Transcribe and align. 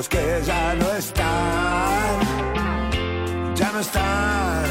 Los 0.00 0.08
que 0.08 0.42
ya 0.46 0.74
no 0.76 0.94
están, 0.94 2.20
ya 3.54 3.70
no 3.70 3.80
están, 3.80 4.64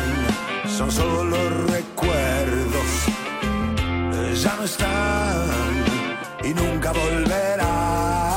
son 0.76 0.92
solo 0.92 1.38
recuerdos, 1.68 2.90
ya 4.44 4.56
no 4.56 4.64
están 4.64 5.86
y 6.44 6.52
nunca 6.52 6.92
volverán, 6.94 8.29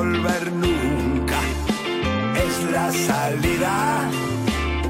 volver 0.00 0.50
nunca. 0.52 1.38
Es 2.46 2.54
la 2.72 2.90
salida, 2.90 3.74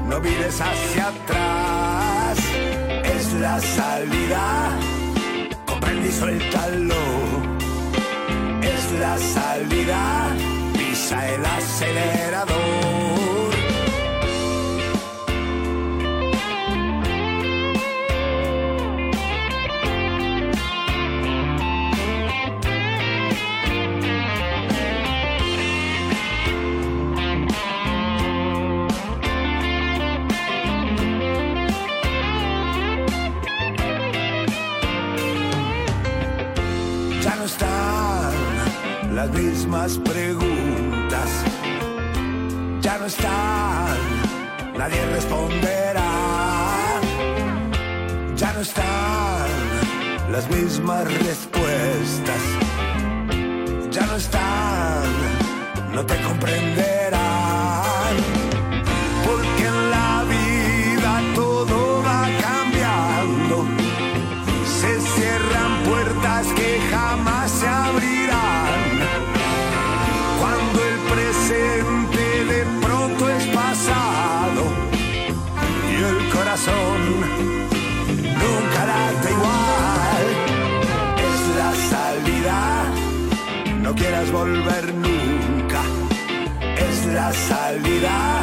no 0.07 0.19
mires 0.21 0.57
hacia 0.67 1.07
atrás. 1.13 2.37
Es 3.15 3.33
la 3.45 3.59
salida, 3.59 4.43
comprende 5.65 6.07
y 6.07 6.11
suéltalo. 6.21 7.03
Es 8.73 8.83
la 9.03 9.17
salida, 9.35 10.01
pisa 10.77 11.17
el 11.33 11.45
acelerador. 11.45 13.20
Las 39.21 39.31
mismas 39.33 39.99
preguntas. 39.99 41.29
Ya 42.81 42.97
no 42.97 43.05
están, 43.05 43.97
nadie 44.75 45.05
responderá. 45.13 46.11
Ya 48.35 48.51
no 48.53 48.61
están 48.61 49.47
las 50.31 50.49
mismas 50.49 51.03
respuestas. 51.27 52.41
Ya 53.91 54.05
no 54.07 54.15
están, 54.15 55.03
no 55.93 56.03
te 56.03 56.15
comprenderán. 56.23 57.20
Volver 84.31 84.93
nunca. 84.93 85.81
Es 86.77 87.05
la 87.07 87.31
salida, 87.33 88.41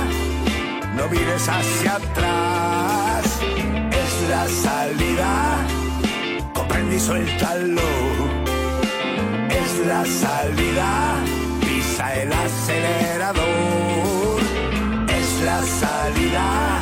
no 0.96 1.08
mires 1.08 1.48
hacia 1.48 1.96
atrás. 1.96 3.24
Es 4.02 4.28
la 4.28 4.46
salida, 4.48 5.32
comprende 6.54 6.96
y 6.96 7.00
suéltalo. 7.00 7.90
Es 9.50 9.86
la 9.86 10.04
salida 10.04 11.24
pisa 11.60 12.14
el 12.22 12.32
acelerador. 12.32 13.48
Es 15.08 15.40
la 15.44 15.62
salida, 15.62 16.80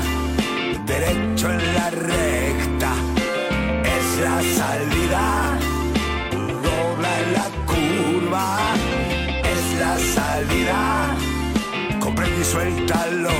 derecho 0.84 1.50
en 1.50 1.74
la 1.74 1.90
recta. 1.90 2.92
Es 3.96 4.06
la 4.26 4.42
salida, 4.60 5.58
dobla 6.62 7.20
en 7.20 7.32
la 7.32 7.46
curva. 7.66 8.85
Salida, 10.36 11.16
comprende 11.98 12.42
y 12.42 12.44
suéltalo. 12.44 13.30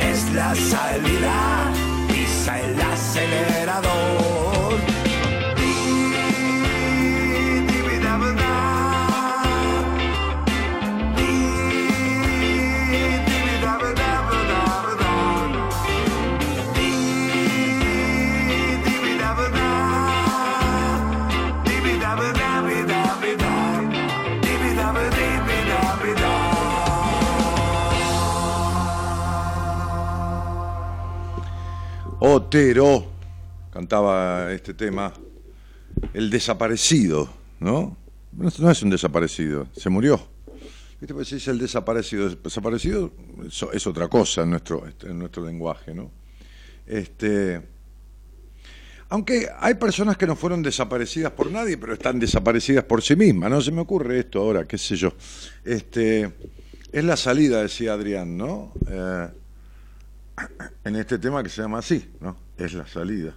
Es 0.00 0.30
la 0.32 0.54
salida, 0.54 1.72
pisa 2.06 2.60
el 2.60 2.80
acelerador. 2.80 4.33
Otero 32.26 33.04
cantaba 33.70 34.50
este 34.50 34.72
tema, 34.72 35.12
el 36.14 36.30
desaparecido, 36.30 37.28
¿no? 37.60 37.98
No, 38.32 38.70
es 38.70 38.82
un 38.82 38.88
desaparecido, 38.88 39.66
se 39.76 39.90
murió. 39.90 40.26
¿Viste? 40.98 41.12
Pues 41.12 41.28
dice 41.28 41.50
el 41.50 41.58
desaparecido. 41.58 42.30
Desaparecido 42.30 43.12
es, 43.46 43.62
es 43.74 43.86
otra 43.86 44.08
cosa 44.08 44.40
en 44.40 44.50
nuestro, 44.50 44.84
en 45.02 45.18
nuestro 45.18 45.44
lenguaje, 45.44 45.92
¿no? 45.92 46.10
Este, 46.86 47.60
aunque 49.10 49.50
hay 49.60 49.74
personas 49.74 50.16
que 50.16 50.26
no 50.26 50.34
fueron 50.34 50.62
desaparecidas 50.62 51.32
por 51.32 51.52
nadie, 51.52 51.76
pero 51.76 51.92
están 51.92 52.18
desaparecidas 52.18 52.84
por 52.84 53.02
sí 53.02 53.16
mismas, 53.16 53.50
¿no? 53.50 53.60
Se 53.60 53.70
me 53.70 53.82
ocurre 53.82 54.20
esto 54.20 54.40
ahora, 54.40 54.66
qué 54.66 54.78
sé 54.78 54.96
yo. 54.96 55.12
Este, 55.62 56.32
es 56.90 57.04
la 57.04 57.18
salida, 57.18 57.60
decía 57.60 57.92
Adrián, 57.92 58.38
¿no? 58.38 58.72
Eh, 58.88 59.28
en 60.84 60.96
este 60.96 61.18
tema 61.18 61.42
que 61.42 61.48
se 61.48 61.62
llama 61.62 61.78
así, 61.78 62.12
¿no? 62.20 62.36
Es 62.56 62.74
la 62.74 62.86
salida. 62.86 63.34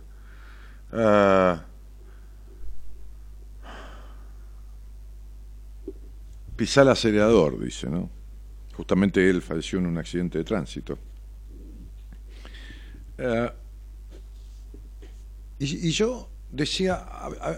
Ah, 0.91 1.63
pisar 6.55 6.83
el 6.83 6.91
acelerador, 6.91 7.59
dice, 7.59 7.89
¿no? 7.89 8.09
justamente 8.77 9.27
él 9.27 9.41
falleció 9.41 9.79
en 9.79 9.87
un 9.87 9.97
accidente 9.97 10.37
de 10.37 10.43
tránsito. 10.43 10.99
Eh, 13.17 13.49
y, 15.57 15.89
yo 15.89 16.29
decía, 16.51 16.95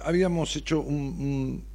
habíamos 0.06 0.56
hecho 0.56 0.80
un, 0.80 1.66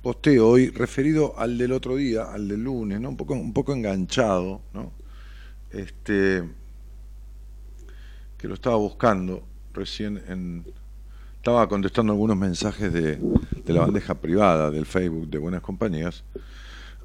posteo 0.00 0.48
hoy 0.48 0.70
referido 0.70 1.36
al 1.36 1.58
del 1.58 1.72
otro 1.72 1.96
día, 1.96 2.32
al 2.32 2.46
del 2.46 2.62
lunes, 2.62 3.00
¿no? 3.00 3.08
un, 3.08 3.16
poco, 3.16 3.34
un 3.34 3.52
poco 3.52 3.72
enganchado, 3.74 4.62
¿no? 4.72 4.92
este, 5.72 6.44
que 8.44 8.48
lo 8.48 8.54
estaba 8.56 8.76
buscando 8.76 9.42
recién 9.72 10.22
en... 10.28 10.66
Estaba 11.36 11.66
contestando 11.66 12.12
algunos 12.12 12.36
mensajes 12.36 12.92
de, 12.92 13.16
de 13.16 13.72
la 13.72 13.80
bandeja 13.80 14.20
privada 14.20 14.70
del 14.70 14.84
Facebook 14.84 15.30
de 15.30 15.38
Buenas 15.38 15.62
Compañías. 15.62 16.24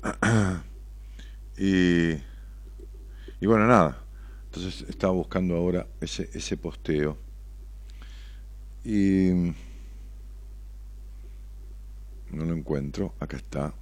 y, 1.57 2.09
y 3.39 3.45
bueno, 3.45 3.67
nada. 3.67 4.03
Entonces 4.47 4.85
estaba 4.89 5.13
buscando 5.13 5.55
ahora 5.55 5.87
ese, 6.01 6.29
ese 6.33 6.57
posteo. 6.57 7.17
Y 8.83 9.29
no 12.31 12.43
lo 12.43 12.53
encuentro, 12.53 13.13
acá 13.17 13.37
está. 13.37 13.73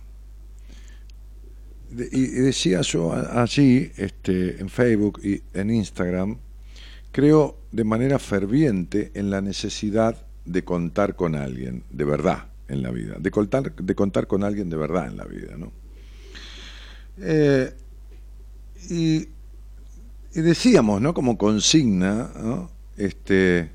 y, 1.89 2.21
decía 2.27 2.81
yo 2.81 3.13
allí, 3.13 3.91
este, 3.97 4.61
en 4.61 4.69
Facebook 4.69 5.19
y 5.23 5.41
en 5.55 5.71
Instagram, 5.71 6.37
creo 7.17 7.57
de 7.71 7.83
manera 7.83 8.19
ferviente 8.19 9.09
en 9.15 9.31
la 9.31 9.41
necesidad 9.41 10.23
de 10.45 10.63
contar 10.63 11.15
con 11.15 11.33
alguien, 11.33 11.83
de 11.89 12.05
verdad, 12.05 12.45
en 12.67 12.83
la 12.83 12.91
vida, 12.91 13.15
de 13.19 13.31
contar, 13.31 13.75
de 13.75 13.95
contar 13.95 14.27
con 14.27 14.43
alguien 14.43 14.69
de 14.69 14.77
verdad 14.77 15.07
en 15.07 15.17
la 15.17 15.25
vida, 15.25 15.57
¿no? 15.57 15.71
Eh, 17.19 17.73
y, 18.91 19.29
decíamos, 20.39 21.01
¿no? 21.01 21.15
Como 21.15 21.39
consigna, 21.39 22.29
¿no? 22.39 22.69
Este, 22.97 23.71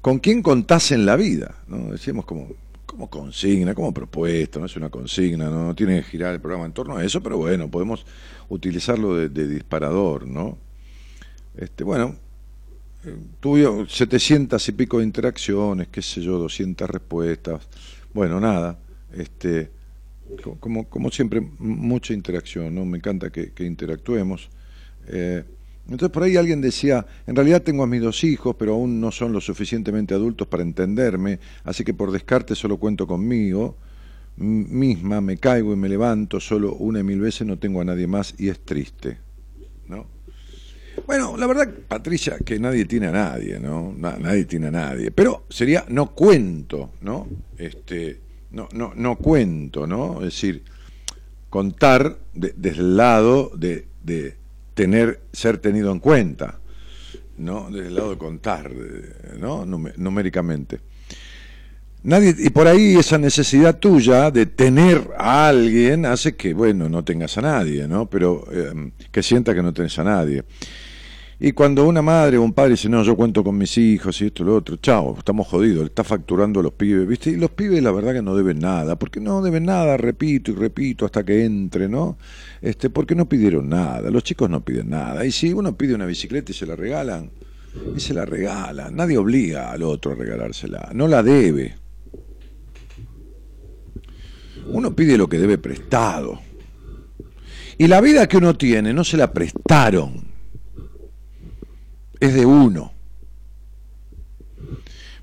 ¿con 0.00 0.18
quién 0.18 0.40
contás 0.40 0.92
en 0.92 1.04
la 1.04 1.16
vida? 1.16 1.56
¿no? 1.66 1.92
Decíamos 1.92 2.24
como, 2.24 2.48
como 2.86 3.10
consigna, 3.10 3.74
como 3.74 3.92
propuesta, 3.92 4.58
no 4.58 4.64
es 4.64 4.76
una 4.76 4.88
consigna, 4.88 5.50
¿no? 5.50 5.74
tiene 5.74 5.96
que 5.96 6.04
girar 6.04 6.32
el 6.32 6.40
programa 6.40 6.64
en 6.64 6.72
torno 6.72 6.96
a 6.96 7.04
eso, 7.04 7.22
pero 7.22 7.36
bueno, 7.36 7.70
podemos 7.70 8.06
utilizarlo 8.48 9.14
de 9.16 9.46
disparador, 9.46 10.26
¿no? 10.26 10.64
Este, 11.56 11.84
bueno, 11.84 12.16
tuvo 13.40 13.86
700 13.86 14.68
y 14.68 14.72
pico 14.72 14.98
de 14.98 15.04
interacciones, 15.04 15.88
qué 15.88 16.02
sé 16.02 16.20
yo, 16.20 16.38
200 16.38 16.88
respuestas. 16.88 17.68
Bueno, 18.12 18.40
nada, 18.40 18.78
este, 19.12 19.70
como, 20.60 20.88
como 20.88 21.10
siempre, 21.10 21.40
mucha 21.58 22.12
interacción, 22.12 22.74
¿no? 22.74 22.84
Me 22.84 22.98
encanta 22.98 23.30
que, 23.30 23.52
interactuemos. 23.60 24.48
Eh, 25.08 25.44
entonces 25.88 26.10
por 26.10 26.24
ahí 26.24 26.36
alguien 26.36 26.60
decía, 26.60 27.06
en 27.26 27.36
realidad 27.36 27.62
tengo 27.62 27.84
a 27.84 27.86
mis 27.86 28.02
dos 28.02 28.24
hijos, 28.24 28.56
pero 28.58 28.74
aún 28.74 29.00
no 29.00 29.12
son 29.12 29.32
lo 29.32 29.40
suficientemente 29.40 30.14
adultos 30.14 30.48
para 30.48 30.64
entenderme, 30.64 31.38
así 31.62 31.84
que 31.84 31.94
por 31.94 32.10
descarte 32.10 32.56
solo 32.56 32.76
cuento 32.78 33.06
conmigo 33.06 33.76
misma, 34.36 35.20
me 35.20 35.38
caigo 35.38 35.72
y 35.72 35.76
me 35.76 35.88
levanto, 35.88 36.40
solo 36.40 36.74
una 36.74 37.00
y 37.00 37.02
mil 37.02 37.20
veces 37.20 37.46
no 37.46 37.58
tengo 37.58 37.80
a 37.80 37.84
nadie 37.84 38.06
más 38.06 38.34
y 38.38 38.48
es 38.48 38.60
triste. 38.60 39.18
¿no? 39.88 40.15
Bueno, 41.04 41.36
la 41.36 41.46
verdad, 41.46 41.68
Patricia, 41.88 42.38
que 42.44 42.58
nadie 42.58 42.84
tiene 42.84 43.08
a 43.08 43.12
nadie, 43.12 43.58
¿no? 43.60 43.94
nadie 43.96 44.44
tiene 44.44 44.68
a 44.68 44.70
nadie. 44.70 45.10
Pero 45.10 45.44
sería 45.48 45.84
no 45.88 46.12
cuento, 46.14 46.92
¿no? 47.02 47.28
Este, 47.58 48.20
no, 48.52 48.68
no, 48.72 48.92
no 48.94 49.16
cuento, 49.16 49.86
¿no? 49.86 50.18
Es 50.18 50.34
decir, 50.34 50.62
contar 51.50 52.18
desde 52.32 52.80
el 52.80 52.96
lado 52.96 53.50
de, 53.56 53.86
de, 54.02 54.36
tener, 54.74 55.20
ser 55.32 55.58
tenido 55.58 55.90
en 55.92 56.00
cuenta, 56.00 56.58
¿no? 57.38 57.70
Desde 57.70 57.88
el 57.88 57.94
lado 57.94 58.10
de 58.10 58.18
contar, 58.18 58.70
¿no? 59.38 59.64
Numéricamente. 59.64 60.80
Nadie, 62.02 62.34
y 62.38 62.50
por 62.50 62.68
ahí 62.68 62.94
esa 62.94 63.18
necesidad 63.18 63.78
tuya 63.78 64.30
de 64.30 64.46
tener 64.46 65.10
a 65.18 65.48
alguien 65.48 66.06
hace 66.06 66.36
que, 66.36 66.54
bueno, 66.54 66.88
no 66.88 67.02
tengas 67.02 67.36
a 67.38 67.42
nadie, 67.42 67.88
¿no? 67.88 68.06
Pero 68.06 68.46
eh, 68.52 68.92
que 69.10 69.22
sienta 69.22 69.54
que 69.54 69.62
no 69.62 69.72
tenés 69.72 69.98
a 69.98 70.04
nadie. 70.04 70.44
Y 71.38 71.52
cuando 71.52 71.86
una 71.86 72.00
madre 72.00 72.38
o 72.38 72.42
un 72.42 72.54
padre 72.54 72.70
dice, 72.70 72.88
no, 72.88 73.02
yo 73.02 73.14
cuento 73.14 73.44
con 73.44 73.58
mis 73.58 73.76
hijos 73.76 74.18
y 74.22 74.26
esto 74.26 74.42
y 74.42 74.46
lo 74.46 74.56
otro, 74.56 74.76
chao, 74.76 75.16
estamos 75.18 75.46
jodidos, 75.46 75.84
está 75.84 76.02
facturando 76.02 76.60
a 76.60 76.62
los 76.62 76.72
pibes, 76.72 77.06
¿viste? 77.06 77.30
Y 77.30 77.36
los 77.36 77.50
pibes 77.50 77.82
la 77.82 77.92
verdad 77.92 78.14
que 78.14 78.22
no 78.22 78.34
deben 78.34 78.58
nada, 78.58 78.98
porque 78.98 79.20
no 79.20 79.42
deben 79.42 79.66
nada, 79.66 79.98
repito 79.98 80.52
y 80.52 80.54
repito 80.54 81.04
hasta 81.04 81.24
que 81.24 81.44
entre, 81.44 81.90
¿no? 81.90 82.16
Este, 82.62 82.88
porque 82.88 83.14
no 83.14 83.28
pidieron 83.28 83.68
nada, 83.68 84.10
los 84.10 84.24
chicos 84.24 84.48
no 84.48 84.64
piden 84.64 84.88
nada. 84.88 85.26
Y 85.26 85.30
si 85.30 85.52
uno 85.52 85.76
pide 85.76 85.94
una 85.94 86.06
bicicleta 86.06 86.52
y 86.52 86.54
se 86.54 86.64
la 86.64 86.74
regalan, 86.74 87.30
y 87.94 88.00
se 88.00 88.14
la 88.14 88.24
regalan, 88.24 88.96
nadie 88.96 89.18
obliga 89.18 89.70
al 89.72 89.82
otro 89.82 90.12
a 90.12 90.14
regalársela, 90.14 90.90
no 90.94 91.06
la 91.06 91.22
debe. 91.22 91.74
Uno 94.68 94.96
pide 94.96 95.18
lo 95.18 95.28
que 95.28 95.38
debe 95.38 95.58
prestado. 95.58 96.40
Y 97.76 97.88
la 97.88 98.00
vida 98.00 98.26
que 98.26 98.38
uno 98.38 98.56
tiene 98.56 98.94
no 98.94 99.04
se 99.04 99.18
la 99.18 99.34
prestaron 99.34 100.25
es 102.20 102.34
de 102.34 102.46
uno. 102.46 102.92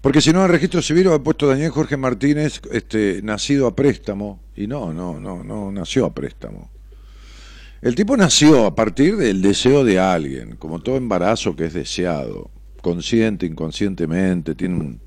Porque 0.01 0.19
si 0.19 0.33
no, 0.33 0.43
el 0.43 0.51
registro 0.51 0.81
civil 0.81 1.07
ha 1.07 1.23
puesto 1.23 1.47
Daniel 1.47 1.71
Jorge 1.71 1.95
Martínez, 1.95 2.61
este, 2.71 3.21
nacido 3.23 3.67
a 3.67 3.75
préstamo, 3.75 4.41
y 4.55 4.67
no, 4.67 4.93
no, 4.93 5.19
no, 5.19 5.43
no 5.43 5.71
nació 5.71 6.05
a 6.05 6.13
préstamo. 6.13 6.69
El 7.81 7.95
tipo 7.95 8.17
nació 8.17 8.65
a 8.65 8.75
partir 8.75 9.15
del 9.15 9.41
deseo 9.41 9.83
de 9.83 9.99
alguien, 9.99 10.57
como 10.57 10.81
todo 10.81 10.97
embarazo 10.97 11.55
que 11.55 11.65
es 11.65 11.73
deseado, 11.73 12.51
consciente, 12.81 13.45
inconscientemente, 13.45 14.55
tiene 14.55 14.75
un... 14.75 15.01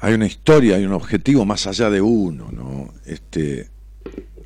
Hay 0.00 0.14
una 0.14 0.26
historia, 0.26 0.76
hay 0.76 0.86
un 0.86 0.92
objetivo 0.92 1.44
más 1.44 1.66
allá 1.66 1.90
de 1.90 2.00
uno, 2.00 2.50
¿no? 2.52 2.94
Este, 3.04 3.68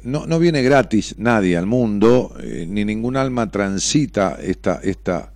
no, 0.05 0.27
no 0.27 0.39
viene 0.39 0.63
gratis 0.63 1.15
nadie 1.19 1.57
al 1.57 1.67
mundo, 1.67 2.35
eh, 2.41 2.67
ni 2.69 2.85
ningún 2.85 3.17
alma 3.17 3.51
transita 3.51 4.39
esta, 4.41 4.81
esta, 4.83 5.33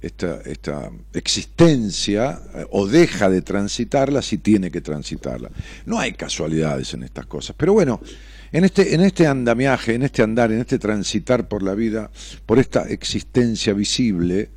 esta, 0.00 0.40
esta 0.42 0.90
existencia 1.12 2.40
eh, 2.54 2.66
o 2.70 2.86
deja 2.86 3.28
de 3.28 3.42
transitarla 3.42 4.22
si 4.22 4.38
tiene 4.38 4.70
que 4.70 4.80
transitarla. 4.80 5.50
No 5.86 5.98
hay 5.98 6.12
casualidades 6.12 6.94
en 6.94 7.02
estas 7.02 7.26
cosas. 7.26 7.54
Pero 7.58 7.72
bueno, 7.72 8.00
en 8.52 8.64
este, 8.64 8.94
en 8.94 9.02
este 9.02 9.26
andamiaje, 9.26 9.94
en 9.94 10.02
este 10.02 10.22
andar, 10.22 10.52
en 10.52 10.60
este 10.60 10.78
transitar 10.78 11.48
por 11.48 11.62
la 11.62 11.74
vida, 11.74 12.10
por 12.46 12.58
esta 12.58 12.88
existencia 12.88 13.72
visible, 13.74 14.50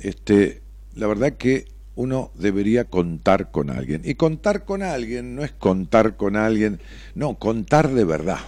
este, 0.00 0.62
la 0.94 1.06
verdad 1.06 1.34
que 1.34 1.66
uno 1.94 2.30
debería 2.34 2.84
contar 2.84 3.50
con 3.50 3.70
alguien. 3.70 4.02
Y 4.04 4.14
contar 4.14 4.64
con 4.64 4.82
alguien 4.82 5.34
no 5.34 5.42
es 5.42 5.52
contar 5.52 6.16
con 6.16 6.36
alguien, 6.36 6.80
no, 7.14 7.38
contar 7.38 7.92
de 7.92 8.04
verdad 8.04 8.38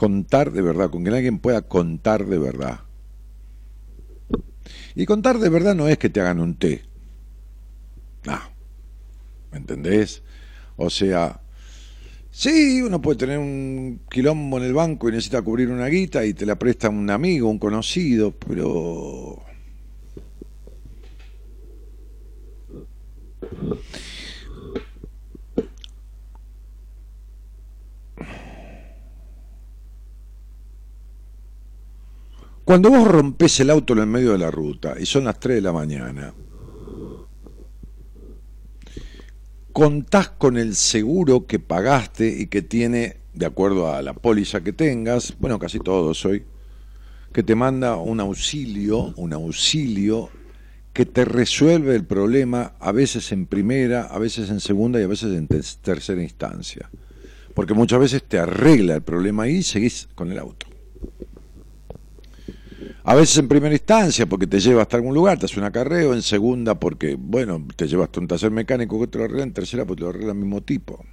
contar 0.00 0.50
de 0.50 0.62
verdad, 0.62 0.88
con 0.88 1.04
que 1.04 1.10
alguien 1.10 1.40
pueda 1.40 1.60
contar 1.60 2.24
de 2.24 2.38
verdad. 2.38 2.80
Y 4.94 5.04
contar 5.04 5.38
de 5.38 5.50
verdad 5.50 5.74
no 5.74 5.88
es 5.88 5.98
que 5.98 6.08
te 6.08 6.22
hagan 6.22 6.40
un 6.40 6.54
té. 6.54 6.80
No. 8.24 8.38
¿Me 9.52 9.58
entendés? 9.58 10.22
O 10.78 10.88
sea, 10.88 11.42
sí, 12.30 12.80
uno 12.80 13.02
puede 13.02 13.18
tener 13.18 13.38
un 13.38 14.00
quilombo 14.10 14.56
en 14.56 14.64
el 14.64 14.72
banco 14.72 15.06
y 15.10 15.12
necesita 15.12 15.42
cubrir 15.42 15.68
una 15.68 15.88
guita 15.88 16.24
y 16.24 16.32
te 16.32 16.46
la 16.46 16.58
presta 16.58 16.88
un 16.88 17.10
amigo, 17.10 17.50
un 17.50 17.58
conocido, 17.58 18.32
pero... 18.32 19.42
Cuando 32.70 32.88
vos 32.88 33.08
rompes 33.08 33.58
el 33.58 33.70
auto 33.70 33.94
en 33.94 33.98
el 33.98 34.06
medio 34.06 34.30
de 34.30 34.38
la 34.38 34.48
ruta 34.48 34.94
y 34.96 35.04
son 35.04 35.24
las 35.24 35.40
3 35.40 35.56
de 35.56 35.60
la 35.60 35.72
mañana, 35.72 36.32
contás 39.72 40.28
con 40.28 40.56
el 40.56 40.76
seguro 40.76 41.48
que 41.48 41.58
pagaste 41.58 42.28
y 42.28 42.46
que 42.46 42.62
tiene, 42.62 43.16
de 43.34 43.46
acuerdo 43.46 43.92
a 43.92 44.02
la 44.02 44.12
póliza 44.12 44.60
que 44.60 44.72
tengas, 44.72 45.34
bueno, 45.40 45.58
casi 45.58 45.80
todos 45.80 46.24
hoy, 46.24 46.44
que 47.32 47.42
te 47.42 47.56
manda 47.56 47.96
un 47.96 48.20
auxilio, 48.20 49.14
un 49.16 49.32
auxilio 49.32 50.30
que 50.92 51.06
te 51.06 51.24
resuelve 51.24 51.96
el 51.96 52.04
problema 52.04 52.74
a 52.78 52.92
veces 52.92 53.32
en 53.32 53.46
primera, 53.46 54.02
a 54.02 54.20
veces 54.20 54.48
en 54.48 54.60
segunda 54.60 55.00
y 55.00 55.02
a 55.02 55.08
veces 55.08 55.36
en 55.36 55.48
tercera 55.48 56.22
instancia. 56.22 56.88
Porque 57.52 57.74
muchas 57.74 57.98
veces 57.98 58.22
te 58.22 58.38
arregla 58.38 58.94
el 58.94 59.02
problema 59.02 59.48
y 59.48 59.64
seguís 59.64 60.08
con 60.14 60.30
el 60.30 60.38
auto. 60.38 60.69
A 63.10 63.14
veces 63.16 63.38
en 63.38 63.48
primera 63.48 63.74
instancia 63.74 64.24
porque 64.26 64.46
te 64.46 64.60
lleva 64.60 64.82
hasta 64.82 64.96
algún 64.96 65.16
lugar, 65.16 65.36
te 65.36 65.46
hace 65.46 65.58
un 65.58 65.66
acarreo, 65.66 66.14
en 66.14 66.22
segunda 66.22 66.78
porque, 66.78 67.16
bueno, 67.18 67.66
te 67.74 67.88
lleva 67.88 68.04
hasta 68.04 68.20
un 68.20 68.28
taller 68.28 68.52
mecánico 68.52 69.00
que 69.00 69.08
te 69.08 69.18
lo 69.18 69.24
arregla, 69.24 69.42
en 69.42 69.52
tercera 69.52 69.84
porque 69.84 69.98
te 69.98 70.04
lo 70.04 70.10
arregla 70.10 70.30
el 70.30 70.38
mismo 70.38 70.60
tipo. 70.60 71.04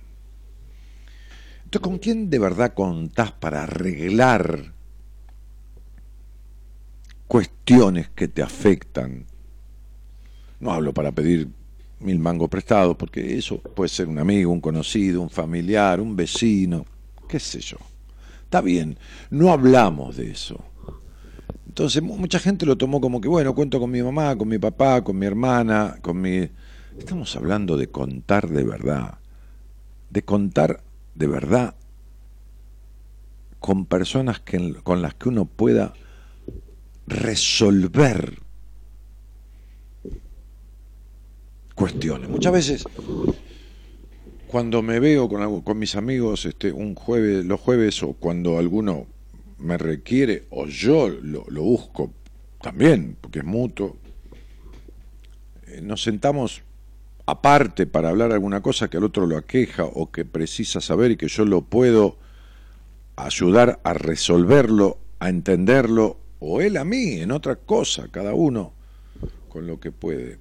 Entonces 1.64 1.82
¿con 1.82 1.98
quién 1.98 2.30
de 2.30 2.38
verdad 2.38 2.76
contás 2.76 3.32
para 3.32 3.64
arreglar 3.64 4.76
cuestiones 7.26 8.10
que 8.10 8.28
te 8.28 8.44
afectan? 8.44 9.26
No 10.60 10.74
hablo 10.74 10.94
para 10.94 11.12
pedir 11.12 11.50
mil 12.02 12.20
mangos 12.20 12.50
prestados, 12.50 12.96
porque 12.96 13.40
eso 13.40 13.58
puede 13.58 13.90
ser 13.90 14.08
un 14.08 14.20
amigo, 14.20 14.52
un 14.52 14.62
conocido, 14.62 15.20
un 15.20 15.32
familiar, 15.32 16.00
un 16.00 16.16
vecino, 16.16 16.86
qué 17.28 17.40
sé 17.40 17.60
yo. 17.60 17.78
Está 18.44 18.62
bien, 18.62 19.00
no 19.32 19.52
hablamos 19.52 20.18
de 20.18 20.30
eso. 20.30 20.64
Entonces 21.78 22.02
mucha 22.02 22.40
gente 22.40 22.66
lo 22.66 22.76
tomó 22.76 23.00
como 23.00 23.22
que, 23.22 23.28
bueno, 23.28 23.54
cuento 23.54 23.80
con 23.80 23.92
mi 23.92 24.02
mamá, 24.02 24.36
con 24.36 24.48
mi 24.48 24.58
papá, 24.58 25.04
con 25.04 25.20
mi 25.20 25.28
hermana, 25.28 26.00
con 26.02 26.20
mi... 26.20 26.50
Estamos 26.98 27.36
hablando 27.36 27.78
de 27.78 27.86
contar 27.92 28.50
de 28.50 28.64
verdad, 28.64 29.20
de 30.10 30.24
contar 30.24 30.82
de 31.14 31.28
verdad 31.28 31.76
con 33.60 33.86
personas 33.86 34.40
que, 34.40 34.74
con 34.82 35.04
las 35.04 35.14
que 35.14 35.30
uno 35.30 35.46
pueda 35.46 35.94
resolver 37.06 38.40
cuestiones. 41.76 42.28
Muchas 42.28 42.54
veces, 42.54 42.86
cuando 44.48 44.82
me 44.82 45.00
veo 45.00 45.30
con, 45.30 45.62
con 45.62 45.78
mis 45.78 45.96
amigos 45.96 46.46
este, 46.46 46.72
un 46.72 46.96
jueves, 46.96 47.46
los 47.46 47.62
jueves 47.62 48.02
o 48.02 48.14
cuando 48.14 48.58
alguno 48.58 49.06
me 49.60 49.78
requiere 49.78 50.46
o 50.50 50.66
yo 50.68 51.10
lo, 51.10 51.44
busco 51.62 52.14
también, 52.62 53.18
porque 53.20 53.40
es 53.40 53.46
mutuo, 53.46 53.98
eh, 55.68 55.82
nos 55.82 56.04
sentamos 56.04 56.62
aparte 57.26 57.86
para 57.86 58.10
hablar 58.10 58.32
alguna 58.32 58.62
cosa 58.62 58.90
que 58.90 58.98
al 58.98 59.04
otro 59.04 59.28
lo 59.28 59.38
aqueja 59.38 59.84
o 59.84 60.12
que 60.12 60.26
precisa 60.26 60.80
saber 60.80 61.12
y 61.12 61.18
que 61.18 61.28
yo 61.28 61.46
lo 61.46 61.62
puedo 61.62 62.18
ayudar 63.16 63.80
a 63.84 63.94
resolverlo, 63.94 65.00
a 65.20 65.30
entenderlo, 65.30 66.18
o 66.40 66.62
él 66.62 66.78
a 66.78 66.86
mí, 66.86 67.20
en 67.20 67.32
otra 67.32 67.56
cosa, 67.56 68.08
cada 68.12 68.34
uno 68.34 68.74
con 69.50 69.66
lo 69.66 69.80
que 69.80 69.92
puede. 69.92 70.38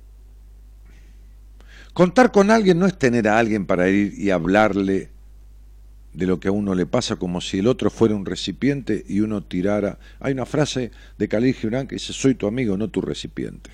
Contar 1.95 2.31
con 2.31 2.51
alguien 2.51 2.79
no 2.79 2.87
es 2.87 2.99
tener 2.99 3.27
a 3.27 3.39
alguien 3.39 3.65
para 3.65 3.89
ir 3.89 4.13
y 4.19 4.31
hablarle 4.31 5.16
de 6.17 6.27
lo 6.27 6.41
que 6.41 6.49
a 6.49 6.53
uno 6.53 6.75
le 6.75 6.87
pasa 6.87 7.17
como 7.17 7.41
si 7.41 7.59
el 7.59 7.67
otro 7.67 7.91
fuera 7.91 8.15
un 8.15 8.25
recipiente 8.25 9.05
y 9.07 9.21
uno 9.21 9.43
tirara. 9.43 9.99
Hay 10.19 10.33
una 10.33 10.47
frase 10.47 10.91
de 11.19 11.29
Khalil 11.29 11.55
Gibran 11.55 11.87
que 11.87 11.97
dice, 11.97 12.13
soy 12.13 12.35
tu 12.35 12.47
amigo, 12.47 12.77
no 12.77 12.89
tu 12.89 13.03
recipiente. 13.03 13.71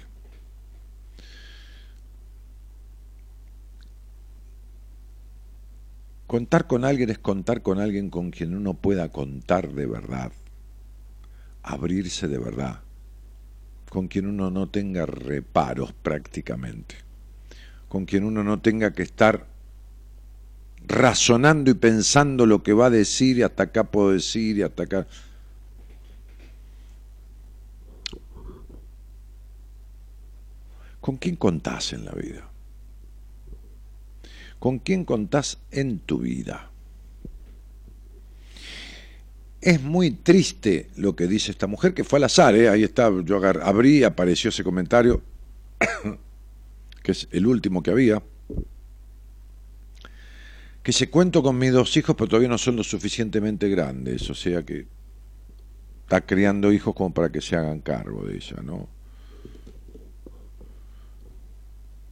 Contar 6.26 6.66
con 6.66 6.84
alguien 6.84 7.11
es 7.11 7.18
contar 7.18 7.62
con 7.62 7.78
alguien 7.78 8.11
con 8.11 8.30
quien 8.30 8.54
uno 8.54 8.75
pueda 8.75 9.11
contar 9.11 9.72
de 9.72 9.87
verdad, 9.87 10.32
abrirse 11.62 12.26
de 12.26 12.38
verdad, 12.38 12.80
con 13.88 14.08
quien 14.08 14.26
uno 14.26 14.50
no 14.50 14.68
tenga 14.68 15.06
reparos 15.06 15.92
prácticamente 15.92 16.96
con 17.92 18.06
quien 18.06 18.25
uno 18.25 18.42
no 18.42 18.58
tenga 18.58 18.94
que 18.94 19.02
estar 19.02 19.51
razonando 20.92 21.70
y 21.70 21.75
pensando 21.75 22.44
lo 22.44 22.62
que 22.62 22.75
va 22.75 22.87
a 22.87 22.90
decir 22.90 23.38
y 23.38 23.42
hasta 23.42 23.64
acá 23.64 23.84
puedo 23.84 24.12
decir 24.12 24.58
y 24.58 24.62
hasta 24.62 24.82
acá. 24.82 25.06
¿Con 31.00 31.16
quién 31.16 31.37
contás 31.37 31.94
en 31.94 32.04
la 32.04 32.12
vida? 32.12 32.49
¿Con 34.58 34.78
quién 34.78 35.04
contás 35.04 35.58
en 35.70 35.99
tu 35.99 36.18
vida? 36.18 36.70
Es 39.61 39.82
muy 39.82 40.11
triste 40.11 40.90
lo 40.96 41.16
que 41.16 41.26
dice 41.26 41.52
esta 41.52 41.66
mujer, 41.66 41.94
que 41.94 42.04
fue 42.04 42.18
al 42.18 42.25
azar, 42.25 42.54
¿eh? 42.54 42.68
ahí 42.68 42.84
está, 42.84 43.11
yo 43.25 43.40
abrí, 43.62 44.04
apareció 44.04 44.50
ese 44.50 44.62
comentario 44.62 45.22
que 47.02 47.12
es 47.12 47.28
el 47.30 47.46
último 47.46 47.82
que 47.82 47.90
había, 47.90 48.22
que 50.82 50.92
se 50.92 51.08
cuento 51.08 51.42
con 51.42 51.58
mis 51.58 51.72
dos 51.72 51.96
hijos, 51.96 52.16
pero 52.16 52.28
todavía 52.28 52.48
no 52.48 52.58
son 52.58 52.76
lo 52.76 52.84
suficientemente 52.84 53.68
grandes, 53.68 54.28
o 54.28 54.34
sea 54.34 54.62
que 54.62 54.86
está 56.02 56.20
criando 56.20 56.72
hijos 56.72 56.94
como 56.94 57.14
para 57.14 57.30
que 57.30 57.40
se 57.40 57.56
hagan 57.56 57.80
cargo 57.80 58.24
de 58.24 58.36
ella, 58.36 58.56
¿no? 58.62 58.88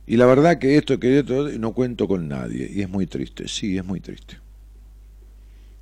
Y 0.06 0.16
la 0.16 0.26
verdad 0.26 0.58
que 0.58 0.76
esto, 0.76 0.98
que 0.98 1.20
esto, 1.20 1.48
no 1.50 1.72
cuento 1.72 2.08
con 2.08 2.26
nadie, 2.28 2.68
y 2.72 2.80
es 2.80 2.88
muy 2.88 3.06
triste, 3.06 3.46
sí, 3.46 3.76
es 3.76 3.84
muy 3.84 4.00
triste. 4.00 4.38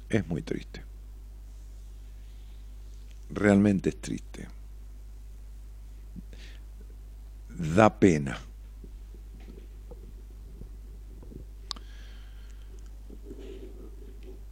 Es 0.08 0.26
muy 0.26 0.42
triste. 0.42 0.82
Realmente 3.30 3.90
es 3.90 4.00
triste. 4.00 4.48
Da 7.48 7.98
pena. 7.98 8.38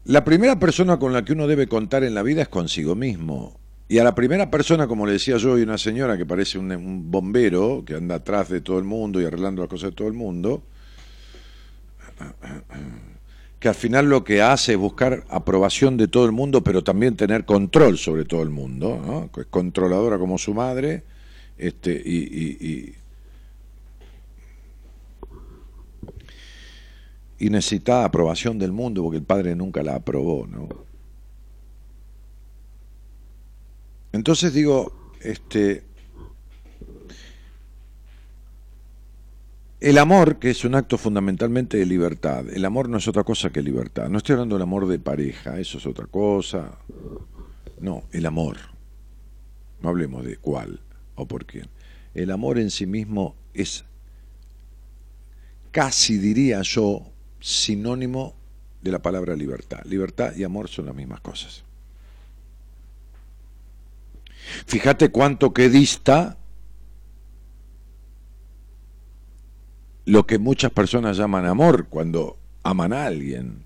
La 0.06 0.24
primera 0.24 0.56
persona 0.60 1.00
con 1.00 1.12
la 1.12 1.24
que 1.24 1.32
uno 1.32 1.48
debe 1.48 1.66
contar 1.66 2.04
en 2.04 2.14
la 2.14 2.22
vida 2.22 2.42
es 2.42 2.48
consigo 2.48 2.94
mismo. 2.94 3.58
Y 3.88 3.98
a 3.98 4.04
la 4.04 4.14
primera 4.14 4.52
persona, 4.52 4.86
como 4.86 5.04
le 5.04 5.14
decía 5.14 5.36
yo, 5.36 5.58
y 5.58 5.62
una 5.62 5.78
señora 5.78 6.16
que 6.16 6.24
parece 6.24 6.58
un, 6.58 7.10
bombero, 7.10 7.82
que 7.84 7.96
anda 7.96 8.14
atrás 8.14 8.48
de 8.48 8.60
todo 8.60 8.78
el 8.78 8.84
mundo 8.84 9.20
y 9.20 9.24
arreglando 9.24 9.62
las 9.62 9.68
cosas 9.68 9.90
de 9.90 9.96
todo 9.96 10.06
el 10.06 10.14
mundo, 10.14 10.62
que 13.58 13.68
al 13.68 13.74
final 13.74 14.08
lo 14.08 14.22
que 14.22 14.42
hace 14.42 14.72
es 14.72 14.78
buscar 14.78 15.24
aprobación 15.28 15.96
de 15.96 16.06
todo 16.06 16.24
el 16.24 16.32
mundo, 16.32 16.62
pero 16.62 16.84
también 16.84 17.16
tener 17.16 17.44
control 17.44 17.98
sobre 17.98 18.24
todo 18.24 18.42
el 18.42 18.50
mundo, 18.50 19.02
¿no? 19.04 19.28
es 19.40 19.46
controladora 19.46 20.18
como 20.18 20.38
su 20.38 20.54
madre, 20.54 21.02
este, 21.58 21.90
y 21.92 22.14
y 22.60 22.94
necesitaba 27.38 28.04
aprobación 28.04 28.58
del 28.58 28.72
mundo 28.72 29.02
porque 29.02 29.18
el 29.18 29.24
padre 29.24 29.54
nunca 29.54 29.82
la 29.82 29.96
aprobó, 29.96 30.46
¿no? 30.46 30.68
Entonces 34.12 34.54
digo, 34.54 35.12
este 35.20 35.84
el 39.78 39.98
amor, 39.98 40.38
que 40.38 40.50
es 40.50 40.64
un 40.64 40.74
acto 40.74 40.96
fundamentalmente 40.96 41.76
de 41.76 41.84
libertad, 41.84 42.48
el 42.48 42.64
amor 42.64 42.88
no 42.88 42.96
es 42.96 43.06
otra 43.08 43.24
cosa 43.24 43.50
que 43.50 43.60
libertad. 43.60 44.08
No 44.08 44.18
estoy 44.18 44.32
hablando 44.32 44.54
del 44.56 44.62
amor 44.62 44.88
de 44.88 44.98
pareja, 44.98 45.60
eso 45.60 45.76
es 45.76 45.86
otra 45.86 46.06
cosa. 46.06 46.78
No, 47.78 48.04
el 48.10 48.24
amor. 48.24 48.56
No 49.82 49.90
hablemos 49.90 50.24
de 50.24 50.38
cuál 50.38 50.80
o 51.14 51.26
por 51.26 51.44
quién. 51.44 51.68
El 52.14 52.30
amor 52.30 52.58
en 52.58 52.70
sí 52.70 52.86
mismo 52.86 53.36
es 53.52 53.84
casi 55.70 56.16
diría 56.16 56.62
yo 56.62 57.12
sinónimo 57.46 58.34
de 58.82 58.90
la 58.90 58.98
palabra 58.98 59.36
libertad. 59.36 59.78
Libertad 59.84 60.34
y 60.34 60.42
amor 60.42 60.68
son 60.68 60.86
las 60.86 60.96
mismas 60.96 61.20
cosas. 61.20 61.62
Fíjate 64.66 65.10
cuánto 65.10 65.54
que 65.54 65.68
dista 65.68 66.38
lo 70.06 70.26
que 70.26 70.40
muchas 70.40 70.72
personas 70.72 71.18
llaman 71.18 71.46
amor 71.46 71.86
cuando 71.86 72.36
aman 72.64 72.92
a 72.92 73.06
alguien. 73.06 73.62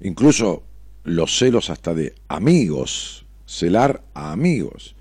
Incluso 0.00 0.64
los 1.04 1.38
celos 1.38 1.70
hasta 1.70 1.94
de 1.94 2.14
amigos, 2.28 3.24
celar 3.46 4.02
a 4.12 4.32
amigos. 4.32 4.96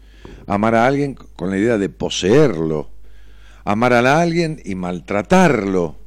Amar 0.47 0.75
a 0.75 0.87
alguien 0.87 1.15
con 1.35 1.49
la 1.49 1.57
idea 1.57 1.77
de 1.77 1.89
poseerlo. 1.89 2.89
Amar 3.65 3.91
a 3.91 4.21
alguien 4.21 4.61
y 4.63 4.75
maltratarlo 4.75 6.02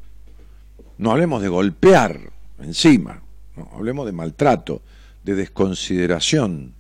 no 0.99 1.11
hablemos 1.13 1.43
de 1.43 1.49
golpear 1.49 2.19
encima, 2.59 3.23
no, 3.57 3.71
hablemos 3.75 4.07
de 4.07 4.13
maltrato, 4.13 4.83
de 5.23 5.35
desconsideración. 5.35 6.75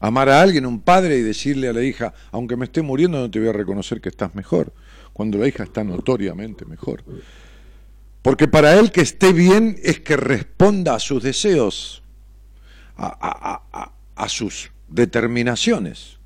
Amar 0.00 0.28
a 0.28 0.42
alguien, 0.42 0.66
un 0.66 0.80
padre, 0.80 1.18
y 1.18 1.22
decirle 1.22 1.68
a 1.68 1.72
la 1.72 1.82
hija, 1.82 2.12
aunque 2.32 2.56
me 2.56 2.64
esté 2.64 2.82
muriendo, 2.82 3.20
no 3.20 3.30
te 3.30 3.38
voy 3.38 3.48
a 3.48 3.52
reconocer 3.52 4.00
que 4.00 4.08
estás 4.08 4.34
mejor, 4.34 4.72
cuando 5.12 5.38
la 5.38 5.46
hija 5.46 5.62
está 5.62 5.84
notoriamente 5.84 6.64
mejor. 6.64 7.04
Porque 8.20 8.48
para 8.48 8.78
él 8.78 8.90
que 8.90 9.00
esté 9.00 9.32
bien 9.32 9.78
es 9.82 10.00
que 10.00 10.16
responda 10.16 10.96
a 10.96 10.98
sus 10.98 11.22
deseos, 11.22 12.02
a, 12.96 13.62
a, 13.72 13.92
a 14.14 14.28
sus 14.28 14.70
determinaciones 14.88 16.18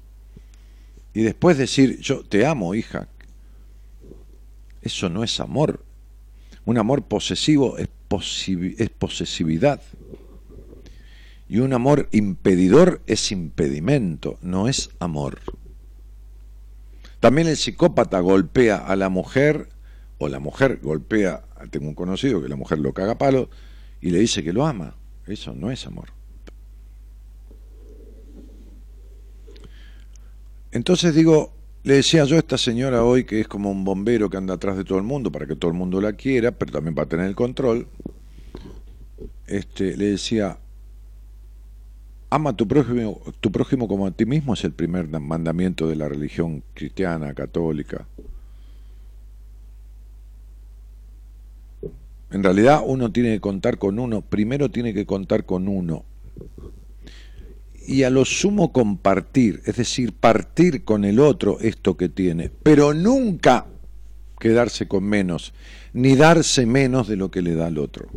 y 1.17 1.23
después 1.23 1.57
decir, 1.57 1.99
yo 1.99 2.25
te 2.25 2.45
amo, 2.45 2.75
hija. 2.75 3.09
Eso 4.83 5.09
no 5.09 5.25
es 5.25 5.41
amor. 5.41 5.83
Un 6.67 6.77
amor 6.77 7.05
posesivo 7.05 7.79
es, 7.79 7.89
es 8.77 8.91
posesividad. 8.91 9.81
Y 11.49 11.61
un 11.61 11.73
amor 11.73 12.11
impedidor 12.13 13.01
es 13.07 13.33
impedimento, 13.33 14.39
no 14.43 14.69
es 14.69 14.91
amor. 14.99 15.41
También 17.19 17.49
el 17.49 17.57
psicópata 17.57 18.21
golpea 18.21 18.77
a 18.77 18.95
la 18.95 19.09
mujer, 19.09 19.71
o 20.19 20.29
la 20.29 20.39
mujer 20.39 20.81
golpea, 20.83 21.47
tengo 21.71 21.89
un 21.89 21.95
conocido 21.95 22.43
que 22.43 22.49
la 22.51 22.57
mujer 22.57 22.79
lo 22.79 22.93
caga 22.93 23.13
a 23.13 23.19
palo 23.19 23.49
y 24.03 24.11
le 24.11 24.19
dice 24.19 24.45
que 24.45 24.53
lo 24.53 24.67
ama. 24.67 24.97
Eso 25.27 25.55
no 25.55 25.71
es 25.71 25.87
amor. 25.87 26.16
Entonces 30.77 31.15
digo, 31.15 31.55
le 31.85 31.95
decía 31.95 32.25
yo 32.25 32.37
a 32.37 32.39
esta 32.39 32.59
señora 32.59 33.03
hoy 33.03 33.25
que 33.25 33.41
es 33.41 33.49
como 33.49 33.71
un 33.71 33.83
bombero 33.83 34.29
que 34.29 34.37
anda 34.37 34.55
atrás 34.55 34.77
de 34.77 34.85
todo 34.85 34.99
el 34.99 35.05
mundo 35.05 35.33
para 35.33 35.47
que 35.47 35.57
todo 35.57 35.71
el 35.71 35.77
mundo 35.77 36.03
la 36.03 36.13
quiera, 36.13 36.53
pero 36.53 36.71
también 36.71 36.95
para 36.95 37.09
tener 37.09 37.25
el 37.27 37.35
control. 37.35 37.89
Este, 39.47 39.97
le 39.97 40.09
decía, 40.09 40.59
ama 42.29 42.51
a 42.51 42.53
tu 42.53 42.69
prójimo, 42.69 43.23
tu 43.41 43.51
prójimo 43.51 43.89
como 43.89 44.07
a 44.07 44.11
ti 44.11 44.27
mismo 44.27 44.53
es 44.53 44.65
el 44.65 44.73
primer 44.73 45.09
mandamiento 45.09 45.89
de 45.89 45.97
la 45.97 46.11
religión 46.11 46.63
cristiana, 46.75 47.33
católica. 47.33 48.07
En 52.31 52.43
realidad 52.43 52.83
uno 52.85 53.11
tiene 53.11 53.31
que 53.31 53.41
contar 53.41 53.79
con 53.79 53.99
uno, 53.99 54.21
primero 54.21 54.71
tiene 54.71 54.93
que 54.93 55.07
contar 55.07 55.47
con 55.47 55.69
uno. 55.69 56.05
Y 57.87 58.03
a 58.03 58.11
lo 58.11 58.25
sumo 58.25 58.73
compartir, 58.73 59.63
es 59.65 59.77
decir, 59.77 60.13
partir 60.13 60.85
con 60.85 61.05
el 61.05 61.21
otro 61.21 61.59
esto 61.61 61.97
que 61.97 62.09
tiene, 62.09 62.51
pero 62.63 62.93
nunca 62.93 63.67
quedarse 64.41 64.89
con 64.89 65.05
menos, 65.05 65.55
ni 65.93 66.17
darse 66.17 66.67
menos 66.67 67.09
de 67.09 67.17
lo 67.17 67.31
que 67.31 67.43
le 67.43 67.55
da 67.55 67.67
al 67.67 67.79
otro. 67.79 68.09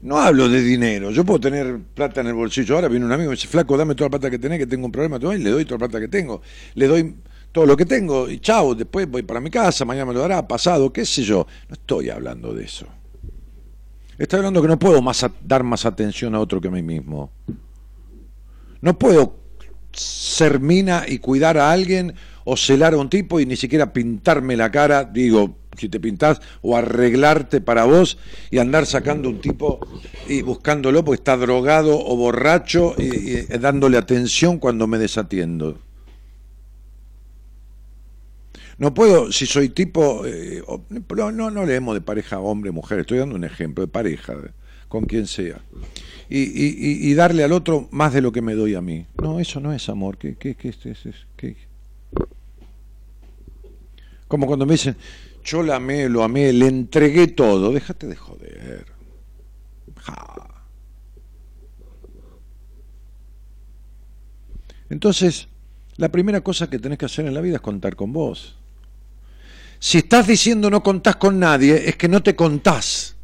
No 0.00 0.18
hablo 0.18 0.48
de 0.48 0.62
dinero, 0.62 1.10
yo 1.10 1.24
puedo 1.24 1.40
tener 1.40 1.80
plata 1.94 2.20
en 2.20 2.28
el 2.28 2.34
bolsillo. 2.34 2.76
Ahora 2.76 2.88
viene 2.88 3.04
un 3.04 3.12
amigo 3.12 3.30
y 3.30 3.30
me 3.30 3.36
dice, 3.36 3.48
flaco, 3.48 3.76
dame 3.76 3.94
toda 3.94 4.06
la 4.06 4.18
plata 4.18 4.30
que 4.30 4.38
tenés, 4.38 4.58
que 4.58 4.66
tengo 4.66 4.86
un 4.86 4.92
problema. 4.92 5.18
Y 5.34 5.38
le 5.38 5.50
doy 5.50 5.64
toda 5.64 5.80
la 5.80 5.88
plata 5.88 6.00
que 6.00 6.08
tengo. 6.08 6.42
Le 6.74 6.86
doy 6.86 7.16
todo 7.50 7.66
lo 7.66 7.76
que 7.76 7.86
tengo 7.86 8.28
y 8.28 8.38
chao, 8.38 8.74
después 8.74 9.10
voy 9.10 9.22
para 9.22 9.40
mi 9.40 9.50
casa, 9.50 9.86
mañana 9.86 10.04
me 10.04 10.12
lo 10.12 10.20
dará, 10.20 10.46
pasado, 10.46 10.92
qué 10.92 11.06
sé 11.06 11.22
yo. 11.22 11.46
No 11.68 11.72
estoy 11.72 12.10
hablando 12.10 12.52
de 12.52 12.64
eso. 12.64 12.86
Estoy 14.18 14.38
hablando 14.38 14.62
que 14.62 14.68
no 14.68 14.78
puedo 14.78 15.02
más 15.02 15.26
dar 15.42 15.62
más 15.62 15.84
atención 15.84 16.34
a 16.34 16.40
otro 16.40 16.60
que 16.60 16.68
a 16.68 16.70
mí 16.70 16.82
mismo. 16.82 17.30
No 18.80 18.98
puedo 18.98 19.36
ser 19.92 20.60
mina 20.60 21.04
y 21.06 21.18
cuidar 21.18 21.58
a 21.58 21.70
alguien 21.70 22.14
o 22.44 22.56
celar 22.56 22.94
a 22.94 22.98
un 22.98 23.10
tipo 23.10 23.40
y 23.40 23.46
ni 23.46 23.56
siquiera 23.56 23.92
pintarme 23.92 24.56
la 24.56 24.70
cara, 24.70 25.04
digo, 25.04 25.56
si 25.76 25.88
te 25.88 26.00
pintás, 26.00 26.40
o 26.62 26.76
arreglarte 26.76 27.60
para 27.60 27.84
vos 27.84 28.18
y 28.50 28.58
andar 28.58 28.86
sacando 28.86 29.28
un 29.28 29.40
tipo 29.40 29.80
y 30.28 30.42
buscándolo 30.42 31.04
porque 31.04 31.20
está 31.20 31.36
drogado 31.36 31.98
o 31.98 32.16
borracho 32.16 32.94
y, 32.98 33.42
dándole 33.58 33.98
atención 33.98 34.58
cuando 34.58 34.86
me 34.86 34.98
desatiendo. 34.98 35.78
No 38.78 38.92
puedo, 38.92 39.32
si 39.32 39.46
soy 39.46 39.70
tipo, 39.70 40.26
eh, 40.26 40.62
no, 41.32 41.50
no, 41.50 41.64
leemos 41.64 41.94
de 41.94 42.02
pareja 42.02 42.40
hombre, 42.40 42.72
mujer, 42.72 43.00
estoy 43.00 43.18
dando 43.18 43.34
un 43.34 43.44
ejemplo 43.44 43.82
de 43.82 43.88
pareja, 43.88 44.34
con 44.88 45.06
quien 45.06 45.26
sea. 45.26 45.62
Y, 46.28 47.14
darle 47.14 47.44
al 47.44 47.52
otro 47.52 47.88
más 47.90 48.12
de 48.12 48.20
lo 48.20 48.32
que 48.32 48.42
me 48.42 48.54
doy 48.54 48.74
a 48.74 48.82
mí. 48.82 49.06
No, 49.22 49.40
eso 49.40 49.60
no 49.60 49.72
es 49.72 49.88
amor. 49.88 50.18
¿Qué, 50.18 50.36
qué, 50.36 50.54
qué, 50.54 50.74
qué? 51.36 51.56
Como 54.28 54.46
cuando 54.46 54.66
me 54.66 54.72
dicen, 54.72 54.96
yo 55.44 55.62
la 55.62 55.76
amé, 55.76 56.08
lo 56.08 56.22
amé, 56.22 56.52
le 56.52 56.66
entregué 56.66 57.28
todo. 57.28 57.72
Déjate 57.72 58.08
de 58.08 58.16
joder. 58.16 58.86
Entonces, 64.90 65.48
la 65.96 66.10
primera 66.10 66.42
cosa 66.42 66.68
que 66.68 66.78
tenés 66.78 66.98
que 66.98 67.06
hacer 67.06 67.26
en 67.26 67.34
la 67.34 67.40
vida 67.40 67.56
es 67.56 67.62
contar 67.62 67.96
con 67.96 68.12
vos. 68.12 68.56
Si 69.86 69.98
estás 69.98 70.26
diciendo 70.26 70.68
no 70.68 70.82
contás 70.82 71.14
con 71.14 71.38
nadie, 71.38 71.88
es 71.88 71.94
que 71.94 72.08
no 72.08 72.20
te 72.20 72.34
contás. 72.34 73.14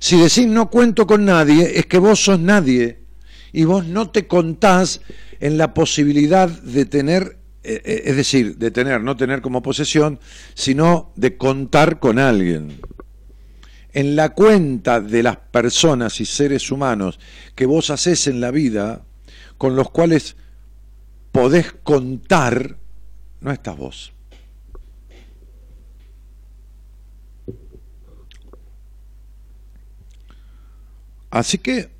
Si 0.00 0.16
decís 0.16 0.48
no 0.48 0.68
cuento 0.68 1.06
con 1.06 1.24
nadie, 1.24 1.78
es 1.78 1.86
que 1.86 2.00
vos 2.00 2.18
sos 2.18 2.40
nadie. 2.40 2.98
Y 3.52 3.62
vos 3.62 3.86
no 3.86 4.10
te 4.10 4.26
contás 4.26 5.02
en 5.38 5.56
la 5.56 5.72
posibilidad 5.72 6.48
de 6.48 6.84
tener 6.86 7.38
eh, 7.62 7.80
eh, 7.84 8.02
es 8.06 8.16
decir, 8.16 8.56
de 8.56 8.72
tener, 8.72 9.00
no 9.02 9.16
tener 9.16 9.40
como 9.40 9.62
posesión, 9.62 10.18
sino 10.54 11.12
de 11.14 11.36
contar 11.36 12.00
con 12.00 12.18
alguien. 12.18 12.80
En 13.92 14.16
la 14.16 14.30
cuenta 14.30 15.00
de 15.00 15.22
las 15.22 15.36
personas 15.36 16.20
y 16.20 16.24
seres 16.24 16.72
humanos 16.72 17.20
que 17.54 17.66
vos 17.66 17.90
haces 17.90 18.26
en 18.26 18.40
la 18.40 18.50
vida, 18.50 19.04
con 19.58 19.76
los 19.76 19.92
cuales 19.92 20.34
podés 21.30 21.72
contar, 21.84 22.78
no 23.40 23.52
estás 23.52 23.76
vos. 23.76 24.15
Así 31.36 31.58
que, 31.58 31.90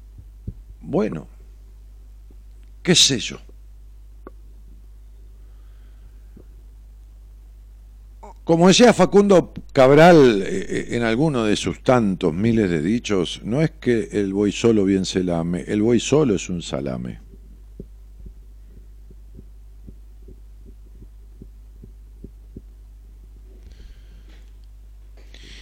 bueno, 0.80 1.28
qué 2.82 2.94
sé 2.94 3.18
yo. 3.18 3.36
Como 8.44 8.68
decía 8.68 8.94
Facundo 8.94 9.52
Cabral 9.74 10.40
eh, 10.40 10.46
eh, 10.46 10.86
en 10.92 11.02
alguno 11.02 11.44
de 11.44 11.54
sus 11.56 11.82
tantos 11.82 12.32
miles 12.32 12.70
de 12.70 12.80
dichos, 12.80 13.42
no 13.44 13.60
es 13.60 13.72
que 13.72 14.08
el 14.12 14.32
buey 14.32 14.52
solo 14.52 14.86
bien 14.86 15.04
se 15.04 15.22
lame, 15.22 15.64
el 15.66 15.82
buey 15.82 16.00
solo 16.00 16.36
es 16.36 16.48
un 16.48 16.62
salame. 16.62 17.25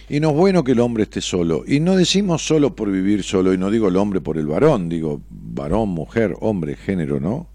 Y 0.07 0.19
no 0.19 0.29
es 0.29 0.35
bueno 0.35 0.63
que 0.63 0.73
el 0.73 0.79
hombre 0.79 1.03
esté 1.03 1.21
solo. 1.21 1.63
Y 1.65 1.79
no 1.79 1.95
decimos 1.95 2.45
solo 2.45 2.75
por 2.75 2.91
vivir 2.91 3.23
solo, 3.23 3.53
y 3.53 3.57
no 3.57 3.71
digo 3.71 3.87
el 3.87 3.97
hombre 3.97 4.21
por 4.21 4.37
el 4.37 4.45
varón, 4.45 4.87
digo 4.89 5.21
varón, 5.29 5.89
mujer, 5.89 6.35
hombre, 6.41 6.75
género, 6.75 7.19
¿no? 7.19 7.47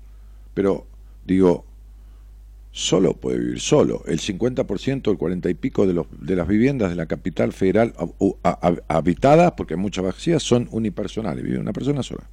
Pero 0.54 0.86
digo, 1.24 1.64
solo 2.72 3.14
puede 3.14 3.38
vivir 3.38 3.60
solo. 3.60 4.02
El 4.06 4.20
50%, 4.20 5.10
el 5.10 5.16
40 5.16 5.48
y 5.50 5.54
pico 5.54 5.86
de, 5.86 5.94
los, 5.94 6.06
de 6.18 6.34
las 6.34 6.48
viviendas 6.48 6.90
de 6.90 6.96
la 6.96 7.06
capital 7.06 7.52
federal 7.52 7.94
habitadas, 8.88 9.52
porque 9.52 9.74
hay 9.74 9.80
muchas 9.80 10.04
vacías, 10.04 10.42
son 10.42 10.68
unipersonales, 10.72 11.44
vive 11.44 11.58
una 11.58 11.72
persona 11.72 12.02
sola. 12.02 12.28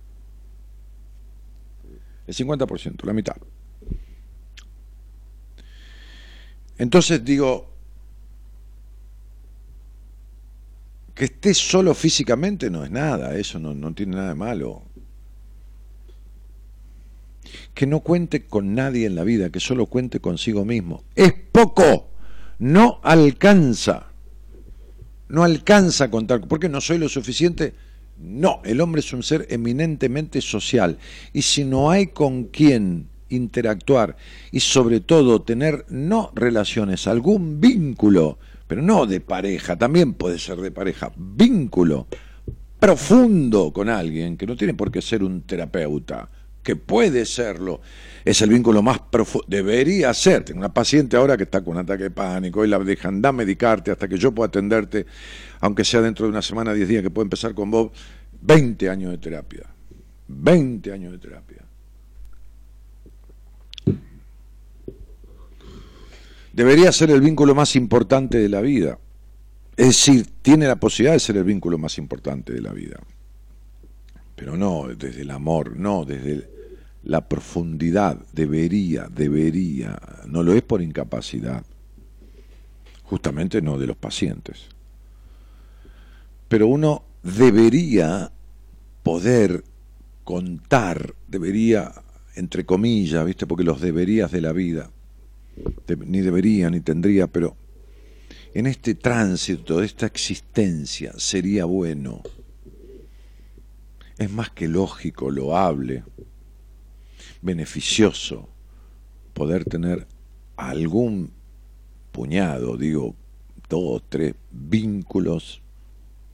El 2.26 2.36
50%, 2.36 3.04
la 3.06 3.14
mitad. 3.14 3.36
Entonces 6.78 7.24
digo, 7.24 7.77
que 11.18 11.26
esté 11.26 11.54
solo 11.54 11.94
físicamente 11.94 12.70
no 12.70 12.84
es 12.84 12.92
nada, 12.92 13.36
eso 13.38 13.60
no, 13.60 13.74
no 13.74 13.94
tiene 13.94 14.16
nada 14.16 14.30
de 14.30 14.36
malo 14.36 14.84
que 17.74 17.86
no 17.86 18.00
cuente 18.00 18.46
con 18.46 18.74
nadie 18.74 19.06
en 19.06 19.16
la 19.16 19.24
vida, 19.24 19.52
que 19.52 19.60
solo 19.60 19.86
cuente 19.86 20.20
consigo 20.20 20.66
mismo. 20.66 21.04
Es 21.16 21.32
poco, 21.52 22.10
no 22.60 23.00
alcanza. 23.04 24.08
No 25.30 25.44
alcanza 25.44 26.06
a 26.06 26.12
contar, 26.12 26.48
porque 26.48 26.70
no 26.70 26.82
soy 26.82 26.98
lo 26.98 27.08
suficiente. 27.08 27.76
No, 28.20 28.62
el 28.66 28.82
hombre 28.82 29.02
es 29.02 29.14
un 29.14 29.22
ser 29.22 29.46
eminentemente 29.50 30.42
social. 30.42 30.98
Y 31.34 31.44
si 31.44 31.66
no 31.66 31.92
hay 31.92 32.08
con 32.08 32.46
quién 32.46 33.10
interactuar 33.30 34.18
y 34.52 34.62
sobre 34.62 35.00
todo 35.00 35.44
tener 35.44 35.86
no 35.90 36.32
relaciones, 36.34 37.06
algún 37.06 37.62
vínculo, 37.62 38.40
pero 38.68 38.82
no 38.82 39.06
de 39.06 39.22
pareja, 39.22 39.78
también 39.78 40.14
puede 40.14 40.38
ser 40.38 40.58
de 40.58 40.72
pareja, 40.72 41.12
vínculo 41.16 42.08
profundo 42.80 43.72
con 43.74 43.90
alguien, 43.90 44.38
que 44.38 44.46
no 44.46 44.56
tiene 44.56 44.74
por 44.74 44.92
qué 44.92 45.02
ser 45.02 45.24
un 45.24 45.42
terapeuta, 45.42 46.30
que 46.62 46.76
puede 46.76 47.26
serlo, 47.26 47.82
es 48.26 48.42
el 48.42 48.50
vínculo 48.50 48.82
más 48.82 49.00
profundo, 49.00 49.46
debería 49.48 50.14
ser. 50.14 50.44
Tengo 50.44 50.60
una 50.60 50.74
paciente 50.74 51.16
ahora 51.16 51.38
que 51.38 51.44
está 51.44 51.62
con 51.62 51.76
un 51.76 51.84
ataque 51.84 52.04
de 52.04 52.12
pánico 52.12 52.66
y 52.66 52.68
la 52.68 52.78
dejan 52.80 53.22
da 53.22 53.32
medicarte 53.32 53.92
hasta 53.92 54.08
que 54.08 54.18
yo 54.18 54.34
pueda 54.34 54.50
atenderte, 54.50 55.06
aunque 55.62 55.86
sea 55.86 56.02
dentro 56.02 56.26
de 56.26 56.32
una 56.32 56.42
semana, 56.42 56.74
10 56.74 56.88
días 56.90 57.04
que 57.04 57.10
puedo 57.10 57.24
empezar 57.24 57.54
con 57.54 57.72
vos, 57.72 57.92
20 58.42 58.90
años 58.90 59.12
de 59.12 59.18
terapia. 59.18 59.64
20 60.28 60.92
años 60.92 61.14
de 61.14 61.20
terapia. 61.20 61.67
Debería 66.58 66.92
ser 66.92 67.12
el 67.12 67.22
vínculo 67.22 67.54
más 67.54 67.76
importante 67.76 68.40
de 68.40 68.50
la 68.50 68.62
vida. 68.62 68.98
Es 69.76 69.90
decir, 69.90 70.26
tiene 70.42 70.66
la 70.66 70.78
posibilidad 70.78 71.14
de 71.14 71.20
ser 71.20 71.38
el 71.38 71.44
vínculo 71.44 71.78
más 71.78 72.00
importante 72.00 72.52
de 72.52 72.62
la 72.62 72.74
vida. 72.74 73.00
Pero 74.36 74.58
no 74.58 74.88
desde 74.88 75.22
el 75.22 75.30
amor, 75.30 75.78
no 75.78 76.04
desde 76.04 76.50
la 77.04 77.30
profundidad 77.30 78.20
debería, 78.34 79.08
debería, 79.08 80.00
no 80.26 80.42
lo 80.42 80.54
es 80.54 80.64
por 80.64 80.82
incapacidad, 80.82 81.64
justamente 83.04 83.62
no 83.62 83.78
de 83.78 83.86
los 83.86 83.98
pacientes. 83.98 84.66
Pero 86.48 86.70
uno 86.70 87.04
debería 87.22 88.32
poder 89.04 89.64
contar, 90.24 91.14
debería 91.28 91.94
entre 92.36 92.66
comillas, 92.66 93.24
¿viste? 93.24 93.46
Porque 93.46 93.64
los 93.64 93.80
deberías 93.80 94.32
de 94.32 94.42
la 94.42 94.54
vida, 94.54 94.90
ni 96.06 96.22
debería 96.22 96.70
ni 96.70 96.82
tendría, 96.82 97.28
pero 97.28 97.56
en 98.54 98.66
este 98.66 98.96
tránsito 98.96 99.80
de 99.80 99.86
esta 99.86 100.06
existencia 100.06 101.14
sería 101.18 101.66
bueno. 101.66 102.22
Es 104.18 104.32
más 104.32 104.50
que 104.50 104.68
lógico, 104.68 105.30
loable, 105.30 106.04
beneficioso 107.42 108.50
poder 109.34 109.64
tener 109.66 110.08
algún 110.56 111.32
puñado, 112.12 112.78
digo, 112.78 113.16
dos, 113.70 114.02
tres 114.10 114.34
vínculos 114.52 115.62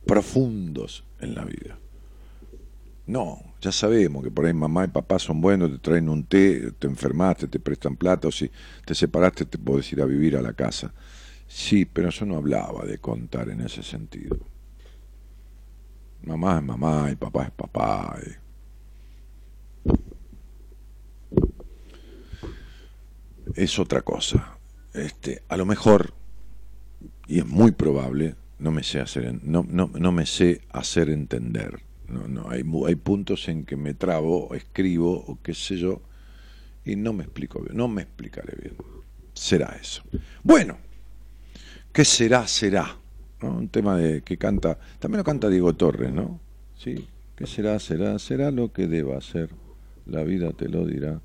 profundos 0.05 1.03
en 1.19 1.35
la 1.35 1.43
vida. 1.43 1.77
No, 3.05 3.55
ya 3.59 3.71
sabemos 3.71 4.23
que 4.23 4.31
por 4.31 4.45
ahí 4.45 4.53
mamá 4.53 4.85
y 4.85 4.87
papá 4.87 5.19
son 5.19 5.41
buenos, 5.41 5.71
te 5.71 5.77
traen 5.79 6.07
un 6.07 6.23
té, 6.23 6.71
te 6.71 6.87
enfermaste, 6.87 7.47
te 7.47 7.59
prestan 7.59 7.97
plata, 7.97 8.29
o 8.29 8.31
si 8.31 8.49
te 8.85 8.95
separaste 8.95 9.45
te 9.45 9.57
puedes 9.57 9.91
ir 9.91 10.01
a 10.01 10.05
vivir 10.05 10.37
a 10.37 10.41
la 10.41 10.53
casa. 10.53 10.93
Sí, 11.47 11.85
pero 11.85 12.09
eso 12.09 12.25
no 12.25 12.37
hablaba 12.37 12.85
de 12.85 12.99
contar 12.99 13.49
en 13.49 13.61
ese 13.61 13.83
sentido. 13.83 14.37
Mamá 16.23 16.57
es 16.57 16.63
mamá 16.63 17.11
y 17.11 17.15
papá 17.17 17.43
es 17.43 17.51
papá. 17.51 18.17
Es 23.55 23.77
otra 23.79 24.01
cosa. 24.01 24.57
Este, 24.93 25.43
a 25.49 25.57
lo 25.57 25.65
mejor, 25.65 26.13
y 27.27 27.39
es 27.39 27.45
muy 27.45 27.71
probable, 27.71 28.35
no 28.59 28.71
me 28.71 28.83
sé 28.83 29.01
hacer, 29.01 29.39
no, 29.43 29.65
no, 29.67 29.91
no 29.93 30.11
me 30.13 30.25
sé 30.25 30.61
hacer 30.71 31.09
entender. 31.09 31.83
No, 32.07 32.27
no, 32.27 32.49
hay, 32.49 32.63
hay 32.87 32.95
puntos 32.95 33.47
en 33.47 33.65
que 33.65 33.75
me 33.75 33.93
trabo, 33.93 34.53
escribo 34.53 35.13
o 35.13 35.39
qué 35.41 35.53
sé 35.53 35.77
yo, 35.77 36.01
y 36.85 36.95
no 36.95 37.13
me 37.13 37.23
explico 37.23 37.61
bien, 37.61 37.77
no 37.77 37.87
me 37.87 38.01
explicaré 38.01 38.57
bien. 38.61 38.75
Será 39.33 39.77
eso. 39.81 40.03
Bueno. 40.43 40.77
¿Qué 41.93 42.05
será, 42.05 42.47
será? 42.47 42.97
Un 43.41 43.67
tema 43.67 43.95
de 43.95 44.23
que 44.23 44.35
canta, 44.37 44.79
también 44.97 45.19
lo 45.19 45.23
canta 45.23 45.47
Diego 45.47 45.75
Torres, 45.75 46.11
¿no? 46.11 46.39
Sí, 46.75 47.07
¿qué 47.35 47.45
será, 47.45 47.77
será? 47.77 48.17
Será 48.17 48.49
lo 48.49 48.73
que 48.73 48.87
deba 48.87 49.21
ser. 49.21 49.49
La 50.07 50.23
vida 50.23 50.53
te 50.53 50.67
lo 50.69 50.87
dirá. 50.87 51.21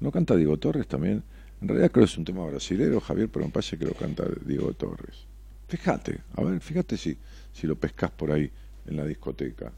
¿No 0.00 0.10
canta 0.10 0.34
Diego 0.34 0.56
Torres 0.56 0.88
también? 0.88 1.22
En 1.60 1.68
realidad 1.68 1.92
creo 1.92 2.04
que 2.04 2.10
es 2.10 2.18
un 2.18 2.24
tema 2.24 2.44
brasileño, 2.46 2.98
Javier, 3.00 3.28
pero 3.28 3.44
me 3.44 3.52
parece 3.52 3.78
que 3.78 3.84
lo 3.84 3.94
canta 3.94 4.24
Diego 4.44 4.72
Torres. 4.72 5.26
Fíjate, 5.68 6.18
a 6.34 6.42
ver, 6.42 6.60
fíjate 6.60 6.96
si, 6.96 7.16
si 7.52 7.68
lo 7.68 7.76
pescas 7.76 8.10
por 8.10 8.32
ahí 8.32 8.50
en 8.86 8.96
la 8.96 9.04
discoteca. 9.04 9.70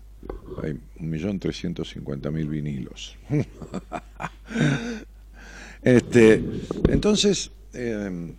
Hay 0.62 0.78
un 0.98 1.10
millón 1.10 1.38
trescientos 1.38 1.90
cincuenta 1.90 2.30
mil 2.30 2.48
vinilos. 2.48 3.16
este, 5.82 6.42
entonces, 6.88 7.50
eh, 7.72 8.34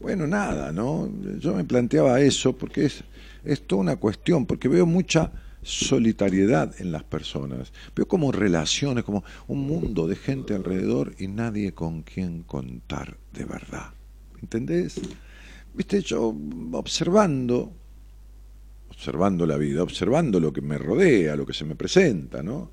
bueno, 0.00 0.26
nada, 0.26 0.72
¿no? 0.72 1.10
Yo 1.38 1.54
me 1.54 1.64
planteaba 1.64 2.20
eso 2.20 2.56
porque 2.56 2.86
es, 2.86 3.04
es 3.44 3.66
toda 3.66 3.82
una 3.82 3.96
cuestión, 3.96 4.46
porque 4.46 4.68
veo 4.68 4.86
mucha 4.86 5.32
solitariedad 5.62 6.74
en 6.80 6.92
las 6.92 7.04
personas. 7.04 7.72
Veo 7.94 8.06
como 8.06 8.32
relaciones, 8.32 9.04
como 9.04 9.24
un 9.46 9.66
mundo 9.66 10.06
de 10.06 10.16
gente 10.16 10.54
alrededor 10.54 11.14
y 11.18 11.28
nadie 11.28 11.72
con 11.72 12.02
quien 12.02 12.42
contar 12.42 13.16
de 13.32 13.44
verdad. 13.44 13.90
¿Entendés? 14.40 15.00
Viste, 15.74 16.02
yo 16.02 16.36
observando, 16.72 17.72
observando 19.02 19.46
la 19.46 19.56
vida, 19.56 19.82
observando 19.82 20.38
lo 20.38 20.52
que 20.52 20.60
me 20.60 20.78
rodea, 20.78 21.34
lo 21.34 21.44
que 21.44 21.52
se 21.52 21.64
me 21.64 21.74
presenta, 21.74 22.42
¿no? 22.42 22.70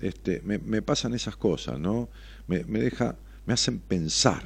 Este, 0.00 0.42
me, 0.44 0.82
pasan 0.82 1.14
esas 1.14 1.36
cosas, 1.36 1.78
¿no? 1.78 2.08
Me, 2.48 2.64
me 2.64 2.80
deja, 2.80 3.16
me 3.46 3.54
hacen 3.54 3.78
pensar 3.78 4.42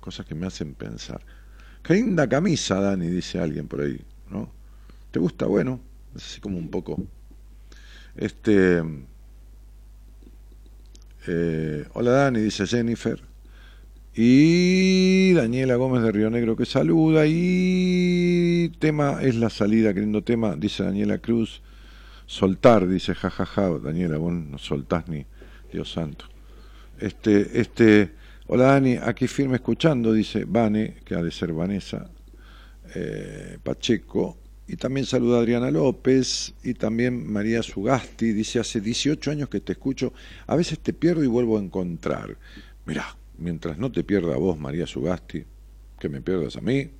cosas 0.00 0.26
que 0.26 0.34
me 0.34 0.46
hacen 0.46 0.74
pensar. 0.74 1.20
Qué 1.82 1.94
linda 1.94 2.28
camisa, 2.28 2.80
Dani, 2.80 3.08
dice 3.08 3.38
alguien 3.38 3.68
por 3.68 3.80
ahí, 3.80 4.00
¿no? 4.30 4.50
¿Te 5.10 5.18
gusta? 5.18 5.46
Bueno, 5.46 5.80
es 6.14 6.24
así 6.24 6.40
como 6.40 6.58
un 6.58 6.70
poco. 6.70 7.02
Este. 8.16 8.82
Eh, 11.26 11.88
hola 11.94 12.10
Dani, 12.10 12.40
dice 12.40 12.66
Jennifer. 12.66 13.20
Y 14.16 15.32
Daniela 15.32 15.74
Gómez 15.74 16.02
de 16.02 16.12
Río 16.12 16.30
Negro 16.30 16.56
que 16.56 16.66
saluda. 16.66 17.26
Y 17.26 18.70
tema 18.78 19.22
es 19.22 19.34
la 19.34 19.50
salida, 19.50 19.92
queriendo 19.92 20.22
tema, 20.22 20.54
dice 20.56 20.84
Daniela 20.84 21.18
Cruz. 21.18 21.62
Soltar, 22.26 22.86
dice 22.86 23.14
jajaja. 23.14 23.78
Daniela, 23.80 24.18
vos 24.18 24.32
no 24.32 24.58
soltás 24.58 25.08
ni 25.08 25.26
Dios 25.72 25.92
santo. 25.92 26.26
Este, 27.00 27.60
este, 27.60 28.12
Hola 28.46 28.66
Dani, 28.66 28.98
aquí 29.02 29.26
firme 29.26 29.56
escuchando, 29.56 30.12
dice 30.12 30.44
Vane, 30.46 30.96
que 31.04 31.14
ha 31.14 31.22
de 31.22 31.30
ser 31.30 31.52
Vanessa 31.52 32.10
eh, 32.94 33.58
Pacheco. 33.62 34.36
Y 34.68 34.76
también 34.76 35.06
saluda 35.06 35.38
Adriana 35.38 35.70
López 35.70 36.54
y 36.62 36.74
también 36.74 37.32
María 37.32 37.62
Sugasti. 37.62 38.32
Dice, 38.32 38.60
hace 38.60 38.80
18 38.80 39.30
años 39.30 39.48
que 39.48 39.60
te 39.60 39.72
escucho, 39.72 40.12
a 40.46 40.56
veces 40.56 40.78
te 40.78 40.92
pierdo 40.92 41.24
y 41.24 41.26
vuelvo 41.26 41.58
a 41.58 41.62
encontrar. 41.62 42.36
Mirá, 42.86 43.16
mientras 43.38 43.78
no 43.78 43.90
te 43.90 44.04
pierda 44.04 44.34
a 44.34 44.38
vos, 44.38 44.58
María 44.58 44.86
Sugasti, 44.86 45.44
que 45.98 46.08
me 46.08 46.20
pierdas 46.20 46.56
a 46.56 46.60
mí, 46.60 46.90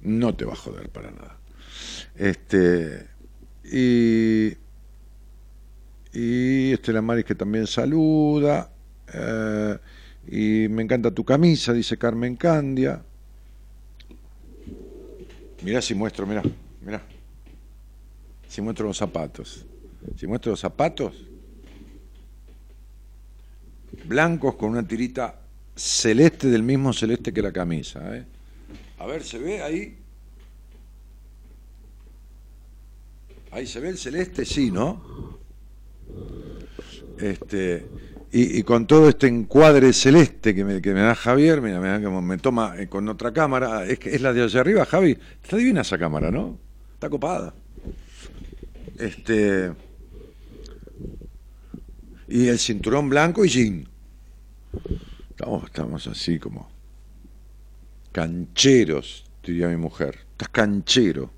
no 0.00 0.34
te 0.34 0.44
va 0.44 0.52
a 0.52 0.56
joder 0.56 0.88
para 0.90 1.10
nada. 1.10 1.38
Este, 2.14 3.06
y, 3.64 4.56
y 6.12 6.72
Estela 6.72 7.02
Maris 7.02 7.24
que 7.24 7.34
también 7.34 7.66
saluda. 7.66 8.70
Eh, 9.12 9.78
y 10.30 10.68
me 10.68 10.82
encanta 10.82 11.10
tu 11.10 11.24
camisa, 11.24 11.72
dice 11.72 11.96
Carmen 11.96 12.36
Candia. 12.36 13.02
Mirá 15.62 15.82
si 15.82 15.94
muestro, 15.94 16.26
mirá, 16.26 16.42
mirá. 16.82 17.02
Si 18.46 18.60
muestro 18.60 18.86
los 18.86 18.96
zapatos. 18.96 19.64
Si 20.16 20.26
muestro 20.26 20.50
los 20.52 20.60
zapatos, 20.60 21.24
blancos 24.04 24.54
con 24.54 24.70
una 24.70 24.86
tirita 24.86 25.47
celeste 25.78 26.48
del 26.48 26.62
mismo 26.62 26.92
celeste 26.92 27.32
que 27.32 27.40
la 27.40 27.52
camisa. 27.52 28.16
¿eh? 28.16 28.24
A 28.98 29.06
ver, 29.06 29.22
¿se 29.22 29.38
ve 29.38 29.62
ahí? 29.62 29.96
Ahí 33.50 33.66
se 33.66 33.80
ve 33.80 33.88
el 33.88 33.98
celeste, 33.98 34.44
sí, 34.44 34.70
¿no? 34.70 35.38
Este, 37.18 37.86
y, 38.30 38.62
con 38.62 38.86
todo 38.86 39.08
este 39.08 39.26
encuadre 39.26 39.92
celeste 39.92 40.54
que 40.54 40.64
me, 40.64 40.82
que 40.82 40.92
me 40.92 41.00
da 41.00 41.14
Javier, 41.14 41.62
mira, 41.62 41.80
me, 41.80 42.20
me 42.20 42.38
toma 42.38 42.74
eh, 42.78 42.88
con 42.88 43.08
otra 43.08 43.32
cámara, 43.32 43.86
es, 43.86 43.98
que 43.98 44.14
es 44.14 44.20
la 44.20 44.32
de 44.32 44.42
allá 44.42 44.60
arriba, 44.60 44.84
Javi. 44.84 45.16
Está 45.42 45.56
divina 45.56 45.80
esa 45.80 45.96
cámara, 45.96 46.30
¿no? 46.30 46.58
Está 46.94 47.08
copada. 47.08 47.54
Este. 48.98 49.72
Y 52.28 52.48
el 52.48 52.58
cinturón 52.58 53.08
blanco 53.08 53.44
y 53.44 53.48
jean. 53.48 53.88
Estamos, 55.38 55.64
estamos 55.66 56.06
así 56.08 56.40
como 56.40 56.68
cancheros, 58.10 59.24
diría 59.40 59.68
mi 59.68 59.76
mujer. 59.76 60.18
Estás 60.32 60.48
canchero. 60.48 61.30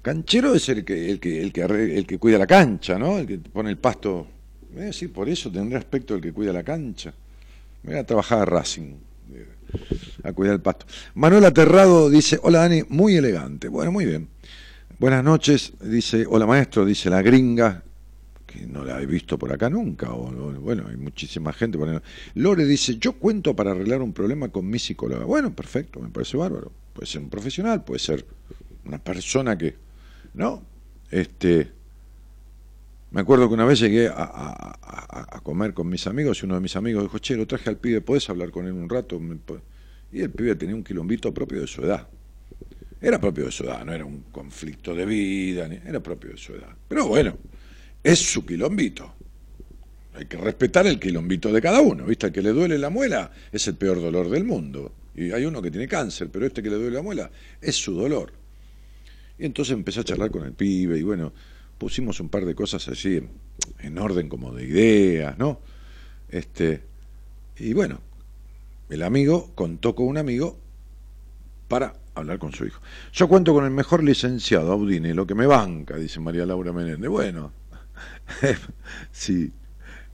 Canchero 0.00 0.54
es 0.54 0.66
el 0.70 0.82
que, 0.82 1.10
el 1.10 1.20
que, 1.20 1.42
el 1.42 2.06
que, 2.06 2.18
cuida 2.18 2.38
la 2.38 2.46
cancha, 2.46 2.98
¿no? 2.98 3.18
El 3.18 3.26
que 3.26 3.36
pone 3.36 3.68
el 3.68 3.76
pasto 3.76 4.28
eh, 4.78 4.94
sí, 4.94 5.08
por 5.08 5.28
eso 5.28 5.52
tendré 5.52 5.76
aspecto 5.76 6.14
el 6.14 6.22
que 6.22 6.32
cuida 6.32 6.54
la 6.54 6.62
cancha. 6.62 7.12
Me 7.82 7.90
voy 7.90 8.00
a 8.00 8.06
trabajar 8.06 8.38
a 8.38 8.44
Racing, 8.46 8.94
eh, 9.34 9.46
a 10.24 10.32
cuidar 10.32 10.54
el 10.54 10.62
pasto. 10.62 10.86
Manuel 11.16 11.44
Aterrado 11.44 12.08
dice, 12.08 12.38
hola 12.42 12.60
Dani, 12.60 12.82
muy 12.88 13.14
elegante. 13.14 13.68
Bueno, 13.68 13.92
muy 13.92 14.06
bien. 14.06 14.26
Buenas 14.98 15.22
noches, 15.22 15.74
dice, 15.82 16.24
hola 16.26 16.46
maestro, 16.46 16.86
dice 16.86 17.10
la 17.10 17.20
gringa, 17.20 17.82
no 18.68 18.84
la 18.84 19.00
he 19.00 19.06
visto 19.06 19.38
por 19.38 19.52
acá 19.52 19.68
nunca, 19.68 20.12
o, 20.12 20.30
bueno, 20.60 20.86
hay 20.88 20.96
muchísima 20.96 21.52
gente. 21.52 21.78
Por 21.78 22.02
Lore 22.34 22.64
dice, 22.64 22.96
yo 22.98 23.12
cuento 23.14 23.54
para 23.54 23.72
arreglar 23.72 24.02
un 24.02 24.12
problema 24.12 24.48
con 24.48 24.68
mi 24.68 24.78
psicóloga. 24.78 25.24
Bueno, 25.24 25.54
perfecto, 25.54 26.00
me 26.00 26.08
parece 26.08 26.36
bárbaro. 26.36 26.72
Puede 26.92 27.06
ser 27.06 27.22
un 27.22 27.30
profesional, 27.30 27.84
puede 27.84 27.98
ser 27.98 28.24
una 28.84 28.98
persona 28.98 29.58
que, 29.58 29.74
¿no? 30.34 30.62
Este, 31.10 31.70
me 33.10 33.20
acuerdo 33.20 33.48
que 33.48 33.54
una 33.54 33.64
vez 33.64 33.80
llegué 33.80 34.08
a, 34.08 35.40
comer 35.42 35.74
con 35.74 35.88
mis 35.88 36.06
amigos 36.06 36.42
y 36.42 36.46
uno 36.46 36.56
de 36.56 36.60
mis 36.60 36.74
amigos 36.76 37.04
dijo, 37.04 37.18
che, 37.18 37.36
lo 37.36 37.46
traje 37.46 37.70
al 37.70 37.76
pibe, 37.76 38.00
¿podés 38.00 38.28
hablar 38.28 38.50
con 38.50 38.66
él 38.66 38.72
un 38.72 38.88
rato? 38.88 39.20
Y 40.12 40.20
el 40.20 40.30
pibe 40.30 40.56
tenía 40.56 40.74
un 40.74 40.82
quilombito 40.82 41.32
propio 41.32 41.60
de 41.60 41.66
su 41.66 41.82
edad. 41.82 42.08
Era 43.00 43.20
propio 43.20 43.44
de 43.44 43.52
su 43.52 43.64
edad, 43.64 43.84
no 43.84 43.92
era 43.92 44.04
un 44.04 44.24
conflicto 44.32 44.94
de 44.94 45.06
vida, 45.06 45.66
era 45.66 46.00
propio 46.00 46.30
de 46.30 46.36
su 46.36 46.54
edad. 46.54 46.74
Pero 46.88 47.06
bueno, 47.06 47.36
es 48.06 48.20
su 48.20 48.46
quilombito. 48.46 49.12
Hay 50.14 50.26
que 50.26 50.36
respetar 50.36 50.86
el 50.86 51.00
quilombito 51.00 51.52
de 51.52 51.60
cada 51.60 51.80
uno, 51.80 52.06
¿viste? 52.06 52.26
Al 52.26 52.32
que 52.32 52.40
le 52.40 52.50
duele 52.50 52.78
la 52.78 52.88
muela 52.88 53.32
es 53.50 53.66
el 53.66 53.74
peor 53.74 54.00
dolor 54.00 54.30
del 54.30 54.44
mundo. 54.44 54.92
Y 55.16 55.32
hay 55.32 55.44
uno 55.44 55.60
que 55.60 55.72
tiene 55.72 55.88
cáncer, 55.88 56.30
pero 56.30 56.46
este 56.46 56.62
que 56.62 56.70
le 56.70 56.76
duele 56.76 56.92
la 56.92 57.02
muela 57.02 57.30
es 57.60 57.74
su 57.74 57.94
dolor. 57.94 58.32
Y 59.38 59.44
entonces 59.44 59.74
empecé 59.74 60.00
a 60.00 60.04
charlar 60.04 60.30
con 60.30 60.44
el 60.44 60.52
pibe 60.52 60.96
y 60.96 61.02
bueno, 61.02 61.32
pusimos 61.78 62.20
un 62.20 62.28
par 62.28 62.44
de 62.44 62.54
cosas 62.54 62.86
así 62.86 63.20
en, 63.80 63.98
orden 63.98 64.28
como 64.28 64.54
de 64.54 64.64
ideas, 64.64 65.36
¿no? 65.36 65.60
Este, 66.28 66.82
y 67.58 67.72
bueno, 67.72 68.00
el 68.88 69.02
amigo 69.02 69.50
contó 69.56 69.96
con 69.96 70.06
un 70.06 70.16
amigo 70.16 70.56
para 71.66 71.94
hablar 72.14 72.38
con 72.38 72.52
su 72.52 72.64
hijo. 72.66 72.80
Yo 73.12 73.28
cuento 73.28 73.52
con 73.52 73.64
el 73.64 73.72
mejor 73.72 74.04
licenciado, 74.04 74.72
Audine, 74.72 75.12
lo 75.12 75.26
que 75.26 75.34
me 75.34 75.46
banca, 75.46 75.96
dice 75.96 76.20
María 76.20 76.46
Laura 76.46 76.72
Menéndez. 76.72 77.10
Bueno, 77.10 77.52
sí, 79.12 79.52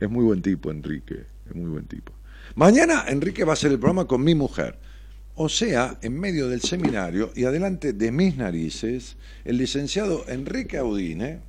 es 0.00 0.10
muy 0.10 0.24
buen 0.24 0.42
tipo, 0.42 0.70
Enrique, 0.70 1.24
es 1.48 1.54
muy 1.54 1.70
buen 1.70 1.86
tipo. 1.86 2.12
Mañana 2.54 3.04
Enrique 3.08 3.44
va 3.44 3.52
a 3.52 3.54
hacer 3.54 3.72
el 3.72 3.78
programa 3.78 4.06
con 4.06 4.22
mi 4.22 4.34
mujer. 4.34 4.78
O 5.34 5.48
sea, 5.48 5.98
en 6.02 6.18
medio 6.20 6.48
del 6.48 6.60
seminario 6.60 7.32
y 7.34 7.44
adelante 7.44 7.94
de 7.94 8.12
mis 8.12 8.36
narices, 8.36 9.16
el 9.44 9.56
licenciado 9.56 10.24
Enrique 10.28 10.76
Audine 10.76 11.40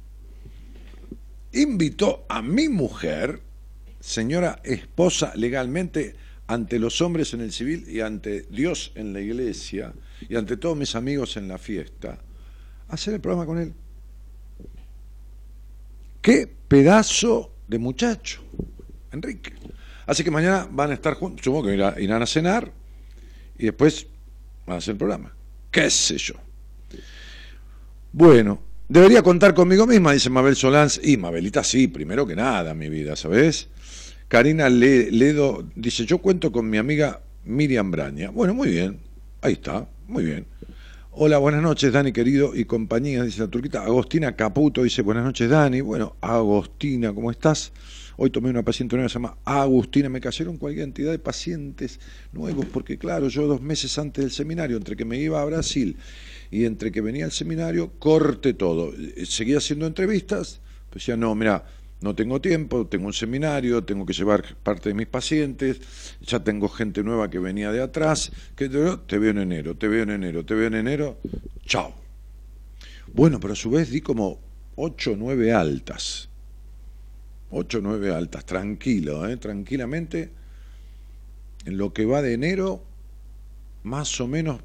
invitó 1.52 2.26
a 2.30 2.42
mi 2.42 2.70
mujer, 2.70 3.42
señora 4.00 4.62
esposa 4.64 5.34
legalmente, 5.36 6.16
ante 6.48 6.80
los 6.80 7.02
hombres 7.02 7.34
en 7.34 7.42
el 7.42 7.52
civil 7.52 7.86
y 7.88 8.02
ante 8.02 8.44
Dios 8.44 8.92
en 8.96 9.14
la 9.14 9.22
iglesia 9.22 9.94
y 10.28 10.36
ante 10.36 10.58
todos 10.58 10.78
mis 10.78 10.96
amigos 10.96 11.38
en 11.38 11.48
la 11.48 11.58
fiesta, 11.58 12.20
a 12.88 12.94
hacer 12.94 13.16
el 13.16 13.22
programa 13.22 13.46
con 13.46 13.60
él. 13.60 13.74
Qué 16.24 16.50
pedazo 16.70 17.52
de 17.68 17.78
muchacho, 17.78 18.42
Enrique. 19.12 19.52
Así 20.06 20.24
que 20.24 20.32
mañana 20.32 20.66
van 20.72 20.92
a 20.92 20.94
estar 20.94 21.16
juntos, 21.16 21.44
supongo 21.44 21.68
que 21.68 22.02
irán 22.02 22.22
a 22.22 22.26
cenar 22.26 22.72
y 23.58 23.66
después 23.66 24.08
van 24.66 24.76
a 24.76 24.78
hacer 24.78 24.94
el 24.94 24.98
programa. 25.00 25.36
¿Qué 25.70 25.90
sé 25.90 26.18
yo? 26.18 26.36
Bueno, 28.14 28.62
debería 28.88 29.22
contar 29.22 29.54
conmigo 29.54 29.86
misma, 29.86 30.14
dice 30.14 30.30
Mabel 30.30 30.56
Solans. 30.56 31.02
Y 31.04 31.18
Mabelita, 31.18 31.62
sí, 31.62 31.90
primero 31.90 32.26
que 32.26 32.38
nada, 32.38 32.74
mi 32.74 32.88
vida, 32.88 33.18
¿sabes? 33.18 33.68
Karina 34.30 34.70
Ledo 34.70 35.68
dice: 35.76 36.06
Yo 36.06 36.20
cuento 36.20 36.54
con 36.54 36.70
mi 36.70 36.78
amiga 36.78 37.22
Miriam 37.44 37.92
Braña. 37.92 38.30
Bueno, 38.30 38.54
muy 38.54 38.70
bien, 38.70 38.98
ahí 39.42 39.54
está, 39.54 39.90
muy 40.08 40.24
bien. 40.24 40.53
Hola, 41.16 41.38
buenas 41.38 41.62
noches, 41.62 41.94
Dani 41.94 42.12
querido 42.12 42.56
y 42.56 42.66
compañía, 42.66 43.22
dice 43.22 43.42
la 43.42 43.48
turquita. 43.48 43.84
Agostina 43.84 44.36
Caputo 44.36 44.82
dice: 44.82 45.04
Buenas 45.04 45.24
noches, 45.24 45.48
Dani. 45.48 45.80
Bueno, 45.80 46.16
Agostina, 46.22 47.14
¿cómo 47.14 47.30
estás? 47.30 47.72
Hoy 48.18 48.32
tomé 48.32 48.50
una 48.50 48.64
paciente 48.64 48.96
nueva, 48.96 49.10
se 49.10 49.14
llama 49.14 49.38
Agustina, 49.46 50.10
me 50.10 50.20
cayeron 50.20 50.58
cualquier 50.58 50.88
cantidad 50.88 51.12
de 51.12 51.20
pacientes 51.20 52.00
nuevos, 52.32 52.66
porque 52.66 52.98
claro, 52.98 53.28
yo 53.28 53.46
dos 53.46 53.62
meses 53.62 53.96
antes 54.00 54.24
del 54.24 54.32
seminario, 54.32 54.76
entre 54.76 54.96
que 54.96 55.06
me 55.06 55.20
iba 55.20 55.40
a 55.40 55.46
Brasil 55.46 55.98
y 56.50 56.66
entre 56.66 56.92
que 56.92 57.02
venía 57.02 57.26
al 57.26 57.32
seminario, 57.32 57.92
corte 58.00 58.56
todo. 58.56 58.92
Seguía 59.24 59.60
haciendo 59.60 59.86
entrevistas, 59.86 60.62
pues 60.90 61.04
decía, 61.04 61.16
no, 61.16 61.36
mira, 61.36 61.64
no 62.04 62.14
tengo 62.14 62.40
tiempo, 62.40 62.86
tengo 62.86 63.08
un 63.08 63.14
seminario, 63.14 63.84
tengo 63.84 64.06
que 64.06 64.14
llevar 64.14 64.56
parte 64.62 64.90
de 64.90 64.96
mis 64.96 65.08
pacientes, 65.08 65.82
ya 66.22 66.44
tengo 66.44 66.70
gente 66.70 67.04
nueva 67.04 67.30
que 67.30 67.40
venía 67.40 67.72
de 67.72 67.82
atrás, 67.82 68.32
que 68.56 68.70
te 68.70 68.98
te 69.08 69.18
veo 69.18 69.32
en 69.32 69.40
enero, 69.40 69.76
te 69.76 69.88
veo 69.88 70.04
en 70.04 70.12
enero, 70.12 70.46
te 70.46 70.54
veo 70.54 70.68
en 70.68 70.76
enero, 70.76 71.18
chao. 71.66 71.96
Bueno, 73.14 73.40
pero 73.40 73.54
a 73.54 73.56
su 73.56 73.72
vez 73.72 73.90
di 73.90 74.02
como 74.02 74.40
ocho 74.76 75.14
o 75.14 75.16
nueve 75.16 75.52
altas 75.52 76.30
8 77.54 77.78
o 77.78 77.82
9 77.82 78.12
altas, 78.14 78.46
tranquilo, 78.46 79.28
¿eh? 79.28 79.38
tranquilamente. 79.38 80.32
En 81.66 81.78
lo 81.78 81.94
que 81.94 82.06
va 82.06 82.22
de 82.22 82.34
enero, 82.34 82.84
más 83.84 84.20
o 84.20 84.28
menos, 84.28 84.62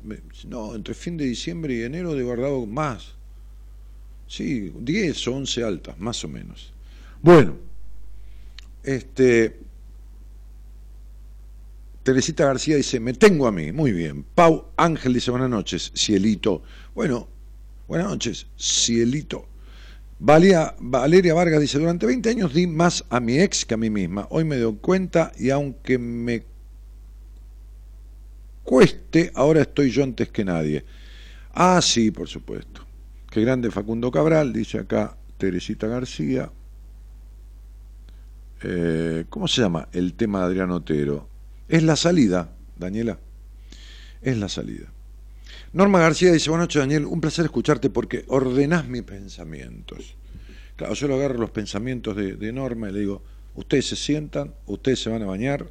no, 0.46 0.74
entre 0.74 0.94
fin 0.94 1.16
de 1.16 1.27
diciembre 1.27 1.74
y 1.74 1.83
enero 1.83 2.14
de 2.14 2.22
guardado 2.22 2.66
más. 2.66 3.14
Sí, 4.27 4.72
10 4.81 5.29
o 5.29 5.37
11 5.37 5.64
altas, 5.64 5.98
más 5.98 6.24
o 6.24 6.29
menos. 6.29 6.72
Bueno, 7.22 7.57
este. 8.83 9.59
Teresita 12.02 12.46
García 12.46 12.76
dice, 12.76 13.00
me 13.00 13.12
tengo 13.12 13.46
a 13.46 13.52
mí, 13.52 13.70
muy 13.70 13.92
bien. 13.92 14.24
Pau 14.35 14.68
Ángel 14.78 15.12
dice, 15.12 15.31
buenas 15.31 15.50
noches, 15.50 15.92
cielito. 15.94 16.62
Bueno, 16.94 17.28
buenas 17.87 18.09
noches, 18.09 18.46
cielito. 18.59 19.46
Valeria 20.18 20.74
Vargas 21.35 21.61
dice, 21.61 21.78
durante 21.78 22.07
20 22.07 22.31
años 22.31 22.54
di 22.54 22.66
más 22.66 23.04
a 23.11 23.20
mi 23.20 23.38
ex 23.38 23.66
que 23.66 23.74
a 23.74 23.76
mí 23.76 23.90
misma. 23.90 24.26
Hoy 24.31 24.44
me 24.44 24.57
doy 24.57 24.76
cuenta 24.81 25.33
y 25.38 25.50
aunque 25.50 25.98
me 25.98 26.44
cueste, 28.64 29.31
ahora 29.35 29.61
estoy 29.61 29.90
yo 29.90 30.02
antes 30.02 30.31
que 30.31 30.46
nadie. 30.46 30.85
Ah, 31.52 31.81
sí, 31.83 32.11
por 32.11 32.28
supuesto. 32.28 32.87
Qué 33.31 33.42
grande 33.42 33.70
Facundo 33.70 34.11
Cabral, 34.11 34.52
dice 34.54 34.78
acá 34.78 35.16
Teresita 35.37 35.87
García. 35.87 36.50
Eh, 38.62 39.25
¿Cómo 39.29 39.47
se 39.47 39.61
llama 39.61 39.88
el 39.92 40.14
tema 40.14 40.40
de 40.40 40.47
Adrián 40.47 40.71
Otero? 40.71 41.29
Es 41.68 41.83
la 41.83 41.97
salida, 41.97 42.51
Daniela. 42.77 43.18
Es 44.21 44.37
la 44.37 44.49
salida. 44.49 44.87
Norma 45.73 46.01
García 46.01 46.33
dice, 46.33 46.51
buenas 46.51 46.64
noches 46.64 46.81
Daniel, 46.81 47.05
un 47.05 47.21
placer 47.21 47.44
escucharte 47.44 47.90
porque 47.90 48.25
ordenás 48.29 48.88
mis 48.88 49.03
pensamientos. 49.03 50.16
Claro, 50.77 50.94
yo 50.94 51.09
lo 51.09 51.16
agarro 51.16 51.38
los 51.38 51.51
pensamientos 51.51 52.16
de, 52.16 52.53
Norma 52.53 52.88
y 52.88 52.92
le 52.92 53.01
digo, 53.01 53.23
ustedes 53.55 53.87
se 53.87 53.97
sientan, 53.97 54.55
ustedes 54.66 55.03
se 55.03 55.11
van 55.11 55.23
a 55.23 55.27
bañar, 55.27 55.71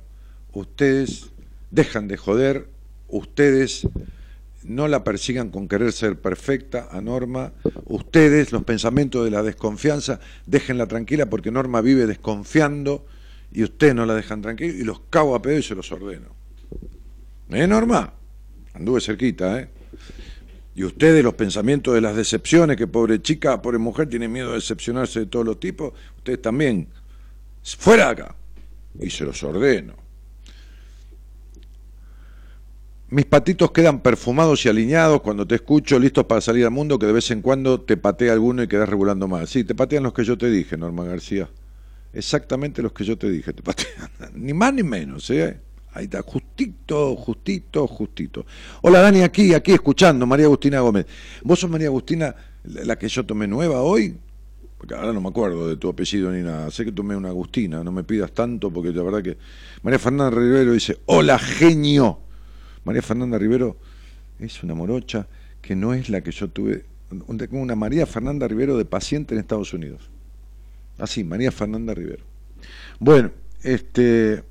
ustedes 0.53 1.31
dejan 1.71 2.07
de 2.07 2.17
joder, 2.17 2.67
ustedes 3.07 3.87
no 4.67 4.87
la 4.87 5.03
persigan 5.03 5.49
con 5.49 5.67
querer 5.67 5.91
ser 5.91 6.19
perfecta 6.19 6.89
a 6.91 7.01
Norma, 7.01 7.53
ustedes 7.85 8.51
los 8.51 8.63
pensamientos 8.63 9.23
de 9.23 9.31
la 9.31 9.41
desconfianza, 9.43 10.19
déjenla 10.45 10.87
tranquila 10.87 11.29
porque 11.29 11.51
Norma 11.51 11.81
vive 11.81 12.05
desconfiando 12.05 13.05
y 13.51 13.63
ustedes 13.63 13.95
no 13.95 14.05
la 14.05 14.13
dejan 14.13 14.41
tranquila 14.41 14.73
y 14.73 14.83
los 14.83 14.99
cago 15.09 15.35
a 15.35 15.41
pedo 15.41 15.57
y 15.57 15.63
se 15.63 15.75
los 15.75 15.91
ordeno. 15.91 16.35
¿Eh, 17.49 17.65
Norma? 17.65 18.13
Anduve 18.73 18.99
cerquita, 18.99 19.59
¿eh? 19.59 19.69
Y 20.75 20.83
ustedes, 20.83 21.23
los 21.23 21.33
pensamientos 21.33 21.95
de 21.95 22.01
las 22.01 22.15
decepciones, 22.15 22.77
que 22.77 22.85
pobre 22.85 23.19
chica, 23.19 23.59
pobre 23.63 23.79
mujer, 23.79 24.07
tiene 24.09 24.27
miedo 24.27 24.49
de 24.49 24.55
decepcionarse 24.55 25.21
de 25.21 25.25
todos 25.25 25.43
los 25.43 25.59
tipos, 25.59 25.93
ustedes 26.17 26.39
también, 26.39 26.89
fuera 27.63 28.09
acá. 28.09 28.35
Y 28.99 29.09
se 29.09 29.23
los 29.23 29.41
ordeno. 29.41 30.06
Mis 33.09 33.23
patitos 33.23 33.71
quedan 33.71 34.01
perfumados 34.01 34.65
y 34.65 34.69
alineados 34.69 35.21
cuando 35.21 35.47
te 35.47 35.55
escucho, 35.55 35.97
listos 35.97 36.25
para 36.25 36.41
salir 36.41 36.65
al 36.65 36.71
mundo, 36.71 36.99
que 36.99 37.05
de 37.05 37.13
vez 37.13 37.31
en 37.31 37.41
cuando 37.41 37.79
te 37.79 37.95
patea 37.95 38.33
alguno 38.33 38.63
y 38.63 38.67
quedas 38.67 38.89
regulando 38.89 39.29
mal. 39.29 39.47
Sí, 39.47 39.63
te 39.63 39.73
patean 39.73 40.03
los 40.03 40.11
que 40.11 40.25
yo 40.25 40.37
te 40.37 40.49
dije, 40.49 40.75
Norma 40.75 41.05
García. 41.05 41.49
Exactamente 42.11 42.81
los 42.81 42.91
que 42.91 43.05
yo 43.05 43.17
te 43.17 43.29
dije, 43.29 43.53
te 43.53 43.63
patean. 43.63 44.09
Ni 44.35 44.51
más 44.53 44.73
ni 44.73 44.83
menos, 44.83 45.29
¿eh? 45.29 45.57
Ahí 45.93 46.03
está, 46.03 46.21
justito, 46.21 47.15
justito, 47.15 47.87
justito. 47.87 48.45
Hola 48.81 48.99
Dani, 48.99 49.21
aquí, 49.21 49.53
aquí 49.53 49.71
escuchando, 49.71 50.25
María 50.25 50.47
Agustina 50.47 50.81
Gómez. 50.81 51.05
¿Vos 51.43 51.61
sos 51.61 51.69
María 51.69 51.87
Agustina, 51.87 52.35
la 52.65 52.97
que 52.99 53.07
yo 53.07 53.25
tomé 53.25 53.47
nueva 53.47 53.83
hoy? 53.83 54.17
Porque 54.77 54.95
ahora 54.95 55.13
no 55.13 55.21
me 55.21 55.29
acuerdo 55.29 55.69
de 55.69 55.77
tu 55.77 55.87
apellido 55.87 56.29
ni 56.29 56.43
nada. 56.43 56.69
Sé 56.71 56.83
que 56.83 56.91
tomé 56.91 57.15
una 57.15 57.29
Agustina, 57.29 57.85
no 57.85 57.91
me 57.93 58.03
pidas 58.03 58.33
tanto 58.33 58.69
porque 58.69 58.91
la 58.91 59.01
verdad 59.01 59.23
que... 59.23 59.37
María 59.81 59.97
Fernanda 59.97 60.29
Rivero 60.29 60.73
dice, 60.73 60.99
hola 61.05 61.39
genio. 61.39 62.26
María 62.87 63.01
Fernanda 63.01 63.37
Rivero 63.37 63.75
es 64.39 64.63
una 64.63 64.73
morocha 64.73 65.27
que 65.61 65.75
no 65.75 65.93
es 65.93 66.07
la 66.07 66.21
que 66.21 66.31
yo 66.31 66.47
tuve. 66.47 66.85
Una 67.51 67.75
María 67.75 68.05
Fernanda 68.05 68.47
Rivero 68.47 68.77
de 68.77 68.85
paciente 68.85 69.33
en 69.35 69.41
Estados 69.41 69.73
Unidos. 69.73 70.09
Así, 70.97 71.25
María 71.25 71.51
Fernanda 71.51 71.93
Rivero. 71.93 72.23
Bueno, 72.97 73.31
este... 73.61 74.41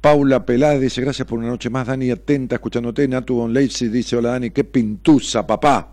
Paula 0.00 0.46
Peláez 0.46 0.80
dice, 0.80 1.02
gracias 1.02 1.28
por 1.28 1.38
una 1.38 1.48
noche 1.48 1.68
más, 1.68 1.86
Dani, 1.86 2.10
atenta, 2.10 2.54
escuchándote. 2.56 3.06
Natu 3.06 3.34
Von 3.34 3.52
Leipzig 3.52 3.90
dice, 3.90 4.16
hola 4.16 4.30
Dani, 4.30 4.50
qué 4.50 4.64
pintusa, 4.64 5.46
papá. 5.46 5.92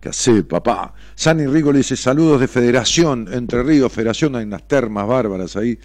¿Qué 0.00 0.08
hace, 0.08 0.42
papá? 0.42 0.94
Sani 1.14 1.46
Rigo 1.46 1.70
le 1.70 1.78
dice, 1.78 1.96
saludos 1.96 2.40
de 2.40 2.48
Federación, 2.48 3.28
Entre 3.32 3.62
Ríos, 3.62 3.92
Federación, 3.92 4.34
hay 4.34 4.46
unas 4.46 4.66
termas 4.66 5.06
bárbaras 5.06 5.54
ahí. 5.54 5.78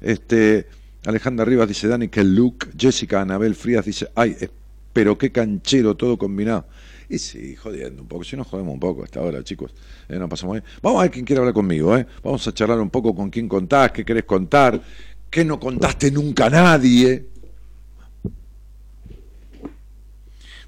Este, 0.00 0.68
Alejandra 1.08 1.46
Rivas 1.46 1.66
dice, 1.66 1.88
Dani, 1.88 2.08
qué 2.08 2.22
look. 2.22 2.68
Jessica 2.76 3.22
Anabel 3.22 3.54
Frías 3.54 3.82
dice, 3.86 4.10
ay, 4.14 4.36
pero 4.92 5.16
qué 5.16 5.32
canchero, 5.32 5.96
todo 5.96 6.18
combinado. 6.18 6.66
Y 7.08 7.18
sí, 7.18 7.56
jodiendo 7.56 8.02
un 8.02 8.08
poco, 8.08 8.24
si 8.24 8.36
no 8.36 8.44
jodemos 8.44 8.74
un 8.74 8.80
poco 8.80 9.04
hasta 9.04 9.20
ahora, 9.20 9.42
chicos, 9.42 9.72
eh, 10.06 10.20
pasamos 10.28 10.56
bien. 10.56 10.64
Vamos 10.82 10.98
a 10.98 11.02
ver 11.04 11.10
quién 11.10 11.24
quiere 11.24 11.40
hablar 11.40 11.54
conmigo, 11.54 11.96
¿eh? 11.96 12.06
Vamos 12.22 12.46
a 12.46 12.52
charlar 12.52 12.78
un 12.78 12.90
poco 12.90 13.14
con 13.14 13.30
quién 13.30 13.48
contás, 13.48 13.90
qué 13.90 14.04
querés 14.04 14.24
contar, 14.24 14.82
que 15.30 15.46
no 15.46 15.58
contaste 15.58 16.10
nunca 16.10 16.44
a 16.44 16.50
nadie. 16.50 17.26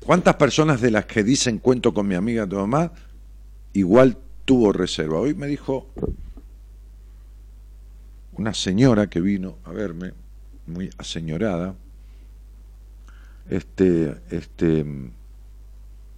¿Cuántas 0.02 0.36
personas 0.36 0.80
de 0.80 0.90
las 0.90 1.04
que 1.04 1.22
dicen 1.22 1.58
cuento 1.58 1.92
con 1.92 2.08
mi 2.08 2.14
amiga 2.14 2.46
tu 2.46 2.56
mamá 2.56 2.90
igual 3.74 4.16
tuvo 4.46 4.72
reserva? 4.72 5.20
Hoy 5.20 5.34
me 5.34 5.48
dijo 5.48 5.90
una 8.32 8.54
señora 8.54 9.10
que 9.10 9.20
vino 9.20 9.58
a 9.64 9.72
verme, 9.72 10.12
muy 10.70 10.90
aseñorada, 10.98 11.74
este, 13.48 14.14
este, 14.30 14.86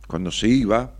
cuando 0.07 0.31
se 0.31 0.49
iba, 0.49 0.95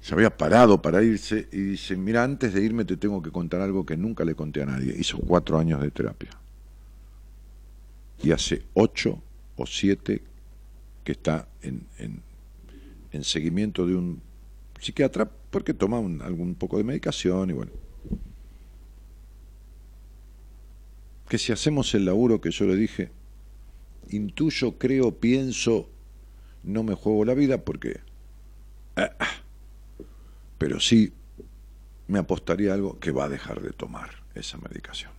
se 0.00 0.12
había 0.12 0.36
parado 0.36 0.82
para 0.82 1.02
irse 1.02 1.48
y 1.50 1.58
dice, 1.58 1.96
mira, 1.96 2.24
antes 2.24 2.52
de 2.52 2.62
irme 2.62 2.84
te 2.84 2.96
tengo 2.96 3.22
que 3.22 3.30
contar 3.30 3.60
algo 3.60 3.86
que 3.86 3.96
nunca 3.96 4.24
le 4.24 4.34
conté 4.34 4.62
a 4.62 4.66
nadie. 4.66 4.94
Hizo 4.98 5.18
cuatro 5.18 5.58
años 5.58 5.80
de 5.80 5.90
terapia. 5.90 6.30
Y 8.22 8.32
hace 8.32 8.64
ocho 8.74 9.22
o 9.56 9.64
siete 9.66 10.20
que 11.04 11.12
está 11.12 11.48
en, 11.62 11.86
en, 11.98 13.24
seguimiento 13.24 13.86
de 13.86 13.94
un 13.94 14.20
psiquiatra 14.80 15.30
porque 15.50 15.72
toma 15.72 15.98
algún 15.98 16.56
poco 16.56 16.76
de 16.78 16.84
medicación 16.84 17.50
y 17.50 17.52
bueno. 17.52 17.83
Que 21.34 21.38
si 21.38 21.50
hacemos 21.50 21.92
el 21.96 22.04
laburo 22.04 22.40
que 22.40 22.52
yo 22.52 22.64
le 22.64 22.76
dije, 22.76 23.10
intuyo, 24.08 24.78
creo, 24.78 25.18
pienso, 25.18 25.90
no 26.62 26.84
me 26.84 26.94
juego 26.94 27.24
la 27.24 27.34
vida 27.34 27.64
porque... 27.64 27.98
Ah, 28.94 29.10
pero 30.58 30.78
sí 30.78 31.12
me 32.06 32.20
apostaría 32.20 32.72
algo 32.72 33.00
que 33.00 33.10
va 33.10 33.24
a 33.24 33.28
dejar 33.28 33.62
de 33.62 33.70
tomar 33.70 34.10
esa 34.36 34.58
medicación, 34.58 35.10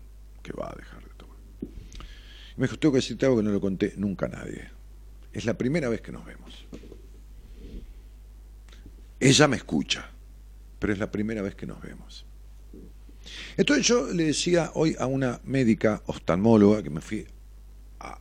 que 0.42 0.54
va 0.54 0.70
a 0.72 0.76
dejar 0.78 1.04
de 1.04 1.10
tomar. 1.18 1.38
Y 1.62 2.62
me 2.62 2.68
dijo, 2.68 2.80
tengo 2.80 2.94
que 2.94 3.00
decirte 3.00 3.26
algo 3.26 3.40
que 3.40 3.44
no 3.44 3.52
lo 3.52 3.60
conté 3.60 3.94
nunca 3.98 4.28
a 4.28 4.30
nadie. 4.30 4.70
Es 5.34 5.44
la 5.44 5.58
primera 5.58 5.90
vez 5.90 6.00
que 6.00 6.14
nos 6.14 6.24
vemos. 6.24 6.66
Ella 9.20 9.50
me 9.50 9.58
escucha, 9.58 10.10
pero 10.80 10.94
es 10.94 11.00
la 11.00 11.12
primera 11.12 11.42
vez 11.42 11.56
que 11.56 11.66
nos 11.66 11.82
vemos. 11.82 12.26
Entonces 13.58 13.88
yo 13.88 14.12
le 14.12 14.26
decía 14.26 14.72
hoy 14.74 14.96
a 15.00 15.06
una 15.06 15.40
médica 15.46 16.02
oftalmóloga 16.08 16.84
que 16.84 16.90
me 16.90 17.02
fui 17.02 17.26
a 18.00 18.20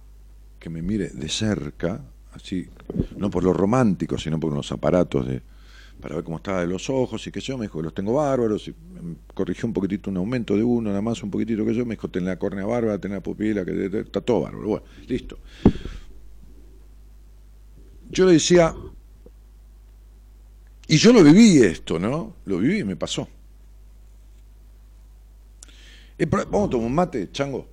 que 0.59 0.71
me 0.71 0.81
mire 0.81 1.09
de 1.09 1.29
cerca, 1.29 2.01
así, 2.33 2.69
no 3.17 3.31
por 3.31 3.43
lo 3.43 3.53
romántico, 3.53 4.17
sino 4.17 4.39
por 4.39 4.53
los 4.53 4.71
aparatos 4.71 5.27
de, 5.27 5.43
para 6.01 6.15
ver 6.17 6.25
cómo 6.25 6.37
estaba 6.37 6.61
de 6.61 6.67
los 6.69 6.89
ojos 6.89 7.27
y 7.27 7.33
que 7.33 7.41
yo, 7.41 7.59
me 7.59 7.67
dijo 7.67 7.83
los 7.83 7.95
tengo 7.95 8.15
bárbaros, 8.15 8.69
y 8.69 8.75
corrigió 9.35 9.67
un 9.67 9.73
poquitito 9.73 10.11
un 10.11 10.19
aumento 10.19 10.57
de 10.57 10.63
uno, 10.63 10.91
nada 10.91 11.03
más 11.03 11.23
un 11.23 11.31
poquitito 11.31 11.65
que 11.65 11.75
yo, 11.75 11.85
me 11.85 11.95
dijo, 11.97 12.09
ten 12.09 12.25
la 12.25 12.39
córnea 12.39 12.65
bárbara, 12.65 12.99
ten 12.99 13.13
la 13.13 13.21
pupila, 13.21 13.65
que 13.65 13.87
está 13.87 14.21
todo 14.21 14.43
bárbaro. 14.43 14.69
Bueno, 14.69 14.87
listo. 15.09 15.39
Yo 18.11 18.27
le 18.27 18.35
decía, 18.35 18.75
y 20.87 20.97
yo 20.97 21.13
lo 21.13 21.25
viví 21.25 21.59
esto, 21.59 21.99
¿no? 21.99 22.37
Lo 22.45 22.59
viví 22.59 22.81
y 22.81 22.85
me 22.85 22.97
pasó. 22.97 23.29
Eh, 26.19 26.27
vamos 26.27 26.69
a 26.69 26.71
tomar 26.71 26.87
un 26.87 26.95
mate, 26.95 27.31
chango. 27.33 27.67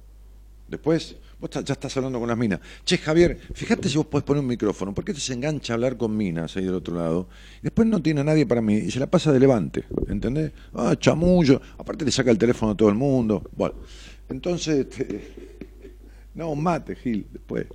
Después, 0.67 1.15
Vos 1.41 1.49
ya 1.49 1.73
estás 1.73 1.97
hablando 1.97 2.19
con 2.19 2.29
las 2.29 2.37
minas. 2.37 2.59
Che, 2.85 2.99
Javier, 2.99 3.35
fíjate 3.55 3.89
si 3.89 3.97
vos 3.97 4.05
podés 4.05 4.23
poner 4.23 4.41
un 4.41 4.47
micrófono. 4.47 4.93
¿Por 4.93 5.03
qué 5.03 5.11
te 5.11 5.19
se 5.19 5.33
engancha 5.33 5.73
a 5.73 5.75
hablar 5.75 5.97
con 5.97 6.15
minas 6.15 6.55
ahí 6.55 6.65
del 6.65 6.75
otro 6.75 6.95
lado? 6.95 7.29
Después 7.63 7.87
no 7.87 7.99
tiene 7.99 8.21
a 8.21 8.23
nadie 8.23 8.45
para 8.45 8.61
mí 8.61 8.75
y 8.75 8.91
se 8.91 8.99
la 8.99 9.07
pasa 9.07 9.31
de 9.31 9.39
levante. 9.39 9.85
¿Entendés? 10.07 10.51
Ah, 10.75 10.95
chamullo. 10.95 11.59
Aparte 11.79 12.05
le 12.05 12.11
saca 12.11 12.29
el 12.29 12.37
teléfono 12.37 12.73
a 12.73 12.77
todo 12.77 12.89
el 12.89 12.95
mundo. 12.95 13.49
Bueno, 13.57 13.73
entonces, 14.29 14.85
este, 14.87 15.33
no, 16.35 16.53
mate, 16.53 16.95
Gil, 16.95 17.25
después. 17.31 17.65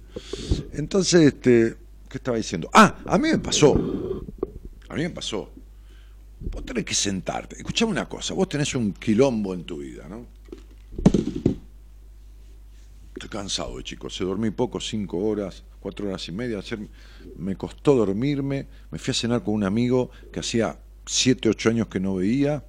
Entonces, 0.74 1.34
este, 1.34 1.74
¿qué 2.08 2.18
estaba 2.18 2.36
diciendo? 2.36 2.70
Ah, 2.72 2.98
a 3.04 3.18
mí 3.18 3.30
me 3.30 3.38
pasó. 3.38 3.74
A 4.88 4.94
mí 4.94 5.02
me 5.02 5.10
pasó. 5.10 5.50
Vos 6.38 6.64
tenés 6.64 6.84
que 6.84 6.94
sentarte. 6.94 7.56
Escuchame 7.56 7.90
una 7.90 8.08
cosa, 8.08 8.32
vos 8.32 8.48
tenés 8.48 8.72
un 8.76 8.92
quilombo 8.92 9.54
en 9.54 9.64
tu 9.64 9.78
vida, 9.78 10.06
¿no? 10.08 10.35
Estoy 13.16 13.30
cansado, 13.30 13.80
chicos. 13.80 14.14
Se 14.14 14.24
dormí 14.24 14.50
poco, 14.50 14.78
cinco 14.78 15.18
horas, 15.18 15.64
cuatro 15.80 16.06
horas 16.06 16.28
y 16.28 16.32
media. 16.32 16.60
me 17.36 17.56
costó 17.56 17.94
dormirme. 17.94 18.66
Me 18.90 18.98
fui 18.98 19.12
a 19.12 19.14
cenar 19.14 19.42
con 19.42 19.54
un 19.54 19.64
amigo 19.64 20.10
que 20.30 20.40
hacía 20.40 20.78
siete, 21.06 21.48
ocho 21.48 21.70
años 21.70 21.88
que 21.88 21.98
no 21.98 22.16
veía. 22.16 22.64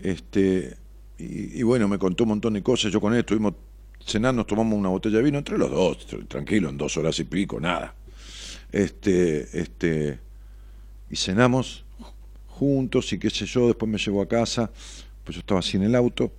Este, 0.00 0.76
y, 1.18 1.62
bueno, 1.62 1.88
me 1.88 1.98
contó 1.98 2.24
un 2.24 2.28
montón 2.28 2.54
de 2.54 2.62
cosas. 2.62 2.92
Yo 2.92 3.00
con 3.00 3.12
él 3.12 3.20
estuvimos 3.20 3.54
cenando, 4.04 4.40
nos 4.40 4.46
tomamos 4.46 4.78
una 4.78 4.88
botella 4.88 5.18
de 5.18 5.24
vino 5.24 5.38
entre 5.38 5.58
los 5.58 5.70
dos, 5.70 6.06
tranquilo, 6.28 6.68
en 6.68 6.76
dos 6.76 6.96
horas 6.96 7.18
y 7.18 7.24
pico, 7.24 7.60
nada. 7.60 7.94
Este, 8.70 9.60
este, 9.60 10.20
y 11.10 11.16
cenamos 11.16 11.84
juntos 12.46 13.12
y 13.12 13.18
qué 13.18 13.30
sé 13.30 13.46
yo. 13.46 13.66
Después 13.66 13.90
me 13.90 13.98
llevó 13.98 14.22
a 14.22 14.28
casa, 14.28 14.70
pues 15.24 15.34
yo 15.34 15.40
estaba 15.40 15.60
así 15.60 15.76
en 15.76 15.82
el 15.82 15.94
auto 15.96 16.32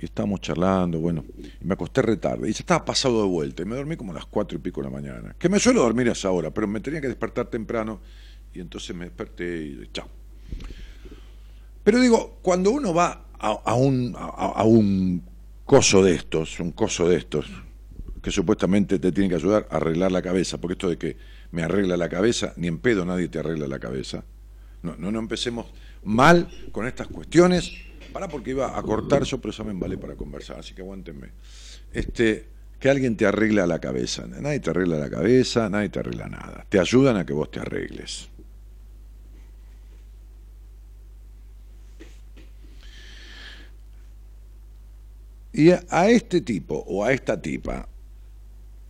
y 0.00 0.04
estábamos 0.04 0.40
charlando, 0.40 0.98
bueno, 0.98 1.24
y 1.38 1.64
me 1.64 1.74
acosté 1.74 2.02
retarde, 2.02 2.48
y 2.48 2.52
ya 2.52 2.60
estaba 2.60 2.84
pasado 2.84 3.22
de 3.22 3.28
vuelta, 3.28 3.62
y 3.62 3.66
me 3.66 3.76
dormí 3.76 3.96
como 3.96 4.12
a 4.12 4.14
las 4.14 4.26
cuatro 4.26 4.58
y 4.58 4.60
pico 4.60 4.80
de 4.80 4.88
la 4.88 4.92
mañana, 4.92 5.34
que 5.38 5.48
me 5.48 5.58
suelo 5.58 5.82
dormir 5.82 6.08
a 6.08 6.12
esa 6.12 6.30
hora, 6.30 6.52
pero 6.52 6.66
me 6.66 6.80
tenía 6.80 7.00
que 7.00 7.08
despertar 7.08 7.46
temprano, 7.46 8.00
y 8.52 8.60
entonces 8.60 8.94
me 8.94 9.04
desperté 9.04 9.62
y 9.62 9.88
chao. 9.92 10.08
Pero 11.82 12.00
digo, 12.00 12.38
cuando 12.42 12.70
uno 12.70 12.94
va 12.94 13.26
a, 13.38 13.74
un, 13.74 14.14
a, 14.16 14.64
un 14.64 15.22
coso 15.66 16.02
de 16.02 16.14
estos, 16.14 16.58
un 16.60 16.72
coso 16.72 17.08
de 17.08 17.16
estos, 17.16 17.46
que 18.22 18.30
supuestamente 18.30 18.98
te 18.98 19.12
tiene 19.12 19.28
que 19.28 19.34
ayudar 19.34 19.68
a 19.70 19.76
arreglar 19.76 20.10
la 20.10 20.22
cabeza, 20.22 20.58
porque 20.58 20.72
esto 20.72 20.88
de 20.88 20.96
que 20.96 21.16
me 21.50 21.62
arregla 21.62 21.98
la 21.98 22.08
cabeza, 22.08 22.54
ni 22.56 22.68
en 22.68 22.78
pedo 22.78 23.04
nadie 23.04 23.28
te 23.28 23.38
arregla 23.38 23.66
la 23.66 23.78
cabeza. 23.78 24.24
No, 24.82 24.96
no, 24.96 25.12
no 25.12 25.18
empecemos 25.18 25.66
mal 26.02 26.48
con 26.72 26.86
estas 26.86 27.08
cuestiones 27.08 27.70
Pará 28.14 28.28
porque 28.28 28.50
iba 28.50 28.78
a 28.78 28.80
cortar 28.80 29.24
yo, 29.24 29.40
pero 29.40 29.50
eso 29.50 29.64
me 29.64 29.72
vale 29.72 29.98
para 29.98 30.14
conversar, 30.14 30.60
así 30.60 30.72
que 30.72 30.82
aguántenme. 30.82 31.32
Este, 31.92 32.46
que 32.78 32.88
alguien 32.88 33.16
te 33.16 33.26
arregla 33.26 33.66
la 33.66 33.80
cabeza. 33.80 34.24
Nadie 34.28 34.60
te 34.60 34.70
arregla 34.70 34.98
la 34.98 35.10
cabeza, 35.10 35.68
nadie 35.68 35.88
te 35.88 35.98
arregla 35.98 36.28
nada. 36.28 36.64
Te 36.68 36.78
ayudan 36.78 37.16
a 37.16 37.26
que 37.26 37.32
vos 37.32 37.50
te 37.50 37.58
arregles. 37.58 38.28
Y 45.52 45.70
a, 45.72 46.08
este 46.08 46.40
tipo 46.40 46.84
o 46.86 47.04
a 47.04 47.12
esta 47.12 47.42
tipa, 47.42 47.88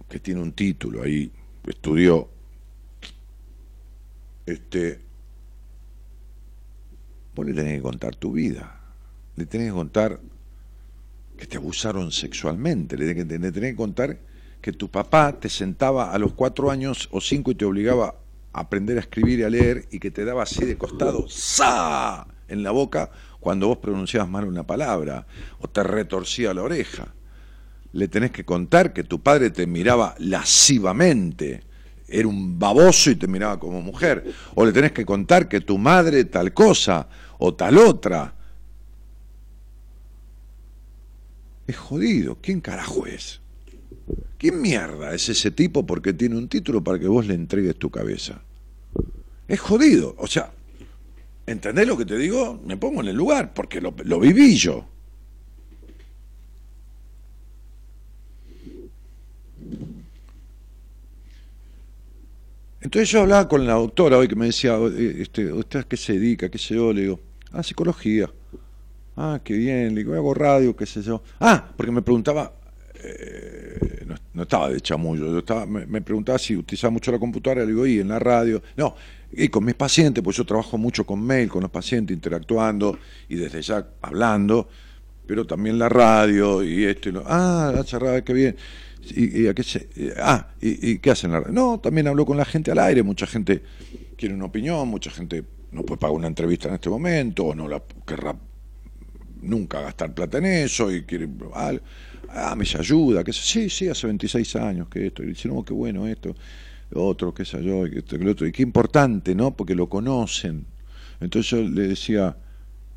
que 0.06 0.20
tiene 0.20 0.42
un 0.42 0.52
título 0.52 1.02
ahí, 1.02 1.32
estudió, 1.66 2.28
este, 4.44 5.00
vos 7.34 7.46
le 7.46 7.54
tenés 7.54 7.76
que 7.76 7.82
contar 7.82 8.14
tu 8.16 8.32
vida 8.32 8.82
le 9.36 9.46
tenés 9.46 9.68
que 9.68 9.74
contar 9.74 10.20
que 11.36 11.46
te 11.46 11.56
abusaron 11.56 12.12
sexualmente, 12.12 12.96
le 12.96 13.12
tenés, 13.24 13.52
que 13.52 13.74
contar 13.74 14.18
que 14.60 14.72
tu 14.72 14.88
papá 14.88 15.38
te 15.38 15.48
sentaba 15.48 16.12
a 16.12 16.18
los 16.18 16.32
cuatro 16.32 16.70
años 16.70 17.08
o 17.10 17.20
cinco 17.20 17.50
y 17.50 17.54
te 17.54 17.64
obligaba 17.64 18.14
a 18.52 18.60
aprender 18.60 18.96
a 18.96 19.00
escribir 19.00 19.40
y 19.40 19.42
a 19.42 19.50
leer 19.50 19.86
y 19.90 19.98
que 19.98 20.10
te 20.10 20.24
daba 20.24 20.44
así 20.44 20.64
de 20.64 20.78
costado, 20.78 21.28
¡sa! 21.28 22.26
en 22.48 22.62
la 22.62 22.70
boca 22.70 23.10
cuando 23.40 23.68
vos 23.68 23.78
pronunciabas 23.78 24.28
mal 24.28 24.44
una 24.44 24.66
palabra 24.66 25.26
o 25.58 25.68
te 25.68 25.82
retorcía 25.82 26.54
la 26.54 26.62
oreja. 26.62 27.14
Le 27.92 28.08
tenés 28.08 28.30
que 28.30 28.44
contar 28.44 28.92
que 28.92 29.04
tu 29.04 29.20
padre 29.20 29.50
te 29.50 29.66
miraba 29.66 30.14
lascivamente, 30.18 31.62
era 32.08 32.28
un 32.28 32.58
baboso 32.58 33.10
y 33.10 33.16
te 33.16 33.26
miraba 33.26 33.58
como 33.58 33.80
mujer. 33.80 34.32
O 34.54 34.64
le 34.64 34.72
tenés 34.72 34.92
que 34.92 35.04
contar 35.04 35.48
que 35.48 35.60
tu 35.60 35.78
madre 35.78 36.24
tal 36.24 36.52
cosa 36.52 37.08
o 37.38 37.54
tal 37.54 37.78
otra 37.78 38.34
Es 41.66 41.76
jodido. 41.76 42.38
¿Quién 42.40 42.60
carajo 42.60 43.06
es? 43.06 43.40
¿Quién 44.38 44.60
mierda 44.60 45.14
es 45.14 45.28
ese 45.28 45.50
tipo 45.50 45.86
porque 45.86 46.12
tiene 46.12 46.36
un 46.36 46.48
título 46.48 46.84
para 46.84 46.98
que 46.98 47.08
vos 47.08 47.26
le 47.26 47.34
entregues 47.34 47.76
tu 47.76 47.90
cabeza? 47.90 48.42
Es 49.48 49.60
jodido. 49.60 50.14
O 50.18 50.26
sea, 50.26 50.52
¿entendés 51.46 51.86
lo 51.86 51.96
que 51.96 52.04
te 52.04 52.18
digo? 52.18 52.60
Me 52.64 52.76
pongo 52.76 53.00
en 53.00 53.08
el 53.08 53.16
lugar 53.16 53.54
porque 53.54 53.80
lo, 53.80 53.94
lo 54.04 54.20
viví 54.20 54.56
yo. 54.56 54.86
Entonces 62.84 63.08
yo 63.08 63.22
hablaba 63.22 63.48
con 63.48 63.66
la 63.66 63.72
doctora 63.72 64.18
hoy 64.18 64.28
que 64.28 64.36
me 64.36 64.44
decía, 64.44 64.76
este, 65.18 65.50
¿usted 65.50 65.80
a 65.80 65.82
qué 65.84 65.96
se 65.96 66.12
dedica? 66.12 66.50
¿Qué 66.50 66.58
sé 66.58 66.74
yo? 66.74 66.92
Le 66.92 67.00
digo, 67.00 67.20
a 67.50 67.62
psicología. 67.62 68.30
Ah, 69.16 69.40
qué 69.44 69.54
bien, 69.54 69.94
le 69.94 70.02
digo, 70.02 70.14
hago 70.14 70.34
radio, 70.34 70.74
qué 70.74 70.86
sé 70.86 71.02
yo. 71.02 71.22
Ah, 71.40 71.72
porque 71.76 71.92
me 71.92 72.02
preguntaba, 72.02 72.52
eh, 73.02 74.06
no, 74.32 74.42
estaba 74.42 74.70
de 74.70 74.80
chamullo, 74.80 75.30
yo 75.30 75.38
estaba, 75.38 75.66
me, 75.66 76.00
preguntaba 76.00 76.38
si 76.38 76.56
utilizaba 76.56 76.90
mucho 76.90 77.12
la 77.12 77.18
computadora, 77.18 77.62
le 77.62 77.68
digo, 77.68 77.86
y 77.86 78.00
en 78.00 78.08
la 78.08 78.18
radio. 78.18 78.62
No, 78.76 78.96
y 79.32 79.48
con 79.48 79.64
mis 79.64 79.74
pacientes, 79.74 80.22
pues 80.22 80.36
yo 80.36 80.44
trabajo 80.44 80.78
mucho 80.78 81.04
con 81.06 81.22
mail, 81.22 81.48
con 81.48 81.62
los 81.62 81.70
pacientes, 81.70 82.14
interactuando 82.14 82.98
y 83.28 83.36
desde 83.36 83.62
ya 83.62 83.86
hablando, 84.02 84.68
pero 85.26 85.46
también 85.46 85.78
la 85.78 85.88
radio 85.88 86.62
y 86.64 86.84
esto 86.84 87.08
y 87.08 87.12
lo. 87.12 87.24
Ah, 87.26 87.72
la 87.74 87.84
charrada, 87.84 88.22
qué 88.24 88.32
bien. 88.32 88.56
¿Y, 89.10 89.46
a 89.48 89.54
qué 89.54 89.62
se, 89.62 89.88
ah, 90.18 90.48
y, 90.62 90.98
qué 90.98 91.10
hacen 91.10 91.30
la 91.30 91.40
radio? 91.40 91.52
No, 91.52 91.78
también 91.78 92.08
hablo 92.08 92.24
con 92.24 92.38
la 92.38 92.44
gente 92.44 92.70
al 92.70 92.78
aire, 92.78 93.02
mucha 93.02 93.26
gente 93.26 93.62
quiere 94.16 94.34
una 94.34 94.46
opinión, 94.46 94.88
mucha 94.88 95.10
gente 95.10 95.44
no 95.72 95.82
puede 95.82 95.98
pagar 95.98 96.16
una 96.16 96.26
entrevista 96.26 96.68
en 96.68 96.74
este 96.74 96.88
momento, 96.88 97.44
o 97.44 97.54
no 97.54 97.68
la 97.68 97.82
querrá 98.06 98.34
nunca 99.44 99.80
gastar 99.80 100.14
plata 100.14 100.38
en 100.38 100.46
eso 100.46 100.90
y 100.90 101.02
quiere, 101.02 101.28
ah, 101.54 101.72
ah 102.30 102.54
me 102.56 102.64
ayuda, 102.64 103.22
que 103.22 103.32
sí, 103.32 103.70
sí, 103.70 103.88
hace 103.88 104.06
26 104.06 104.56
años 104.56 104.88
que 104.88 105.06
esto, 105.06 105.22
y 105.22 105.26
dice, 105.26 105.48
no, 105.48 105.64
qué 105.64 105.72
bueno 105.72 106.06
esto, 106.06 106.34
otro, 106.94 107.32
qué 107.34 107.44
sé 107.44 107.62
yo, 107.62 107.86
y, 107.86 107.98
esto, 107.98 108.18
que 108.18 108.28
otro, 108.28 108.46
y 108.46 108.52
qué 108.52 108.62
importante, 108.62 109.34
¿no? 109.34 109.56
Porque 109.56 109.74
lo 109.74 109.88
conocen, 109.88 110.66
Entonces 111.20 111.50
yo 111.50 111.62
le 111.62 111.88
decía, 111.88 112.36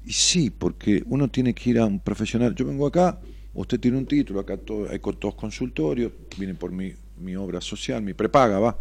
y 0.05 0.13
sí, 0.13 0.49
porque 0.49 1.03
uno 1.07 1.27
tiene 1.27 1.53
que 1.53 1.69
ir 1.71 1.79
a 1.79 1.85
un 1.85 1.99
profesional. 1.99 2.55
Yo 2.55 2.65
vengo 2.65 2.87
acá, 2.87 3.19
usted 3.53 3.77
tiene 3.77 3.97
un 3.97 4.05
título, 4.05 4.39
acá 4.39 4.55
todo, 4.55 4.89
hay 4.89 4.99
todos 4.99 5.35
consultorios, 5.35 6.13
viene 6.37 6.53
por 6.53 6.71
mi, 6.71 6.93
mi 7.19 7.35
obra 7.35 7.59
social, 7.59 8.01
mi 8.01 8.13
prepaga, 8.13 8.57
va. 8.57 8.77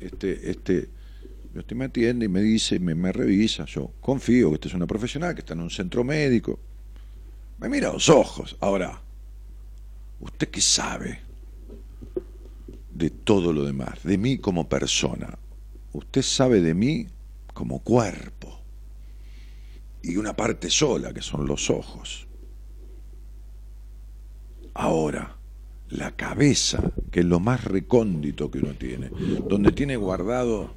Este, 0.00 0.50
este, 0.50 0.88
usted 1.54 1.76
me 1.76 1.84
atiende 1.84 2.24
y 2.24 2.28
me 2.28 2.40
dice, 2.40 2.78
me, 2.78 2.94
me 2.94 3.12
revisa, 3.12 3.66
yo 3.66 3.92
confío 4.00 4.48
que 4.48 4.54
usted 4.54 4.68
es 4.70 4.74
una 4.74 4.86
profesional, 4.86 5.34
que 5.34 5.40
está 5.40 5.52
en 5.52 5.60
un 5.60 5.70
centro 5.70 6.02
médico. 6.02 6.58
Me 7.60 7.68
mira 7.68 7.90
a 7.90 7.92
los 7.92 8.08
ojos. 8.08 8.56
Ahora, 8.60 9.00
¿usted 10.18 10.48
qué 10.48 10.62
sabe 10.62 11.20
de 12.90 13.10
todo 13.10 13.52
lo 13.52 13.64
demás? 13.64 14.02
De 14.02 14.16
mí 14.16 14.38
como 14.38 14.68
persona. 14.68 15.38
Usted 15.92 16.22
sabe 16.22 16.62
de 16.62 16.74
mí 16.74 17.06
como 17.52 17.80
cuerpo. 17.80 18.58
Y 20.02 20.16
una 20.16 20.34
parte 20.34 20.70
sola, 20.70 21.12
que 21.12 21.20
son 21.20 21.46
los 21.46 21.68
ojos. 21.68 22.26
Ahora, 24.72 25.36
la 25.90 26.12
cabeza, 26.12 26.92
que 27.10 27.20
es 27.20 27.26
lo 27.26 27.40
más 27.40 27.64
recóndito 27.64 28.50
que 28.50 28.60
uno 28.60 28.72
tiene, 28.72 29.10
donde 29.46 29.72
tiene 29.72 29.96
guardado 29.96 30.72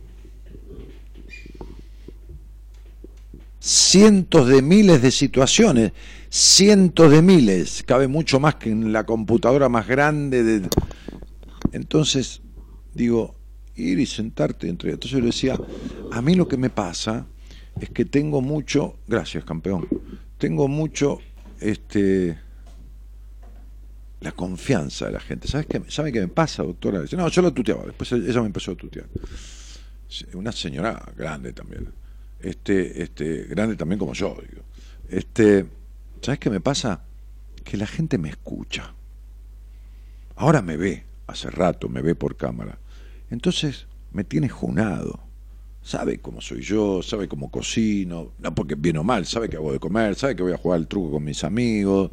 cientos 3.64 4.50
de 4.50 4.62
miles 4.62 5.02
de 5.02 5.12
situaciones, 5.12 5.94
cientos 6.34 7.12
de 7.12 7.22
miles, 7.22 7.84
cabe 7.86 8.08
mucho 8.08 8.40
más 8.40 8.56
que 8.56 8.72
en 8.72 8.92
la 8.92 9.06
computadora 9.06 9.70
más 9.70 9.88
grande. 9.88 10.44
De... 10.44 10.68
Entonces, 11.74 12.42
digo, 12.92 13.36
ir 13.76 14.00
y 14.00 14.08
sentarte 14.08 14.68
entre... 14.68 14.92
Entonces 14.92 15.12
yo 15.12 15.20
le 15.20 15.28
decía, 15.28 15.60
a 16.12 16.22
mí 16.24 16.34
lo 16.34 16.48
que 16.48 16.58
me 16.58 16.72
pasa 16.72 17.28
es 17.80 17.92
que 17.92 18.06
tengo 18.06 18.42
mucho, 18.42 18.98
gracias 19.08 19.46
campeón, 19.46 19.88
tengo 20.40 20.68
mucho, 20.68 21.20
este, 21.60 22.36
la 24.22 24.32
confianza 24.32 25.06
de 25.06 25.12
la 25.12 25.20
gente. 25.20 25.48
¿Sabes 25.48 25.68
qué, 25.68 25.84
¿Sabe 25.88 26.12
qué 26.12 26.20
me 26.20 26.30
pasa, 26.30 26.64
doctora? 26.64 27.00
Dice, 27.00 27.16
no, 27.16 27.28
yo 27.28 27.44
lo 27.44 27.54
tuteaba, 27.54 27.86
después 27.86 28.12
ella 28.12 28.42
me 28.42 28.48
empezó 28.48 28.72
a 28.72 28.76
tutear. 28.76 29.06
Una 30.34 30.52
señora 30.52 31.14
grande 31.16 31.54
también, 31.54 31.90
este, 32.40 33.04
este, 33.04 33.44
grande 33.44 33.76
también 33.76 34.00
como 34.00 34.14
yo, 34.14 34.36
digo. 34.50 34.64
Este, 35.08 35.83
¿Sabes 36.24 36.40
qué 36.40 36.50
me 36.50 36.62
pasa? 36.62 37.02
Que 37.66 37.76
la 37.76 37.86
gente 37.86 38.18
me 38.18 38.30
escucha. 38.30 38.94
Ahora 40.38 40.62
me 40.62 40.78
ve, 40.78 41.04
hace 41.28 41.50
rato 41.50 41.90
me 41.90 42.02
ve 42.02 42.16
por 42.16 42.38
cámara. 42.38 42.80
Entonces 43.30 43.88
me 44.14 44.24
tiene 44.24 44.48
junado. 44.48 45.20
Sabe 45.82 46.20
cómo 46.20 46.40
soy 46.40 46.62
yo, 46.62 47.04
sabe 47.04 47.28
cómo 47.28 47.52
cocino, 47.52 48.32
no 48.40 48.56
porque 48.56 48.76
bien 48.76 48.96
o 48.96 49.04
mal, 49.04 49.26
sabe 49.26 49.50
que 49.50 49.58
hago 49.58 49.74
de 49.74 49.80
comer, 49.80 50.16
sabe 50.16 50.34
que 50.34 50.44
voy 50.44 50.54
a 50.54 50.58
jugar 50.58 50.80
al 50.80 50.88
truco 50.88 51.12
con 51.12 51.26
mis 51.26 51.44
amigos, 51.44 52.12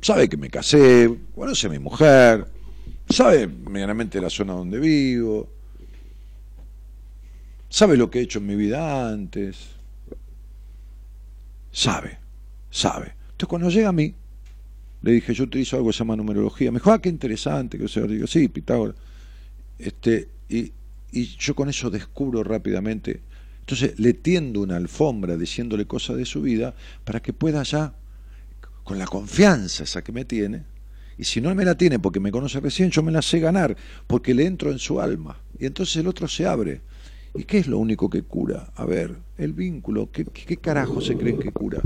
sabe 0.00 0.28
que 0.28 0.36
me 0.36 0.48
casé, 0.48 1.18
conoce 1.34 1.66
a 1.66 1.70
mi 1.70 1.80
mujer, 1.80 2.46
sabe 3.08 3.48
medianamente 3.48 4.20
la 4.20 4.30
zona 4.30 4.52
donde 4.52 4.78
vivo, 4.78 5.48
sabe 7.68 7.96
lo 7.96 8.08
que 8.08 8.20
he 8.20 8.22
hecho 8.22 8.38
en 8.38 8.46
mi 8.46 8.54
vida 8.54 9.08
antes, 9.08 9.70
sabe, 11.72 12.18
sabe. 12.74 13.14
Entonces 13.30 13.48
cuando 13.48 13.70
llega 13.70 13.88
a 13.88 13.92
mí, 13.92 14.12
le 15.02 15.12
dije, 15.12 15.32
yo 15.32 15.44
utilizo 15.44 15.76
algo 15.76 15.88
que 15.88 15.92
se 15.92 16.00
llama 16.00 16.16
numerología, 16.16 16.72
me 16.72 16.78
dijo, 16.78 16.90
ah, 16.90 17.00
qué 17.00 17.08
interesante, 17.08 17.78
que 17.78 17.86
yo 17.86 18.06
digo, 18.08 18.26
sí, 18.26 18.48
Pitágoras, 18.48 18.96
este, 19.78 20.28
y, 20.48 20.72
y 21.12 21.24
yo 21.36 21.54
con 21.54 21.68
eso 21.68 21.88
descubro 21.88 22.42
rápidamente, 22.42 23.20
entonces 23.60 23.98
le 23.98 24.14
tiendo 24.14 24.60
una 24.60 24.76
alfombra 24.76 25.36
diciéndole 25.36 25.86
cosas 25.86 26.16
de 26.16 26.24
su 26.24 26.42
vida 26.42 26.74
para 27.04 27.22
que 27.22 27.32
pueda 27.32 27.62
ya 27.62 27.94
con 28.82 28.98
la 28.98 29.06
confianza 29.06 29.84
esa 29.84 30.02
que 30.02 30.12
me 30.12 30.24
tiene, 30.24 30.64
y 31.16 31.24
si 31.24 31.40
no 31.40 31.54
me 31.54 31.64
la 31.64 31.76
tiene 31.76 32.00
porque 32.00 32.18
me 32.18 32.32
conoce 32.32 32.58
recién, 32.58 32.90
yo 32.90 33.04
me 33.04 33.12
la 33.12 33.22
sé 33.22 33.38
ganar, 33.38 33.76
porque 34.08 34.34
le 34.34 34.46
entro 34.46 34.72
en 34.72 34.80
su 34.80 35.00
alma, 35.00 35.40
y 35.58 35.66
entonces 35.66 35.96
el 35.96 36.08
otro 36.08 36.26
se 36.26 36.44
abre. 36.44 36.80
¿Y 37.36 37.44
qué 37.44 37.58
es 37.58 37.66
lo 37.66 37.78
único 37.78 38.08
que 38.10 38.22
cura? 38.22 38.72
A 38.74 38.84
ver, 38.84 39.16
el 39.38 39.52
vínculo, 39.52 40.10
¿qué, 40.12 40.56
carajo 40.56 41.00
se 41.00 41.16
creen 41.16 41.38
que 41.38 41.52
cura? 41.52 41.80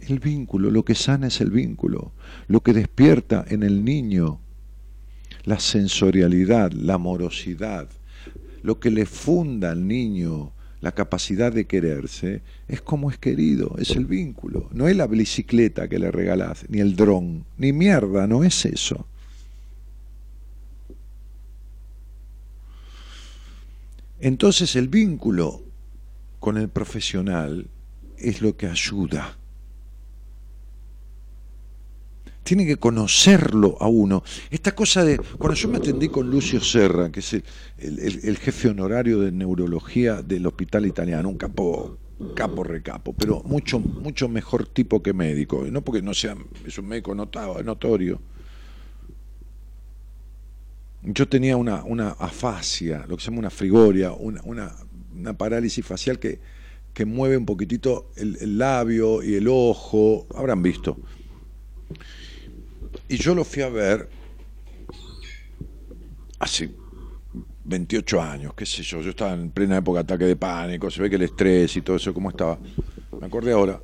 El 0.00 0.18
vínculo, 0.18 0.70
lo 0.70 0.84
que 0.84 0.94
sana 0.94 1.28
es 1.28 1.40
el 1.40 1.50
vínculo, 1.50 2.12
lo 2.46 2.60
que 2.60 2.74
despierta 2.74 3.44
en 3.48 3.62
el 3.62 3.84
niño 3.84 4.40
la 5.44 5.58
sensorialidad, 5.58 6.72
la 6.72 6.94
amorosidad, 6.94 7.88
lo 8.62 8.80
que 8.80 8.90
le 8.90 9.06
funda 9.06 9.70
al 9.70 9.86
niño 9.86 10.52
la 10.80 10.92
capacidad 10.92 11.50
de 11.50 11.64
quererse, 11.64 12.42
es 12.68 12.82
como 12.82 13.10
es 13.10 13.16
querido, 13.16 13.76
es 13.78 13.92
el 13.92 14.04
vínculo. 14.04 14.68
No 14.72 14.86
es 14.86 14.94
la 14.94 15.06
bicicleta 15.06 15.88
que 15.88 15.98
le 15.98 16.10
regalás, 16.10 16.66
ni 16.68 16.80
el 16.80 16.94
dron, 16.94 17.46
ni 17.56 17.72
mierda, 17.72 18.26
no 18.26 18.44
es 18.44 18.66
eso. 18.66 19.06
Entonces 24.24 24.74
el 24.74 24.88
vínculo 24.88 25.62
con 26.40 26.56
el 26.56 26.70
profesional 26.70 27.68
es 28.16 28.40
lo 28.40 28.56
que 28.56 28.66
ayuda 28.66 29.36
tiene 32.42 32.66
que 32.66 32.76
conocerlo 32.76 33.76
a 33.80 33.88
uno. 33.88 34.22
Esta 34.50 34.74
cosa 34.74 35.02
de, 35.02 35.16
cuando 35.16 35.54
yo 35.54 35.68
me 35.68 35.78
atendí 35.78 36.08
con 36.10 36.30
Lucio 36.30 36.60
Serra, 36.60 37.10
que 37.10 37.20
es 37.20 37.32
el, 37.78 38.36
jefe 38.36 38.68
honorario 38.68 39.20
de 39.20 39.32
neurología 39.32 40.20
del 40.20 40.46
hospital 40.46 40.84
italiano, 40.84 41.30
un 41.30 41.38
capo, 41.38 41.96
capo 42.34 42.62
recapo, 42.62 43.14
pero 43.14 43.42
mucho, 43.44 43.78
mucho 43.78 44.28
mejor 44.28 44.66
tipo 44.66 45.02
que 45.02 45.14
médico, 45.14 45.66
no 45.70 45.82
porque 45.82 46.02
no 46.02 46.12
sea, 46.12 46.36
es 46.66 46.76
un 46.78 46.86
médico 46.86 47.14
notado, 47.14 47.62
notorio. 47.62 48.20
Yo 51.04 51.28
tenía 51.28 51.56
una, 51.56 51.84
una 51.84 52.10
afasia, 52.10 53.04
lo 53.06 53.16
que 53.16 53.22
se 53.22 53.30
llama 53.30 53.40
una 53.40 53.50
frigoria, 53.50 54.12
una, 54.12 54.42
una, 54.44 55.34
parálisis 55.36 55.84
facial 55.84 56.18
que, 56.18 56.40
que 56.92 57.04
mueve 57.04 57.36
un 57.36 57.46
poquitito 57.46 58.10
el 58.16 58.58
labio 58.58 59.22
y 59.22 59.34
el 59.34 59.48
ojo, 59.48 60.26
habrán 60.34 60.62
visto. 60.62 60.98
Y 63.08 63.16
yo 63.16 63.34
lo 63.34 63.44
fui 63.44 63.62
a 63.62 63.68
ver 63.68 64.08
hace 66.38 66.70
28 67.64 68.20
años, 68.20 68.54
qué 68.54 68.66
sé 68.66 68.82
yo, 68.82 69.00
yo 69.00 69.10
estaba 69.10 69.32
en 69.32 69.50
plena 69.50 69.78
época 69.78 69.98
de 69.98 70.02
ataque 70.02 70.24
de 70.24 70.36
pánico, 70.36 70.90
se 70.90 71.02
ve 71.02 71.08
que 71.08 71.16
el 71.16 71.22
estrés 71.22 71.76
y 71.76 71.82
todo 71.82 71.96
eso, 71.96 72.12
¿cómo 72.12 72.30
estaba? 72.30 72.58
Me 73.18 73.26
acordé 73.26 73.52
ahora, 73.52 73.80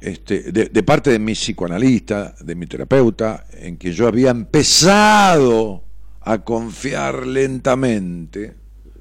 este, 0.00 0.52
de, 0.52 0.82
parte 0.82 1.10
de 1.10 1.18
mi 1.18 1.32
psicoanalista, 1.32 2.34
de 2.40 2.54
mi 2.54 2.66
terapeuta, 2.66 3.46
en 3.52 3.76
que 3.76 3.92
yo 3.92 4.08
había 4.08 4.30
empezado 4.30 5.82
a 6.24 6.38
confiar 6.44 7.26
lentamente, 7.26 8.54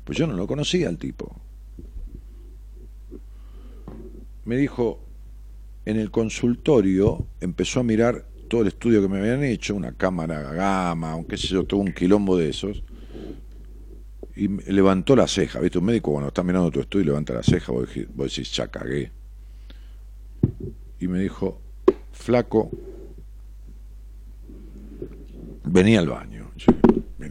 pues 0.03 0.17
yo 0.17 0.27
no 0.27 0.33
lo 0.33 0.47
conocía 0.47 0.89
al 0.89 0.97
tipo. 0.97 1.35
Me 4.45 4.57
dijo, 4.57 4.99
en 5.85 5.97
el 5.97 6.11
consultorio 6.11 7.27
empezó 7.39 7.79
a 7.79 7.83
mirar 7.83 8.25
todo 8.47 8.61
el 8.61 8.67
estudio 8.67 9.01
que 9.01 9.07
me 9.07 9.19
habían 9.19 9.43
hecho, 9.43 9.75
una 9.75 9.93
cámara 9.93 10.41
gama, 10.41 11.11
aunque 11.11 11.37
sé 11.37 11.47
yo, 11.47 11.63
todo 11.63 11.79
un 11.79 11.93
quilombo 11.93 12.35
de 12.37 12.49
esos, 12.49 12.83
y 14.35 14.47
levantó 14.71 15.15
la 15.15 15.27
ceja, 15.27 15.59
¿viste? 15.59 15.77
Un 15.77 15.85
médico 15.85 16.11
cuando 16.11 16.29
está 16.29 16.43
mirando 16.43 16.71
tu 16.71 16.79
estudio 16.79 17.05
levanta 17.05 17.33
la 17.33 17.43
ceja, 17.43 17.71
vos, 17.71 17.87
decís, 17.93 18.51
ya 18.51 18.67
cagué. 18.67 19.11
Y 20.99 21.07
me 21.07 21.19
dijo, 21.19 21.61
flaco, 22.11 22.69
venía 25.63 25.99
al 25.99 26.09
baño. 26.09 26.51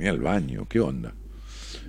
Al 0.08 0.20
baño, 0.20 0.66
¿qué 0.68 0.80
onda? 0.80 1.14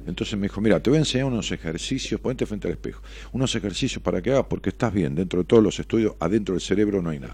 Entonces 0.06 0.38
me 0.38 0.44
dijo, 0.44 0.62
mira, 0.62 0.80
te 0.80 0.90
voy 0.90 0.98
a 0.98 1.02
enseñar 1.02 1.28
unos 1.28 1.52
ejercicios, 1.52 2.20
ponete 2.20 2.46
frente 2.46 2.68
al 2.68 2.74
espejo, 2.74 3.02
unos 3.32 3.54
ejercicios 3.56 4.02
para 4.02 4.22
que 4.22 4.32
hagas 4.32 4.46
porque 4.50 4.70
estás 4.70 4.94
bien, 4.94 5.16
dentro 5.16 5.40
de 5.40 5.46
todos 5.46 5.64
los 5.64 5.80
estudios, 5.80 6.16
adentro 6.20 6.56
del 6.56 6.62
cerebro 6.62 7.02
no 7.02 7.12
hay 7.12 7.20
nada. 7.20 7.34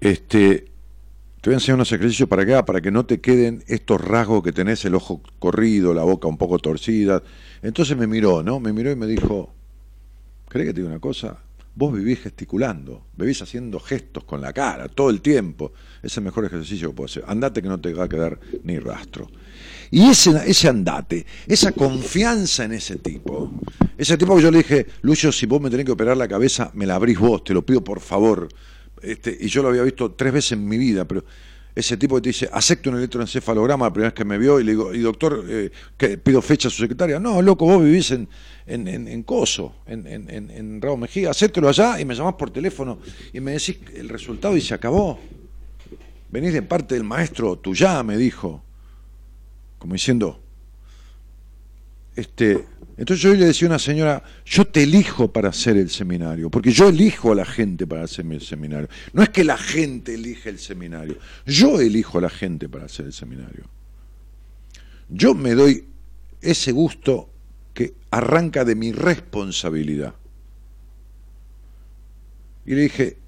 Este, 0.00 0.66
te 1.40 1.50
voy 1.50 1.54
a 1.54 1.56
enseñar 1.56 1.76
unos 1.76 1.92
ejercicios 1.92 2.28
para 2.28 2.42
acá, 2.42 2.64
para 2.64 2.80
que 2.80 2.90
no 2.90 3.06
te 3.06 3.20
queden 3.20 3.64
estos 3.66 4.00
rasgos 4.00 4.42
que 4.42 4.52
tenés, 4.52 4.84
el 4.84 4.94
ojo 4.94 5.22
corrido, 5.38 5.94
la 5.94 6.02
boca 6.02 6.28
un 6.28 6.38
poco 6.38 6.58
torcida. 6.58 7.22
Entonces 7.62 7.96
me 7.96 8.06
miró, 8.06 8.42
¿no? 8.42 8.60
Me 8.60 8.72
miró 8.72 8.90
y 8.90 8.96
me 8.96 9.06
dijo, 9.06 9.52
¿crees 10.48 10.68
que 10.68 10.74
te 10.74 10.80
digo 10.80 10.88
una 10.88 11.00
cosa? 11.00 11.38
Vos 11.76 11.94
vivís 11.94 12.20
gesticulando, 12.20 13.06
vivís 13.16 13.40
haciendo 13.42 13.78
gestos 13.78 14.24
con 14.24 14.40
la 14.40 14.52
cara 14.52 14.88
todo 14.88 15.10
el 15.10 15.20
tiempo. 15.20 15.72
Es 16.02 16.16
el 16.16 16.24
mejor 16.24 16.44
ejercicio 16.46 16.88
que 16.88 16.96
puedo 16.96 17.06
hacer. 17.06 17.22
Andate 17.26 17.62
que 17.62 17.68
no 17.68 17.80
te 17.80 17.92
va 17.92 18.04
a 18.04 18.08
quedar 18.08 18.40
ni 18.64 18.78
rastro. 18.78 19.28
Y 19.90 20.08
ese, 20.08 20.68
andate, 20.68 21.24
esa 21.46 21.70
confianza 21.72 22.64
en 22.64 22.72
ese 22.72 22.96
tipo, 22.96 23.52
ese 23.96 24.16
tipo 24.16 24.34
que 24.34 24.42
yo 24.42 24.50
le 24.50 24.58
dije, 24.58 24.86
Lucio, 25.02 25.30
si 25.30 25.46
vos 25.46 25.60
me 25.60 25.70
tenés 25.70 25.86
que 25.86 25.92
operar 25.92 26.16
la 26.16 26.26
cabeza, 26.26 26.72
me 26.74 26.86
la 26.86 26.96
abrís 26.96 27.18
vos, 27.18 27.44
te 27.44 27.54
lo 27.54 27.64
pido 27.64 27.84
por 27.84 28.00
favor 28.00 28.48
este, 29.02 29.36
y 29.38 29.48
yo 29.48 29.62
lo 29.62 29.68
había 29.68 29.82
visto 29.82 30.12
tres 30.12 30.32
veces 30.32 30.52
en 30.52 30.66
mi 30.66 30.78
vida, 30.78 31.06
pero 31.06 31.24
ese 31.76 31.98
tipo 31.98 32.16
que 32.16 32.22
te 32.22 32.28
dice, 32.30 32.48
acepto 32.50 32.88
un 32.88 32.96
electroencefalograma 32.96 33.84
la 33.84 33.92
primera 33.92 34.08
vez 34.08 34.14
que 34.14 34.24
me 34.24 34.38
vio 34.38 34.58
y 34.58 34.64
le 34.64 34.72
digo, 34.72 34.94
y 34.94 35.00
doctor, 35.00 35.44
eh, 35.46 35.70
que 35.98 36.16
pido 36.16 36.40
fecha 36.40 36.68
a 36.68 36.70
su 36.70 36.80
secretaria. 36.80 37.20
No, 37.20 37.42
loco, 37.42 37.66
vos 37.66 37.84
vivís 37.84 38.10
en, 38.12 38.26
en, 38.66 38.88
en, 38.88 39.22
Coso, 39.22 39.74
en, 39.86 40.06
en, 40.06 40.50
en 40.50 40.80
Raúl 40.80 41.00
Mejía, 41.00 41.30
acéptelo 41.30 41.68
allá 41.68 42.00
y 42.00 42.06
me 42.06 42.14
llamás 42.14 42.34
por 42.34 42.50
teléfono 42.50 42.98
y 43.30 43.40
me 43.40 43.52
decís 43.52 43.78
el 43.94 44.08
resultado 44.08 44.56
y 44.56 44.62
se 44.62 44.72
acabó. 44.72 45.20
Venís 46.30 46.54
de 46.54 46.62
parte 46.62 46.94
del 46.94 47.04
maestro 47.04 47.56
tuya, 47.56 48.02
me 48.02 48.16
dijo, 48.16 48.64
como 49.78 49.92
diciendo, 49.92 50.40
este, 52.16 52.64
entonces 52.96 53.22
yo 53.22 53.34
le 53.34 53.44
decía 53.44 53.68
a 53.68 53.70
una 53.70 53.78
señora, 53.78 54.22
yo 54.44 54.64
te 54.64 54.82
elijo 54.82 55.30
para 55.30 55.50
hacer 55.50 55.76
el 55.76 55.90
seminario, 55.90 56.50
porque 56.50 56.72
yo 56.72 56.88
elijo 56.88 57.32
a 57.32 57.34
la 57.34 57.44
gente 57.44 57.86
para 57.86 58.04
hacer 58.04 58.24
el 58.30 58.40
seminario. 58.40 58.88
No 59.12 59.22
es 59.22 59.28
que 59.28 59.44
la 59.44 59.58
gente 59.58 60.14
elige 60.14 60.48
el 60.48 60.58
seminario, 60.58 61.18
yo 61.44 61.78
elijo 61.80 62.18
a 62.18 62.22
la 62.22 62.30
gente 62.30 62.68
para 62.68 62.86
hacer 62.86 63.06
el 63.06 63.12
seminario. 63.12 63.64
Yo 65.10 65.34
me 65.34 65.54
doy 65.54 65.84
ese 66.40 66.72
gusto 66.72 67.28
que 67.74 67.94
arranca 68.10 68.64
de 68.64 68.74
mi 68.74 68.92
responsabilidad. 68.92 70.14
Y 72.64 72.74
le 72.74 72.80
dije, 72.82 73.18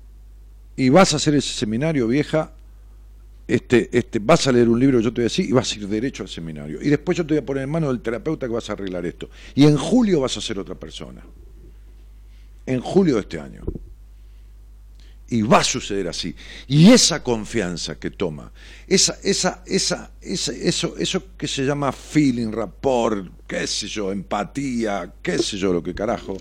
¿y 0.76 0.89
vas 0.89 1.12
a 1.12 1.16
hacer 1.16 1.34
ese 1.34 1.53
seminario, 1.53 2.09
vieja? 2.09 2.53
Este, 3.49 3.88
este, 3.96 4.18
vas 4.18 4.46
a 4.46 4.53
leer 4.53 4.68
un 4.68 4.78
libro, 4.78 5.01
yo 5.01 5.11
te 5.11 5.22
voy 5.22 5.22
a 5.22 5.30
decir, 5.30 5.46
y 5.46 5.53
vas 5.53 5.72
a 5.72 5.76
ir 5.76 5.88
derecho 5.88 6.22
al 6.22 6.28
seminario. 6.28 6.80
Y 6.82 6.90
después 6.90 7.16
yo 7.16 7.26
te 7.26 7.32
voy 7.32 7.42
a 7.42 7.46
poner 7.46 7.64
en 7.64 7.70
manos 7.70 7.88
del 7.88 8.03
terapeuta 8.03 8.46
que 8.46 8.53
vas 8.53 8.68
a 8.68 8.74
arreglar 8.74 9.07
esto. 9.07 9.30
Y 9.55 9.64
en 9.64 9.78
julio 9.78 10.20
vas 10.20 10.36
a 10.36 10.42
ser 10.42 10.59
otra 10.59 10.74
persona. 10.74 11.22
En 12.66 12.82
julio 12.82 13.14
de 13.14 13.22
este 13.22 13.40
año. 13.40 13.62
Y 15.30 15.40
va 15.40 15.61
a 15.61 15.64
suceder 15.64 16.09
así. 16.09 16.34
Y 16.66 16.90
esa 16.92 17.22
confianza 17.22 17.99
que 17.99 18.11
toma, 18.11 18.53
esa, 18.86 19.18
esa, 19.22 19.62
esa, 19.66 20.11
esa, 20.20 20.53
eso, 20.53 20.94
eso 20.99 21.24
que 21.36 21.49
se 21.49 21.64
llama 21.64 21.90
feeling, 21.90 22.53
rapport, 22.53 23.30
qué 23.46 23.66
sé 23.66 23.88
yo, 23.88 24.12
empatía, 24.12 25.11
qué 25.22 25.38
sé 25.38 25.57
yo, 25.57 25.72
lo 25.72 25.82
que 25.82 25.94
carajo, 25.94 26.36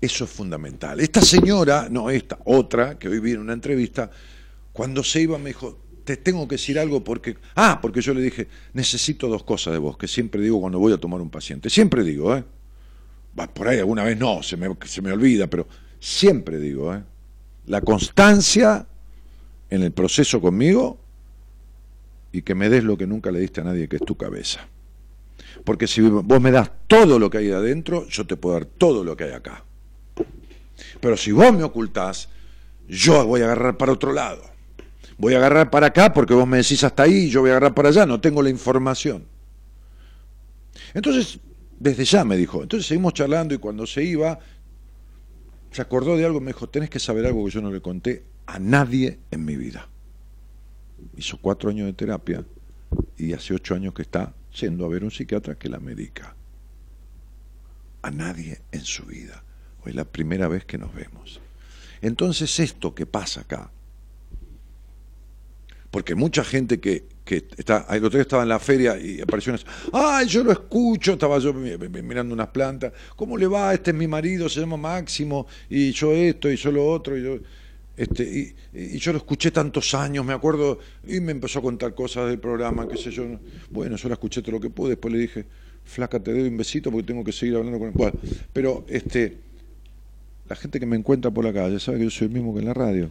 eso 0.00 0.24
es 0.24 0.30
fundamental. 0.30 1.00
Esta 1.00 1.20
señora, 1.20 1.88
no 1.90 2.08
esta, 2.08 2.38
otra, 2.44 2.98
que 2.98 3.08
hoy 3.08 3.20
viene 3.20 3.40
una 3.40 3.52
entrevista, 3.52 4.10
cuando 4.80 5.04
se 5.04 5.20
iba 5.20 5.36
me 5.36 5.50
dijo, 5.50 5.78
te 6.04 6.16
tengo 6.16 6.48
que 6.48 6.54
decir 6.54 6.78
algo 6.78 7.04
porque... 7.04 7.36
Ah, 7.54 7.80
porque 7.82 8.00
yo 8.00 8.14
le 8.14 8.22
dije, 8.22 8.48
necesito 8.72 9.28
dos 9.28 9.42
cosas 9.42 9.74
de 9.74 9.78
vos, 9.78 9.98
que 9.98 10.08
siempre 10.08 10.40
digo 10.40 10.58
cuando 10.58 10.78
voy 10.78 10.94
a 10.94 10.96
tomar 10.96 11.20
un 11.20 11.28
paciente. 11.28 11.68
Siempre 11.68 12.02
digo, 12.02 12.34
¿eh? 12.34 12.42
Por 13.52 13.68
ahí 13.68 13.78
alguna 13.78 14.04
vez 14.04 14.16
no, 14.16 14.42
se 14.42 14.56
me, 14.56 14.74
se 14.86 15.02
me 15.02 15.12
olvida, 15.12 15.48
pero 15.48 15.68
siempre 15.98 16.58
digo, 16.58 16.94
¿eh? 16.94 17.02
La 17.66 17.82
constancia 17.82 18.86
en 19.68 19.82
el 19.82 19.92
proceso 19.92 20.40
conmigo 20.40 20.98
y 22.32 22.40
que 22.40 22.54
me 22.54 22.70
des 22.70 22.82
lo 22.82 22.96
que 22.96 23.06
nunca 23.06 23.30
le 23.30 23.40
diste 23.40 23.60
a 23.60 23.64
nadie, 23.64 23.86
que 23.86 23.96
es 23.96 24.02
tu 24.06 24.16
cabeza. 24.16 24.66
Porque 25.62 25.86
si 25.86 26.00
vos 26.00 26.40
me 26.40 26.52
das 26.52 26.70
todo 26.86 27.18
lo 27.18 27.28
que 27.28 27.36
hay 27.36 27.50
adentro, 27.50 28.08
yo 28.08 28.26
te 28.26 28.38
puedo 28.38 28.54
dar 28.54 28.64
todo 28.64 29.04
lo 29.04 29.14
que 29.14 29.24
hay 29.24 29.32
acá. 29.32 29.62
Pero 31.02 31.18
si 31.18 31.32
vos 31.32 31.52
me 31.52 31.64
ocultás, 31.64 32.30
yo 32.88 33.26
voy 33.26 33.42
a 33.42 33.44
agarrar 33.44 33.76
para 33.76 33.92
otro 33.92 34.14
lado 34.14 34.48
voy 35.20 35.34
a 35.34 35.36
agarrar 35.36 35.70
para 35.70 35.88
acá 35.88 36.14
porque 36.14 36.32
vos 36.32 36.48
me 36.48 36.56
decís 36.56 36.82
hasta 36.82 37.02
ahí, 37.02 37.28
yo 37.28 37.42
voy 37.42 37.50
a 37.50 37.52
agarrar 37.52 37.74
para 37.74 37.90
allá, 37.90 38.06
no 38.06 38.20
tengo 38.22 38.42
la 38.42 38.48
información. 38.48 39.26
Entonces, 40.94 41.38
desde 41.78 42.06
ya 42.06 42.24
me 42.24 42.38
dijo, 42.38 42.62
entonces 42.62 42.86
seguimos 42.86 43.12
charlando 43.12 43.54
y 43.54 43.58
cuando 43.58 43.86
se 43.86 44.02
iba, 44.02 44.38
se 45.70 45.82
acordó 45.82 46.16
de 46.16 46.24
algo, 46.24 46.40
me 46.40 46.48
dijo, 46.48 46.70
tenés 46.70 46.88
que 46.88 46.98
saber 46.98 47.26
algo 47.26 47.44
que 47.44 47.50
yo 47.50 47.60
no 47.60 47.70
le 47.70 47.82
conté 47.82 48.24
a 48.46 48.58
nadie 48.58 49.18
en 49.30 49.44
mi 49.44 49.56
vida. 49.56 49.88
Hizo 51.18 51.36
cuatro 51.36 51.68
años 51.68 51.86
de 51.86 51.92
terapia 51.92 52.42
y 53.18 53.34
hace 53.34 53.52
ocho 53.52 53.74
años 53.74 53.92
que 53.92 54.02
está 54.02 54.32
yendo 54.58 54.86
a 54.86 54.88
ver 54.88 55.04
un 55.04 55.10
psiquiatra 55.10 55.56
que 55.56 55.68
la 55.68 55.80
medica. 55.80 56.34
A 58.00 58.10
nadie 58.10 58.62
en 58.72 58.84
su 58.84 59.04
vida. 59.04 59.44
Hoy 59.84 59.90
es 59.90 59.96
la 59.96 60.06
primera 60.06 60.48
vez 60.48 60.64
que 60.64 60.78
nos 60.78 60.94
vemos. 60.94 61.42
Entonces 62.00 62.58
esto 62.58 62.94
que 62.94 63.04
pasa 63.04 63.42
acá, 63.42 63.70
porque 65.90 66.14
mucha 66.14 66.44
gente 66.44 66.78
que, 66.80 67.04
que 67.24 67.44
está, 67.56 67.86
el 67.90 68.04
otro 68.04 68.16
día 68.16 68.22
estaba 68.22 68.42
en 68.42 68.48
la 68.48 68.58
feria 68.58 68.98
y 68.98 69.20
apareció 69.20 69.52
una, 69.52 69.62
ay, 69.92 70.26
yo 70.26 70.44
lo 70.44 70.52
escucho, 70.52 71.12
estaba 71.12 71.38
yo 71.38 71.52
mirando 71.52 72.34
unas 72.34 72.48
plantas, 72.48 72.92
¿cómo 73.16 73.36
le 73.36 73.46
va? 73.46 73.74
Este 73.74 73.90
es 73.90 73.96
mi 73.96 74.06
marido, 74.06 74.48
se 74.48 74.60
llama 74.60 74.76
Máximo, 74.76 75.46
y 75.68 75.90
yo 75.92 76.12
esto, 76.12 76.50
y 76.50 76.56
yo 76.56 76.70
lo 76.70 76.86
otro, 76.86 77.18
y 77.18 77.22
yo, 77.22 77.38
este, 77.96 78.22
y, 78.22 78.54
y, 78.72 78.98
yo 78.98 79.12
lo 79.12 79.18
escuché 79.18 79.50
tantos 79.50 79.94
años, 79.94 80.24
me 80.24 80.32
acuerdo, 80.32 80.78
y 81.06 81.20
me 81.20 81.32
empezó 81.32 81.58
a 81.58 81.62
contar 81.62 81.94
cosas 81.94 82.28
del 82.28 82.38
programa, 82.38 82.88
qué 82.88 82.96
sé 82.96 83.10
yo, 83.10 83.24
bueno, 83.70 83.96
yo 83.96 84.08
la 84.08 84.14
escuché 84.14 84.42
todo 84.42 84.52
lo 84.52 84.60
que 84.60 84.70
pude, 84.70 84.90
después 84.90 85.12
le 85.12 85.20
dije, 85.20 85.46
flaca, 85.84 86.20
te 86.20 86.32
doy 86.32 86.48
un 86.48 86.56
besito 86.56 86.90
porque 86.90 87.06
tengo 87.06 87.24
que 87.24 87.32
seguir 87.32 87.56
hablando 87.56 87.78
con 87.78 87.88
él. 87.88 87.94
Bueno, 87.94 88.18
pero 88.52 88.84
este, 88.88 89.38
la 90.48 90.56
gente 90.56 90.80
que 90.80 90.86
me 90.86 90.96
encuentra 90.96 91.30
por 91.30 91.44
la 91.44 91.52
calle 91.52 91.78
sabe 91.78 91.98
que 91.98 92.04
yo 92.04 92.10
soy 92.10 92.28
el 92.28 92.32
mismo 92.32 92.54
que 92.54 92.60
en 92.60 92.66
la 92.66 92.74
radio. 92.74 93.10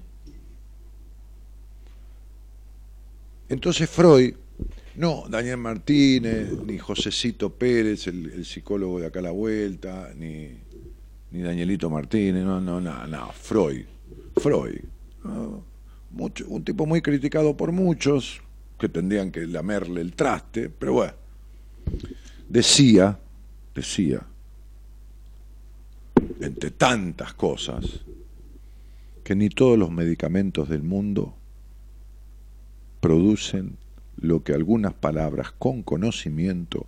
Entonces 3.49 3.89
Freud, 3.89 4.35
no 4.95 5.25
Daniel 5.27 5.57
Martínez, 5.57 6.51
ni 6.65 6.77
Josecito 6.77 7.51
Pérez, 7.51 8.05
el, 8.07 8.45
psicólogo 8.45 8.99
de 8.99 9.07
acá 9.07 9.19
a 9.19 9.23
la 9.23 9.31
vuelta, 9.31 10.11
ni, 10.15 10.49
ni 11.31 11.41
Danielito 11.41 11.89
Martínez, 11.89 12.45
no, 12.45 12.61
no, 12.61 12.79
no, 12.79 13.07
no, 13.07 13.31
Freud, 13.33 13.85
Freud. 14.37 14.81
Mucho, 16.11 16.45
un 16.47 16.63
tipo 16.63 16.85
muy 16.85 17.01
criticado 17.01 17.57
por 17.57 17.71
muchos, 17.71 18.41
que 18.79 18.87
tendrían 18.87 19.31
que 19.31 19.45
lamerle 19.45 20.01
el 20.01 20.13
traste, 20.13 20.69
pero 20.69 20.93
bueno, 20.93 21.13
decía, 22.47 23.19
decía, 23.73 24.21
entre 26.39 26.71
tantas 26.71 27.33
cosas, 27.33 27.85
que 29.23 29.35
ni 29.35 29.49
todos 29.49 29.77
los 29.77 29.91
medicamentos 29.91 30.69
del 30.69 30.83
mundo 30.83 31.38
producen 32.99 33.77
lo 34.17 34.43
que 34.43 34.53
algunas 34.53 34.93
palabras 34.93 35.51
con 35.57 35.83
conocimiento 35.83 36.87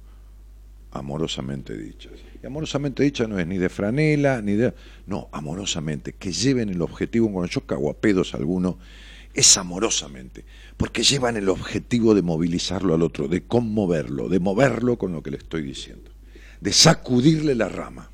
amorosamente 0.92 1.78
dichas. 1.78 2.14
Y 2.44 2.46
amorosamente 2.46 3.04
dicha 3.04 3.28
no 3.28 3.40
es 3.40 3.48
ni 3.48 3.58
de 3.58 3.70
franela, 3.70 4.42
ni 4.42 4.54
de... 4.54 4.74
No, 5.08 5.30
amorosamente, 5.32 6.14
que 6.14 6.32
lleven 6.32 6.70
el 6.70 6.82
objetivo, 6.82 7.32
cuando 7.32 7.50
yo 7.50 7.62
cago 7.62 7.90
a 7.90 7.94
pedos 7.94 8.34
alguno, 8.34 8.78
es 9.34 9.58
amorosamente, 9.58 10.44
porque 10.76 11.04
llevan 11.04 11.38
el 11.38 11.48
objetivo 11.48 12.14
de 12.14 12.22
movilizarlo 12.22 12.94
al 12.94 13.02
otro, 13.02 13.28
de 13.28 13.44
conmoverlo, 13.44 14.28
de 14.28 14.40
moverlo 14.40 14.98
con 14.98 15.14
lo 15.14 15.24
que 15.24 15.32
le 15.32 15.38
estoy 15.38 15.62
diciendo, 15.62 16.12
de 16.60 16.74
sacudirle 16.74 17.56
la 17.56 17.70
rama. 17.70 18.10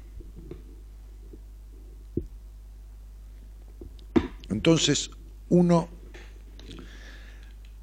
Entonces, 4.49 5.09
uno 5.49 5.89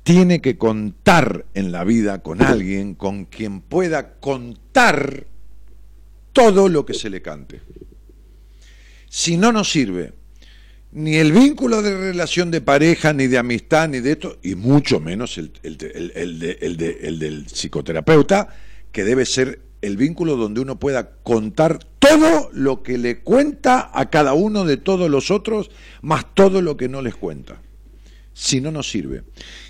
tiene 0.05 0.43
que 0.43 0.59
contar 0.59 1.47
en 1.55 1.73
la 1.73 1.83
vida 1.83 2.23
con 2.23 2.43
alguien 2.43 2.95
con 2.95 3.25
quien 3.25 3.63
pueda 3.63 4.17
contar 4.21 5.27
todo 6.33 6.69
lo 6.69 6.85
que 6.85 6.93
se 6.93 7.09
le 7.09 7.23
cante. 7.23 7.63
Si 9.09 9.39
no 9.39 9.51
nos 9.51 9.71
sirve 9.71 10.13
ni 10.93 11.17
el 11.17 11.33
vínculo 11.33 11.81
de 11.81 11.97
relación 11.97 12.51
de 12.51 12.61
pareja, 12.61 13.15
ni 13.15 13.27
de 13.29 13.39
amistad, 13.39 13.89
ni 13.89 14.01
de 14.01 14.13
esto, 14.13 14.39
y 14.43 14.55
mucho 14.55 15.01
menos 15.01 15.39
el, 15.39 15.53
el 15.63 17.19
del 17.19 17.47
psicoterapeuta, 17.47 18.49
que 18.93 19.05
debe 19.05 19.25
ser 19.25 19.63
el 19.81 19.97
vínculo 19.97 20.37
donde 20.37 20.61
uno 20.61 20.79
pueda 20.79 21.17
contar 21.23 21.79
todo 21.99 22.51
lo 22.53 22.83
que 22.83 22.99
le 22.99 23.21
cuenta 23.21 23.91
a 23.93 24.11
cada 24.11 24.35
uno 24.35 24.65
de 24.65 24.77
todos 24.77 25.11
los 25.11 25.31
otros, 25.31 25.71
más 26.03 26.35
todo 26.35 26.61
lo 26.61 26.77
que 26.77 26.89
no 26.89 27.01
les 27.01 27.15
cuenta 27.15 27.64
si 28.35 28.61
no 28.61 28.71
nos 28.71 28.91
sirve. 28.91 29.23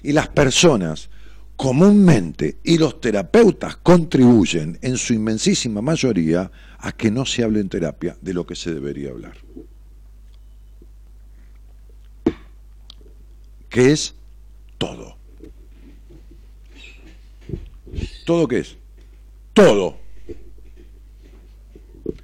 Y 0.03 0.13
las 0.13 0.29
personas 0.29 1.11
comúnmente 1.57 2.59
y 2.65 2.79
los 2.79 3.01
terapeutas 3.01 3.77
contribuyen 3.77 4.79
en 4.83 4.97
su 4.97 5.15
inmensísima 5.15 5.81
mayoría 5.81 6.51
a 6.79 6.91
que 6.93 7.11
no 7.11 7.25
se 7.25 7.45
hable 7.45 7.61
en 7.61 7.69
terapia 7.69 8.17
de 8.21 8.35
lo 8.35 8.45
que 8.45 8.57
se 8.57 8.75
debería 8.75 9.11
hablar. 9.11 9.37
Que 13.69 13.93
es 13.93 14.15
todo. 14.79 15.17
¿Todo 18.25 18.49
qué 18.49 18.59
es? 18.59 18.77
Todo. 19.53 19.99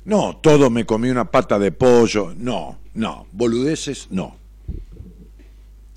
No, 0.04 0.38
todo 0.42 0.70
me 0.70 0.86
comí 0.86 1.10
una 1.10 1.30
pata 1.30 1.58
de 1.58 1.70
pollo. 1.70 2.34
No, 2.36 2.78
no. 2.94 3.26
Boludeces, 3.32 4.08
no 4.10 4.39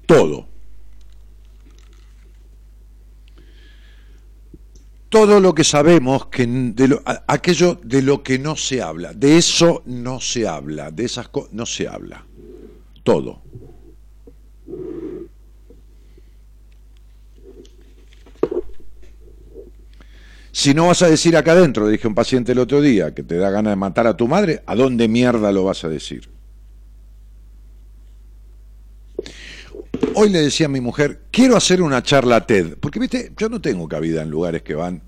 todo. 0.05 0.47
Todo 5.09 5.39
lo 5.39 5.53
que 5.53 5.63
sabemos, 5.63 6.25
que 6.27 6.47
de 6.47 6.87
lo, 6.87 7.03
aquello 7.27 7.79
de 7.83 8.01
lo 8.01 8.23
que 8.23 8.39
no 8.39 8.55
se 8.55 8.81
habla, 8.81 9.13
de 9.13 9.37
eso 9.37 9.83
no 9.85 10.19
se 10.19 10.47
habla, 10.47 10.89
de 10.89 11.05
esas 11.05 11.27
cosas 11.27 11.53
no 11.53 11.67
se 11.67 11.87
habla. 11.87 12.25
Todo. 13.03 13.43
Si 20.51 20.73
no 20.73 20.87
vas 20.87 21.01
a 21.01 21.07
decir 21.07 21.35
acá 21.37 21.51
adentro, 21.53 21.87
dije 21.87 22.07
un 22.07 22.15
paciente 22.15 22.51
el 22.51 22.59
otro 22.59 22.81
día, 22.81 23.13
que 23.13 23.21
te 23.23 23.37
da 23.37 23.49
ganas 23.51 23.71
de 23.71 23.75
matar 23.75 24.07
a 24.07 24.17
tu 24.17 24.27
madre, 24.27 24.63
¿a 24.65 24.75
dónde 24.75 25.07
mierda 25.07 25.51
lo 25.51 25.63
vas 25.63 25.83
a 25.83 25.89
decir? 25.89 26.32
Hoy 30.15 30.29
le 30.29 30.39
decía 30.39 30.67
a 30.67 30.69
mi 30.69 30.81
mujer, 30.81 31.23
quiero 31.31 31.55
hacer 31.55 31.81
una 31.81 32.01
charla 32.03 32.45
TED, 32.45 32.77
porque 32.77 32.99
viste, 32.99 33.33
yo 33.37 33.49
no 33.49 33.61
tengo 33.61 33.87
cabida 33.87 34.21
en 34.21 34.29
lugares 34.29 34.61
que 34.61 34.75
van 34.75 35.01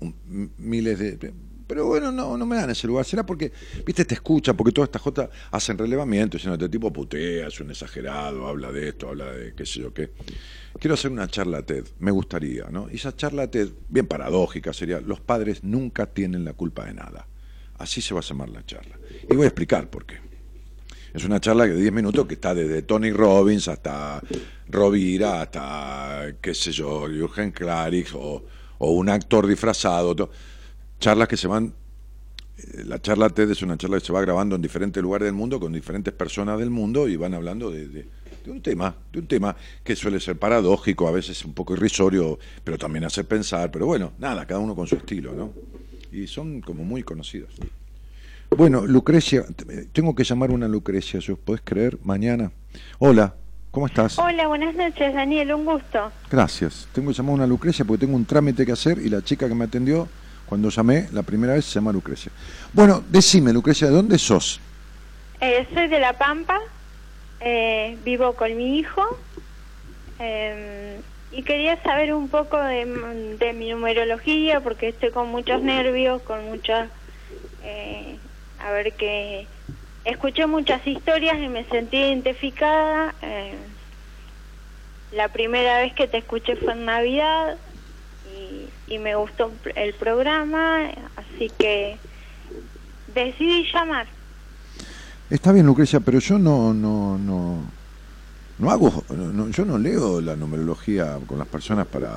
miles 0.58 0.98
de 0.98 1.32
pero 1.66 1.86
bueno, 1.86 2.12
no, 2.12 2.38
no 2.38 2.46
me 2.46 2.56
dan 2.56 2.70
ese 2.70 2.86
lugar. 2.86 3.04
Será 3.04 3.26
porque, 3.26 3.52
viste, 3.84 4.04
te 4.04 4.14
escucha, 4.14 4.54
porque 4.54 4.72
todas 4.72 4.88
estas 4.88 5.02
jotas 5.02 5.30
hacen 5.50 5.76
relevamiento, 5.76 6.36
diciendo, 6.36 6.54
este 6.54 6.68
tipo 6.68 6.92
putea, 6.92 7.48
es 7.48 7.60
un 7.60 7.70
exagerado, 7.70 8.46
habla 8.46 8.70
de 8.70 8.90
esto, 8.90 9.08
habla 9.08 9.32
de 9.32 9.52
qué 9.54 9.66
sé 9.66 9.80
yo 9.80 9.92
qué. 9.92 10.12
Quiero 10.78 10.94
hacer 10.94 11.10
una 11.10 11.26
charla 11.26 11.62
TED, 11.62 11.84
me 11.98 12.12
gustaría, 12.12 12.66
¿no? 12.70 12.88
Y 12.90 12.96
esa 12.96 13.16
charla 13.16 13.50
TED, 13.50 13.70
bien 13.88 14.06
paradójica, 14.06 14.72
sería, 14.72 15.00
los 15.00 15.20
padres 15.20 15.64
nunca 15.64 16.06
tienen 16.06 16.44
la 16.44 16.52
culpa 16.52 16.84
de 16.84 16.94
nada. 16.94 17.26
Así 17.78 18.00
se 18.00 18.14
va 18.14 18.20
a 18.20 18.22
llamar 18.22 18.48
la 18.50 18.64
charla. 18.64 18.98
Y 19.28 19.34
voy 19.34 19.44
a 19.44 19.48
explicar 19.48 19.90
por 19.90 20.06
qué. 20.06 20.25
Es 21.16 21.24
una 21.24 21.40
charla 21.40 21.66
de 21.66 21.74
10 21.74 21.94
minutos 21.94 22.26
que 22.26 22.34
está 22.34 22.54
desde 22.54 22.82
Tony 22.82 23.10
Robbins 23.10 23.68
hasta 23.68 24.20
Rovira, 24.68 25.40
hasta, 25.40 26.34
qué 26.42 26.52
sé 26.52 26.72
yo, 26.72 27.06
Jürgen 27.08 27.52
Klarich 27.52 28.12
o, 28.14 28.44
un 28.80 29.08
actor 29.08 29.46
disfrazado. 29.46 30.28
Charlas 31.00 31.26
que 31.26 31.38
se 31.38 31.48
van 31.48 31.72
eh, 32.58 32.84
la 32.84 33.00
charla 33.00 33.30
TED 33.30 33.50
es 33.50 33.62
una 33.62 33.78
charla 33.78 33.98
que 33.98 34.04
se 34.04 34.12
va 34.12 34.20
grabando 34.20 34.56
en 34.56 34.60
diferentes 34.60 35.02
lugares 35.02 35.24
del 35.24 35.34
mundo 35.34 35.58
con 35.58 35.72
diferentes 35.72 36.12
personas 36.12 36.58
del 36.58 36.68
mundo 36.68 37.08
y 37.08 37.16
van 37.16 37.32
hablando 37.32 37.70
de, 37.70 38.06
un 38.46 38.60
tema, 38.60 38.94
de 39.10 39.20
un 39.20 39.26
tema 39.26 39.56
que 39.82 39.96
suele 39.96 40.20
ser 40.20 40.36
paradójico, 40.38 41.08
a 41.08 41.12
veces 41.12 41.42
un 41.46 41.54
poco 41.54 41.72
irrisorio, 41.72 42.38
pero 42.62 42.76
también 42.76 43.04
hace 43.04 43.24
pensar, 43.24 43.70
pero 43.70 43.86
bueno, 43.86 44.12
nada, 44.18 44.46
cada 44.46 44.60
uno 44.60 44.74
con 44.74 44.86
su 44.86 44.96
estilo, 44.96 45.32
¿no? 45.32 45.54
Y 46.12 46.26
son 46.26 46.60
como 46.60 46.84
muy 46.84 47.02
conocidos. 47.02 47.54
Bueno, 48.50 48.86
Lucrecia, 48.86 49.44
tengo 49.92 50.14
que 50.14 50.24
llamar 50.24 50.50
una 50.50 50.68
Lucrecia, 50.68 51.18
¿os 51.18 51.38
podés 51.38 51.62
creer? 51.64 51.98
Mañana. 52.04 52.50
Hola, 52.98 53.34
¿cómo 53.70 53.86
estás? 53.86 54.18
Hola, 54.18 54.46
buenas 54.46 54.74
noches, 54.74 55.12
Daniel, 55.12 55.52
un 55.52 55.64
gusto. 55.64 56.10
Gracias. 56.30 56.88
Tengo 56.92 57.10
que 57.10 57.16
llamar 57.16 57.32
a 57.32 57.34
una 57.34 57.46
Lucrecia 57.46 57.84
porque 57.84 58.06
tengo 58.06 58.16
un 58.16 58.24
trámite 58.24 58.64
que 58.64 58.72
hacer 58.72 58.98
y 58.98 59.08
la 59.08 59.22
chica 59.22 59.48
que 59.48 59.54
me 59.54 59.64
atendió 59.64 60.08
cuando 60.46 60.70
llamé 60.70 61.08
la 61.12 61.22
primera 61.22 61.54
vez 61.54 61.64
se 61.64 61.74
llama 61.74 61.92
Lucrecia. 61.92 62.30
Bueno, 62.72 63.02
decime, 63.10 63.52
Lucrecia, 63.52 63.88
¿de 63.88 63.94
dónde 63.94 64.16
sos? 64.16 64.60
Eh, 65.40 65.66
soy 65.74 65.88
de 65.88 65.98
La 65.98 66.14
Pampa, 66.14 66.58
eh, 67.40 67.98
vivo 68.04 68.34
con 68.34 68.56
mi 68.56 68.78
hijo 68.78 69.02
em, 70.18 71.02
y 71.32 71.42
quería 71.42 71.82
saber 71.82 72.14
un 72.14 72.28
poco 72.28 72.56
de, 72.58 72.86
mi 73.54 73.70
numerología 73.70 74.60
porque 74.60 74.88
estoy 74.88 75.10
con 75.10 75.28
muchos 75.28 75.62
nervios, 75.62 76.22
con 76.22 76.44
muchas... 76.46 76.88
Eh, 77.64 78.16
a 78.60 78.70
ver 78.70 78.92
que... 78.94 79.46
Escuché 80.04 80.46
muchas 80.46 80.86
historias 80.86 81.36
y 81.38 81.48
me 81.48 81.64
sentí 81.64 81.96
identificada. 81.96 83.12
la 85.10 85.28
primera 85.28 85.80
vez 85.80 85.94
que 85.94 86.06
te 86.06 86.18
escuché 86.18 86.54
fue 86.54 86.74
en 86.74 86.84
Navidad 86.84 87.56
y 88.86 88.98
me 88.98 89.16
gustó 89.16 89.50
el 89.74 89.94
programa, 89.94 90.90
así 91.16 91.50
que 91.58 91.98
decidí 93.12 93.66
llamar. 93.72 94.06
Está 95.28 95.50
bien, 95.50 95.66
Lucrecia, 95.66 95.98
pero 96.00 96.20
yo 96.20 96.38
no 96.38 96.72
no 96.72 97.18
no 97.18 97.64
no 98.58 98.70
hago 98.70 99.04
yo 99.50 99.64
no 99.64 99.78
leo 99.78 100.20
la 100.20 100.36
numerología 100.36 101.18
con 101.26 101.38
las 101.38 101.48
personas 101.48 101.86
para 101.86 102.12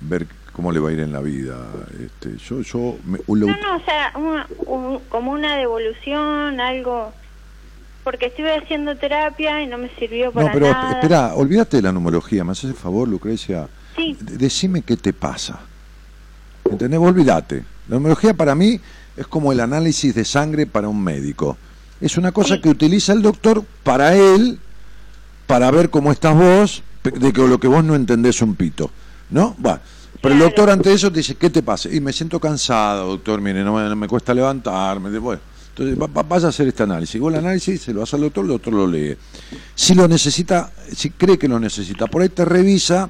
ver 0.00 0.26
cómo 0.56 0.72
le 0.72 0.80
va 0.80 0.88
a 0.88 0.92
ir 0.92 1.00
en 1.00 1.12
la 1.12 1.20
vida. 1.20 1.54
Este, 2.02 2.38
yo 2.38 2.62
yo 2.62 2.96
No, 3.04 3.36
no, 3.36 3.76
o 3.76 3.84
sea, 3.84 4.10
como 5.10 5.32
una 5.32 5.56
devolución, 5.56 6.58
algo 6.60 7.12
porque 8.02 8.26
estuve 8.26 8.56
haciendo 8.56 8.96
terapia 8.96 9.62
y 9.62 9.66
no 9.66 9.76
me 9.76 9.90
sirvió 9.98 10.32
para 10.32 10.46
No, 10.46 10.52
pero 10.54 10.70
nada. 10.70 10.92
espera, 10.92 11.34
olvídate 11.34 11.76
de 11.76 11.82
la 11.82 11.92
numerología, 11.92 12.42
me 12.42 12.52
haces 12.52 12.70
el 12.70 12.74
favor, 12.74 13.06
Lucrecia. 13.06 13.68
Sí. 13.96 14.16
Decime 14.18 14.80
qué 14.80 14.96
te 14.96 15.12
pasa. 15.12 15.60
¿Entendés? 16.70 17.00
Olvídate. 17.00 17.64
La 17.88 17.96
numerología 17.96 18.32
para 18.32 18.54
mí 18.54 18.80
es 19.16 19.26
como 19.26 19.52
el 19.52 19.60
análisis 19.60 20.14
de 20.14 20.24
sangre 20.24 20.66
para 20.66 20.88
un 20.88 21.02
médico. 21.04 21.58
Es 22.00 22.16
una 22.16 22.32
cosa 22.32 22.60
que 22.62 22.70
utiliza 22.70 23.12
el 23.12 23.20
doctor 23.20 23.62
para 23.82 24.14
él, 24.16 24.58
para 25.46 25.70
ver 25.70 25.90
cómo 25.90 26.12
estás 26.12 26.34
vos, 26.34 26.82
de 27.02 27.32
que 27.32 27.46
lo 27.46 27.60
que 27.60 27.68
vos 27.68 27.84
no 27.84 27.94
entendés 27.94 28.40
un 28.40 28.54
pito. 28.54 28.90
¿No? 29.28 29.54
Va. 29.64 29.80
Pero 30.20 30.34
el 30.34 30.40
doctor 30.40 30.70
ante 30.70 30.92
eso 30.92 31.10
te 31.10 31.18
dice, 31.18 31.34
¿qué 31.34 31.50
te 31.50 31.62
pasa? 31.62 31.88
Y 31.92 32.00
me 32.00 32.12
siento 32.12 32.40
cansado, 32.40 33.08
doctor, 33.08 33.40
mire, 33.40 33.62
no 33.62 33.96
me, 33.96 34.08
cuesta 34.08 34.32
levantarme. 34.34 35.18
Bueno, 35.18 35.40
entonces 35.68 35.96
vas 36.28 36.44
a 36.44 36.48
hacer 36.48 36.68
este 36.68 36.82
análisis. 36.82 37.20
Vos 37.20 37.32
el 37.32 37.40
análisis 37.40 37.82
se 37.82 37.92
lo 37.92 38.00
vas 38.00 38.14
al 38.14 38.22
doctor, 38.22 38.44
el 38.44 38.50
doctor 38.50 38.72
lo 38.72 38.86
lee. 38.86 39.16
Si 39.74 39.94
lo 39.94 40.08
necesita, 40.08 40.70
si 40.92 41.10
cree 41.10 41.38
que 41.38 41.48
lo 41.48 41.58
necesita, 41.60 42.06
por 42.06 42.22
ahí 42.22 42.28
te 42.28 42.44
revisa, 42.44 43.08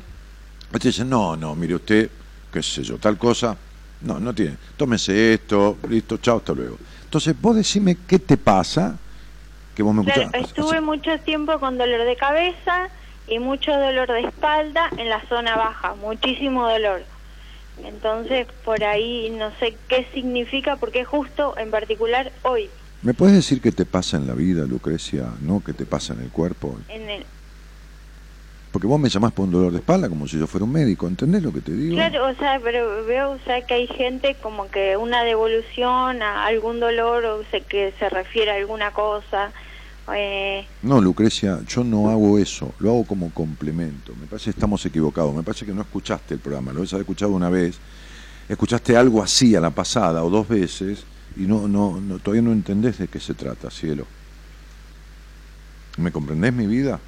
te 0.72 0.88
dice, 0.88 1.04
no, 1.04 1.36
no, 1.36 1.54
mire 1.54 1.74
usted, 1.76 2.10
qué 2.52 2.62
sé 2.62 2.82
yo, 2.82 2.98
tal 2.98 3.16
cosa. 3.18 3.56
No, 4.02 4.20
no 4.20 4.34
tiene. 4.34 4.56
Tómese 4.76 5.34
esto, 5.34 5.78
listo, 5.88 6.18
chao, 6.18 6.38
hasta 6.38 6.52
luego. 6.52 6.76
Entonces, 7.04 7.34
vos 7.40 7.56
decime 7.56 7.96
qué 8.06 8.18
te 8.18 8.36
pasa, 8.36 8.96
que 9.74 9.82
vos 9.82 9.94
me 9.94 10.04
Estuve 10.34 10.80
mucho 10.80 11.18
tiempo 11.24 11.58
con 11.58 11.78
dolor 11.78 12.04
de 12.06 12.16
cabeza 12.16 12.90
y 13.28 13.38
mucho 13.38 13.72
dolor 13.72 14.08
de 14.08 14.20
espalda 14.20 14.90
en 14.96 15.08
la 15.08 15.20
zona 15.28 15.56
baja, 15.56 15.94
muchísimo 15.94 16.68
dolor. 16.68 17.02
Entonces, 17.84 18.46
por 18.64 18.82
ahí 18.84 19.30
no 19.30 19.50
sé 19.58 19.76
qué 19.88 20.06
significa, 20.14 20.76
porque 20.76 21.04
justo 21.04 21.56
en 21.58 21.70
particular 21.70 22.32
hoy. 22.42 22.70
¿Me 23.02 23.12
puedes 23.12 23.34
decir 23.34 23.60
qué 23.60 23.72
te 23.72 23.84
pasa 23.84 24.16
en 24.16 24.26
la 24.26 24.34
vida, 24.34 24.64
Lucrecia? 24.64 25.26
¿No? 25.42 25.62
¿Qué 25.62 25.72
te 25.72 25.84
pasa 25.84 26.14
en 26.14 26.22
el 26.22 26.30
cuerpo? 26.30 26.78
En 26.88 27.10
el, 27.10 27.26
porque 28.76 28.88
vos 28.88 29.00
me 29.00 29.08
llamás 29.08 29.32
por 29.32 29.46
un 29.46 29.52
dolor 29.52 29.72
de 29.72 29.78
espalda 29.78 30.06
como 30.06 30.28
si 30.28 30.38
yo 30.38 30.46
fuera 30.46 30.66
un 30.66 30.72
médico, 30.72 31.08
¿entendés 31.08 31.42
lo 31.42 31.50
que 31.50 31.62
te 31.62 31.72
digo? 31.72 31.94
Claro, 31.94 32.28
o 32.28 32.34
sea, 32.34 32.60
pero 32.62 33.06
veo 33.06 33.30
o 33.30 33.38
sea, 33.46 33.62
que 33.62 33.72
hay 33.72 33.86
gente 33.86 34.36
como 34.42 34.70
que 34.70 34.98
una 34.98 35.24
devolución 35.24 36.20
a 36.20 36.44
algún 36.44 36.78
dolor 36.78 37.24
o 37.24 37.42
sé 37.50 37.62
que 37.62 37.94
se 37.98 38.10
refiere 38.10 38.50
a 38.50 38.56
alguna 38.56 38.90
cosa. 38.90 39.50
Eh... 40.14 40.66
No, 40.82 41.00
Lucrecia, 41.00 41.60
yo 41.66 41.82
no 41.82 42.10
hago 42.10 42.38
eso, 42.38 42.74
lo 42.78 42.90
hago 42.90 43.04
como 43.04 43.30
complemento. 43.30 44.12
Me 44.20 44.26
parece 44.26 44.46
que 44.46 44.50
estamos 44.50 44.84
equivocados, 44.86 45.34
me 45.34 45.42
parece 45.42 45.66
que 45.66 45.72
no 45.72 45.82
escuchaste 45.82 46.34
el 46.34 46.40
programa, 46.40 46.72
lo 46.72 46.82
has 46.82 46.92
escuchado 46.92 47.32
una 47.32 47.50
vez, 47.50 47.78
escuchaste 48.48 48.96
algo 48.96 49.22
así 49.22 49.56
a 49.56 49.60
la 49.60 49.70
pasada 49.70 50.22
o 50.24 50.30
dos 50.30 50.48
veces 50.48 51.04
y 51.36 51.40
no, 51.40 51.68
no, 51.68 52.00
no 52.00 52.18
todavía 52.18 52.42
no 52.42 52.52
entendés 52.52 52.98
de 52.98 53.08
qué 53.08 53.20
se 53.20 53.34
trata, 53.34 53.70
cielo. 53.70 54.06
¿Me 55.98 56.12
comprendés 56.12 56.52
mi 56.52 56.66
vida? 56.66 57.00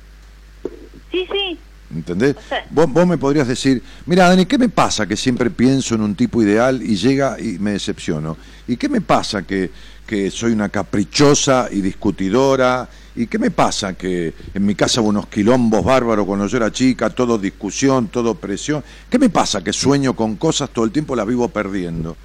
Sí, 1.10 1.26
sí. 1.30 1.58
¿Entendés? 1.94 2.36
vos, 2.70 2.90
vos, 2.92 3.06
me 3.06 3.16
podrías 3.16 3.48
decir, 3.48 3.82
mira, 4.06 4.28
Dani, 4.28 4.44
¿qué 4.44 4.58
me 4.58 4.68
pasa 4.68 5.06
que 5.06 5.16
siempre 5.16 5.50
pienso 5.50 5.94
en 5.94 6.02
un 6.02 6.14
tipo 6.14 6.42
ideal 6.42 6.82
y 6.82 6.96
llega 6.96 7.40
y 7.40 7.58
me 7.58 7.72
decepciono? 7.72 8.36
¿Y 8.66 8.76
qué 8.76 8.88
me 8.88 9.00
pasa 9.00 9.42
que, 9.42 9.70
que 10.06 10.30
soy 10.30 10.52
una 10.52 10.68
caprichosa 10.68 11.68
y 11.70 11.80
discutidora? 11.80 12.88
¿Y 13.16 13.26
qué 13.26 13.38
me 13.38 13.50
pasa 13.50 13.94
que 13.94 14.34
en 14.52 14.66
mi 14.66 14.74
casa 14.74 15.00
hubo 15.00 15.08
unos 15.08 15.28
quilombos 15.28 15.82
bárbaros 15.82 16.26
cuando 16.26 16.46
yo 16.46 16.58
era 16.58 16.70
chica, 16.70 17.08
todo 17.10 17.38
discusión, 17.38 18.08
todo 18.08 18.34
presión? 18.34 18.84
¿Qué 19.08 19.18
me 19.18 19.30
pasa 19.30 19.64
que 19.64 19.72
sueño 19.72 20.14
con 20.14 20.36
cosas 20.36 20.70
todo 20.70 20.84
el 20.84 20.92
tiempo 20.92 21.16
las 21.16 21.26
vivo 21.26 21.48
perdiendo? 21.48 22.16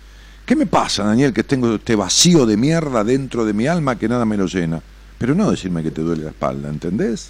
¿Qué 0.46 0.58
me 0.58 0.66
pasa, 0.66 1.06
Daniel, 1.06 1.32
que 1.32 1.44
tengo 1.46 1.74
este 1.74 1.96
vacío 1.96 2.46
de 2.46 2.58
mierda 2.58 3.04
dentro 3.06 3.46
de 3.46 3.54
mi 3.54 3.66
alma 3.66 3.98
que 3.98 4.10
nada 4.10 4.26
me 4.26 4.36
lo 4.36 4.46
llena? 4.46 4.82
Pero 5.18 5.34
no 5.34 5.50
decirme 5.50 5.82
que 5.82 5.92
te 5.92 6.02
duele 6.02 6.24
la 6.24 6.32
espalda, 6.32 6.68
¿entendés? 6.68 7.30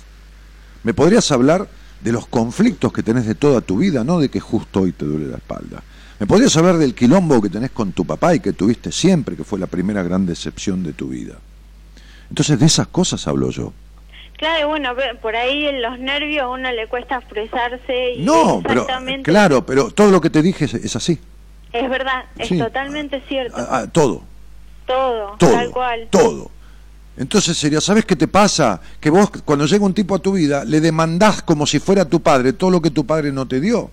¿Me 0.84 0.96
podrías 0.96 1.32
hablar 1.32 1.68
de 2.04 2.12
los 2.12 2.28
conflictos 2.28 2.92
que 2.92 3.02
tenés 3.02 3.26
de 3.26 3.36
toda 3.36 3.62
tu 3.62 3.78
vida, 3.78 4.04
no 4.04 4.20
de 4.20 4.30
que 4.30 4.40
justo 4.40 4.82
hoy 4.82 4.92
te 4.92 5.06
duele 5.06 5.28
la 5.28 5.38
espalda? 5.38 5.82
¿Me 6.20 6.28
podrías 6.28 6.56
hablar 6.58 6.78
del 6.78 6.94
quilombo 6.94 7.42
que 7.42 7.50
tenés 7.50 7.72
con 7.72 7.92
tu 7.92 8.06
papá 8.06 8.36
y 8.36 8.40
que 8.40 8.54
tuviste 8.54 8.92
siempre, 8.92 9.36
que 9.36 9.44
fue 9.44 9.60
la 9.60 9.68
primera 9.68 10.04
gran 10.04 10.26
decepción 10.26 10.84
de 10.84 10.94
tu 10.94 11.10
vida? 11.10 11.36
Entonces 12.30 12.60
de 12.60 12.66
esas 12.66 12.88
cosas 12.88 13.28
hablo 13.28 13.50
yo. 13.50 13.74
Claro, 14.38 14.68
bueno, 14.68 14.94
por 15.22 15.36
ahí 15.36 15.68
en 15.68 15.82
los 15.82 16.00
nervios 16.00 16.44
a 16.44 16.50
uno 16.50 16.72
le 16.72 16.88
cuesta 16.88 17.18
expresarse. 17.18 18.16
Y 18.16 18.24
no, 18.24 18.62
pero 18.66 18.86
claro, 19.24 19.66
pero 19.66 19.92
todo 19.92 20.12
lo 20.12 20.20
que 20.20 20.30
te 20.30 20.42
dije 20.42 20.66
es, 20.66 20.96
así. 20.96 21.20
Es 21.72 21.90
verdad, 21.90 22.26
es 22.38 22.50
totalmente 22.58 23.22
cierto. 23.28 23.58
todo. 23.92 24.24
Todo, 24.86 25.38
todo, 25.38 25.52
tal 25.52 25.72
cual. 25.72 26.08
Todo. 26.10 26.52
Entonces 27.16 27.58
sería, 27.58 27.80
¿sabes 27.80 28.06
qué 28.06 28.16
te 28.16 28.28
pasa? 28.28 28.82
Que 29.00 29.10
vos 29.10 29.30
cuando 29.46 29.66
llega 29.66 29.86
un 29.86 29.94
tipo 29.94 30.16
a 30.16 30.20
tu 30.20 30.34
vida 30.34 30.66
le 30.66 30.82
demandás 30.82 31.44
como 31.44 31.68
si 31.68 31.80
fuera 31.80 32.06
tu 32.06 32.22
padre 32.22 32.54
todo 32.54 32.72
lo 32.72 32.82
que 32.82 32.90
tu 32.90 33.06
padre 33.06 33.32
no 33.32 33.48
te 33.48 33.60
dio. 33.60 33.92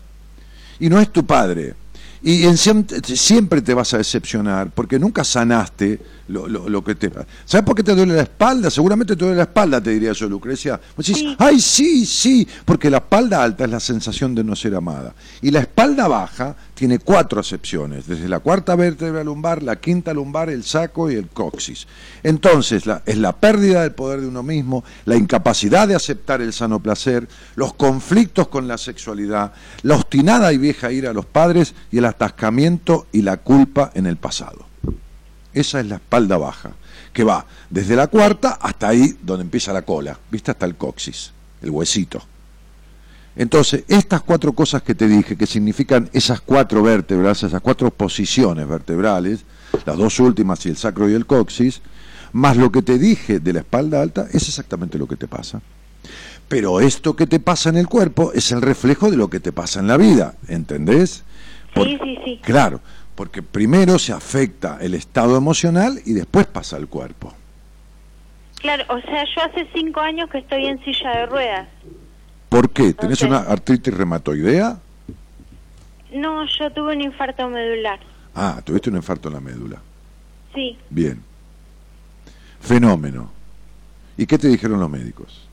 Y 0.79 0.89
no 0.89 0.99
es 0.99 1.12
tu 1.12 1.27
padre. 1.27 1.75
Y 2.23 2.45
en, 2.45 2.57
siempre 2.57 3.62
te 3.62 3.73
vas 3.73 3.95
a 3.95 3.99
decepcionar 3.99 4.71
porque 4.71 4.99
nunca 4.99 5.25
sanaste 5.25 5.99
lo, 6.29 6.47
lo, 6.49 6.85
que 6.85 6.95
te... 6.95 7.11
¿Sabes 7.47 7.64
por 7.64 7.75
qué 7.75 7.83
te 7.83 7.95
duele 7.95 8.14
la 8.14 8.23
espalda? 8.23 8.71
Seguramente 8.71 9.16
te 9.16 9.25
duele 9.25 9.39
la 9.39 9.45
espalda, 9.45 9.81
te 9.81 9.91
diría 9.91 10.12
yo, 10.12 10.29
Lucrecia. 10.29 10.79
decís, 10.97 11.25
ay, 11.39 11.61
sí, 11.61 12.05
sí, 12.05 12.47
porque 12.64 12.91
la 12.91 12.99
espalda 12.99 13.43
alta 13.43 13.64
es 13.64 13.71
la 13.71 13.81
sensación 13.81 14.35
de 14.35 14.45
no 14.45 14.55
ser 14.55 14.75
amada. 14.75 15.14
Y 15.41 15.51
la 15.51 15.61
espalda 15.61 16.09
baja 16.09 16.55
tiene 16.81 16.99
cuatro 16.99 17.39
acepciones, 17.39 18.07
desde 18.07 18.26
la 18.26 18.41
cuarta 18.41 18.74
vértebra 18.74 19.22
lumbar, 19.22 19.62
la 19.62 19.76
quinta 19.76 20.14
lumbar, 20.14 20.49
el 20.49 20.64
saco 20.64 21.11
y 21.11 21.14
el 21.14 21.28
coxis. 21.28 21.87
Entonces, 22.22 22.85
es 23.05 23.18
la 23.18 23.37
pérdida 23.37 23.83
del 23.83 23.93
poder 23.93 24.22
de 24.22 24.28
uno 24.28 24.43
mismo, 24.43 24.83
la 25.05 25.16
incapacidad 25.16 25.87
de 25.87 25.95
aceptar 25.95 26.41
el 26.41 26.55
sano 26.55 26.81
placer, 26.81 27.28
los 27.55 27.74
conflictos 27.74 28.49
con 28.49 28.66
la 28.66 28.78
sexualidad, 28.78 29.53
la 29.83 29.97
obstinada 29.97 30.55
y 30.55 30.57
vieja 30.57 30.91
ira 30.91 31.11
a 31.11 31.12
los 31.12 31.26
padres 31.26 31.74
y 31.91 31.99
el 31.99 32.07
atascamiento 32.07 33.07
y 33.12 33.20
la 33.20 33.37
culpa 33.37 33.91
en 33.93 34.07
el 34.07 34.16
pasado. 34.16 34.64
Esa 35.53 35.81
es 35.81 35.87
la 35.87 35.97
espalda 35.97 36.39
baja, 36.39 36.70
que 37.12 37.24
va 37.24 37.45
desde 37.68 37.95
la 37.95 38.07
cuarta 38.07 38.53
hasta 38.59 38.89
ahí 38.89 39.18
donde 39.20 39.43
empieza 39.43 39.74
la 39.74 39.83
cola, 39.83 40.18
¿viste? 40.31 40.53
Hasta 40.53 40.64
el 40.64 40.76
coxis, 40.76 41.33
el 41.61 41.68
huesito. 41.68 42.22
Entonces, 43.37 43.85
estas 43.89 44.22
cuatro 44.22 44.53
cosas 44.53 44.83
que 44.83 44.95
te 44.95 45.07
dije, 45.07 45.37
que 45.37 45.47
significan 45.47 46.11
esas 46.12 46.41
cuatro 46.41 46.83
vértebras, 46.83 47.43
esas 47.43 47.61
cuatro 47.61 47.91
posiciones 47.91 48.66
vertebrales, 48.66 49.45
las 49.87 49.97
dos 49.97 50.18
últimas 50.20 50.64
y 50.66 50.70
el 50.70 50.76
sacro 50.76 51.09
y 51.09 51.14
el 51.14 51.26
coxis, 51.26 51.81
más 52.33 52.57
lo 52.57 52.70
que 52.70 52.83
te 52.83 52.99
dije 52.99 53.41
de 53.41 53.53
la 53.53 53.61
espalda 53.61 54.03
alta, 54.03 54.26
es 54.33 54.49
exactamente 54.49 54.99
lo 54.99 55.07
que 55.07 55.16
te 55.16 55.28
pasa. 55.28 55.61
Pero 56.49 56.81
esto 56.81 57.14
que 57.14 57.26
te 57.26 57.39
pasa 57.39 57.68
en 57.68 57.76
el 57.76 57.87
cuerpo 57.87 58.33
es 58.35 58.51
el 58.51 58.61
reflejo 58.61 59.11
de 59.11 59.16
lo 59.16 59.31
que 59.31 59.39
te 59.39 59.53
pasa 59.53 59.78
en 59.78 59.87
la 59.87 59.97
vida, 59.97 60.35
¿entendés? 60.49 61.24
Sí, 61.74 61.99
sí, 62.03 62.18
sí. 62.24 62.41
Claro, 62.43 62.81
porque 63.14 63.43
primero 63.43 63.99
se 63.99 64.12
afecta 64.12 64.78
el 64.81 64.95
estado 64.95 65.37
emocional 65.37 66.01
y 66.05 66.14
después 66.14 66.47
pasa 66.47 66.76
al 66.76 66.89
cuerpo. 66.89 67.33
Claro, 68.61 68.85
o 68.89 69.01
sea, 69.03 69.24
yo 69.24 69.43
hace 69.43 69.68
cinco 69.72 70.01
años 70.01 70.28
que 70.28 70.39
estoy 70.39 70.66
en 70.66 70.83
silla 70.85 71.11
de 71.11 71.26
ruedas. 71.26 71.68
¿Por 72.51 72.68
qué? 72.70 72.92
¿Tenés 72.92 73.22
una 73.22 73.38
artritis 73.38 73.96
reumatoidea? 73.96 74.78
No, 76.12 76.44
yo 76.44 76.70
tuve 76.72 76.96
un 76.96 77.01
infarto 77.01 77.48
medular. 77.48 78.01
Ah, 78.34 78.61
tuviste 78.64 78.90
un 78.90 78.96
infarto 78.96 79.28
en 79.28 79.34
la 79.34 79.40
médula. 79.40 79.80
Sí. 80.53 80.76
Bien. 80.90 81.22
Fenómeno. 82.61 83.30
¿Y 84.16 84.26
qué 84.26 84.36
te 84.36 84.48
dijeron 84.48 84.80
los 84.80 84.90
médicos? 84.90 85.48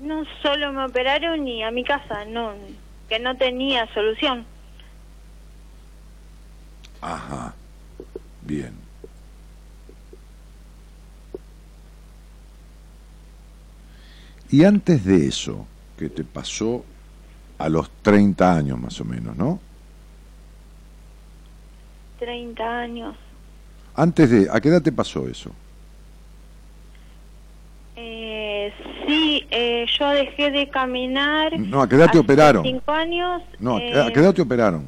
No 0.00 0.24
solo 0.42 0.72
me 0.72 0.84
operaron 0.84 1.46
y 1.46 1.64
a 1.64 1.72
mi 1.72 1.82
casa, 1.82 2.24
no, 2.26 2.54
que 3.08 3.18
no 3.18 3.36
tenía 3.36 3.92
solución. 3.92 4.46
Ajá. 7.00 7.52
Bien. 8.42 8.72
Y 14.52 14.64
antes 14.64 15.04
de 15.04 15.26
eso, 15.26 15.66
que 15.96 16.08
te 16.08 16.24
pasó 16.24 16.84
a 17.58 17.68
los 17.68 17.88
30 18.02 18.56
años 18.56 18.78
más 18.78 19.00
o 19.00 19.04
menos, 19.04 19.36
¿no? 19.36 19.60
30 22.18 22.80
años. 22.80 23.16
Antes 23.94 24.30
de, 24.30 24.48
¿a 24.50 24.60
qué 24.60 24.68
edad 24.68 24.82
te 24.82 24.92
pasó 24.92 25.28
eso? 25.28 25.50
Eh, 27.96 28.72
sí, 29.06 29.46
eh, 29.50 29.86
yo 29.98 30.08
dejé 30.10 30.50
de 30.50 30.68
caminar. 30.68 31.56
No, 31.58 31.82
¿a 31.82 31.88
qué 31.88 31.96
edad 31.96 32.10
te 32.10 32.18
operaron? 32.18 32.64
Cinco 32.64 32.92
años. 32.92 33.42
No, 33.58 33.76
¿a 33.76 33.80
eh, 33.80 33.90
qué- 33.92 33.98
¿a 33.98 34.12
qué 34.12 34.20
edad 34.20 34.34
te 34.34 34.42
operaron? 34.42 34.84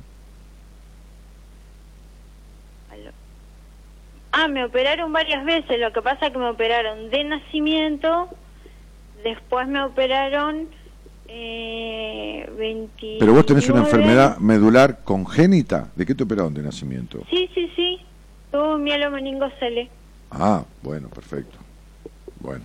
Ah, 4.33 4.49
me 4.49 4.65
operaron 4.65 5.13
varias 5.13 5.45
veces. 5.45 5.79
Lo 5.79 5.93
que 5.93 6.01
pasa 6.01 6.27
es 6.27 6.33
que 6.33 6.39
me 6.39 6.49
operaron 6.49 7.11
de 7.11 7.25
nacimiento. 7.25 8.29
Después 9.25 9.69
me 9.69 9.83
operaron. 9.83 10.69
Eh, 11.29 12.51
29. 12.59 13.17
Pero 13.21 13.33
vos 13.33 13.47
tenés 13.47 13.69
una 13.71 13.81
enfermedad 13.81 14.37
medular 14.39 15.01
congénita. 15.05 15.91
¿De 15.97 16.05
qué 16.05 16.15
te 16.15 16.25
operaron 16.25 16.53
de 16.53 16.63
nacimiento? 16.63 17.23
Sí, 17.31 17.49
sí, 17.55 17.71
sí. 17.75 17.99
Tuve 18.51 18.75
un 18.75 18.83
mielomeningocele. 18.83 19.89
Ah, 20.31 20.65
bueno, 20.83 21.09
perfecto. 21.09 21.57
Bueno. 22.41 22.65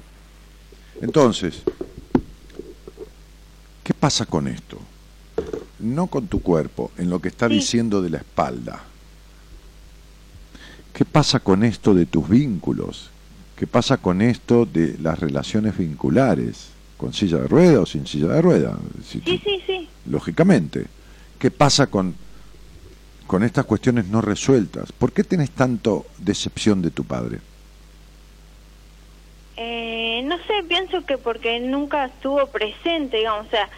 Entonces, 1.01 1.64
¿qué 3.84 3.93
pasa 3.93 4.26
con 4.26 4.47
esto? 4.47 4.80
No 5.80 6.08
con 6.08 6.28
tu 6.28 6.41
cuerpo, 6.41 6.91
en 6.97 7.10
lo 7.10 7.20
que 7.22 7.28
está 7.30 7.47
Sí. 7.47 7.53
diciendo 7.55 8.01
de 8.01 8.10
la 8.10 8.18
espalda. 8.18 8.84
¿Qué 10.93 11.05
pasa 11.05 11.39
con 11.39 11.64
esto 11.64 11.93
de 11.93 12.05
tus 12.08 12.28
vínculos? 12.28 13.12
¿Qué 13.58 13.66
pasa 13.68 13.97
con 13.97 14.22
esto 14.22 14.66
de 14.66 14.95
las 15.01 15.20
relaciones 15.20 15.78
vinculares? 15.78 16.70
¿Con 16.97 17.14
silla 17.14 17.38
de 17.38 17.47
rueda 17.47 17.82
o 17.82 17.86
sin 17.86 18.05
silla 18.08 18.28
de 18.28 18.41
rueda? 18.41 18.78
Si 19.03 19.20
Sí, 19.22 19.41
sí, 19.43 19.62
sí. 19.66 19.88
lógicamente. 20.10 20.86
¿Qué 21.39 21.51
pasa 21.51 21.88
con, 21.88 22.16
con 23.28 23.43
estas 23.43 23.66
cuestiones 23.66 24.05
no 24.08 24.22
resueltas? 24.22 24.91
¿Por 24.91 25.12
qué 25.12 25.24
tenés 25.24 25.51
tanto 25.51 26.05
decepción 26.20 26.82
de 26.82 26.91
tu 26.91 27.03
padre? 27.03 27.39
Eh, 29.58 30.22
no 30.26 30.38
sé, 30.38 30.53
pienso 30.68 31.03
que 31.05 31.18
porque 31.18 31.60
nunca 31.60 32.05
estuvo 32.05 32.45
presente, 32.47 33.18
digamos, 33.18 33.47
o 33.47 33.49
sea, 33.49 33.70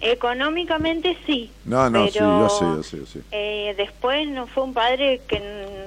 económicamente 0.00 1.16
sí. 1.26 1.50
No, 1.66 1.88
no, 1.90 2.06
sí, 2.06 2.12
pero, 2.14 2.38
yo 2.38 2.48
sé, 2.48 2.64
yo 2.64 2.82
sé, 2.82 2.96
yo 2.98 3.06
sé. 3.06 3.20
eh, 3.30 3.74
después 3.76 4.28
no 4.28 4.46
fue 4.46 4.64
un 4.64 4.74
padre 4.74 5.20
que, 5.28 5.38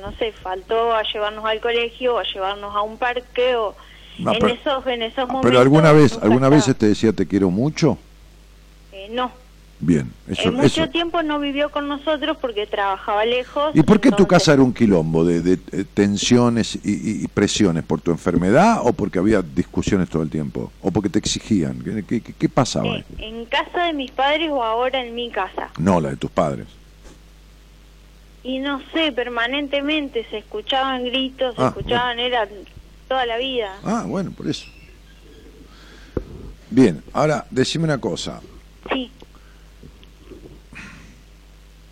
no 0.06 0.18
sé, 0.18 0.32
faltó 0.32 0.94
a 0.96 1.02
llevarnos 1.04 1.44
al 1.46 1.60
colegio 1.60 2.16
o 2.16 2.20
a 2.20 2.24
llevarnos 2.24 2.76
a 2.76 2.82
un 2.82 2.98
parque 2.98 3.56
o 3.56 3.76
No, 4.20 4.34
en 4.34 4.40
pero- 4.40 4.54
esos 4.54 4.88
en 4.88 5.02
esos 5.02 5.20
Ah, 5.20 5.26
momentos. 5.26 5.50
Pero 5.50 5.60
alguna 5.60 5.92
vez, 5.92 6.18
alguna 6.22 6.50
vez 6.50 6.66
te 6.78 6.88
decía 6.88 7.12
te 7.14 7.28
quiero 7.28 7.50
mucho. 7.50 7.98
Eh, 8.92 9.08
no, 9.12 9.32
Bien, 9.78 10.10
eso, 10.30 10.44
en 10.48 10.54
mucho 10.56 10.84
eso. 10.84 10.88
tiempo 10.90 11.22
no 11.22 11.38
vivió 11.38 11.70
con 11.70 11.90
nosotros 11.90 12.38
porque 12.40 12.66
trabajaba 12.66 13.26
lejos. 13.26 13.72
¿Y 13.76 13.84
por 13.84 14.00
qué 14.00 14.10
tu 14.10 14.26
casa 14.26 14.54
era 14.54 14.62
un 14.62 14.74
quilombo 14.74 15.26
de, 15.26 15.42
de, 15.42 15.60
eh, 15.74 15.84
tensiones 15.94 16.80
y, 16.84 17.28
presiones? 17.28 17.84
¿Por 17.84 18.00
tu 18.00 18.12
enfermedad 18.12 18.80
o 18.84 18.94
porque 18.94 19.20
había 19.20 19.42
discusiones 19.42 20.10
todo 20.10 20.24
el 20.24 20.30
tiempo? 20.30 20.72
¿O 20.82 20.92
porque 20.92 21.10
te 21.10 21.20
exigían? 21.20 21.82
¿Qué, 21.84 22.06
qué- 22.06 22.22
qué- 22.22 22.34
qué 22.34 22.50
pasaba? 22.50 22.96
Eh, 22.98 23.04
en 23.20 23.46
casa 23.48 23.84
de 23.88 23.94
mis 23.94 24.12
padres 24.12 24.50
o 24.50 24.64
ahora 24.64 25.04
en 25.04 25.14
mi 25.14 25.30
casa. 25.30 25.70
No, 25.78 26.00
la 26.00 26.10
de 26.12 26.16
tus 26.16 26.32
padres. 26.32 26.68
Y 28.46 28.60
no 28.60 28.80
sé, 28.94 29.12
permanentemente 29.12 30.24
se 30.30 30.38
escuchaban 30.38 31.04
gritos, 31.04 31.56
se 31.56 31.62
Ah, 31.64 31.68
escuchaban, 31.70 32.20
era 32.20 32.48
toda 33.08 33.26
la 33.26 33.38
vida. 33.38 33.76
Ah, 33.84 34.06
bueno, 34.08 34.30
por 34.32 34.48
eso. 34.48 34.68
Bien, 36.70 37.02
ahora 37.12 37.48
decime 37.50 37.86
una 37.86 37.98
cosa. 38.00 38.40
Sí, 38.92 39.10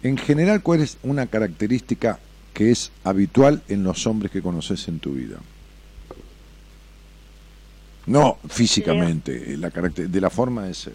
En 0.03 0.15
general, 0.17 0.61
¿cuál 0.61 0.81
es 0.81 0.97
una 1.01 1.25
característica 1.25 2.19
que 2.53 2.69
es 2.69 2.91
habitual 3.03 3.63
en 3.67 3.83
los 3.83 4.05
hombres 4.05 4.31
que 4.31 4.41
conoces 4.43 4.87
en 4.87 4.99
tu 4.99 5.13
vida? 5.13 5.37
No 8.05 8.37
físicamente, 8.47 9.57
la 9.57 9.69
de 9.69 10.21
la 10.21 10.29
forma 10.29 10.65
de 10.65 10.73
ser. 10.75 10.93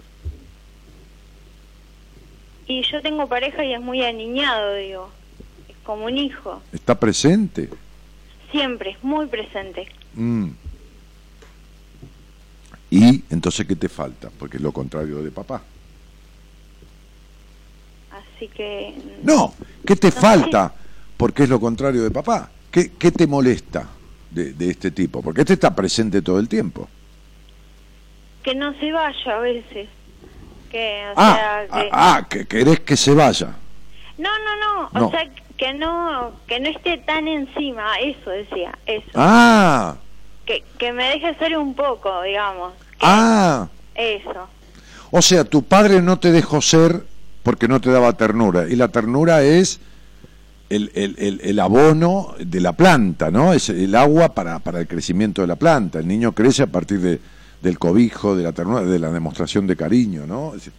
y 2.69 2.83
yo 2.83 3.01
tengo 3.03 3.27
pareja 3.27 3.65
y 3.65 3.73
es 3.73 3.81
muy 3.81 4.05
aniñado, 4.05 4.75
digo, 4.75 5.11
como 5.89 6.05
un 6.05 6.19
hijo, 6.19 6.61
¿Está 6.71 7.01
presente? 7.01 7.71
siempre, 8.53 8.99
muy 9.01 9.25
presente. 9.27 9.89
Mm. 10.13 10.49
¿Y 12.91 13.25
entonces 13.31 13.67
qué 13.67 13.75
te 13.75 13.89
falta? 13.89 14.29
Porque 14.39 14.59
es 14.59 14.63
lo 14.63 14.71
contrario 14.71 15.23
de 15.23 15.31
papá. 15.31 15.63
Así 18.11 18.49
que... 18.49 18.95
No, 19.23 19.55
¿qué 19.87 19.97
te 19.97 20.09
No, 20.09 20.13
falta? 20.13 20.75
Porque 21.17 21.45
es 21.45 21.49
lo 21.49 21.59
contrario 21.59 22.03
de 22.03 22.11
papá. 22.11 22.51
¿Qué, 22.71 22.93
qué 22.99 23.11
te 23.11 23.27
molesta 23.27 23.89
de, 24.31 24.53
de 24.53 24.69
este 24.71 24.91
tipo? 24.91 25.23
Porque 25.23 25.41
este 25.41 25.55
está 25.55 25.75
presente 25.75 26.21
todo 26.21 26.39
el 26.39 26.51
tiempo. 26.51 26.87
Que 28.43 28.55
no 28.55 28.75
se 28.79 28.93
vaya 28.93 29.37
a 29.37 29.39
veces. 29.41 29.89
Que, 30.71 31.05
o 31.09 31.15
Ah, 31.17 31.35
sea, 31.35 31.67
que... 31.81 31.89
ah, 31.93 32.17
ah, 32.17 32.27
que 32.29 32.47
querés 32.47 32.81
que 32.81 32.95
se 32.97 33.15
vaya. 33.15 33.55
No, 34.19 34.29
no, 34.45 34.57
no, 34.93 35.01
No. 35.01 35.07
o 35.07 35.11
sea, 35.11 35.25
que 35.59 35.75
no, 35.75 36.33
que 36.47 36.61
no 36.61 36.69
esté 36.69 36.99
tan 36.99 37.29
encima, 37.29 37.99
eso 38.01 38.31
decía, 38.31 38.79
eso. 38.87 39.11
Ah, 39.15 39.97
Que, 40.47 40.65
que 40.79 40.93
me 40.93 41.05
deje 41.11 41.35
ser 41.35 41.59
un 41.59 41.75
poco, 41.75 42.23
digamos. 42.23 42.73
ah. 43.01 43.69
Eso. 43.95 44.49
O 45.11 45.21
sea, 45.21 45.43
tu 45.45 45.65
padre 45.65 46.01
no 46.01 46.19
te 46.21 46.31
dejó 46.31 46.63
ser 46.63 47.03
porque 47.43 47.67
no 47.67 47.81
te 47.81 47.91
daba 47.91 48.13
ternura. 48.13 48.67
Y 48.69 48.77
la 48.77 48.89
ternura 48.89 49.43
es 49.43 49.81
el, 50.71 50.93
el- 50.95 51.17
el- 51.19 51.41
el 51.43 51.59
abono 51.61 52.35
de 52.39 52.61
la 52.61 52.73
planta, 52.75 53.31
¿no? 53.31 53.53
Es 53.53 53.71
el 53.71 53.95
agua 53.97 54.35
para, 54.35 54.59
para 54.61 54.81
el 54.81 54.87
crecimiento 54.87 55.41
de 55.43 55.49
la 55.49 55.57
planta. 55.57 55.99
El 55.99 56.07
niño 56.07 56.33
crece 56.33 56.63
a 56.63 56.67
partir 56.69 57.01
de, 57.01 57.21
del 57.63 57.79
cobijo, 57.79 58.37
de 58.37 58.45
la 58.45 58.53
ternura, 58.53 58.83
de 58.83 58.99
la 58.99 59.11
demostración 59.11 59.67
de 59.67 59.75
cariño, 59.77 60.27
¿no? 60.27 60.55
Es- 60.55 60.71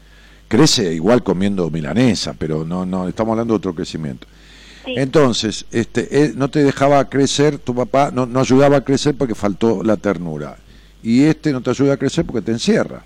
crece 0.48 0.94
igual 0.94 1.22
comiendo 1.24 1.70
milanesa, 1.70 2.34
pero 2.38 2.64
no, 2.66 2.86
no, 2.86 3.08
estamos 3.08 3.34
hablando 3.34 3.54
de 3.56 3.58
otro 3.58 3.76
crecimiento. 3.76 4.28
Sí. 4.90 4.96
Entonces, 4.98 5.66
este, 5.72 6.24
él 6.24 6.34
no 6.36 6.50
te 6.50 6.64
dejaba 6.64 7.08
crecer, 7.10 7.60
tu 7.60 7.76
papá 7.76 8.10
no, 8.12 8.26
no 8.26 8.40
ayudaba 8.40 8.78
a 8.78 8.84
crecer 8.84 9.16
porque 9.16 9.36
faltó 9.36 9.84
la 9.84 9.98
ternura. 9.98 10.58
Y 11.04 11.26
este 11.26 11.52
no 11.52 11.62
te 11.62 11.70
ayuda 11.70 11.94
a 11.94 11.98
crecer 11.98 12.26
porque 12.26 12.42
te 12.42 12.52
encierra. 12.52 13.04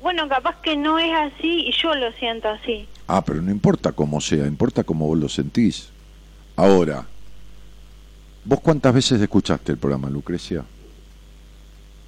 Bueno, 0.00 0.28
capaz 0.28 0.60
que 0.62 0.76
no 0.76 0.98
es 0.98 1.12
así 1.12 1.66
y 1.66 1.72
yo 1.72 1.94
lo 1.94 2.12
siento 2.12 2.48
así. 2.48 2.86
Ah, 3.08 3.24
pero 3.24 3.42
no 3.42 3.50
importa 3.50 3.90
cómo 3.92 4.20
sea, 4.20 4.46
importa 4.46 4.84
cómo 4.84 5.08
vos 5.08 5.18
lo 5.18 5.28
sentís. 5.28 5.88
Ahora, 6.54 7.04
¿vos 8.44 8.60
cuántas 8.60 8.94
veces 8.94 9.20
escuchaste 9.20 9.72
el 9.72 9.78
programa, 9.78 10.08
Lucrecia? 10.08 10.64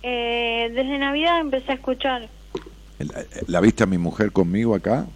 Eh, 0.02 0.70
desde 0.72 0.98
Navidad 0.98 1.40
empecé 1.40 1.72
a 1.72 1.74
escuchar. 1.74 2.28
¿La, 3.00 3.24
la 3.48 3.60
viste 3.60 3.82
a 3.82 3.86
mi 3.86 3.98
mujer 3.98 4.30
conmigo 4.30 4.76
acá? 4.76 5.06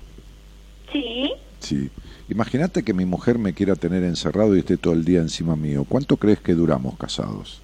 Sí. 0.93 1.33
Sí. 1.61 1.89
Imagínate 2.31 2.85
que 2.85 2.95
mi 2.95 3.05
mujer 3.05 3.39
me 3.39 3.53
quiera 3.55 3.75
tener 3.75 4.05
encerrado 4.05 4.55
y 4.55 4.61
esté 4.61 4.77
todo 4.77 4.95
el 4.95 5.05
día 5.05 5.19
encima 5.21 5.57
mío. 5.57 5.85
¿Cuánto 5.89 6.17
crees 6.17 6.39
que 6.39 6.55
duramos 6.55 6.97
casados? 6.97 7.61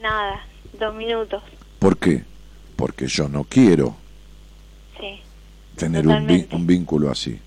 Nada, 0.00 0.40
dos 0.78 0.94
minutos. 0.94 1.42
¿Por 1.80 1.96
qué? 1.96 2.22
Porque 2.76 3.08
yo 3.08 3.28
no 3.28 3.42
quiero 3.44 3.96
Sí. 5.00 5.20
tener 5.76 6.06
un, 6.06 6.26
vi- 6.26 6.46
un 6.52 6.64
vínculo 6.66 7.10
así. 7.10 7.38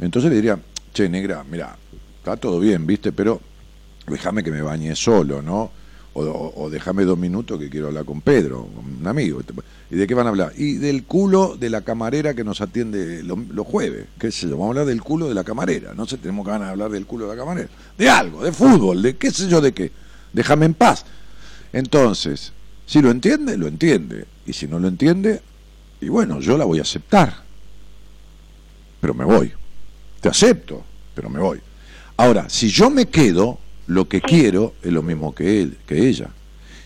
Entonces 0.00 0.30
le 0.30 0.36
diría, 0.36 0.58
che, 0.94 1.08
negra, 1.10 1.44
mira, 1.44 1.76
está 2.18 2.36
todo 2.38 2.58
bien, 2.58 2.86
¿viste? 2.86 3.12
Pero 3.12 3.40
déjame 4.06 4.42
que 4.42 4.50
me 4.50 4.62
bañe 4.62 4.96
solo, 4.96 5.42
¿no? 5.42 5.70
O, 6.14 6.52
o- 6.56 6.68
déjame 6.68 7.04
dos 7.04 7.16
minutos 7.18 7.58
que 7.58 7.70
quiero 7.70 7.86
hablar 7.86 8.04
con 8.04 8.20
Pedro, 8.20 8.68
un 9.00 9.06
amigo. 9.06 9.40
¿Y 9.90 9.96
de 9.96 10.06
qué 10.06 10.12
van 10.14 10.26
a 10.26 10.30
hablar? 10.30 10.52
Y 10.58 10.74
del 10.74 11.04
culo 11.04 11.56
de 11.58 11.70
la 11.70 11.80
camarera 11.80 12.34
que 12.34 12.44
nos 12.44 12.60
atiende 12.60 13.22
lo- 13.22 13.36
los 13.50 13.66
jueves. 13.66 14.06
¿Qué 14.18 14.30
sé 14.30 14.42
yo? 14.46 14.50
Vamos 14.52 14.66
a 14.66 14.68
hablar 14.70 14.86
del 14.86 15.02
culo 15.02 15.28
de 15.28 15.34
la 15.34 15.42
camarera. 15.44 15.94
No 15.94 16.06
sé, 16.06 16.18
tenemos 16.18 16.46
ganas 16.46 16.68
de 16.68 16.72
hablar 16.72 16.90
del 16.90 17.06
culo 17.06 17.28
de 17.28 17.34
la 17.36 17.40
camarera. 17.40 17.68
De 17.96 18.10
algo, 18.10 18.44
de 18.44 18.52
fútbol, 18.52 19.00
de 19.00 19.16
qué 19.16 19.30
sé 19.30 19.48
yo 19.48 19.62
de 19.62 19.72
qué. 19.72 19.90
Déjame 20.34 20.66
en 20.66 20.74
paz. 20.74 21.06
Entonces, 21.72 22.52
si 22.86 23.00
lo 23.00 23.10
entiende, 23.10 23.56
lo 23.56 23.66
entiende. 23.66 24.26
Y 24.44 24.52
si 24.52 24.66
no 24.66 24.78
lo 24.78 24.88
entiende, 24.88 25.40
y 26.00 26.08
bueno, 26.10 26.40
yo 26.40 26.58
la 26.58 26.66
voy 26.66 26.78
a 26.78 26.82
aceptar. 26.82 27.42
Pero 29.00 29.14
me 29.14 29.24
voy. 29.24 29.50
Te 30.20 30.28
acepto, 30.28 30.84
pero 31.14 31.30
me 31.30 31.40
voy. 31.40 31.60
Ahora, 32.18 32.48
si 32.50 32.68
yo 32.68 32.90
me 32.90 33.06
quedo, 33.06 33.58
lo 33.86 34.08
que 34.08 34.20
quiero 34.20 34.74
es 34.82 34.92
lo 34.92 35.02
mismo 35.02 35.34
que 35.34 35.62
él, 35.62 35.78
que 35.86 36.08
ella. 36.08 36.28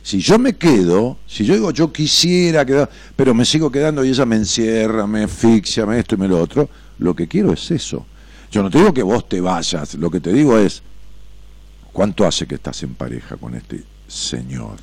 Si 0.03 0.21
yo 0.21 0.39
me 0.39 0.55
quedo, 0.55 1.19
si 1.27 1.45
yo 1.45 1.55
digo 1.55 1.73
yo 1.73 1.93
quisiera 1.93 2.65
quedar, 2.65 2.89
pero 3.17 3.35
me 3.35 3.45
sigo 3.45 3.71
quedando 3.73 4.05
y 4.05 4.11
ella 4.11 4.25
me 4.25 4.37
encierra, 4.37 5.07
me 5.07 5.25
asfixia, 5.25 5.85
me 5.85 5.99
esto 5.99 6.15
y 6.15 6.19
me 6.19 6.29
lo 6.29 6.41
otro, 6.41 6.69
lo 6.99 7.15
que 7.15 7.27
quiero 7.27 7.53
es 7.53 7.71
eso. 7.71 8.07
Yo 8.51 8.63
no 8.63 8.71
te 8.71 8.79
digo 8.79 8.95
que 8.95 9.03
vos 9.03 9.29
te 9.29 9.41
vayas, 9.41 9.95
lo 9.95 10.11
que 10.11 10.21
te 10.21 10.33
digo 10.33 10.57
es, 10.59 10.83
¿cuánto 11.93 12.25
hace 12.25 12.47
que 12.47 12.55
estás 12.55 12.83
en 12.85 12.95
pareja 12.95 13.37
con 13.37 13.55
este 13.57 13.83
señor? 14.07 14.77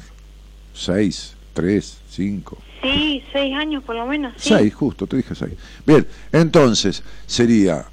¿Seis? 0.74 1.36
¿Tres? 1.54 2.00
¿Cinco? 2.10 2.58
Sí, 2.82 3.24
seis 3.32 3.56
años 3.56 3.82
por 3.84 3.96
lo 3.96 4.06
menos. 4.06 4.34
Sí. 4.36 4.50
Seis, 4.50 4.74
justo, 4.74 5.08
te 5.08 5.18
dije 5.18 5.34
seis. 5.36 5.54
Bien, 5.86 6.06
entonces 6.34 7.02
sería, 7.26 7.86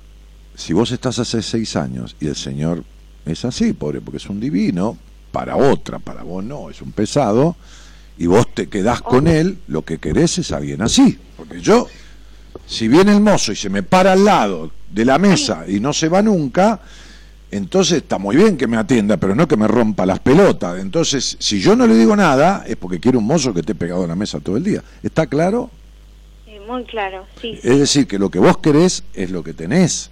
si 0.56 0.72
vos 0.72 0.90
estás 0.90 1.18
hace 1.20 1.42
seis 1.42 1.76
años 1.76 2.16
y 2.20 2.26
el 2.26 2.34
Señor 2.34 2.82
es 3.30 3.44
así, 3.44 3.72
pobre, 3.72 4.00
porque 4.00 4.18
es 4.18 4.26
un 4.28 4.40
divino, 4.40 4.96
para 5.32 5.56
otra, 5.56 5.98
para 5.98 6.22
vos 6.22 6.42
no, 6.44 6.70
es 6.70 6.82
un 6.82 6.92
pesado, 6.92 7.56
y 8.18 8.26
vos 8.26 8.52
te 8.54 8.68
quedás 8.68 9.00
con 9.00 9.26
él, 9.26 9.58
lo 9.68 9.82
que 9.82 9.98
querés 9.98 10.38
es 10.38 10.52
alguien 10.52 10.82
así. 10.82 11.18
Porque 11.36 11.60
yo, 11.60 11.88
si 12.66 12.88
viene 12.88 13.12
el 13.12 13.20
mozo 13.20 13.52
y 13.52 13.56
se 13.56 13.70
me 13.70 13.82
para 13.82 14.12
al 14.12 14.24
lado 14.24 14.70
de 14.90 15.04
la 15.04 15.18
mesa 15.18 15.64
y 15.66 15.80
no 15.80 15.92
se 15.92 16.08
va 16.08 16.20
nunca, 16.20 16.80
entonces 17.50 17.98
está 17.98 18.18
muy 18.18 18.36
bien 18.36 18.56
que 18.56 18.66
me 18.66 18.76
atienda, 18.76 19.16
pero 19.16 19.34
no 19.34 19.48
que 19.48 19.56
me 19.56 19.66
rompa 19.66 20.06
las 20.06 20.20
pelotas. 20.20 20.80
Entonces, 20.80 21.36
si 21.40 21.60
yo 21.60 21.74
no 21.74 21.86
le 21.86 21.94
digo 21.94 22.14
nada, 22.14 22.64
es 22.66 22.76
porque 22.76 23.00
quiero 23.00 23.18
un 23.18 23.26
mozo 23.26 23.54
que 23.54 23.60
esté 23.60 23.74
pegado 23.74 24.04
a 24.04 24.06
la 24.06 24.14
mesa 24.14 24.38
todo 24.38 24.56
el 24.56 24.64
día. 24.64 24.82
¿Está 25.02 25.26
claro? 25.26 25.70
Sí, 26.44 26.58
muy 26.68 26.84
claro, 26.84 27.26
sí. 27.40 27.58
Es 27.62 27.78
decir, 27.78 28.06
que 28.06 28.18
lo 28.18 28.30
que 28.30 28.38
vos 28.38 28.58
querés 28.58 29.02
es 29.14 29.30
lo 29.30 29.42
que 29.42 29.54
tenés. 29.54 30.10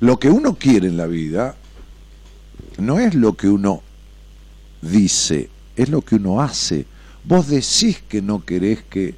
Lo 0.00 0.18
que 0.18 0.30
uno 0.30 0.54
quiere 0.54 0.86
en 0.86 0.96
la 0.96 1.06
vida 1.06 1.56
no 2.78 2.98
es 2.98 3.14
lo 3.14 3.34
que 3.34 3.48
uno 3.48 3.82
dice, 4.80 5.50
es 5.76 5.88
lo 5.88 6.02
que 6.02 6.16
uno 6.16 6.40
hace. 6.40 6.86
Vos 7.24 7.48
decís 7.48 8.02
que 8.08 8.22
no 8.22 8.44
querés 8.44 8.82
que 8.84 9.14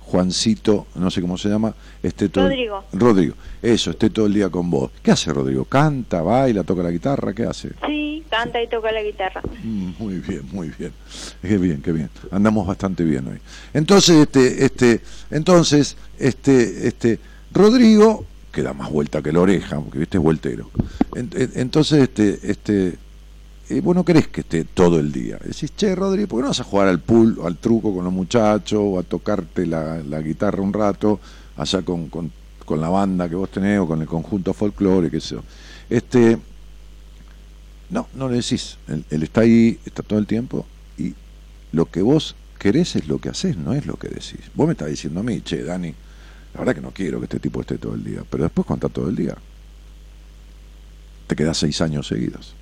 Juancito, 0.00 0.88
no 0.96 1.08
sé 1.08 1.20
cómo 1.20 1.38
se 1.38 1.48
llama, 1.48 1.72
esté 2.02 2.28
todo 2.28 2.48
Rodrigo. 2.48 2.84
Rodrigo, 2.92 3.34
eso, 3.62 3.90
esté 3.92 4.10
todo 4.10 4.26
el 4.26 4.34
día 4.34 4.48
con 4.48 4.68
vos. 4.68 4.90
¿Qué 5.02 5.12
hace 5.12 5.32
Rodrigo? 5.32 5.64
¿Canta, 5.64 6.20
baila, 6.20 6.64
toca 6.64 6.82
la 6.82 6.90
guitarra? 6.90 7.32
¿Qué 7.32 7.44
hace? 7.44 7.70
Sí, 7.86 8.24
canta 8.28 8.60
y 8.60 8.66
toca 8.66 8.90
la 8.90 9.02
guitarra. 9.04 9.40
Mm, 9.62 9.90
Muy 10.00 10.14
bien, 10.18 10.42
muy 10.50 10.72
bien. 10.76 10.92
Qué 11.42 11.58
bien, 11.58 11.80
qué 11.80 11.92
bien. 11.92 12.10
Andamos 12.32 12.66
bastante 12.66 13.04
bien 13.04 13.28
hoy. 13.28 13.38
Entonces, 13.72 14.16
este, 14.16 14.64
este, 14.64 15.00
entonces, 15.30 15.96
este, 16.18 16.88
este, 16.88 17.20
Rodrigo, 17.52 18.24
que 18.52 18.62
da 18.62 18.72
más 18.72 18.90
vuelta 18.90 19.22
que 19.22 19.32
la 19.32 19.40
oreja, 19.40 19.80
porque 19.80 19.98
viste 19.98 20.18
es 20.18 20.22
vueltero. 20.22 20.70
En- 21.14 21.30
en- 21.34 21.52
Entonces, 21.54 22.02
este, 22.02 22.38
este, 22.50 22.98
eh, 23.68 23.80
vos 23.80 23.94
no 23.94 24.04
querés 24.04 24.28
que 24.28 24.40
esté 24.40 24.64
todo 24.64 24.98
el 24.98 25.12
día. 25.12 25.38
Decís, 25.44 25.72
che, 25.76 25.94
Rodrigo, 25.94 26.28
¿por 26.28 26.38
qué 26.38 26.42
no 26.42 26.48
vas 26.48 26.60
a 26.60 26.64
jugar 26.64 26.88
al 26.88 27.00
pool, 27.00 27.38
al 27.44 27.56
truco 27.56 27.94
con 27.94 28.04
los 28.04 28.12
muchachos, 28.12 28.80
o 28.82 28.98
a 28.98 29.02
tocarte 29.04 29.66
la, 29.66 30.00
guitarra 30.20 30.62
un 30.62 30.72
rato, 30.72 31.20
allá 31.56 31.82
con, 31.82 32.08
con, 32.08 32.32
con 32.64 32.80
la 32.80 32.88
banda 32.88 33.28
que 33.28 33.36
vos 33.36 33.50
tenés, 33.50 33.78
o 33.78 33.86
con 33.86 34.00
el 34.00 34.08
conjunto 34.08 34.52
folclore, 34.52 35.10
qué 35.10 35.20
sé 35.20 35.36
yo? 35.36 35.42
Este, 35.88 36.38
no, 37.90 38.08
no 38.14 38.28
le 38.28 38.36
decís. 38.36 38.76
Él, 38.88 39.04
él 39.10 39.22
está 39.22 39.42
ahí, 39.42 39.78
está 39.84 40.02
todo 40.02 40.18
el 40.18 40.26
tiempo 40.26 40.66
y 40.98 41.14
lo 41.72 41.86
que 41.86 42.02
vos 42.02 42.34
querés 42.58 42.94
es 42.96 43.08
lo 43.08 43.18
que 43.18 43.28
haces, 43.30 43.56
no 43.56 43.72
es 43.74 43.86
lo 43.86 43.94
que 43.94 44.08
decís. 44.08 44.40
Vos 44.54 44.66
me 44.66 44.72
estás 44.72 44.88
diciendo 44.88 45.20
a 45.20 45.22
mí, 45.22 45.40
che, 45.40 45.62
Dani, 45.62 45.94
la 46.54 46.60
verdad 46.60 46.74
que 46.74 46.80
no 46.80 46.90
quiero 46.90 47.18
que 47.20 47.24
este 47.24 47.38
tipo 47.40 47.60
esté 47.60 47.78
todo 47.78 47.94
el 47.94 48.02
día, 48.04 48.22
pero 48.28 48.44
después 48.44 48.66
cuando 48.66 48.86
está 48.86 48.94
todo 49.00 49.08
el 49.08 49.16
día, 49.16 49.34
te 51.26 51.36
quedás 51.36 51.58
seis 51.58 51.80
años 51.80 52.06
seguidos. 52.08 52.54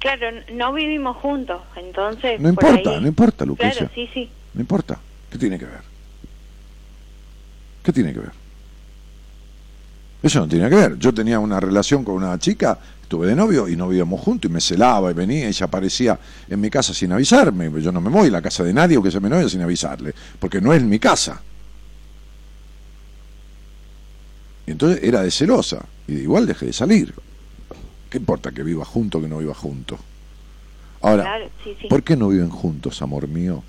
Claro, 0.00 0.26
no 0.52 0.72
vivimos 0.72 1.16
juntos, 1.16 1.60
entonces... 1.76 2.40
No 2.40 2.52
por 2.54 2.64
importa, 2.64 2.90
ahí- 2.90 3.00
no 3.00 3.08
importa, 3.08 3.44
Lucrecia. 3.44 3.88
Claro, 3.88 3.94
sí, 3.94 4.08
sí. 4.14 4.30
No 4.54 4.60
importa. 4.60 4.98
¿Qué 5.30 5.38
tiene 5.38 5.58
que 5.58 5.64
ver? 5.66 5.80
¿Qué 7.82 7.92
tiene 7.92 8.12
que 8.12 8.20
ver? 8.20 8.32
Eso 10.22 10.40
no 10.40 10.48
tiene 10.48 10.68
que 10.68 10.74
ver. 10.76 10.98
Yo 10.98 11.12
tenía 11.12 11.38
una 11.38 11.60
relación 11.60 12.04
con 12.04 12.14
una 12.16 12.38
chica, 12.38 12.78
estuve 13.02 13.26
de 13.28 13.36
novio 13.36 13.68
y 13.68 13.76
no 13.76 13.88
vivíamos 13.88 14.20
juntos 14.20 14.50
y 14.50 14.54
me 14.54 14.60
celaba 14.60 15.10
y 15.10 15.14
venía 15.14 15.48
y 15.48 15.52
se 15.52 15.64
aparecía 15.64 16.18
en 16.48 16.60
mi 16.60 16.70
casa 16.70 16.92
sin 16.94 17.12
avisarme. 17.12 17.70
Yo 17.80 17.92
no 17.92 18.00
me 18.00 18.10
voy 18.10 18.28
a 18.28 18.32
la 18.32 18.42
casa 18.42 18.64
de 18.64 18.72
nadie 18.72 18.96
o 18.96 19.02
que 19.02 19.10
se 19.10 19.20
me 19.20 19.28
novia 19.28 19.48
sin 19.48 19.62
avisarle, 19.62 20.14
porque 20.40 20.60
no 20.60 20.72
es 20.72 20.82
mi 20.82 20.98
casa. 20.98 21.40
Y 24.68 24.72
entonces 24.72 25.02
era 25.02 25.22
de 25.22 25.30
celosa 25.30 25.86
y 26.06 26.18
igual 26.18 26.46
dejé 26.46 26.66
de 26.66 26.72
salir. 26.74 27.14
¿Qué 28.10 28.18
importa 28.18 28.52
que 28.52 28.62
viva 28.62 28.84
junto 28.84 29.16
o 29.16 29.22
que 29.22 29.26
no 29.26 29.38
viva 29.38 29.54
junto? 29.54 29.98
Ahora, 31.00 31.22
Claro, 31.22 31.48
sí, 31.64 31.74
sí. 31.80 31.88
¿por 31.88 32.02
qué 32.02 32.16
no 32.16 32.28
viven 32.28 32.50
juntos, 32.50 33.00
amor 33.00 33.28
mío? 33.28 33.64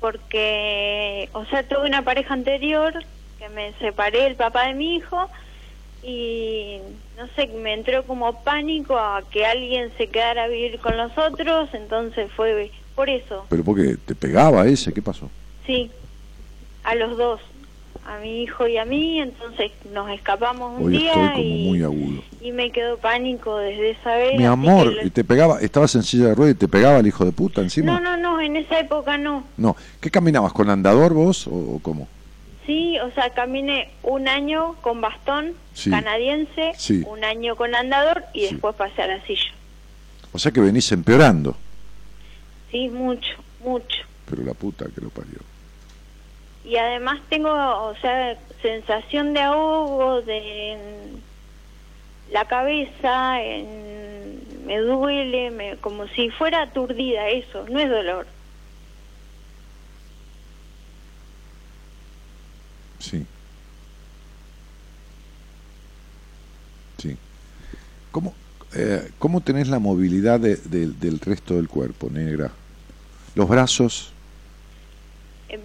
Porque, 0.00 1.28
o 1.34 1.44
sea, 1.46 1.68
tuve 1.68 1.86
una 1.86 2.02
pareja 2.02 2.32
anterior 2.32 2.94
que 3.38 3.50
me 3.50 3.74
separé 3.74 4.26
el 4.26 4.36
papá 4.36 4.68
de 4.68 4.74
mi 4.74 4.96
hijo 4.96 5.28
y 6.02 6.78
no 7.18 7.26
sé, 7.36 7.48
me 7.48 7.74
entró 7.74 8.04
como 8.04 8.42
pánico 8.42 8.96
a 8.96 9.22
que 9.30 9.44
alguien 9.44 9.92
se 9.98 10.06
quedara 10.06 10.44
a 10.44 10.48
vivir 10.48 10.78
con 10.80 10.96
nosotros, 10.96 11.68
entonces 11.74 12.30
fue 12.34 12.70
por 12.94 13.10
eso, 13.10 13.44
¿Pero 13.50 13.64
porque 13.64 13.96
te 13.96 14.14
pegaba 14.14 14.66
ese? 14.66 14.94
¿Qué 14.94 15.02
pasó? 15.02 15.28
sí, 15.66 15.90
a 16.84 16.94
los 16.94 17.18
dos, 17.18 17.40
a 18.08 18.18
mi 18.20 18.42
hijo 18.42 18.66
y 18.66 18.78
a 18.78 18.84
mí, 18.84 19.20
entonces 19.20 19.70
nos 19.92 20.10
escapamos 20.10 20.80
un 20.80 20.86
Hoy 20.86 20.98
día 20.98 21.12
estoy 21.12 21.28
como 21.28 21.40
y, 21.44 21.68
muy 21.68 21.82
agudo. 21.82 22.22
y 22.40 22.52
me 22.52 22.70
quedó 22.72 22.96
pánico 22.98 23.58
desde 23.58 23.90
esa 23.90 24.14
vez. 24.16 24.38
Mi 24.38 24.44
amor, 24.46 24.88
que 24.88 24.94
lo- 24.96 25.06
¿y 25.06 25.10
te 25.10 25.24
pegaba? 25.24 25.60
¿Estabas 25.60 25.94
en 25.94 26.02
silla 26.02 26.28
de 26.28 26.34
ruedas 26.34 26.54
y 26.54 26.58
te 26.58 26.68
pegaba 26.68 26.98
el 26.98 27.06
hijo 27.06 27.24
de 27.24 27.32
puta 27.32 27.60
encima? 27.60 27.92
No, 27.92 28.00
no, 28.00 28.16
no, 28.16 28.40
en 28.40 28.56
esa 28.56 28.80
época 28.80 29.18
no. 29.18 29.44
No. 29.58 29.76
¿Qué 30.00 30.10
caminabas? 30.10 30.52
¿Con 30.54 30.70
andador 30.70 31.12
vos 31.12 31.46
o, 31.46 31.50
o 31.50 31.78
cómo? 31.82 32.08
Sí, 32.66 32.98
o 32.98 33.10
sea, 33.12 33.30
caminé 33.30 33.90
un 34.02 34.26
año 34.28 34.74
con 34.80 35.00
bastón 35.00 35.52
Sí. 35.74 35.90
canadiense, 35.90 36.72
Sí. 36.76 37.02
un 37.06 37.24
año 37.24 37.56
con 37.56 37.74
andador 37.74 38.24
y 38.34 38.40
Sí. 38.46 38.52
después 38.54 38.74
pasé 38.76 39.02
a 39.02 39.06
la 39.06 39.22
silla. 39.26 39.52
O 40.32 40.38
sea 40.38 40.50
que 40.52 40.60
venís 40.60 40.90
empeorando. 40.92 41.56
Sí, 42.70 42.88
mucho, 42.88 43.28
mucho. 43.64 43.96
Pero 44.28 44.42
la 44.44 44.52
puta 44.54 44.86
que 44.94 45.00
lo 45.00 45.08
parió. 45.10 45.38
Y 46.68 46.76
además 46.76 47.20
tengo, 47.30 47.50
o 47.50 47.94
sea, 47.96 48.36
sensación 48.60 49.32
de 49.32 49.40
ahogo 49.40 50.20
de 50.22 50.72
en 50.72 51.22
la 52.32 52.44
cabeza, 52.44 53.42
en- 53.42 54.66
me 54.66 54.76
duele, 54.78 55.50
me, 55.50 55.76
como 55.78 56.06
si 56.08 56.28
fuera 56.28 56.62
aturdida, 56.62 57.28
eso, 57.28 57.64
no 57.70 57.78
es 57.80 57.88
dolor. 57.88 58.26
Sí. 62.98 63.24
Sí. 66.98 67.16
¿Cómo, 68.10 68.34
eh, 68.74 69.10
¿cómo 69.18 69.40
tenés 69.40 69.68
la 69.68 69.78
movilidad 69.78 70.38
de- 70.40 70.56
de- 70.56 70.88
del 70.88 71.18
resto 71.20 71.54
del 71.54 71.68
cuerpo, 71.68 72.10
negra? 72.10 72.50
Los 73.34 73.48
brazos, 73.48 74.12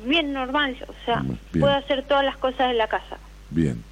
bien 0.06 0.34
normal, 0.34 0.78
o 0.88 0.94
sea, 1.06 1.22
bien. 1.22 1.40
puedo 1.52 1.74
hacer 1.74 2.04
todas 2.04 2.24
las 2.24 2.38
cosas 2.38 2.70
de 2.70 2.76
la 2.76 2.88
casa. 2.88 3.18
Bien. 3.50 3.84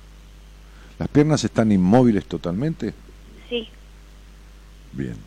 ¿Las 0.97 1.09
piernas 1.09 1.43
están 1.43 1.71
inmóviles 1.71 2.25
totalmente? 2.25 2.93
Sí. 3.49 3.67
Bien. 4.93 5.17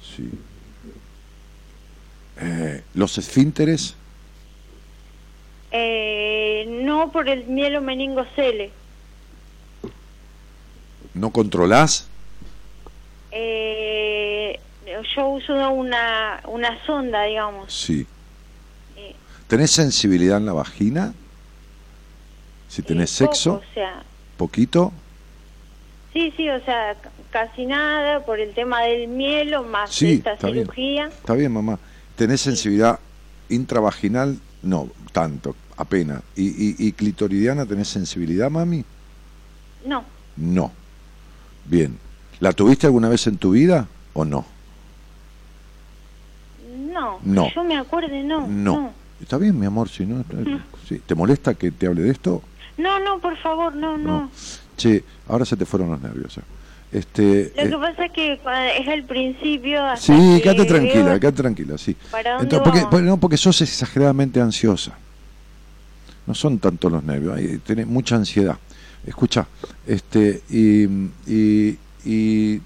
Sí. 0.00 0.30
Eh, 2.40 2.82
¿Los 2.94 3.18
esfínteres? 3.18 3.96
Eh, 5.70 6.66
no 6.84 7.10
por 7.10 7.28
el 7.28 7.46
mielo 7.46 7.80
meningocele. 7.80 8.70
¿No 11.14 11.30
controlás? 11.30 12.08
Eh, 13.30 14.58
yo 15.16 15.28
uso 15.28 15.70
una, 15.70 16.40
una 16.46 16.84
sonda, 16.84 17.24
digamos. 17.24 17.72
Sí. 17.72 18.06
¿Tenés 19.52 19.70
sensibilidad 19.72 20.38
en 20.38 20.46
la 20.46 20.54
vagina? 20.54 21.12
Si 22.70 22.80
tenés 22.80 23.20
eh, 23.20 23.24
poco, 23.24 23.34
sexo, 23.34 23.52
o 23.56 23.74
sea, 23.74 24.02
poquito. 24.38 24.94
sí, 26.14 26.32
sí, 26.38 26.48
o 26.48 26.58
sea, 26.64 26.96
casi 27.30 27.66
nada 27.66 28.24
por 28.24 28.40
el 28.40 28.54
tema 28.54 28.80
del 28.80 29.08
mielo, 29.08 29.62
más 29.62 29.90
Sí, 29.90 30.06
de 30.06 30.14
esta 30.14 30.32
está 30.32 30.46
bien. 30.46 30.64
cirugía. 30.64 31.08
Está 31.08 31.34
bien, 31.34 31.52
mamá. 31.52 31.78
¿Tenés 32.16 32.40
sensibilidad 32.40 32.98
intravaginal? 33.50 34.38
No, 34.62 34.88
tanto, 35.12 35.54
apenas. 35.76 36.22
¿Y, 36.34 36.46
y, 36.48 36.76
y 36.88 36.92
clitoridiana 36.92 37.66
tenés 37.66 37.88
sensibilidad, 37.88 38.50
mami? 38.50 38.82
No, 39.84 40.02
No. 40.34 40.72
Bien. 41.66 41.98
¿La 42.40 42.54
tuviste 42.54 42.86
alguna 42.86 43.10
vez 43.10 43.26
en 43.26 43.36
tu 43.36 43.50
vida 43.50 43.86
o 44.14 44.24
no? 44.24 44.46
no, 46.86 47.18
No. 47.22 47.48
que 47.48 47.54
yo 47.54 47.64
me 47.64 47.76
acuerde, 47.76 48.22
no. 48.22 48.46
No. 48.48 49.01
Está 49.22 49.38
bien, 49.38 49.58
mi 49.58 49.66
amor, 49.66 49.88
si 49.88 50.04
no. 50.04 50.24
sí. 50.88 51.00
¿Te 51.06 51.14
molesta 51.14 51.54
que 51.54 51.70
te 51.70 51.86
hable 51.86 52.02
de 52.02 52.10
esto? 52.10 52.42
No, 52.76 52.98
no, 53.00 53.20
por 53.20 53.36
favor, 53.38 53.74
no, 53.74 53.96
no. 53.96 54.30
Che, 54.76 55.04
ahora 55.28 55.44
se 55.44 55.56
te 55.56 55.64
fueron 55.64 55.90
los 55.90 56.00
nervios. 56.02 56.34
ya. 56.34 56.42
Este, 56.90 57.52
Lo 57.56 57.62
eh, 57.62 57.70
que 57.70 57.76
pasa 57.78 58.04
es 58.06 58.12
que 58.12 58.42
cua- 58.42 58.70
es 58.78 58.86
el 58.88 59.04
principio. 59.04 59.82
hasta 59.82 60.04
sí, 60.14 60.34
que 60.36 60.42
quédate 60.42 60.64
tranquila, 60.66 61.04
veo 61.04 61.20
quédate 61.20 61.36
tranquila, 61.42 61.78
sí. 61.78 61.96
¿Para 62.10 62.32
dónde 62.32 62.44
Entonces, 62.44 62.64
porque, 62.64 62.78
vamos? 62.80 62.90
porque- 62.90 63.06
no, 63.06 63.16
porque 63.18 63.36
sos 63.38 63.60
exageradamente 63.62 64.40
ansiosa. 64.40 64.92
No 66.26 66.34
son 66.34 66.58
tanto 66.58 66.90
los 66.90 67.02
nervios, 67.02 67.34
hay, 67.36 67.58
tenés 67.58 67.86
mucha 67.86 68.16
ansiedad. 68.16 68.58
Escucha, 69.06 69.46
este, 69.86 70.42
y, 70.50 70.84
y, 71.26 71.78
y, 72.04 72.60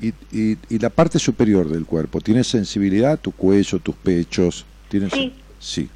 y, 0.00 0.08
y- 0.32 0.58
y 0.68 0.78
la 0.78 0.90
parte 0.90 1.18
superior 1.18 1.68
del 1.68 1.84
cuerpo, 1.86 2.20
¿tienes 2.20 2.46
sensibilidad? 2.46 3.18
¿Tu 3.18 3.32
cuello, 3.32 3.78
tus 3.80 3.94
pechos? 3.96 4.64
¿Tienes 4.92 5.10
Sí. 5.14 5.32
Sí, 5.58 5.88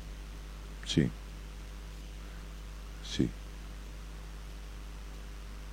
sí, 0.86 1.10
sí. 3.02 3.28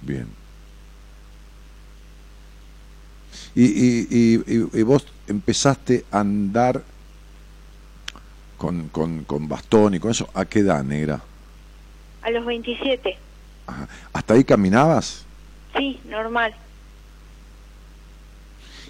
Bien. 0.02 0.28
Y, 3.56 3.64
y, 3.64 4.08
y, 4.10 4.36
y- 4.46 4.80
y 4.80 4.84
vos 4.84 5.06
empezaste 5.26 6.04
a 6.12 6.20
andar 6.20 6.84
con, 8.58 8.90
con, 8.90 9.24
con 9.24 9.48
bastón 9.48 9.94
y 9.94 10.00
con 10.00 10.12
eso, 10.12 10.28
¿a 10.34 10.44
qué 10.44 10.60
edad, 10.60 10.84
negra? 10.84 11.24
A 12.24 12.30
los 12.30 12.46
27. 12.46 13.18
Ajá. 13.68 13.88
¿Hasta 14.12 14.34
ahí 14.34 14.44
caminabas? 14.44 15.26
Sí, 15.78 16.02
normal. 16.04 16.54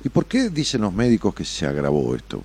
¿Y 0.03 0.09
por 0.09 0.25
qué 0.25 0.49
dicen 0.49 0.81
los 0.81 0.91
médicos 0.91 1.35
que 1.35 1.45
se 1.45 1.67
agravó 1.67 2.15
esto? 2.15 2.43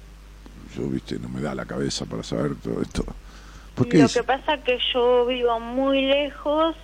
Yo, 0.79 0.87
viste, 0.89 1.19
no 1.19 1.29
me 1.29 1.41
da 1.41 1.55
la 1.55 1.65
cabeza 1.65 2.07
para 2.07 2.23
saber 2.23 2.55
todo 2.63 2.81
esto. 2.81 3.05
¿Por 3.75 3.89
qué 3.89 3.99
Lo 3.99 4.09
que 4.09 4.23
pasa 4.23 4.55
es 4.55 4.63
que 4.63 4.79
yo 4.93 5.27
vivo 5.27 5.59
muy 5.59 6.03
lejos 6.03 6.77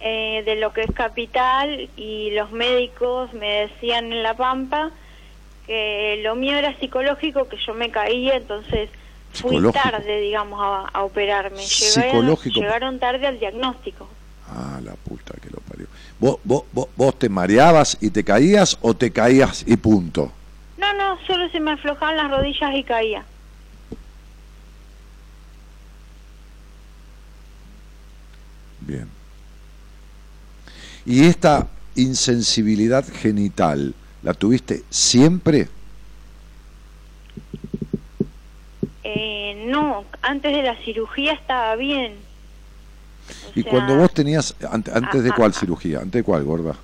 eh, 0.00 0.42
de 0.44 0.56
lo 0.56 0.72
que 0.72 0.82
es 0.82 0.92
capital 0.92 1.88
y 1.96 2.32
los 2.32 2.50
médicos 2.50 3.32
me 3.32 3.68
decían 3.68 4.12
en 4.12 4.24
La 4.24 4.34
Pampa 4.34 4.90
que 5.66 6.20
lo 6.24 6.34
mío 6.34 6.56
era 6.56 6.76
psicológico, 6.80 7.48
que 7.48 7.56
yo 7.64 7.74
me 7.74 7.92
caía, 7.92 8.34
entonces 8.34 8.90
fui 9.32 9.62
tarde, 9.70 10.20
digamos, 10.20 10.60
a, 10.60 10.88
a 10.92 11.04
operarme. 11.04 11.64
Llegaron, 11.64 12.36
llegaron 12.36 12.98
tarde 12.98 13.28
al 13.28 13.38
diagnóstico. 13.38 14.08
Ah, 14.48 14.80
la 14.82 14.94
puta 14.94 15.34
que 15.40 15.48
lo 15.48 15.58
parió. 15.58 15.86
¿Vos, 16.18 16.38
vos, 16.42 16.64
vos, 16.72 16.88
vos 16.96 17.16
te 17.16 17.28
mareabas 17.28 17.96
y 18.00 18.10
te 18.10 18.24
caías 18.24 18.76
o 18.82 18.94
te 18.94 19.12
caías 19.12 19.64
y 19.66 19.76
punto? 19.76 20.32
No, 20.82 20.92
no, 20.94 21.18
solo 21.26 21.48
se 21.50 21.60
me 21.60 21.72
aflojaban 21.72 22.16
las 22.16 22.30
rodillas 22.30 22.74
y 22.74 22.82
caía. 22.84 23.24
Bien. 28.86 29.06
¿Y 31.06 31.24
esta 31.24 31.68
insensibilidad 31.94 33.04
genital 33.22 33.94
la 34.22 34.34
tuviste 34.34 34.82
siempre? 34.90 35.68
Eh, 39.04 39.66
no, 39.68 40.04
antes 40.22 40.52
de 40.52 40.62
la 40.62 40.76
cirugía 40.84 41.32
estaba 41.32 41.76
bien. 41.76 42.12
O 43.48 43.58
Y 43.58 43.62
sea, 43.62 43.70
cuando 43.70 43.96
vos 43.96 44.12
tenías, 44.14 44.54
ante- 44.70 44.92
antes 44.92 45.22
de 45.24 45.32
cuál 45.32 45.52
cirugía, 45.52 45.98
antes 45.98 46.12
de 46.20 46.22
cuál, 46.22 46.44
gorda? 46.44 46.74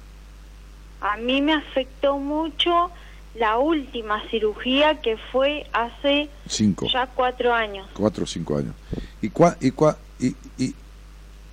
A 1.01 1.16
mí 1.16 1.40
me 1.40 1.55
afectó 1.55 2.18
mucho 2.18 2.90
la 3.39 3.59
última 3.59 4.22
cirugía 4.30 5.01
que 5.01 5.16
fue 5.32 5.66
hace 5.72 6.28
Cinco, 6.49 6.86
ya 6.93 7.07
cuatro 7.07 7.53
años. 7.55 7.89
cuatro 7.95 8.24
o 8.24 8.26
cinco 8.26 8.57
años. 8.59 8.74
¿Y, 9.22 9.28
cua, 9.30 9.57
y, 9.61 9.70
cua, 9.70 9.97
y, 10.18 10.34
y, 10.59 10.74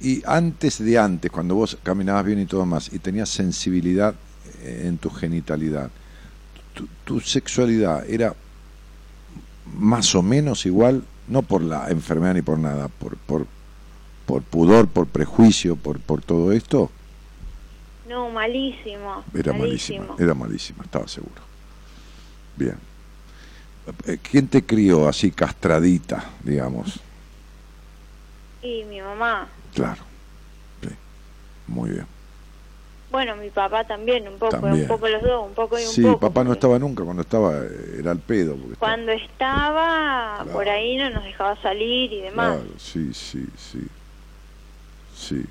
y 0.01 0.23
antes 0.25 0.83
de 0.83 0.97
antes, 0.97 1.31
cuando 1.31 1.55
vos 1.55 1.77
caminabas 1.83 2.25
bien 2.25 2.39
y 2.39 2.45
todo 2.45 2.65
más, 2.65 2.91
y 2.93 2.99
tenías 2.99 3.29
sensibilidad 3.29 4.15
eh, 4.61 4.83
en 4.87 4.97
tu 4.97 5.09
genitalidad, 5.09 5.89
tu, 6.73 6.87
tu 7.03 7.19
sexualidad 7.21 8.09
era 8.09 8.35
más 9.73 10.13
o 10.15 10.21
menos 10.21 10.65
igual, 10.65 11.03
no 11.27 11.41
por 11.41 11.61
la 11.61 11.89
enfermedad 11.89 12.33
ni 12.35 12.41
por 12.41 12.59
nada, 12.59 12.87
por, 12.87 13.17
por, 13.17 13.47
por 14.25 14.41
pudor, 14.43 14.87
por 14.87 15.07
prejuicio, 15.07 15.75
por, 15.75 15.99
por 15.99 16.21
todo 16.21 16.51
esto, 16.51 16.91
No, 18.09 18.29
malísimo. 18.29 19.23
era 19.33 19.51
malísimo. 19.53 20.07
malísima, 20.07 20.15
era 20.19 20.33
malísima, 20.33 20.83
estaba 20.83 21.07
seguro. 21.07 21.41
Bien. 22.55 22.77
Eh, 24.07 24.17
¿Quién 24.21 24.47
te 24.47 24.63
crió 24.65 25.07
así 25.07 25.31
castradita, 25.31 26.23
digamos? 26.43 26.99
Y 28.61 28.83
mi 28.85 28.99
mamá. 29.01 29.47
Claro. 29.73 30.01
Sí. 30.81 30.89
Muy 31.67 31.91
bien. 31.91 32.07
Bueno, 33.11 33.35
mi 33.37 33.49
papá 33.49 33.85
también, 33.85 34.27
un 34.27 34.37
poco, 34.39 34.59
También. 34.59 34.81
un 34.81 34.87
poco 34.87 35.07
los 35.07 35.21
dos, 35.21 35.47
un 35.47 35.53
poco 35.53 35.79
y 35.79 35.83
un 35.83 35.87
Sí, 35.89 36.01
poco. 36.01 36.19
papá 36.19 36.43
no 36.43 36.53
estaba 36.53 36.77
nunca, 36.79 37.03
cuando 37.03 37.21
estaba 37.21 37.53
era 37.97 38.11
el 38.11 38.19
pedo. 38.19 38.57
Cuando 38.79 39.11
estaba 39.11 40.37
Claro. 40.41 40.51
por 40.51 40.67
ahí 40.67 40.97
no 40.97 41.09
nos 41.11 41.23
dejaba 41.23 41.55
salir 41.61 42.11
y 42.11 42.21
demás. 42.21 42.57
Claro, 42.57 42.69
sí, 42.77 43.13
sí, 43.13 43.45
sí. 43.57 43.87
Sí. 45.15 45.45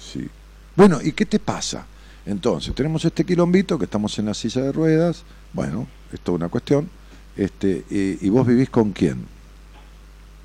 Sí. 0.00 0.28
Bueno, 0.74 1.00
¿y 1.02 1.12
qué 1.12 1.26
te 1.26 1.38
pasa? 1.38 1.84
Entonces, 2.24 2.74
tenemos 2.74 3.04
este 3.04 3.24
quilombito 3.26 3.78
que 3.78 3.84
estamos 3.84 4.18
en 4.18 4.26
la 4.26 4.34
silla 4.34 4.62
de 4.62 4.72
ruedas. 4.72 5.24
Bueno, 5.52 5.86
es 6.12 6.20
toda 6.20 6.36
una 6.36 6.48
cuestión. 6.48 6.88
Este, 7.36 7.84
y, 7.90 8.26
y 8.26 8.30
vos 8.30 8.46
vivís 8.46 8.70
con 8.70 8.92
quién? 8.92 9.26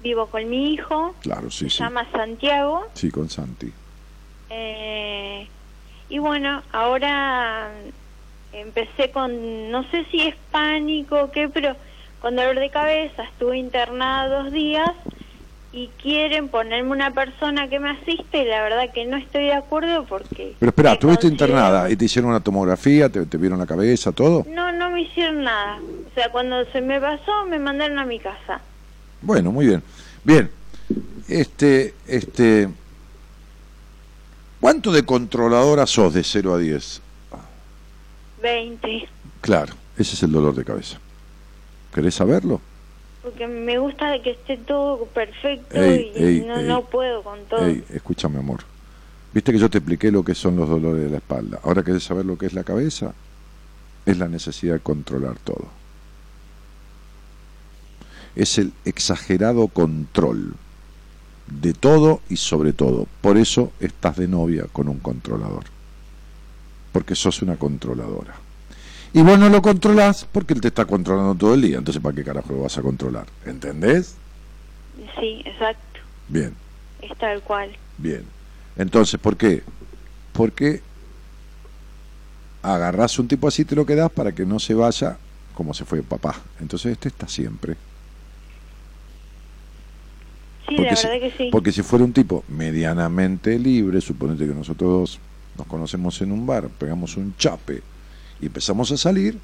Vivo 0.01 0.28
con 0.28 0.47
mi 0.49 0.74
hijo, 0.74 1.16
Claro, 1.22 1.49
sí, 1.49 1.66
se 1.66 1.78
sí. 1.78 1.84
llama 1.84 2.10
Santiago. 2.12 2.84
Sí, 2.93 3.10
con 3.12 3.30
Santi. 3.30 3.72
Eh, 4.49 5.47
y 6.10 6.20
bueno, 6.20 6.64
ahora 6.72 7.72
empecé 8.53 9.12
con, 9.12 9.72
no 9.72 9.84
sé 9.91 10.05
si 10.12 10.22
es 10.22 10.36
pánico 10.51 11.24
o 11.24 11.32
qué, 11.32 11.49
pero 11.49 11.76
con 12.22 12.36
dolor 12.36 12.60
de 12.60 12.70
cabeza, 12.70 13.24
estuve 13.24 13.58
internada 13.58 14.43
dos 14.43 14.51
días 14.53 14.89
y 15.74 15.89
quieren 16.01 16.47
ponerme 16.49 16.91
una 16.91 17.11
persona 17.11 17.68
que 17.68 17.80
me 17.80 17.89
asiste 17.91 18.41
y 18.41 18.45
la 18.45 18.61
verdad 18.63 18.91
que 18.93 19.05
no 19.05 19.18
estoy 19.18 19.45
de 19.45 19.53
acuerdo 19.53 20.05
porque... 20.05 20.55
Pero 20.59 20.70
espera, 20.70 20.93
¿estuviste 20.93 21.28
considero- 21.28 21.47
internada 21.51 21.89
y 21.89 21.95
te 21.95 22.05
hicieron 22.05 22.32
una 22.32 22.39
tomografía, 22.39 23.09
te, 23.09 23.26
te 23.26 23.38
vieron 23.38 23.59
la 23.59 23.65
cabeza, 23.68 24.11
todo? 24.11 24.45
No, 24.49 24.72
no 24.72 24.89
me 24.91 25.01
hicieron 25.01 25.43
nada. 25.43 25.78
O 25.80 26.13
sea, 26.15 26.32
cuando 26.32 26.63
se 26.72 26.82
me 26.82 26.99
pasó 27.01 27.45
me 27.47 27.59
mandaron 27.59 27.99
a 27.99 28.05
mi 28.05 28.18
casa. 28.20 28.61
Bueno, 29.22 29.51
muy 29.51 29.68
bien. 29.68 29.84
Bien. 30.24 30.49
Este, 31.28 31.93
este. 32.07 32.70
¿Cuánto 34.61 34.91
de 34.91 35.03
controladora 35.03 35.86
sos 35.86 36.13
de 36.13 36.24
0 36.24 36.55
a 36.55 36.57
10? 36.57 37.01
20. 38.41 39.09
Claro, 39.41 39.74
ese 39.97 40.13
es 40.15 40.24
el 40.24 40.32
dolor 40.32 40.55
de 40.55 40.63
cabeza. 40.63 40.97
¿Querés 41.93 42.15
saberlo? 42.15 42.61
Porque 43.28 43.46
me 43.46 43.78
gusta 43.78 44.22
que 44.22 44.32
esté 44.32 44.56
todo 44.56 45.06
perfecto 45.08 45.76
Ey, 45.76 46.14
y 46.16 46.24
ey, 46.24 46.42
no, 46.48 46.58
ey. 46.60 46.66
no 46.66 46.86
puedo 46.86 47.24
con 47.24 47.44
todo. 47.50 47.66
Escúchame, 47.90 48.40
amor. 48.40 48.62
Viste 49.34 49.52
que 49.52 49.60
yo 49.60 49.70
te 49.70 49.80
expliqué 49.80 50.12
lo 50.12 50.24
que 50.24 50.34
son 50.34 50.56
los 50.56 50.70
dolores 50.70 51.04
de 51.04 51.10
la 51.10 51.18
espalda. 51.18 51.60
Ahora 51.64 51.84
querés 51.84 52.04
saber 52.04 52.26
lo 52.26 52.38
que 52.38 52.46
es 52.46 52.54
la 52.54 52.64
cabeza. 52.64 53.14
Es 54.06 54.18
la 54.18 54.30
necesidad 54.30 54.76
de 54.76 54.80
controlar 54.80 55.36
todo. 55.44 55.68
Es 58.36 58.58
el 58.58 58.72
exagerado 58.86 59.68
control. 59.68 60.54
de 61.48 61.74
todo 61.74 62.22
y 62.30 62.38
sobre 62.38 62.72
todo. 62.72 63.08
Por 63.22 63.38
eso 63.38 63.72
estás 63.82 64.16
de 64.18 64.28
novia 64.28 64.66
con 64.72 64.88
un 64.88 65.00
controlador. 65.00 65.66
Porque 66.94 67.16
sos 67.16 67.42
una 67.42 67.58
controladora. 67.58 68.36
Y 69.18 69.24
vos 69.24 69.39
no 69.39 69.49
lo 69.49 69.63
controlás 69.63 70.28
porque 70.32 70.53
él 70.53 70.61
te 70.61 70.68
está 70.68 70.86
controlando 70.86 71.34
todo 71.34 71.55
el 71.55 71.61
día. 71.63 71.80
Entonces, 71.80 71.99
¿para 72.03 72.13
qué 72.15 72.24
carajo 72.24 72.53
lo 72.53 72.61
vas 72.61 72.78
a 72.78 72.84
controlar? 72.84 73.26
¿Entendés? 73.47 74.13
Sí, 75.20 75.41
exacto. 75.43 75.82
Bien, 76.30 76.53
Es 77.01 77.18
tal 77.18 77.41
cual. 77.41 77.76
bien. 77.97 78.22
Entonces, 78.78 79.20
¿por 79.20 79.36
qué? 79.36 79.63
Porque 80.34 80.82
agarrás 82.61 83.18
un 83.18 83.28
tipo 83.28 83.47
así, 83.47 83.65
te 83.65 83.76
lo 83.76 83.88
quedás 83.88 84.11
para 84.11 84.34
que 84.34 84.45
no 84.45 84.59
se 84.59 84.76
vaya 84.76 85.18
como 85.55 85.74
se 85.74 85.84
fue 85.84 86.03
papá. 86.03 86.36
Entonces, 86.59 86.91
este 86.91 87.07
está 87.07 87.28
siempre. 87.28 87.76
Sí, 90.70 90.76
Porque 90.76 90.91
la 90.91 90.95
si- 90.95 91.07
verdad 91.07 91.22
que 91.28 91.32
sí. 91.39 91.49
Porque 91.51 91.72
si 91.72 91.82
fuera 91.82 92.05
un 92.05 92.13
tipo 92.13 92.43
medianamente 92.49 93.57
libre, 93.57 93.99
suponete 93.99 94.45
que 94.45 94.53
nosotros 94.53 95.18
nos 95.57 95.65
conocemos 95.65 96.22
en 96.22 96.32
un 96.32 96.45
bar, 96.45 96.68
pegamos 96.70 97.18
un 97.18 97.34
chape 97.36 97.82
y 98.42 98.48
empezamos 98.48 98.92
a 98.92 98.98
salir 98.98 99.38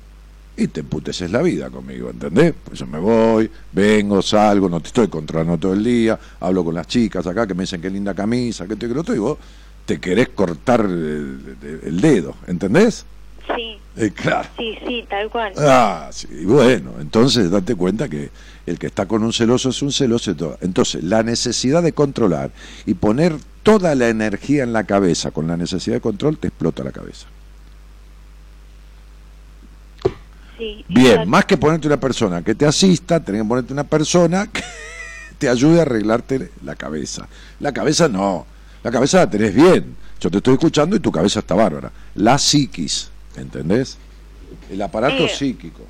y 0.56 0.68
te 0.68 0.82
emputeces 0.82 1.32
la 1.32 1.42
vida 1.42 1.70
conmigo, 1.70 2.10
¿entendés? 2.12 2.54
Pues 2.64 2.80
yo 2.80 2.86
me 2.86 3.00
voy, 3.00 3.50
vengo, 3.72 4.22
salgo, 4.22 4.70
no 4.70 4.80
te 4.82 4.88
estoy 4.88 5.08
controlando 5.08 5.58
todo 5.58 5.74
el 5.74 5.84
día, 5.84 6.20
hablo 6.40 6.64
con 6.64 6.76
las 6.76 6.88
chicas 6.88 7.26
acá 7.26 7.48
que 7.48 7.54
me 7.56 7.64
dicen 7.64 7.82
qué 7.82 7.90
linda 7.90 8.14
camisa, 8.14 8.68
que 8.68 8.76
te 8.76 8.88
que 8.88 8.94
lo 8.94 9.02
otro, 9.02 9.16
y 9.16 9.20
vos 9.20 9.38
te 9.86 10.00
querés 10.00 10.30
cortar 10.30 10.82
el, 10.82 11.58
el 11.84 12.00
dedo, 12.02 12.36
¿entendés? 12.48 13.06
Sí, 13.56 13.78
Eh, 13.98 14.12
claro. 14.16 14.48
sí, 14.58 14.78
sí, 14.88 15.04
tal 15.10 15.30
cual. 15.30 15.52
Ah, 15.58 16.10
sí, 16.12 16.28
bueno, 16.46 16.94
entonces 17.02 17.52
date 17.52 17.76
cuenta 17.76 18.08
que 18.08 18.30
el 18.66 18.80
que 18.80 18.88
está 18.88 19.06
con 19.08 19.24
un 19.24 19.34
celoso 19.34 19.70
es 19.70 19.82
un 19.82 19.92
celoso. 19.92 20.32
y. 20.32 20.58
Entonces, 20.62 21.04
la 21.04 21.24
necesidad 21.24 21.84
de 21.84 21.92
controlar 21.94 22.52
y 22.86 22.94
poner 22.94 23.36
toda 23.64 23.96
la 23.96 24.08
energía 24.08 24.64
en 24.64 24.72
la 24.72 24.86
cabeza 24.86 25.32
con 25.32 25.48
la 25.48 25.58
necesidad 25.58 25.98
de 25.98 26.02
control 26.02 26.38
te 26.38 26.48
explota 26.48 26.84
la 26.86 26.92
cabeza. 26.94 27.28
Sí, 30.58 30.86
Bien, 30.88 31.28
más 31.28 31.46
que 31.46 31.58
ponerte 31.58 31.88
una 31.88 32.00
persona 32.00 32.42
que 32.44 32.54
te 32.56 32.66
asista, 32.66 33.20
tenés 33.24 33.42
que 33.42 33.48
ponerte 33.48 33.74
una 33.74 33.84
persona 33.84 34.48
que 34.48 34.62
te 35.38 35.50
ayude 35.50 35.80
a 35.80 35.82
arreglarte 35.84 36.52
la 36.64 36.76
cabeza. 36.76 37.28
La 37.60 37.72
cabeza 37.72 38.08
no, 38.08 38.46
la 38.84 38.92
cabeza 38.92 39.18
la 39.20 39.30
tenés 39.30 39.54
bien. 39.54 39.96
Yo 40.20 40.30
te 40.32 40.38
estoy 40.38 40.54
escuchando 40.54 40.96
y 40.96 41.00
tu 41.00 41.12
cabeza 41.12 41.40
está 41.40 41.56
bárbara. 41.56 41.92
La 42.16 42.38
psiquis, 42.38 43.10
¿entendés? 43.36 43.98
El 44.72 44.82
aparato 44.82 45.26
Eh, 45.26 45.30
psíquico. 45.30 45.82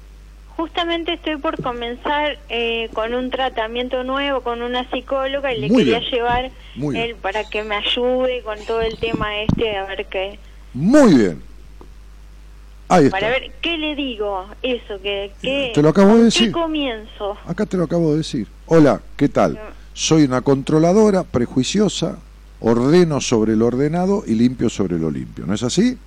Justamente 0.55 1.14
estoy 1.14 1.38
por 1.38 1.61
comenzar 1.61 2.38
eh, 2.49 2.89
con 2.93 3.14
un 3.14 3.30
tratamiento 3.32 4.03
nuevo 4.03 4.41
con 4.41 4.61
una 4.61 4.89
psicóloga 4.91 5.51
y 5.53 5.59
le 5.61 5.68
Muy 5.68 5.80
quería 5.84 5.99
bien, 5.99 6.11
llevar 6.11 6.51
él 6.95 7.16
para 7.16 7.43
que 7.43 7.64
me 7.64 7.76
ayude 7.76 8.41
con 8.43 8.57
todo 8.66 8.82
el 8.82 8.97
tema 8.97 9.41
este, 9.41 9.76
a 9.78 9.86
ver 9.86 10.05
qué, 10.07 10.39
Muy 10.74 11.16
bien. 11.16 11.41
Ahí 12.94 13.06
está. 13.06 13.18
para 13.20 13.30
ver 13.30 13.52
qué 13.62 13.78
le 13.78 13.96
digo, 13.96 14.46
eso, 14.62 15.00
que, 15.02 15.32
que 15.41 15.72
Te 15.74 15.82
lo 15.82 15.89
acabo 15.89 16.10
de 16.10 16.14
¿con 16.16 16.24
decir. 16.26 16.48
¿Qué 16.48 16.52
comienzo? 16.52 17.38
Acá 17.46 17.66
te 17.66 17.78
lo 17.78 17.84
acabo 17.86 18.12
de 18.12 18.18
decir. 18.18 18.48
Hola, 18.68 19.02
¿qué 19.18 19.30
tal? 19.30 19.60
Soy 19.94 20.24
una 20.24 20.41
controladora 20.41 21.24
prejuiciosa, 21.24 22.18
ordeno 22.60 23.20
sobre 23.22 23.56
lo 23.56 23.68
ordenado 23.68 24.24
y 24.26 24.36
limpio 24.36 24.70
sobre 24.70 24.98
lo 25.00 25.10
limpio. 25.12 25.46
¿No 25.46 25.54
es 25.54 25.64
así? 25.64 25.98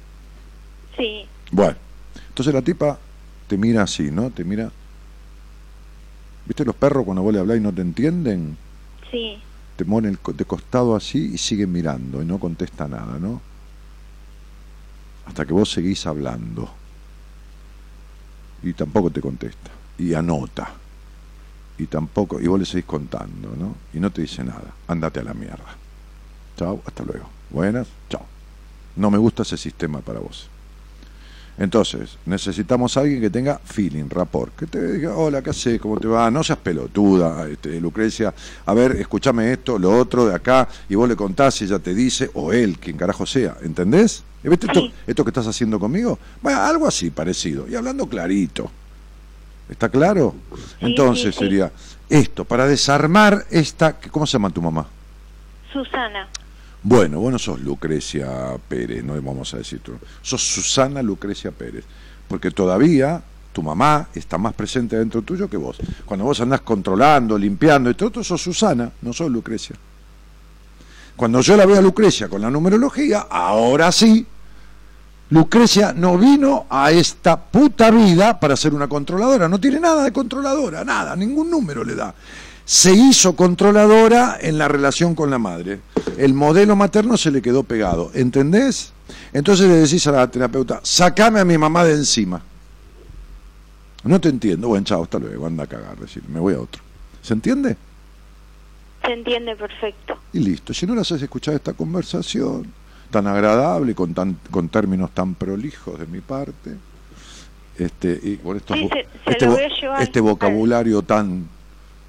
Sí, 0.96 1.26
Bueno, 1.50 1.76
entonces 2.28 2.54
la 2.54 2.62
tipa 2.62 2.98
te 3.48 3.56
mira 3.58 3.82
así, 3.82 4.10
¿no? 4.10 4.30
Te 4.30 4.44
mira. 4.44 4.70
¿Viste 6.46 6.64
los 6.64 6.74
perros 6.76 7.04
cuando 7.04 7.22
vos 7.22 7.32
le 7.34 7.40
hablás 7.40 7.56
y 7.58 7.60
no 7.60 7.72
te 7.72 7.82
entienden? 7.82 8.56
sí, 9.10 9.38
Te 9.76 9.84
ponen 9.84 10.18
de 10.34 10.44
costado 10.44 10.96
así 10.96 11.32
y 11.34 11.38
siguen 11.38 11.70
mirando 11.72 12.22
y 12.22 12.24
no 12.24 12.38
contesta 12.38 12.88
nada, 12.88 13.18
¿no? 13.20 13.40
Hasta 15.26 15.44
que 15.44 15.52
vos 15.52 15.70
seguís 15.70 16.06
hablando. 16.06 16.68
Y 18.62 18.72
tampoco 18.72 19.10
te 19.10 19.20
contesta. 19.20 19.70
Y 19.98 20.14
anota. 20.14 20.70
Y 21.78 21.86
tampoco, 21.86 22.40
y 22.40 22.46
vos 22.46 22.58
le 22.58 22.64
seguís 22.64 22.86
contando, 22.86 23.54
¿no? 23.56 23.74
Y 23.92 24.00
no 24.00 24.10
te 24.10 24.22
dice 24.22 24.42
nada. 24.42 24.72
Andate 24.88 25.20
a 25.20 25.24
la 25.24 25.34
mierda. 25.34 25.76
Chao, 26.56 26.80
hasta 26.86 27.04
luego. 27.04 27.28
Buenas, 27.50 27.86
chao. 28.08 28.24
No 28.96 29.10
me 29.10 29.18
gusta 29.18 29.42
ese 29.42 29.58
sistema 29.58 30.00
para 30.00 30.20
vos. 30.20 30.48
Entonces, 31.58 32.18
necesitamos 32.26 32.96
alguien 32.96 33.20
que 33.20 33.30
tenga 33.30 33.58
feeling, 33.58 34.10
rapport, 34.10 34.54
que 34.54 34.66
te 34.66 34.92
diga, 34.92 35.16
hola, 35.16 35.40
¿qué 35.40 35.50
haces? 35.50 35.80
¿Cómo 35.80 35.98
te 35.98 36.06
va? 36.06 36.30
No 36.30 36.44
seas 36.44 36.58
pelotuda, 36.58 37.48
este, 37.48 37.80
Lucrecia, 37.80 38.34
a 38.66 38.74
ver, 38.74 38.92
escúchame 38.96 39.52
esto, 39.52 39.78
lo 39.78 39.98
otro 39.98 40.26
de 40.26 40.34
acá, 40.34 40.68
y 40.88 40.94
vos 40.94 41.08
le 41.08 41.16
contás 41.16 41.60
y 41.62 41.64
ella 41.64 41.78
te 41.78 41.94
dice, 41.94 42.30
o 42.34 42.52
él, 42.52 42.78
quien 42.78 42.98
carajo 42.98 43.24
sea, 43.24 43.56
¿entendés? 43.62 44.22
¿Y 44.46 44.48
¿Viste 44.48 44.68
esto, 45.08 45.24
que 45.24 45.30
estás 45.30 45.48
haciendo 45.48 45.80
conmigo? 45.80 46.20
Bueno, 46.40 46.62
algo 46.62 46.86
así 46.86 47.10
parecido, 47.10 47.66
y 47.68 47.74
hablando 47.74 48.08
clarito. 48.08 48.70
¿Está 49.68 49.88
claro? 49.88 50.36
Entonces 50.78 51.34
sí, 51.34 51.40
sí. 51.40 51.44
sería 51.46 51.72
esto, 52.08 52.44
para 52.44 52.68
desarmar 52.68 53.44
esta, 53.50 53.98
¿cómo 53.98 54.24
se 54.24 54.34
llama 54.34 54.50
tu 54.50 54.62
mamá? 54.62 54.86
Susana, 55.72 56.28
Bueno, 56.80 57.18
vos 57.18 57.32
no 57.32 57.40
sos 57.40 57.60
Lucrecia 57.60 58.56
Pérez, 58.68 59.02
no 59.02 59.20
vamos 59.20 59.52
a 59.52 59.56
decir 59.56 59.80
tú. 59.80 59.98
Sos 60.22 60.40
Susana 60.40 61.02
Lucrecia 61.02 61.50
Pérez. 61.50 61.84
Porque 62.28 62.52
todavía 62.52 63.20
tu 63.52 63.64
mamá 63.64 64.08
está 64.14 64.38
más 64.38 64.54
presente 64.54 64.96
dentro 64.96 65.22
tuyo 65.22 65.50
que 65.50 65.56
vos. 65.56 65.76
Cuando 66.04 66.24
vos 66.24 66.40
andás 66.40 66.60
controlando, 66.60 67.36
limpiando 67.36 67.90
y 67.90 67.94
todo, 67.94 68.10
todo 68.12 68.22
sos 68.22 68.40
Susana, 68.40 68.92
no 69.02 69.12
sos 69.12 69.28
Lucrecia. 69.28 69.74
Cuando 71.16 71.40
yo 71.40 71.56
la 71.56 71.66
veo 71.66 71.78
a 71.78 71.82
Lucrecia 71.82 72.28
con 72.28 72.42
la 72.42 72.50
numerología, 72.50 73.26
ahora 73.28 73.90
sí, 73.90 74.24
Lucrecia 75.30 75.92
no 75.92 76.16
vino 76.16 76.66
a 76.70 76.92
esta 76.92 77.36
puta 77.36 77.90
vida 77.90 78.38
para 78.38 78.56
ser 78.56 78.74
una 78.74 78.88
controladora. 78.88 79.48
No 79.48 79.58
tiene 79.58 79.80
nada 79.80 80.04
de 80.04 80.12
controladora, 80.12 80.84
nada, 80.84 81.16
ningún 81.16 81.50
número 81.50 81.82
le 81.84 81.94
da. 81.94 82.14
Se 82.64 82.92
hizo 82.92 83.34
controladora 83.34 84.38
en 84.40 84.58
la 84.58 84.68
relación 84.68 85.14
con 85.14 85.30
la 85.30 85.38
madre. 85.38 85.80
El 86.16 86.34
modelo 86.34 86.76
materno 86.76 87.16
se 87.16 87.30
le 87.30 87.42
quedó 87.42 87.62
pegado, 87.62 88.10
¿entendés? 88.14 88.92
Entonces 89.32 89.68
le 89.68 89.74
decís 89.74 90.06
a 90.06 90.12
la 90.12 90.30
terapeuta, 90.30 90.80
sacame 90.82 91.40
a 91.40 91.44
mi 91.44 91.58
mamá 91.58 91.84
de 91.84 91.94
encima. 91.94 92.40
No 94.04 94.20
te 94.20 94.28
entiendo. 94.28 94.68
Bueno, 94.68 94.84
chao, 94.84 95.02
hasta 95.02 95.18
luego, 95.18 95.46
anda 95.46 95.64
a 95.64 95.66
cagar, 95.66 95.96
decir, 95.96 96.22
me 96.28 96.38
voy 96.38 96.54
a 96.54 96.60
otro. 96.60 96.82
¿Se 97.22 97.34
entiende? 97.34 97.76
se 99.06 99.12
entiende 99.12 99.54
perfecto. 99.54 100.18
Y 100.32 100.40
listo. 100.40 100.74
Si 100.74 100.84
no 100.86 100.94
las 100.94 101.10
haces 101.12 101.22
escuchar 101.22 101.54
esta 101.54 101.72
conversación 101.74 102.72
tan 103.10 103.26
agradable, 103.26 103.94
con, 103.94 104.14
tan, 104.14 104.36
con 104.50 104.68
términos 104.68 105.10
tan 105.12 105.34
prolijos 105.34 105.98
de 105.98 106.06
mi 106.06 106.20
parte, 106.20 106.74
este, 107.78 108.18
y 108.22 108.36
con 108.36 108.56
estos 108.56 108.76
Sí, 108.78 108.84
vo- 108.84 108.90
se- 108.92 109.02
se 109.24 109.30
este, 109.32 109.46
vo- 109.48 109.98
este 110.00 110.20
vocabulario 110.20 111.02
tan, 111.02 111.46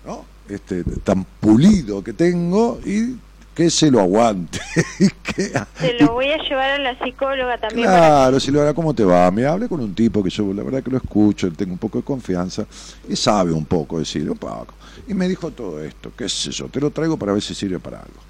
¿no? 0.05 0.25
este, 0.49 0.83
tan 1.03 1.25
pulido 1.39 2.03
que 2.03 2.13
tengo 2.13 2.79
y 2.85 3.15
que 3.53 3.69
se 3.69 3.89
lo 3.91 3.99
aguante. 4.01 4.59
que- 5.23 5.51
Se 5.79 5.93
lo 5.99 6.13
voy 6.13 6.27
a 6.31 6.37
llevar 6.37 6.71
a 6.71 6.77
la 6.77 6.97
psicóloga 7.03 7.57
también 7.57 7.87
Claro, 7.87 8.39
si 8.39 8.51
lo 8.51 8.61
hará, 8.61 8.73
¿cómo 8.73 8.93
te 8.93 9.03
va? 9.03 9.29
Me 9.31 9.45
hable 9.45 9.67
con 9.67 9.81
un 9.81 9.93
tipo 9.95 10.23
que 10.23 10.29
yo 10.29 10.53
la 10.53 10.63
verdad 10.63 10.83
que 10.83 10.91
lo 10.91 10.97
escucho, 10.97 11.51
tengo 11.51 11.73
un 11.73 11.79
poco 11.79 11.97
de 11.97 12.03
confianza 12.03 12.65
y 13.09 13.15
sabe 13.15 13.51
un 13.51 13.65
poco 13.65 13.99
decir 13.99 14.29
un 14.29 14.37
poco. 14.37 14.73
Y 15.07 15.13
me 15.13 15.27
dijo 15.27 15.51
todo 15.51 15.83
esto, 15.83 16.11
qué 16.15 16.29
sé 16.29 16.51
yo, 16.51 16.67
te 16.67 16.79
lo 16.79 16.91
traigo 16.91 17.17
para 17.17 17.33
ver 17.33 17.41
si 17.41 17.55
sirve 17.55 17.79
para 17.79 17.97
algo. 17.99 18.26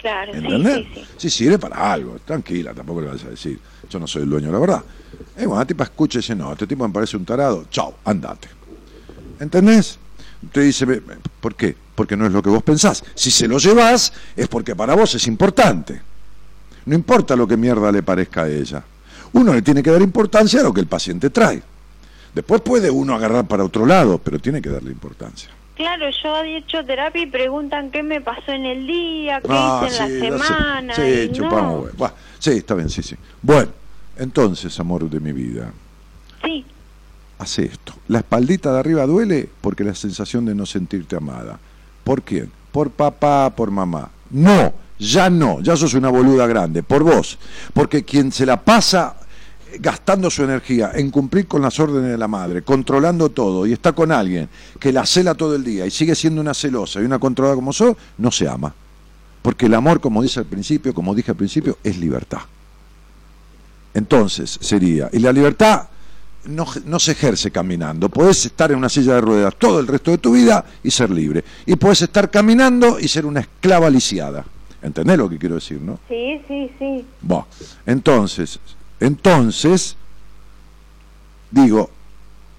Claro, 0.00 0.32
sí, 0.32 0.38
¿Entendés? 0.38 0.76
sí, 0.76 0.88
sí. 0.94 1.04
Si 1.18 1.30
sirve 1.30 1.58
para 1.58 1.92
algo, 1.92 2.18
tranquila, 2.24 2.72
tampoco 2.74 3.00
le 3.02 3.08
vas 3.08 3.22
a 3.24 3.28
decir, 3.30 3.58
yo 3.88 3.98
no 3.98 4.06
soy 4.06 4.22
el 4.22 4.30
dueño 4.30 4.46
de 4.46 4.52
la 4.52 4.58
verdad. 4.58 4.82
Y 5.36 5.44
bueno, 5.44 5.58
la 5.58 5.66
tipa 5.66 5.84
escucha 5.84 6.18
y 6.18 6.22
dice, 6.22 6.34
no, 6.34 6.52
este 6.52 6.66
tipo 6.66 6.86
me 6.86 6.92
parece 6.94 7.16
un 7.16 7.24
tarado, 7.24 7.66
chao, 7.70 7.96
andate. 8.04 8.48
¿Entendés? 9.38 9.98
Te 10.52 10.60
dice, 10.62 10.84
"Ve- 10.86 11.00
ve, 11.00 11.16
¿por 11.40 11.54
qué? 11.54 11.76
Porque 11.94 12.16
no 12.16 12.26
es 12.26 12.32
lo 12.32 12.42
que 12.42 12.48
vos 12.50 12.62
pensás. 12.62 13.04
Si 13.14 13.30
se 13.30 13.46
lo 13.46 13.58
llevas, 13.58 14.12
es 14.36 14.48
porque 14.48 14.74
para 14.74 14.94
vos 14.94 15.14
es 15.14 15.26
importante. 15.26 16.00
No 16.86 16.94
importa 16.94 17.36
lo 17.36 17.46
que 17.46 17.56
mierda 17.58 17.92
le 17.92 18.02
parezca 18.02 18.42
a 18.44 18.48
ella. 18.48 18.82
Uno 19.32 19.52
le 19.52 19.60
tiene 19.62 19.82
que 19.82 19.90
dar 19.90 20.00
importancia 20.00 20.60
a 20.60 20.62
lo 20.62 20.72
que 20.72 20.80
el 20.80 20.86
paciente 20.86 21.28
trae. 21.30 21.62
Después 22.34 22.62
puede 22.62 22.90
uno 22.90 23.14
agarrar 23.14 23.46
para 23.46 23.64
otro 23.64 23.84
lado, 23.84 24.18
pero 24.18 24.38
tiene 24.38 24.62
que 24.62 24.70
darle 24.70 24.90
importancia. 24.92 25.50
Claro, 25.80 26.10
yo 26.22 26.36
he 26.44 26.58
hecho 26.58 26.84
terapia 26.84 27.22
y 27.22 27.26
preguntan 27.26 27.90
qué 27.90 28.02
me 28.02 28.20
pasó 28.20 28.52
en 28.52 28.66
el 28.66 28.86
día, 28.86 29.40
qué 29.40 29.48
Ah, 29.50 29.82
hice 29.86 30.02
en 30.02 30.08
sí, 30.10 30.18
la 30.18 30.38
semana. 30.38 30.94
Sí, 30.94 31.30
chupamos, 31.32 31.84
no. 31.86 31.92
Buah, 31.96 32.12
sí, 32.38 32.50
está 32.50 32.74
bien, 32.74 32.90
sí, 32.90 33.02
sí. 33.02 33.16
Bueno, 33.40 33.70
entonces, 34.18 34.78
amor 34.78 35.08
de 35.08 35.18
mi 35.20 35.32
vida, 35.32 35.72
Sí, 36.44 36.66
hace 37.38 37.64
esto. 37.64 37.94
La 38.08 38.18
espaldita 38.18 38.70
de 38.74 38.78
arriba 38.78 39.06
duele 39.06 39.48
porque 39.62 39.82
la 39.82 39.94
sensación 39.94 40.44
de 40.44 40.54
no 40.54 40.66
sentirte 40.66 41.16
amada. 41.16 41.58
¿Por 42.04 42.20
quién? 42.24 42.52
Por 42.72 42.90
papá, 42.90 43.48
por 43.56 43.70
mamá. 43.70 44.10
No, 44.28 44.74
ya 44.98 45.30
no, 45.30 45.62
ya 45.62 45.76
sos 45.76 45.94
una 45.94 46.10
boluda 46.10 46.46
grande, 46.46 46.82
por 46.82 47.04
vos. 47.04 47.38
Porque 47.72 48.04
quien 48.04 48.32
se 48.32 48.44
la 48.44 48.60
pasa 48.60 49.16
gastando 49.78 50.30
su 50.30 50.42
energía 50.42 50.92
en 50.94 51.10
cumplir 51.10 51.46
con 51.46 51.62
las 51.62 51.78
órdenes 51.78 52.10
de 52.10 52.18
la 52.18 52.28
madre, 52.28 52.62
controlando 52.62 53.30
todo, 53.30 53.66
y 53.66 53.72
está 53.72 53.92
con 53.92 54.12
alguien 54.12 54.48
que 54.78 54.92
la 54.92 55.06
cela 55.06 55.34
todo 55.34 55.54
el 55.54 55.64
día 55.64 55.86
y 55.86 55.90
sigue 55.90 56.14
siendo 56.14 56.40
una 56.40 56.54
celosa 56.54 57.00
y 57.00 57.04
una 57.04 57.18
controlada 57.18 57.56
como 57.56 57.72
sos, 57.72 57.96
no 58.18 58.30
se 58.30 58.48
ama. 58.48 58.74
Porque 59.42 59.66
el 59.66 59.74
amor, 59.74 60.00
como 60.00 60.22
dice 60.22 60.40
al 60.40 60.46
principio, 60.46 60.92
como 60.92 61.14
dije 61.14 61.30
al 61.30 61.36
principio, 61.36 61.78
es 61.82 61.98
libertad. 61.98 62.40
Entonces 63.94 64.58
sería, 64.60 65.08
y 65.12 65.18
la 65.18 65.32
libertad 65.32 65.88
no, 66.44 66.66
no, 66.86 66.98
se 66.98 67.12
ejerce 67.12 67.50
caminando. 67.50 68.08
Puedes 68.08 68.46
estar 68.46 68.70
en 68.70 68.78
una 68.78 68.88
silla 68.88 69.14
de 69.14 69.20
ruedas 69.20 69.56
todo 69.56 69.80
el 69.80 69.86
resto 69.86 70.10
de 70.10 70.18
tu 70.18 70.32
vida 70.32 70.64
y 70.82 70.90
ser 70.90 71.10
libre. 71.10 71.44
Y 71.66 71.76
puedes 71.76 72.02
estar 72.02 72.30
caminando 72.30 72.98
y 72.98 73.08
ser 73.08 73.26
una 73.26 73.40
esclava 73.40 73.90
lisiada. 73.90 74.44
¿Entendés 74.82 75.18
lo 75.18 75.28
que 75.28 75.38
quiero 75.38 75.56
decir, 75.56 75.80
no? 75.80 75.98
Sí, 76.08 76.40
sí, 76.48 76.70
sí. 76.78 77.04
Bueno, 77.20 77.46
entonces, 77.84 78.58
entonces, 79.00 79.96
digo, 81.50 81.90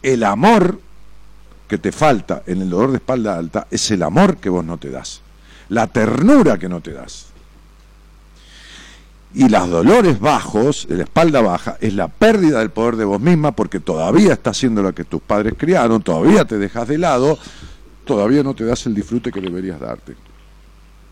el 0.01 0.23
amor 0.23 0.79
que 1.67 1.77
te 1.77 1.91
falta 1.91 2.43
en 2.47 2.61
el 2.63 2.69
dolor 2.69 2.91
de 2.91 2.97
espalda 2.97 3.37
alta 3.37 3.67
es 3.71 3.91
el 3.91 4.03
amor 4.03 4.37
que 4.37 4.49
vos 4.49 4.65
no 4.65 4.77
te 4.77 4.89
das. 4.89 5.21
La 5.69 5.87
ternura 5.87 6.57
que 6.57 6.67
no 6.67 6.81
te 6.81 6.91
das. 6.91 7.27
Y 9.33 9.47
los 9.47 9.69
dolores 9.69 10.19
bajos, 10.19 10.87
de 10.89 10.97
la 10.97 11.03
espalda 11.03 11.39
baja, 11.39 11.77
es 11.79 11.93
la 11.93 12.09
pérdida 12.09 12.59
del 12.59 12.71
poder 12.71 12.97
de 12.97 13.05
vos 13.05 13.21
misma 13.21 13.53
porque 13.53 13.79
todavía 13.79 14.33
estás 14.33 14.57
haciendo 14.57 14.81
lo 14.81 14.93
que 14.93 15.05
tus 15.05 15.21
padres 15.21 15.53
criaron, 15.57 16.01
todavía 16.01 16.43
te 16.43 16.57
dejas 16.57 16.89
de 16.89 16.97
lado, 16.97 17.39
todavía 18.03 18.43
no 18.43 18.53
te 18.53 18.65
das 18.65 18.85
el 18.87 18.93
disfrute 18.93 19.31
que 19.31 19.39
deberías 19.39 19.79
darte. 19.79 20.15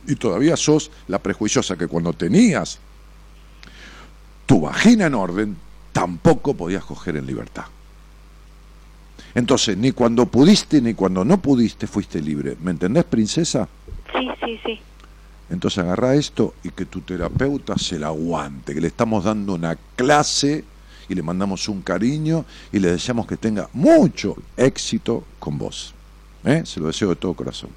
Y 0.07 0.15
todavía 0.15 0.57
sos 0.57 0.91
la 1.07 1.19
prejuiciosa 1.19 1.77
que 1.77 1.88
cuando 1.88 2.11
tenías 2.11 2.80
tu 4.49 4.61
vagina 4.61 5.05
en 5.05 5.13
orden, 5.13 5.55
tampoco 5.91 6.55
podías 6.55 6.84
coger 6.84 7.15
en 7.17 7.27
libertad. 7.27 7.65
Entonces, 9.35 9.77
ni 9.77 9.91
cuando 9.91 10.26
pudiste 10.26 10.81
ni 10.81 10.95
cuando 10.95 11.23
no 11.23 11.39
pudiste 11.39 11.85
fuiste 11.85 12.19
libre. 12.19 12.57
¿Me 12.59 12.71
entendés, 12.71 13.03
princesa? 13.03 13.69
Sí, 14.11 14.27
sí, 14.43 14.59
sí. 14.65 14.80
Entonces 15.51 15.84
agarra 15.84 16.15
esto 16.15 16.55
y 16.63 16.71
que 16.71 16.85
tu 16.85 17.01
terapeuta 17.01 17.77
se 17.77 17.99
la 17.99 18.07
aguante, 18.07 18.73
que 18.73 18.81
le 18.81 18.88
estamos 18.88 19.23
dando 19.23 19.53
una 19.53 19.77
clase 19.95 20.63
y 21.07 21.13
le 21.13 21.21
mandamos 21.21 21.69
un 21.69 21.84
cariño 21.84 22.43
y 22.71 22.80
le 22.80 22.89
deseamos 22.89 23.27
que 23.27 23.38
tenga 23.38 23.69
mucho 23.73 24.35
éxito 24.57 25.26
con 25.38 25.59
vos. 25.59 25.93
¿Eh? 26.43 26.63
Se 26.65 26.80
lo 26.80 26.88
deseo 26.88 27.09
de 27.09 27.17
todo 27.17 27.35
corazón. 27.35 27.69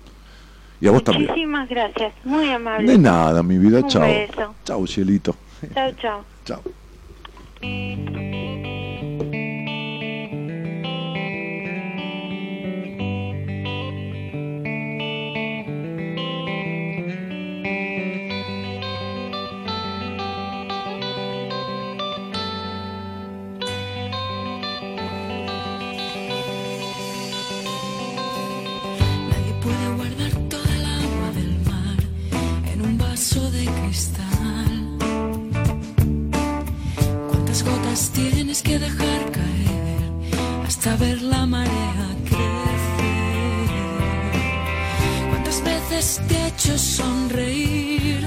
Y 0.80 0.88
a 0.88 0.90
vos 0.90 1.04
también. 1.04 1.28
Muchísimas 1.28 1.68
gracias, 1.68 2.14
muy 2.24 2.48
amable. 2.48 2.90
De 2.90 2.96
nada, 2.96 3.42
mi 3.42 3.58
vida, 3.58 3.86
chao. 3.86 4.08
Chao, 4.64 4.86
cielito. 4.86 5.36
Chao, 5.74 5.92
chao. 6.00 6.31
Chao. 6.44 6.60
Nadie 29.28 29.54
puede 29.62 29.94
guardar 29.96 30.32
toda 30.48 30.74
el 30.74 30.84
agua 30.84 31.30
del 31.36 31.58
mar 31.64 31.98
en 32.72 32.82
un 32.82 32.98
vaso 32.98 33.50
de 33.52 33.64
cristal. 33.64 34.21
¿Cuántas 37.92 38.10
gotas 38.10 38.32
tienes 38.32 38.62
que 38.62 38.78
dejar 38.78 39.32
caer 39.32 40.64
hasta 40.66 40.96
ver 40.96 41.20
la 41.20 41.44
marea 41.44 42.06
crecer? 42.24 43.68
¿Cuántas 45.28 45.62
veces 45.62 46.22
te 46.26 46.34
he 46.34 46.46
hecho 46.46 46.78
sonreír? 46.78 48.26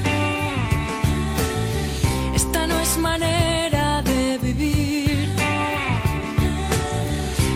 Esta 2.35 2.67
no 2.67 2.79
es 2.79 2.95
manera 2.99 4.03
de 4.03 4.37
vivir. 4.37 5.29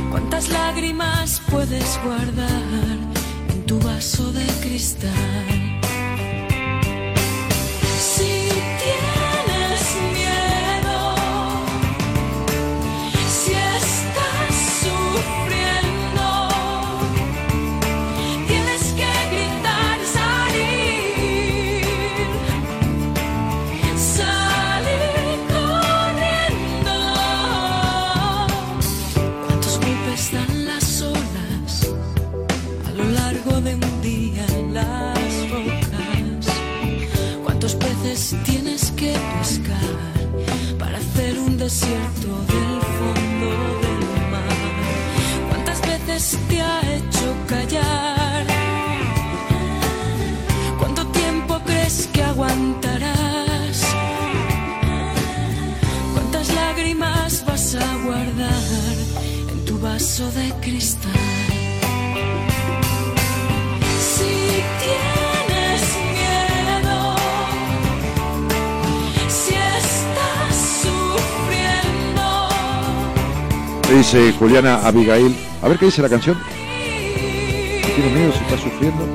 ¿Cuántas 0.09 0.49
lágrimas 0.49 1.39
puedes 1.51 1.99
guardar 2.03 2.97
en 3.49 3.65
tu 3.67 3.79
vaso 3.81 4.31
de 4.31 4.47
cristal? 4.63 5.68
Juliana 74.11 74.87
Abigail. 74.87 75.35
A 75.61 75.67
ver 75.67 75.77
qué 75.77 75.85
dice 75.85 76.01
la 76.01 76.09
canción. 76.09 76.35
Tiene 77.95 78.11
miedo, 78.11 78.31
si 78.31 78.39
está 78.39 78.57
sufriendo. 78.57 79.05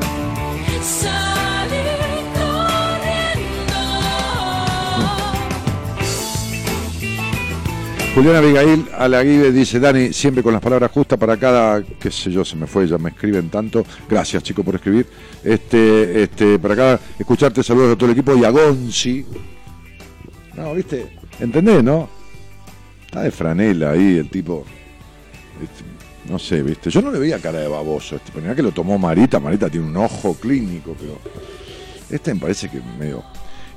Juliana 8.15 8.39
Abigail 8.39 8.87
Alaguibe 8.97 9.51
dice, 9.51 9.81
Dani, 9.81 10.13
siempre 10.13 10.45
con 10.45 10.53
las 10.53 10.63
palabras 10.63 10.93
justas 10.93 11.19
para 11.19 11.37
cada, 11.37 11.83
qué 11.83 12.13
sé 12.13 12.31
yo, 12.31 12.45
se 12.45 12.55
me 12.55 12.69
fue, 12.69 12.87
ya 12.87 12.97
me 12.97 13.11
escriben 13.11 13.49
tanto. 13.49 13.85
Gracias, 14.09 14.45
chicos, 14.45 14.65
por 14.65 14.77
escribir. 14.77 15.09
Este, 15.43 16.23
este, 16.23 16.61
para 16.61 16.77
cada, 16.77 17.01
escucharte, 17.19 17.65
saludos 17.65 17.95
a 17.95 17.97
todo 17.97 18.11
el 18.11 18.13
equipo 18.13 18.37
y 18.37 18.45
a 18.45 18.51
Gonzi. 18.51 19.27
No, 20.55 20.73
viste, 20.73 21.19
¿entendés, 21.41 21.83
no? 21.83 22.09
Está 23.07 23.23
de 23.23 23.33
franela 23.33 23.91
ahí 23.91 24.19
el 24.19 24.31
tipo. 24.31 24.65
Este, 25.63 26.31
no 26.31 26.39
sé, 26.39 26.63
viste. 26.63 26.91
Yo 26.91 27.03
no 27.03 27.11
le 27.11 27.19
veía 27.19 27.39
cara 27.39 27.61
de 27.61 27.69
baboso. 27.69 28.17
Este, 28.17 28.31
pero 28.33 28.43
mirá 28.43 28.55
que 28.55 28.63
lo 28.63 28.73
tomó 28.73 28.99
Marita. 28.99 29.41
Marita 29.41 29.69
tiene 29.69 29.87
un 29.87 29.97
ojo 29.97 30.35
clínico, 30.35 30.97
pero. 30.99 31.19
Este 32.11 32.35
me 32.35 32.41
parece 32.41 32.69
que 32.69 32.81
medio. 32.99 33.23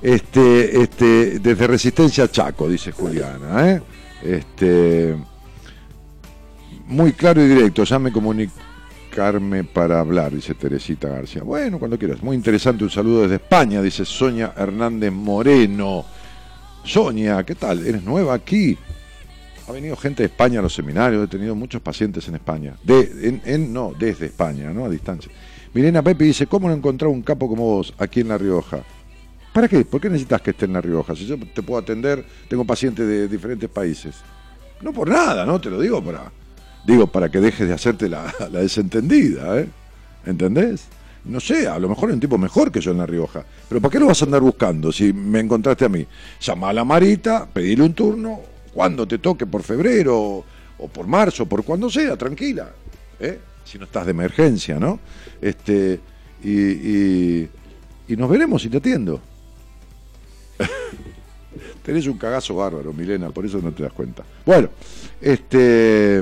Este, 0.01 0.81
este, 0.81 1.39
desde 1.39 1.67
Resistencia 1.67 2.29
Chaco, 2.29 2.69
dice 2.69 2.91
Juliana, 2.91 3.71
¿eh? 3.71 3.81
Este, 4.23 5.15
muy 6.87 7.13
claro 7.13 7.43
y 7.43 7.47
directo, 7.47 7.83
ya 7.83 7.97
me 7.97 8.11
comunicarme 8.11 9.63
para 9.63 9.99
hablar, 9.99 10.33
dice 10.33 10.53
Teresita 10.53 11.09
García. 11.09 11.43
Bueno, 11.43 11.79
cuando 11.79 11.97
quieras. 11.97 12.21
Muy 12.21 12.35
interesante, 12.35 12.83
un 12.83 12.89
saludo 12.89 13.23
desde 13.23 13.35
España, 13.35 13.81
dice 13.81 14.05
Sonia 14.05 14.53
Hernández 14.55 15.11
Moreno. 15.11 16.05
Sonia, 16.83 17.43
¿qué 17.43 17.55
tal? 17.55 17.85
¿Eres 17.85 18.03
nueva 18.03 18.35
aquí? 18.35 18.77
Ha 19.68 19.72
venido 19.72 19.95
gente 19.98 20.23
de 20.23 20.27
España 20.27 20.60
a 20.60 20.61
los 20.64 20.73
seminarios, 20.73 21.26
he 21.26 21.27
tenido 21.27 21.53
muchos 21.53 21.81
pacientes 21.81 22.27
en 22.27 22.35
España. 22.35 22.76
De, 22.84 23.02
en, 23.27 23.41
en- 23.45 23.73
no, 23.73 23.94
desde 23.98 24.27
España, 24.27 24.72
¿no? 24.72 24.85
A 24.85 24.89
distancia. 24.89 25.31
Milena 25.73 26.02
Pepe 26.02 26.23
dice, 26.23 26.48
¿cómo 26.48 26.69
no 26.69 26.73
encontrar 26.73 27.10
un 27.11 27.22
capo 27.22 27.49
como 27.49 27.64
vos 27.65 27.94
aquí 27.98 28.22
en 28.22 28.30
La 28.30 28.38
Rioja? 28.38 28.80
¿Para 29.53 29.68
qué? 29.68 29.84
¿Por 29.84 29.99
qué 29.99 30.10
necesitas 30.10 30.41
que 30.41 30.52
esté 30.52 30.65
en 30.65 30.73
La 30.73 30.81
Rioja? 30.81 31.15
Si 31.15 31.26
yo 31.26 31.35
te 31.38 31.61
puedo 31.61 31.81
atender, 31.81 32.26
tengo 32.48 32.64
pacientes 32.64 33.06
de 33.06 33.27
diferentes 33.27 33.69
países. 33.69 34.15
No 34.81 34.94
por 34.94 35.10
nada, 35.10 35.45
¿no? 35.45 35.60
Te 35.60 35.69
lo 35.69 35.81
digo 35.81 36.02
para. 36.03 36.31
Digo, 36.85 37.07
para 37.07 37.30
que 37.30 37.41
dejes 37.41 37.68
de 37.68 37.73
hacerte 37.73 38.07
la, 38.07 38.34
desentendida, 38.52 39.60
¿eh? 39.60 39.68
¿Entendés? 40.26 40.85
No 41.26 41.41
sé, 41.41 41.68
a 41.68 41.77
lo 41.77 41.89
mejor 41.89 42.10
hay 42.10 42.14
un 42.15 42.22
tipo 42.22 42.38
mejor 42.38 42.72
que 42.72 42.80
yo 42.80 42.91
en 42.91 42.99
La 42.99 43.06
Rioja. 43.06 43.44
Pero 43.68 43.81
¿para 43.81 43.91
qué 43.91 43.99
lo 43.99 44.07
vas 44.07 44.22
a 44.22 44.26
andar 44.26 44.39
buscando 44.39 44.94
si 44.94 45.11
me 45.11 45.41
encontraste 45.41 45.84
a 45.84 45.89
mí? 45.89 46.06
Llama 46.39 46.69
a 46.69 46.73
la 46.73 46.85
Marita, 46.85 47.45
pedile 47.52 47.84
un 47.84 47.94
turno, 47.94 48.39
cuando 48.77 49.07
te 49.07 49.17
toque, 49.17 49.47
por 49.47 49.63
febrero 49.63 50.45
o, 50.77 50.87
por 50.87 51.07
marzo, 51.07 51.47
por 51.47 51.63
cuando 51.63 51.89
sea, 51.89 52.15
tranquila. 52.15 52.69
¿eh? 53.19 53.39
Si 53.65 53.79
no 53.79 53.85
estás 53.85 54.05
de 54.05 54.11
emergencia, 54.11 54.77
¿no? 54.77 54.99
Este, 55.41 55.99
y, 56.43 57.49
nos 58.15 58.29
veremos 58.29 58.63
y 58.65 58.69
te 58.69 58.77
atiendo. 58.77 59.19
Tenés 61.83 62.05
un 62.05 62.19
cagazo 62.19 62.53
bárbaro, 62.53 62.93
Milena, 62.93 63.31
por 63.31 63.47
eso 63.47 63.59
no 63.63 63.71
te 63.71 63.81
das 63.81 63.93
cuenta. 63.93 64.23
Bueno, 64.45 64.69
este, 65.21 66.21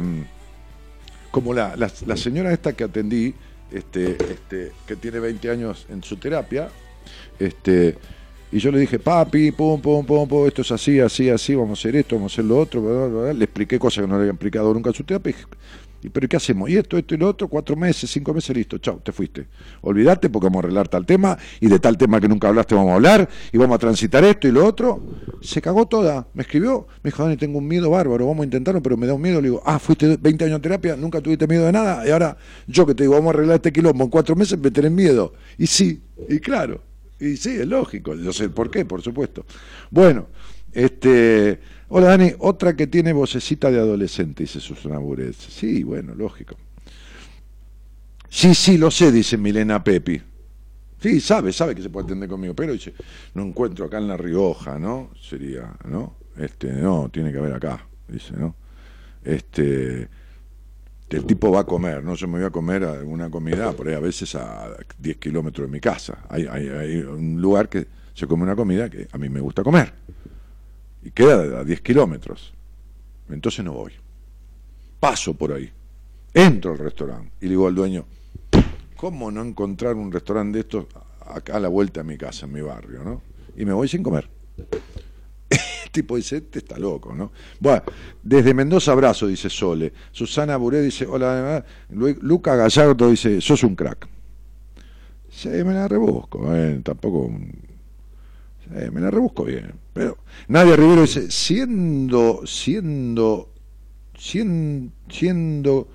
como 1.31 1.53
la, 1.53 1.75
la, 1.75 1.91
la 2.05 2.15
señora 2.15 2.53
esta 2.53 2.71
que 2.71 2.85
atendí, 2.85 3.35
este, 3.69 4.11
este, 4.11 4.71
que 4.87 4.95
tiene 4.95 5.19
20 5.19 5.49
años 5.49 5.87
en 5.89 6.01
su 6.03 6.15
terapia, 6.15 6.69
este, 7.37 7.97
y 8.55 8.59
yo 8.59 8.71
le 8.71 8.79
dije, 8.79 8.99
papi, 8.99 9.51
pum, 9.51 9.81
pum, 9.81 10.05
pum, 10.05 10.25
pum, 10.29 10.47
esto 10.47 10.61
es 10.61 10.71
así, 10.71 10.97
así, 11.01 11.29
así, 11.29 11.53
vamos 11.55 11.77
a 11.77 11.81
hacer 11.81 11.97
esto, 11.97 12.15
vamos 12.15 12.31
a 12.31 12.33
hacer 12.35 12.45
lo 12.45 12.57
otro, 12.57 12.81
bla, 12.81 13.07
bla, 13.07 13.21
bla. 13.23 13.33
le 13.33 13.43
expliqué 13.43 13.77
cosas 13.77 14.05
que 14.05 14.07
no 14.07 14.15
le 14.15 14.21
había 14.21 14.31
explicado 14.31 14.73
nunca 14.73 14.91
en 14.91 14.93
su 14.93 15.03
terapia, 15.03 15.33
dije, 15.33 15.45
"¿Y 16.01 16.07
pero 16.07 16.25
qué 16.29 16.37
hacemos? 16.37 16.69
Y 16.69 16.77
esto, 16.77 16.97
esto 16.97 17.15
y 17.15 17.17
lo 17.17 17.27
otro, 17.27 17.49
cuatro 17.49 17.75
meses, 17.75 18.09
cinco 18.09 18.33
meses, 18.33 18.55
listo, 18.55 18.77
chao, 18.77 19.01
te 19.03 19.11
fuiste. 19.11 19.47
Olvídate 19.81 20.29
porque 20.29 20.45
vamos 20.45 20.63
a 20.63 20.67
arreglar 20.67 20.87
tal 20.87 21.05
tema, 21.05 21.37
y 21.59 21.67
de 21.67 21.79
tal 21.79 21.97
tema 21.97 22.21
que 22.21 22.29
nunca 22.29 22.47
hablaste 22.47 22.75
vamos 22.75 22.91
a 22.91 22.95
hablar, 22.95 23.27
y 23.51 23.57
vamos 23.57 23.75
a 23.75 23.79
transitar 23.79 24.23
esto 24.23 24.47
y 24.47 24.53
lo 24.53 24.65
otro. 24.65 25.03
Se 25.41 25.61
cagó 25.61 25.85
toda, 25.87 26.25
me 26.33 26.43
escribió, 26.43 26.87
me 27.03 27.11
dijo, 27.11 27.23
Dani, 27.23 27.35
tengo 27.35 27.57
un 27.57 27.67
miedo 27.67 27.89
bárbaro, 27.89 28.25
vamos 28.25 28.43
a 28.43 28.45
intentarlo, 28.45 28.81
pero 28.81 28.95
me 28.95 29.05
da 29.05 29.15
un 29.15 29.21
miedo. 29.21 29.41
Le 29.41 29.49
digo, 29.49 29.63
ah, 29.65 29.79
fuiste 29.79 30.15
20 30.15 30.45
años 30.45 30.55
en 30.55 30.61
terapia, 30.61 30.95
nunca 30.95 31.19
tuviste 31.19 31.45
miedo 31.45 31.65
de 31.65 31.73
nada, 31.73 32.07
y 32.07 32.11
ahora 32.11 32.37
yo 32.67 32.85
que 32.85 32.95
te 32.95 33.03
digo, 33.03 33.15
vamos 33.15 33.33
a 33.33 33.37
arreglar 33.37 33.55
este 33.57 33.73
quilombo 33.73 34.05
en 34.05 34.09
cuatro 34.09 34.33
meses, 34.33 34.57
me 34.57 34.71
tenés 34.71 34.93
miedo. 34.93 35.33
Y 35.57 35.67
sí, 35.67 36.01
y 36.29 36.39
claro, 36.39 36.94
y 37.19 37.37
sí, 37.37 37.51
es 37.51 37.67
lógico, 37.67 38.15
yo 38.15 38.33
sé 38.33 38.49
por 38.49 38.69
qué, 38.69 38.85
por 38.85 39.01
supuesto. 39.01 39.45
Bueno, 39.89 40.27
este, 40.71 41.59
hola 41.87 42.07
Dani, 42.07 42.33
otra 42.39 42.75
que 42.75 42.87
tiene 42.87 43.13
vocecita 43.13 43.71
de 43.71 43.79
adolescente, 43.79 44.43
dice 44.43 44.59
Susana 44.59 44.97
Burez. 44.97 45.37
Sí, 45.37 45.83
bueno, 45.83 46.13
lógico. 46.13 46.55
Sí, 48.29 48.53
sí, 48.53 48.77
lo 48.77 48.91
sé, 48.91 49.11
dice 49.11 49.37
Milena 49.37 49.83
Pepi. 49.83 50.21
Sí, 50.99 51.21
sabe, 51.21 51.53
sabe 51.53 51.75
que 51.75 51.81
se 51.81 51.89
puede 51.89 52.05
atender 52.05 52.27
conmigo, 52.27 52.53
pero 52.53 52.73
dice, 52.73 52.93
no 53.33 53.43
encuentro 53.43 53.85
acá 53.85 53.97
en 53.99 54.07
La 54.07 54.17
Rioja, 54.17 54.79
¿no? 54.79 55.11
Sería, 55.21 55.73
¿no? 55.87 56.17
Este, 56.37 56.73
no, 56.73 57.09
tiene 57.09 57.31
que 57.31 57.37
haber 57.37 57.53
acá, 57.53 57.87
dice, 58.07 58.33
¿no? 58.35 58.55
Este, 59.23 60.09
el 61.09 61.25
tipo 61.25 61.51
va 61.51 61.61
a 61.61 61.63
comer, 61.65 62.03
¿no? 62.03 62.15
Yo 62.15 62.27
me 62.27 62.39
voy 62.39 62.47
a 62.47 62.49
comer 62.49 62.83
a 62.83 62.93
alguna 62.93 63.29
comida, 63.29 63.71
por 63.73 63.87
ahí 63.87 63.93
a 63.93 63.99
veces 63.99 64.35
a 64.35 64.75
10 64.97 65.17
kilómetros 65.17 65.67
de 65.67 65.71
mi 65.71 65.79
casa. 65.79 66.25
Hay, 66.29 66.47
hay, 66.47 66.67
hay 66.67 66.97
un 66.97 67.41
lugar 67.41 67.69
que 67.69 67.87
se 68.13 68.27
come 68.27 68.43
una 68.43 68.55
comida 68.55 68.89
que 68.89 69.07
a 69.11 69.17
mí 69.17 69.29
me 69.29 69.39
gusta 69.39 69.63
comer. 69.63 69.93
Y 71.03 71.11
queda 71.11 71.59
a 71.59 71.63
10 71.63 71.81
kilómetros. 71.81 72.53
Entonces 73.29 73.63
no 73.63 73.73
voy. 73.73 73.93
Paso 74.99 75.33
por 75.33 75.53
ahí. 75.53 75.71
Entro 76.33 76.71
al 76.71 76.79
restaurante 76.79 77.31
y 77.39 77.45
le 77.45 77.51
digo 77.51 77.67
al 77.67 77.75
dueño, 77.75 78.05
¿cómo 78.97 79.31
no 79.31 79.41
encontrar 79.41 79.95
un 79.95 80.11
restaurante 80.11 80.57
de 80.57 80.61
estos 80.61 80.85
acá 81.21 81.57
a 81.57 81.59
la 81.59 81.69
vuelta 81.69 82.01
de 82.01 82.07
mi 82.07 82.17
casa, 82.17 82.45
en 82.45 82.53
mi 82.53 82.61
barrio, 82.61 83.03
¿no? 83.03 83.21
Y 83.55 83.65
me 83.65 83.73
voy 83.73 83.87
sin 83.87 84.03
comer. 84.03 84.29
Tipo 85.95 86.17
dice, 86.17 86.35
este 86.37 86.59
está 86.59 86.77
loco, 86.77 87.15
¿no? 87.15 87.31
Bueno, 87.57 87.83
desde 88.21 88.53
Mendoza 88.53 88.91
abrazo, 88.91 89.27
dice 89.27 89.49
Sole. 89.49 89.93
Susana 90.11 90.57
Buré 90.57 90.81
dice, 90.81 91.05
hola, 91.05 91.63
Lu- 91.91 92.17
Luca 92.21 92.53
Gallardo 92.57 93.09
dice, 93.09 93.39
sos 93.39 93.63
un 93.63 93.77
crack. 93.77 94.05
Sí, 95.29 95.47
me 95.47 95.73
la 95.73 95.87
rebusco, 95.87 96.53
eh, 96.53 96.81
tampoco... 96.83 97.31
sí, 98.63 98.91
me 98.91 98.99
la 98.99 99.09
rebusco 99.09 99.45
bien. 99.45 99.71
Pero 99.93 100.17
Nadia 100.49 100.75
Rivero 100.75 101.03
dice, 101.03 101.31
siendo, 101.31 102.41
siendo, 102.45 103.53
siendo, 104.17 104.91
siendo, 105.07 105.87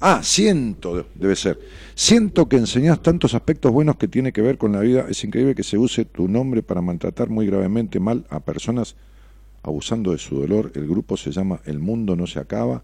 ah, 0.00 0.20
ciento 0.22 1.06
debe 1.14 1.36
ser. 1.36 1.58
Siento 1.94 2.48
que 2.48 2.56
enseñás 2.56 3.02
tantos 3.02 3.34
aspectos 3.34 3.72
buenos 3.72 3.96
que 3.96 4.08
tiene 4.08 4.32
que 4.32 4.42
ver 4.42 4.58
con 4.58 4.72
la 4.72 4.80
vida. 4.80 5.06
Es 5.08 5.24
increíble 5.24 5.54
que 5.54 5.62
se 5.62 5.78
use 5.78 6.04
tu 6.04 6.28
nombre 6.28 6.62
para 6.62 6.82
maltratar 6.82 7.30
muy 7.30 7.46
gravemente 7.46 8.00
mal 8.00 8.26
a 8.28 8.40
personas 8.40 8.96
abusando 9.62 10.12
de 10.12 10.18
su 10.18 10.36
dolor. 10.36 10.72
El 10.74 10.86
grupo 10.86 11.16
se 11.16 11.30
llama 11.30 11.60
El 11.64 11.78
Mundo 11.78 12.16
No 12.16 12.26
Se 12.26 12.38
Acaba. 12.38 12.82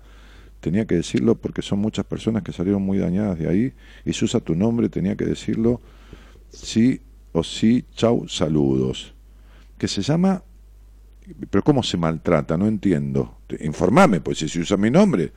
Tenía 0.60 0.86
que 0.86 0.96
decirlo 0.96 1.34
porque 1.36 1.62
son 1.62 1.78
muchas 1.78 2.04
personas 2.06 2.42
que 2.42 2.52
salieron 2.52 2.82
muy 2.82 2.98
dañadas 2.98 3.38
de 3.38 3.48
ahí. 3.48 3.72
Y 4.04 4.12
se 4.14 4.24
usa 4.24 4.40
tu 4.40 4.54
nombre, 4.54 4.88
tenía 4.88 5.16
que 5.16 5.26
decirlo. 5.26 5.80
Sí 6.50 7.00
o 7.32 7.44
sí, 7.44 7.84
chau, 7.94 8.28
saludos. 8.28 9.14
Que 9.78 9.88
se 9.88 10.02
llama... 10.02 10.42
Pero 11.50 11.62
¿cómo 11.62 11.82
se 11.82 11.96
maltrata? 11.96 12.56
No 12.56 12.66
entiendo. 12.66 13.38
Informame, 13.60 14.20
pues 14.20 14.38
si 14.38 14.48
se 14.48 14.60
usa 14.60 14.76
mi 14.76 14.90
nombre. 14.90 15.32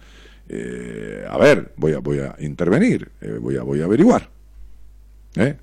Eh, 0.49 1.26
a 1.30 1.38
ver, 1.38 1.74
voy 1.78 1.94
a, 1.94 1.99
voy 1.99 2.20
a 2.20 2.36
intervenir, 2.40 3.10
eh, 3.22 3.38
voy, 3.41 3.57
a, 3.57 3.64
voy 3.64 3.82
a 3.82 3.86
averiguar. 3.86 4.30
¿Eh? 5.36 5.56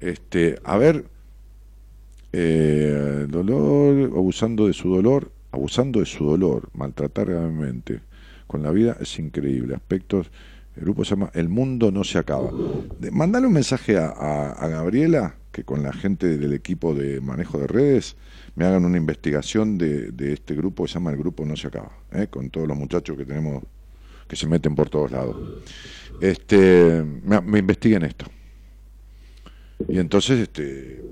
Este, 0.00 0.58
a 0.64 0.76
ver, 0.76 1.04
dolor, 3.28 4.10
abusando 4.14 4.66
de 4.66 4.72
su 4.72 4.94
dolor, 4.94 5.30
abusando 5.52 6.00
de 6.00 6.06
su 6.06 6.24
dolor, 6.24 6.68
maltratar 6.74 7.26
gravemente 7.28 8.00
con 8.46 8.62
la 8.62 8.70
vida 8.70 8.96
es 9.00 9.18
increíble. 9.18 9.74
Aspectos, 9.74 10.30
el 10.76 10.82
grupo 10.82 11.04
se 11.04 11.10
llama 11.10 11.30
El 11.34 11.48
Mundo 11.48 11.90
No 11.90 12.04
Se 12.04 12.18
Acaba. 12.18 12.50
De- 13.00 13.10
mandale 13.10 13.46
un 13.46 13.52
mensaje 13.54 13.96
a, 13.98 14.66
Gabriela, 14.68 15.36
que 15.52 15.64
con 15.64 15.82
la 15.82 15.92
gente 15.92 16.36
del 16.36 16.52
equipo 16.52 16.94
de 16.94 17.20
manejo 17.20 17.58
de 17.58 17.66
redes 17.66 18.16
me 18.54 18.66
hagan 18.66 18.84
una 18.84 18.98
investigación 18.98 19.78
de, 19.78 20.10
de 20.12 20.34
este 20.34 20.54
grupo 20.54 20.84
que 20.84 20.88
se 20.88 20.94
llama 20.94 21.10
El 21.12 21.18
Grupo 21.18 21.44
No 21.46 21.56
Se 21.56 21.68
Acaba, 21.68 21.92
con 22.30 22.50
todos 22.50 22.68
los 22.68 22.76
muchachos 22.76 23.16
que 23.16 23.24
tenemos 23.24 23.62
que 24.28 24.36
se 24.36 24.46
meten 24.46 24.74
por 24.74 24.88
todos 24.88 25.10
lados. 25.10 25.36
Este, 26.20 27.02
me, 27.02 27.58
investiguen 27.58 28.04
esto. 28.04 28.26
Y 29.88 29.98
entonces 29.98 30.40
este, 30.40 31.02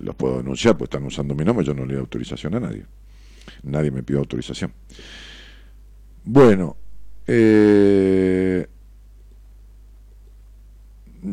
los 0.00 0.14
puedo 0.16 0.38
denunciar, 0.38 0.76
pues 0.76 0.88
están 0.88 1.04
usando 1.04 1.34
mi 1.34 1.44
nombre, 1.44 1.64
yo 1.64 1.74
no 1.74 1.86
le 1.86 1.94
doy 1.94 2.00
autorización 2.00 2.54
a 2.56 2.60
nadie. 2.60 2.84
Nadie 3.62 3.90
me 3.90 4.02
pidió 4.02 4.20
autorización. 4.20 4.72
Bueno, 6.24 6.76
eh, 7.26 8.66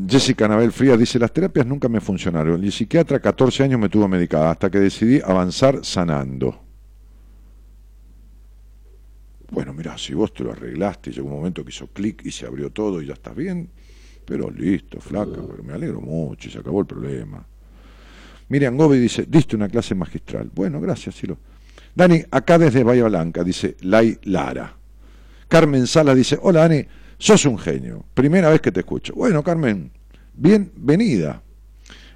Jessica 0.07 0.45
Anabel 0.45 0.71
Frías 0.71 0.97
dice, 0.97 1.19
las 1.19 1.33
terapias 1.33 1.65
nunca 1.65 1.89
me 1.89 1.99
funcionaron. 1.99 2.63
El 2.63 2.71
psiquiatra 2.71 3.19
14 3.19 3.63
años 3.63 3.79
me 3.79 3.89
tuvo 3.89 4.07
medicada 4.07 4.51
hasta 4.51 4.69
que 4.69 4.79
decidí 4.79 5.19
avanzar 5.23 5.83
sanando. 5.83 6.70
Bueno, 9.51 9.73
mira, 9.73 9.97
si 9.97 10.13
vos 10.13 10.33
te 10.33 10.45
lo 10.45 10.53
arreglaste 10.53 11.11
llegó 11.11 11.27
un 11.27 11.35
momento 11.35 11.63
que 11.63 11.71
hizo 11.71 11.87
clic 11.87 12.25
y 12.25 12.31
se 12.31 12.45
abrió 12.45 12.69
todo 12.69 13.01
y 13.01 13.07
ya 13.07 13.13
estás 13.13 13.35
bien, 13.35 13.69
pero 14.25 14.49
listo, 14.49 15.01
flaca, 15.01 15.41
pero 15.45 15.61
me 15.61 15.73
alegro 15.73 15.99
mucho 15.99 16.47
y 16.47 16.51
se 16.51 16.59
acabó 16.59 16.79
el 16.79 16.85
problema. 16.85 17.45
Miriam 18.47 18.77
Gobi 18.77 18.97
dice, 18.97 19.25
diste 19.27 19.57
una 19.57 19.67
clase 19.67 19.93
magistral. 19.93 20.49
Bueno, 20.53 20.79
gracias, 20.79 21.15
Ciro. 21.15 21.37
Dani, 21.93 22.23
acá 22.31 22.57
desde 22.57 22.83
Bahía 22.83 23.03
Blanca, 23.03 23.43
dice 23.43 23.75
Lai 23.81 24.17
Lara. 24.23 24.73
Carmen 25.49 25.85
Sala 25.85 26.15
dice, 26.15 26.39
hola 26.41 26.61
Dani, 26.61 26.85
sos 27.17 27.43
un 27.43 27.57
genio, 27.57 28.05
primera 28.13 28.49
vez 28.49 28.61
que 28.61 28.71
te 28.71 28.79
escucho. 28.79 29.13
Bueno, 29.15 29.43
Carmen, 29.43 29.91
bienvenida. 30.33 31.43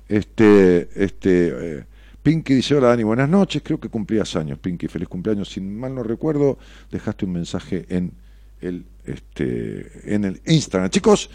Este, 0.08 0.88
este, 0.96 1.80
eh, 1.80 1.86
Pinky 2.26 2.56
dice, 2.56 2.74
hola 2.74 2.88
Dani, 2.88 3.04
buenas 3.04 3.30
noches, 3.30 3.62
creo 3.64 3.80
que 3.80 3.88
cumplías 3.88 4.36
años, 4.36 4.58
Pinky, 4.58 4.88
feliz 4.88 5.08
cumpleaños. 5.08 5.48
Si 5.48 5.62
mal 5.62 5.94
no 5.94 6.02
recuerdo, 6.02 6.58
dejaste 6.90 7.26
un 7.26 7.34
mensaje 7.34 7.86
en 7.88 8.14
el, 8.62 8.84
este, 9.06 9.92
en 10.12 10.24
el 10.24 10.42
Instagram. 10.48 10.90
Chicos, 10.90 11.30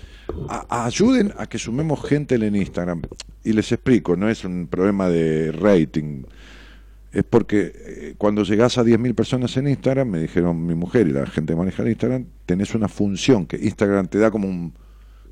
ayuden 0.68 1.32
a 1.38 1.46
que 1.46 1.60
sumemos 1.60 2.04
gente 2.04 2.34
en 2.34 2.56
Instagram. 2.56 3.02
Y 3.44 3.52
les 3.52 3.70
explico, 3.70 4.16
no 4.16 4.28
es 4.28 4.44
un 4.44 4.66
problema 4.66 5.08
de 5.08 5.52
rating. 5.52 6.24
Es 7.12 7.22
porque 7.22 7.72
eh, 7.72 8.14
cuando 8.18 8.42
llegás 8.42 8.76
a 8.76 8.82
10.000 8.82 9.14
personas 9.14 9.56
en 9.58 9.68
Instagram, 9.68 10.08
me 10.08 10.18
dijeron 10.18 10.66
mi 10.66 10.74
mujer 10.74 11.06
y 11.06 11.12
la 11.12 11.24
gente 11.26 11.52
que 11.52 11.56
maneja 11.56 11.84
el 11.84 11.90
Instagram, 11.90 12.26
tenés 12.46 12.74
una 12.74 12.88
función 12.88 13.46
que 13.46 13.58
Instagram 13.58 14.08
te 14.08 14.18
da 14.18 14.32
como 14.32 14.48
un, 14.48 14.74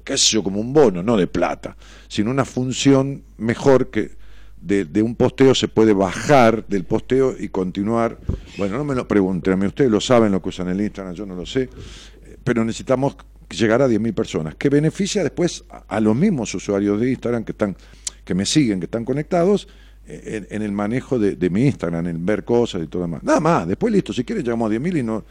qué 0.04 0.16
sé 0.18 0.34
yo, 0.34 0.44
como 0.44 0.60
un 0.60 0.72
bono, 0.72 1.02
no 1.02 1.16
de 1.16 1.26
plata, 1.26 1.76
sino 2.06 2.30
una 2.30 2.44
función 2.44 3.24
mejor 3.38 3.90
que 3.90 4.17
de, 4.60 4.84
de 4.84 5.02
un 5.02 5.14
posteo 5.14 5.54
se 5.54 5.68
puede 5.68 5.92
bajar 5.92 6.66
del 6.66 6.84
posteo 6.84 7.34
y 7.38 7.48
continuar. 7.48 8.18
Bueno, 8.56 8.78
no 8.78 8.84
me 8.84 8.94
lo 8.94 9.06
pregunten, 9.06 9.62
ustedes 9.64 9.90
lo 9.90 10.00
saben 10.00 10.32
lo 10.32 10.42
que 10.42 10.48
usan 10.50 10.68
el 10.68 10.80
Instagram, 10.80 11.14
yo 11.14 11.26
no 11.26 11.34
lo 11.34 11.46
sé, 11.46 11.62
eh, 11.62 12.36
pero 12.42 12.64
necesitamos 12.64 13.16
llegar 13.50 13.80
a 13.82 13.88
10.000 13.88 14.14
personas, 14.14 14.54
que 14.56 14.68
beneficia 14.68 15.22
después 15.22 15.64
a, 15.86 16.00
los 16.00 16.14
mismos 16.14 16.54
usuarios 16.54 17.00
de 17.00 17.10
Instagram 17.10 17.44
que 17.44 17.52
están 17.52 17.76
que 18.24 18.34
me 18.34 18.44
siguen, 18.44 18.78
que 18.78 18.84
están 18.84 19.06
conectados 19.06 19.68
eh, 20.06 20.46
en, 20.50 20.60
el 20.60 20.72
manejo 20.72 21.18
de, 21.18 21.50
mi 21.50 21.64
Instagram, 21.64 22.06
en 22.08 22.26
ver 22.26 22.44
cosas 22.44 22.82
y 22.82 22.86
todo 22.86 23.02
demás. 23.02 23.22
Nada 23.22 23.40
más, 23.40 23.66
después 23.66 23.92
listo, 23.92 24.12
si 24.12 24.22
quieres 24.22 24.44
llegamos 24.44 24.70
a 24.70 24.74
10.000 24.74 24.98
y 24.98 25.02
no 25.02 25.24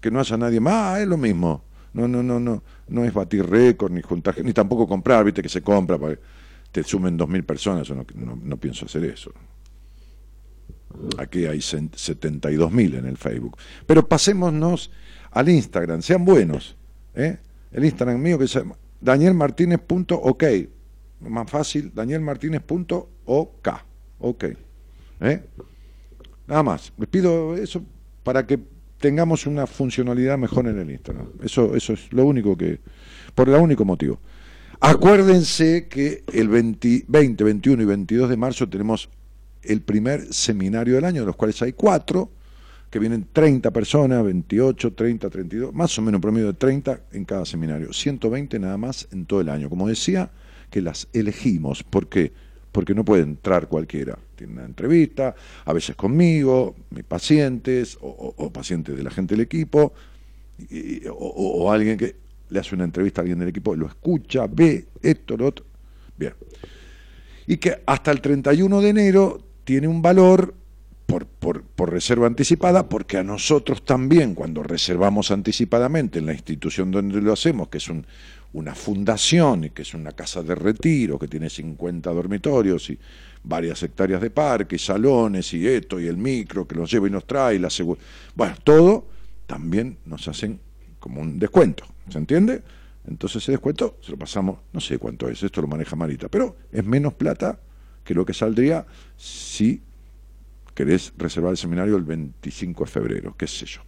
que 0.00 0.10
no 0.10 0.20
haya 0.20 0.36
nadie 0.36 0.60
más, 0.60 0.96
ah, 0.96 1.00
es 1.00 1.08
lo 1.08 1.16
mismo. 1.16 1.64
No, 1.92 2.06
no, 2.06 2.22
no, 2.22 2.38
no, 2.38 2.62
no 2.88 3.04
es 3.04 3.14
batir 3.14 3.48
récord 3.48 3.90
ni 3.90 4.02
juntar, 4.02 4.34
ni 4.44 4.52
tampoco 4.52 4.86
comprar, 4.86 5.24
viste 5.24 5.42
que 5.42 5.48
se 5.48 5.62
compra 5.62 5.96
para 5.96 6.18
te 6.72 6.82
sumen 6.82 7.18
2.000 7.18 7.44
personas, 7.44 7.90
no, 7.90 8.04
no, 8.14 8.36
no 8.36 8.56
pienso 8.56 8.86
hacer 8.86 9.04
eso. 9.04 9.32
Aquí 11.18 11.46
hay 11.46 11.58
72.000 11.58 12.98
en 12.98 13.06
el 13.06 13.16
Facebook. 13.16 13.56
Pero 13.86 14.08
pasémonos 14.08 14.90
al 15.30 15.48
Instagram, 15.48 16.02
sean 16.02 16.24
buenos. 16.24 16.76
¿eh? 17.14 17.38
El 17.72 17.84
Instagram 17.84 18.20
mío 18.20 18.38
que 18.38 18.48
se 18.48 18.60
llama 18.60 18.76
danielmartinez.ok. 19.00 20.44
Más 21.20 21.50
fácil, 21.50 21.92
danielmartinez.ok. 21.94 23.68
Ok. 24.18 24.44
¿eh? 25.20 25.42
Nada 26.46 26.62
más. 26.62 26.92
Les 26.98 27.08
pido 27.08 27.56
eso 27.56 27.82
para 28.22 28.46
que 28.46 28.58
tengamos 28.98 29.46
una 29.46 29.66
funcionalidad 29.66 30.38
mejor 30.38 30.66
en 30.68 30.78
el 30.78 30.90
Instagram. 30.90 31.28
Eso, 31.42 31.74
eso 31.74 31.92
es 31.92 32.12
lo 32.12 32.24
único 32.24 32.56
que, 32.56 32.80
por 33.34 33.48
el 33.48 33.56
único 33.56 33.84
motivo. 33.84 34.18
Acuérdense 34.80 35.88
que 35.88 36.22
el 36.32 36.48
20, 36.48 37.04
20, 37.08 37.44
21 37.44 37.82
y 37.82 37.86
22 37.86 38.28
de 38.28 38.36
marzo 38.36 38.68
tenemos 38.68 39.08
el 39.62 39.80
primer 39.82 40.32
seminario 40.32 40.94
del 40.96 41.04
año, 41.04 41.22
de 41.22 41.26
los 41.26 41.36
cuales 41.36 41.60
hay 41.62 41.72
cuatro, 41.72 42.30
que 42.90 42.98
vienen 42.98 43.26
30 43.32 43.70
personas, 43.72 44.22
28, 44.22 44.92
30, 44.92 45.30
32, 45.30 45.74
más 45.74 45.98
o 45.98 46.02
menos 46.02 46.18
un 46.18 46.22
promedio 46.22 46.46
de 46.48 46.54
30 46.54 47.00
en 47.12 47.24
cada 47.24 47.44
seminario, 47.44 47.92
120 47.92 48.58
nada 48.58 48.76
más 48.76 49.08
en 49.12 49.26
todo 49.26 49.40
el 49.40 49.48
año. 49.48 49.68
Como 49.68 49.88
decía, 49.88 50.30
que 50.70 50.82
las 50.82 51.08
elegimos, 51.12 51.82
¿por 51.82 52.08
qué? 52.08 52.32
Porque 52.72 52.94
no 52.94 53.04
puede 53.04 53.22
entrar 53.22 53.68
cualquiera. 53.68 54.18
Tiene 54.34 54.54
una 54.54 54.64
entrevista, 54.64 55.34
a 55.64 55.72
veces 55.72 55.96
conmigo, 55.96 56.74
mis 56.90 57.04
pacientes, 57.04 57.96
o, 58.00 58.50
pacientes 58.52 58.96
de 58.96 59.02
la 59.02 59.10
gente 59.10 59.34
del 59.34 59.42
equipo, 59.42 59.94
o, 61.10 61.72
alguien 61.72 61.96
que 61.96 62.25
le 62.48 62.60
hace 62.60 62.74
una 62.74 62.84
entrevista 62.84 63.20
a 63.20 63.22
alguien 63.22 63.38
del 63.38 63.48
equipo, 63.48 63.74
lo 63.74 63.86
escucha, 63.86 64.46
ve 64.46 64.86
esto, 65.02 65.36
lo 65.36 65.46
otro. 65.46 65.64
Bien. 66.16 66.34
Y 67.46 67.56
que 67.58 67.82
hasta 67.86 68.10
el 68.10 68.20
31 68.20 68.80
de 68.80 68.88
enero 68.88 69.40
tiene 69.64 69.88
un 69.88 70.02
valor 70.02 70.54
por, 71.06 71.26
por, 71.26 71.62
por, 71.62 71.92
reserva 71.92 72.26
anticipada, 72.26 72.88
porque 72.88 73.16
a 73.16 73.22
nosotros 73.22 73.84
también, 73.84 74.34
cuando 74.34 74.62
reservamos 74.62 75.30
anticipadamente 75.30 76.18
en 76.18 76.26
la 76.26 76.32
institución 76.32 76.90
donde 76.90 77.20
lo 77.20 77.32
hacemos, 77.32 77.68
que 77.68 77.78
es 77.78 77.88
un, 77.88 78.04
una 78.52 78.74
fundación, 78.74 79.64
y 79.64 79.70
que 79.70 79.82
es 79.82 79.94
una 79.94 80.12
casa 80.12 80.42
de 80.42 80.54
retiro, 80.54 81.18
que 81.18 81.28
tiene 81.28 81.48
50 81.48 82.10
dormitorios 82.10 82.90
y 82.90 82.98
varias 83.44 83.82
hectáreas 83.82 84.20
de 84.20 84.30
parque, 84.30 84.76
y 84.76 84.78
salones, 84.78 85.52
y 85.54 85.66
esto, 85.66 86.00
y 86.00 86.08
el 86.08 86.16
micro 86.16 86.66
que 86.66 86.74
nos 86.74 86.90
lleva 86.90 87.06
y 87.06 87.10
nos 87.10 87.26
trae, 87.26 87.56
y 87.56 87.58
la 87.60 87.68
Bueno, 88.34 88.54
todo 88.64 89.06
también 89.46 89.98
nos 90.06 90.26
hacen 90.26 90.58
como 91.06 91.20
un 91.20 91.38
descuento, 91.38 91.84
¿se 92.08 92.18
entiende? 92.18 92.64
Entonces 93.06 93.40
ese 93.40 93.52
descuento 93.52 93.96
se 94.02 94.10
lo 94.10 94.18
pasamos, 94.18 94.58
no 94.72 94.80
sé 94.80 94.98
cuánto 94.98 95.28
es, 95.28 95.40
esto 95.40 95.62
lo 95.62 95.68
maneja 95.68 95.94
Marita, 95.94 96.28
pero 96.28 96.56
es 96.72 96.84
menos 96.84 97.14
plata 97.14 97.60
que 98.02 98.12
lo 98.12 98.26
que 98.26 98.34
saldría 98.34 98.84
si 99.16 99.82
querés 100.74 101.12
reservar 101.16 101.52
el 101.52 101.56
seminario 101.56 101.96
el 101.96 102.02
25 102.02 102.84
de 102.84 102.90
febrero, 102.90 103.36
qué 103.38 103.46
sé 103.46 103.66
yo. 103.66 103.82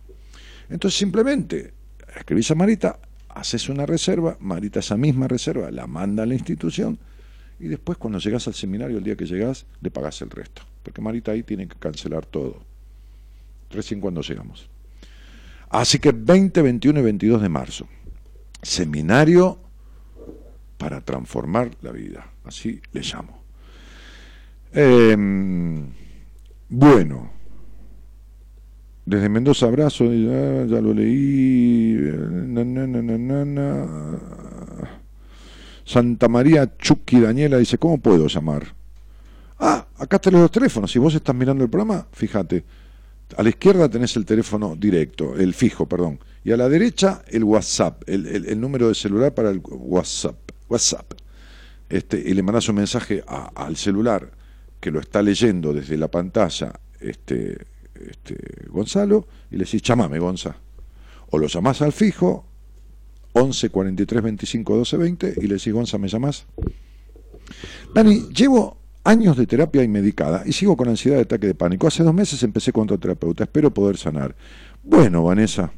Entonces 0.70 0.96
simplemente 0.96 1.74
escribís 2.16 2.52
a 2.52 2.54
Marita, 2.54 3.00
haces 3.30 3.68
una 3.68 3.84
reserva, 3.84 4.36
Marita 4.38 4.78
esa 4.78 4.96
misma 4.96 5.26
reserva 5.26 5.72
la 5.72 5.88
manda 5.88 6.22
a 6.22 6.26
la 6.26 6.34
institución 6.34 7.00
y 7.58 7.66
después 7.66 7.98
cuando 7.98 8.20
llegas 8.20 8.46
al 8.46 8.54
seminario, 8.54 8.98
el 8.98 9.02
día 9.02 9.16
que 9.16 9.26
llegas, 9.26 9.66
le 9.80 9.90
pagás 9.90 10.22
el 10.22 10.30
resto. 10.30 10.62
Porque 10.84 11.00
Marita 11.00 11.32
ahí 11.32 11.42
tiene 11.42 11.66
que 11.66 11.74
cancelar 11.74 12.24
todo. 12.24 12.62
Recién 13.70 14.00
cuando 14.00 14.22
llegamos. 14.22 14.70
Así 15.70 15.98
que 15.98 16.12
20, 16.12 16.62
21 16.62 17.00
y 17.00 17.02
22 17.02 17.42
de 17.42 17.48
marzo. 17.48 17.86
Seminario 18.62 19.58
para 20.78 21.00
transformar 21.00 21.70
la 21.82 21.92
vida. 21.92 22.26
Así 22.44 22.80
le 22.92 23.02
llamo. 23.02 23.42
Em, 24.72 25.86
bueno, 26.68 27.30
desde 29.04 29.28
Mendoza 29.28 29.66
abrazo, 29.66 30.04
ya, 30.04 30.66
ya 30.66 30.80
lo 30.80 30.92
leí. 30.94 31.96
Santa 35.84 36.28
María 36.28 36.76
Chucky 36.76 37.20
Daniela 37.20 37.56
dice, 37.56 37.78
¿cómo 37.78 37.98
puedo 37.98 38.26
llamar? 38.26 38.74
Ah, 39.58 39.86
acá 39.98 40.16
están 40.16 40.34
los 40.34 40.50
teléfonos. 40.50 40.92
Si 40.92 40.98
vos 40.98 41.14
estás 41.14 41.34
mirando 41.34 41.64
el 41.64 41.70
programa, 41.70 42.06
fíjate. 42.12 42.64
A 43.36 43.42
la 43.42 43.50
izquierda 43.50 43.88
tenés 43.88 44.16
el 44.16 44.24
teléfono 44.24 44.74
directo, 44.76 45.36
el 45.36 45.54
fijo, 45.54 45.86
perdón. 45.86 46.18
Y 46.44 46.52
a 46.52 46.56
la 46.56 46.68
derecha 46.68 47.22
el 47.28 47.44
WhatsApp, 47.44 48.02
el, 48.06 48.60
número 48.60 48.88
de 48.88 48.94
celular 48.94 49.34
para 49.34 49.50
el 49.50 49.60
WhatsApp. 49.64 50.36
WhatsApp. 50.68 51.12
Este, 51.88 52.18
y 52.18 52.34
le 52.34 52.42
mandás 52.42 52.68
un 52.68 52.76
mensaje 52.76 53.22
al 53.26 53.76
celular 53.76 54.30
que 54.80 54.90
lo 54.90 55.00
está 55.00 55.22
leyendo 55.22 55.72
desde 55.72 55.96
la 55.96 56.08
pantalla 56.08 56.72
este, 57.00 57.66
este, 57.94 58.36
Gonzalo 58.68 59.26
y 59.50 59.56
le 59.56 59.64
decís, 59.64 59.82
llamame 59.82 60.18
Gonza. 60.18 60.56
O 61.30 61.38
lo 61.38 61.46
llamás 61.46 61.82
al 61.82 61.92
fijo, 61.92 62.46
11 63.32 63.70
43 63.70 64.22
25 64.22 64.76
12 64.76 64.96
20 64.96 65.34
y 65.36 65.46
le 65.46 65.54
decís, 65.54 65.72
Gonza, 65.72 65.98
¿me 65.98 66.08
llamás? 66.08 66.46
Dani, 67.94 68.28
llevo 68.34 68.77
años 69.08 69.38
de 69.38 69.46
terapia 69.46 69.82
y 69.82 69.88
medicada 69.88 70.42
y 70.44 70.52
sigo 70.52 70.76
con 70.76 70.86
ansiedad 70.86 71.16
de 71.16 71.22
ataque 71.22 71.46
de 71.46 71.54
pánico. 71.54 71.86
Hace 71.86 72.02
dos 72.02 72.12
meses 72.12 72.42
empecé 72.42 72.72
con 72.72 72.84
otro 72.84 72.98
terapeuta, 72.98 73.44
espero 73.44 73.72
poder 73.72 73.96
sanar. 73.96 74.36
Bueno, 74.82 75.24
Vanessa. 75.24 75.72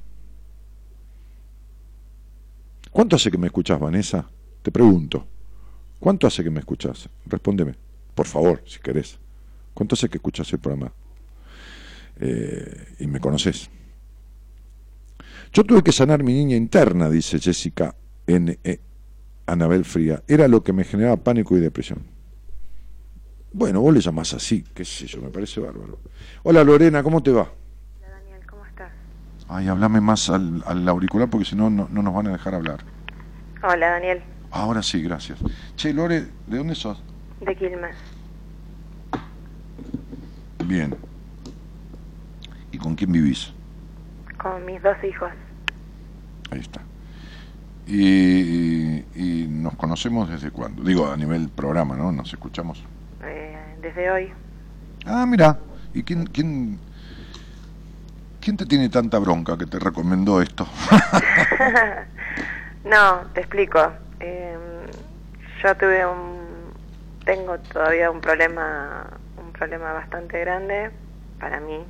¿Cuánto 2.91 3.15
hace 3.15 3.31
que 3.31 3.39
me 3.39 3.47
escuchás, 3.47 3.79
Vanessa? 3.79 4.29
Te 4.63 4.73
pregunto. 4.73 5.25
¿Cuánto 6.01 6.27
hace 6.27 6.43
que 6.43 6.51
me 6.51 6.59
escuchás? 6.59 7.09
Respóndeme. 7.25 7.77
Por 8.17 8.27
favor, 8.27 8.65
si 8.67 8.81
querés. 8.81 9.17
¿Cuánto 9.75 9.95
hace 9.95 10.09
que 10.09 10.19
escuchas 10.19 10.53
el 10.53 10.59
programa? 10.59 10.93
Eh, 12.19 12.97
y 12.99 13.07
me 13.07 13.21
conoces. 13.21 13.71
Yo 15.53 15.63
tuve 15.63 15.85
que 15.85 15.93
sanar 15.93 16.25
mi 16.25 16.33
niña 16.33 16.57
interna, 16.57 17.09
dice 17.09 17.39
Jessica 17.39 17.95
N. 18.27 18.59
E. 18.65 18.81
Anabel 19.47 19.85
Fría. 19.85 20.25
Era 20.27 20.49
lo 20.49 20.65
que 20.65 20.73
me 20.73 20.83
generaba 20.83 21.17
pánico 21.17 21.57
y 21.57 21.61
depresión. 21.61 22.20
Bueno, 23.53 23.81
vos 23.81 23.93
le 23.93 24.01
llamás 24.01 24.33
así, 24.35 24.65
qué 24.75 24.85
sé 24.85 25.07
yo, 25.07 25.21
me 25.21 25.29
parece 25.29 25.61
bárbaro. 25.61 25.99
Hola 26.45 26.63
Lorena, 26.63 27.03
¿cómo 27.03 27.23
te 27.23 27.33
va? 27.33 27.51
Hola 27.99 28.11
Daniel, 28.11 28.47
¿cómo 28.49 28.65
estás? 28.67 28.93
Ay, 29.49 29.69
hablame 29.69 30.01
más 30.01 30.31
al, 30.31 30.63
al 30.67 30.89
auricular 30.89 31.29
porque 31.29 31.45
si 31.45 31.57
no, 31.57 31.69
no 31.69 31.89
nos 31.89 32.15
van 32.15 32.29
a 32.29 32.33
dejar 32.33 32.55
hablar. 32.55 32.81
Hola 33.63 33.91
Daniel. 33.91 34.23
Ahora 34.51 34.83
sí, 34.83 35.03
gracias. 35.03 35.39
Che, 35.77 35.93
Lore, 35.93 36.27
¿de 36.47 36.57
dónde 36.57 36.75
sos? 36.75 37.03
De 37.41 37.55
Quilmes. 37.57 37.97
Bien. 40.65 40.95
¿Y 42.73 42.79
con 42.79 42.95
quién 42.95 43.13
vivís? 43.13 43.53
Con 44.41 44.65
mis 44.65 44.83
dos 44.83 44.97
hijos. 45.05 45.31
Ahí 46.51 46.61
está. 46.61 46.81
¿Y, 47.87 49.47
nos 49.49 49.75
conocemos 49.75 50.29
desde 50.29 50.51
cuándo? 50.51 50.83
Digo, 50.83 51.11
a 51.11 51.17
nivel 51.17 51.49
programa, 51.49 51.97
¿no? 51.97 52.13
¿Nos 52.13 52.33
escuchamos? 52.33 52.83
Eh, 53.23 53.77
desde 53.81 54.11
hoy. 54.11 54.33
Ah, 55.07 55.27
mira. 55.27 55.59
¿Y 55.93 56.03
quién, 56.03 56.27
quién, 56.27 56.79
quién 58.41 58.57
te 58.57 58.67
tiene 58.67 58.89
tanta 58.89 59.19
bronca 59.19 59.59
que 59.59 59.67
te 59.67 59.79
recomendó 59.79 60.41
esto? 60.41 60.65
no, 62.85 63.27
te 63.35 63.41
explico. 63.41 63.93
Eh, 64.21 64.57
yo 65.63 65.77
tuve 65.77 66.07
un 66.07 66.41
tengo 67.25 67.59
todavía 67.59 68.11
un 68.11 68.21
problema, 68.21 69.07
un 69.37 69.53
problema 69.53 69.93
bastante 69.93 70.41
grande 70.41 70.91
para 71.39 71.61
mí. 71.61 71.85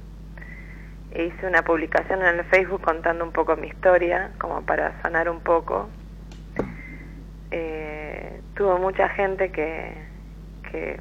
Hice 1.13 1.47
una 1.47 1.63
publicación 1.63 2.21
en 2.21 2.39
el 2.39 2.45
Facebook 2.45 2.83
contando 2.83 3.25
un 3.25 3.33
poco 3.33 3.57
mi 3.57 3.69
historia, 3.69 4.31
como 4.39 4.63
para 4.63 5.01
sanar 5.03 5.29
un 5.29 5.41
poco. 5.41 5.89
Eh, 7.51 8.41
tuvo 8.55 8.79
mucha 8.79 9.09
gente 9.09 9.51
que, 9.51 9.97
que 10.71 11.01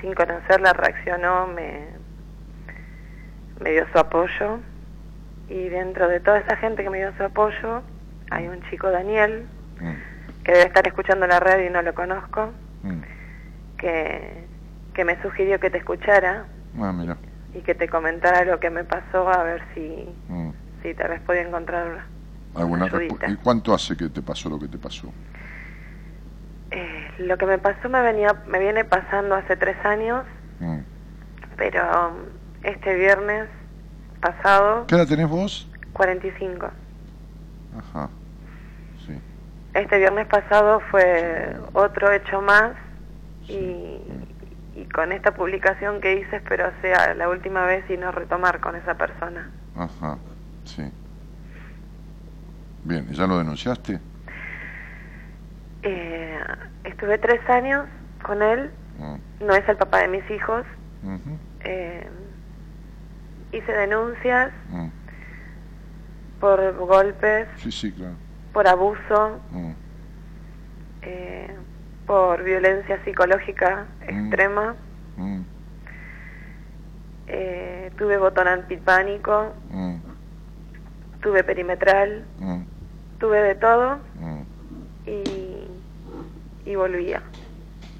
sin 0.00 0.14
conocerla 0.14 0.72
reaccionó, 0.72 1.46
me, 1.48 1.86
me 3.60 3.70
dio 3.70 3.86
su 3.92 3.98
apoyo. 3.98 4.58
Y 5.48 5.68
dentro 5.68 6.08
de 6.08 6.20
toda 6.20 6.38
esa 6.38 6.56
gente 6.56 6.82
que 6.82 6.90
me 6.90 6.98
dio 6.98 7.16
su 7.16 7.22
apoyo, 7.22 7.82
hay 8.30 8.48
un 8.48 8.60
chico 8.70 8.90
Daniel, 8.90 9.46
mm. 9.80 10.42
que 10.44 10.52
debe 10.52 10.64
estar 10.64 10.86
escuchando 10.86 11.26
la 11.26 11.38
radio 11.40 11.66
y 11.66 11.70
no 11.70 11.82
lo 11.82 11.94
conozco. 11.94 12.52
Mm 12.82 13.02
que, 13.76 14.46
que 14.94 15.04
me 15.04 15.20
sugirió 15.22 15.60
que 15.60 15.70
te 15.70 15.78
escuchara 15.78 16.46
ah, 16.80 16.92
mira. 16.92 17.16
y 17.54 17.60
que 17.60 17.74
te 17.74 17.88
comentara 17.88 18.44
lo 18.44 18.58
que 18.60 18.70
me 18.70 18.84
pasó 18.84 19.28
a 19.28 19.42
ver 19.42 19.62
si, 19.74 20.08
mm. 20.28 20.50
si 20.82 20.94
tal 20.94 21.10
vez 21.10 21.20
podía 21.20 21.42
encontrar 21.42 22.04
alguna. 22.54 22.88
¿Y 23.28 23.36
cuánto 23.36 23.74
hace 23.74 23.96
que 23.96 24.08
te 24.08 24.22
pasó 24.22 24.48
lo 24.48 24.58
que 24.58 24.68
te 24.68 24.78
pasó? 24.78 25.12
Eh, 26.70 27.10
lo 27.18 27.38
que 27.38 27.46
me 27.46 27.58
pasó 27.58 27.88
me 27.88 28.00
venía 28.02 28.34
me 28.46 28.58
viene 28.58 28.84
pasando 28.84 29.34
hace 29.34 29.56
tres 29.56 29.76
años, 29.84 30.24
mm. 30.60 30.78
pero 31.56 32.12
este 32.62 32.94
viernes 32.96 33.48
pasado... 34.20 34.86
¿Qué 34.86 34.96
edad 34.96 35.06
tenés 35.06 35.28
vos? 35.28 35.68
45. 35.92 36.70
Ajá, 37.78 38.08
sí. 39.06 39.20
Este 39.74 39.98
viernes 39.98 40.26
pasado 40.26 40.80
fue 40.90 41.56
otro 41.72 42.10
hecho 42.12 42.40
más 42.42 42.72
y, 43.48 44.00
y 44.74 44.84
con 44.92 45.12
esta 45.12 45.34
publicación 45.34 46.00
que 46.00 46.20
hice 46.20 46.36
espero 46.36 46.70
sea 46.82 47.14
la 47.14 47.28
última 47.28 47.64
vez 47.64 47.88
y 47.90 47.96
no 47.96 48.10
retomar 48.10 48.60
con 48.60 48.74
esa 48.76 48.94
persona. 48.94 49.50
Ajá, 49.76 50.18
sí. 50.64 50.82
Bien, 52.84 53.06
¿y 53.10 53.14
ya 53.14 53.26
lo 53.26 53.38
denunciaste? 53.38 54.00
Eh, 55.88 56.38
estuve 56.82 57.16
tres 57.18 57.40
años 57.48 57.86
con 58.24 58.42
él, 58.42 58.70
Mm, 58.98 59.16
no 59.46 59.54
es 59.54 59.68
el 59.68 59.76
papá 59.76 59.98
de 59.98 60.08
mis 60.08 60.28
hijos. 60.30 60.64
Eh, 61.60 62.08
hice 63.52 63.72
denuncias 63.72 64.50
mm. 64.70 64.88
por 66.40 66.74
golpes, 66.76 67.46
Sí, 67.58 67.70
sí, 67.70 67.92
claro. 67.92 68.14
por 68.52 68.66
abuso, 68.66 69.38
Mm, 69.52 69.70
eh, 71.02 71.54
por 72.06 72.42
violencia 72.42 72.98
psicológica 73.04 73.86
extrema. 74.08 74.74
Eh, 77.28 77.90
tuve 77.98 78.18
botón 78.18 78.48
antipánico, 78.48 79.52
tuve 81.20 81.44
perimetral, 81.44 82.24
tuve 83.18 83.40
de 83.42 83.54
todo. 83.56 83.98
Y, 85.06 85.45
y 86.66 86.74
volvía. 86.74 87.22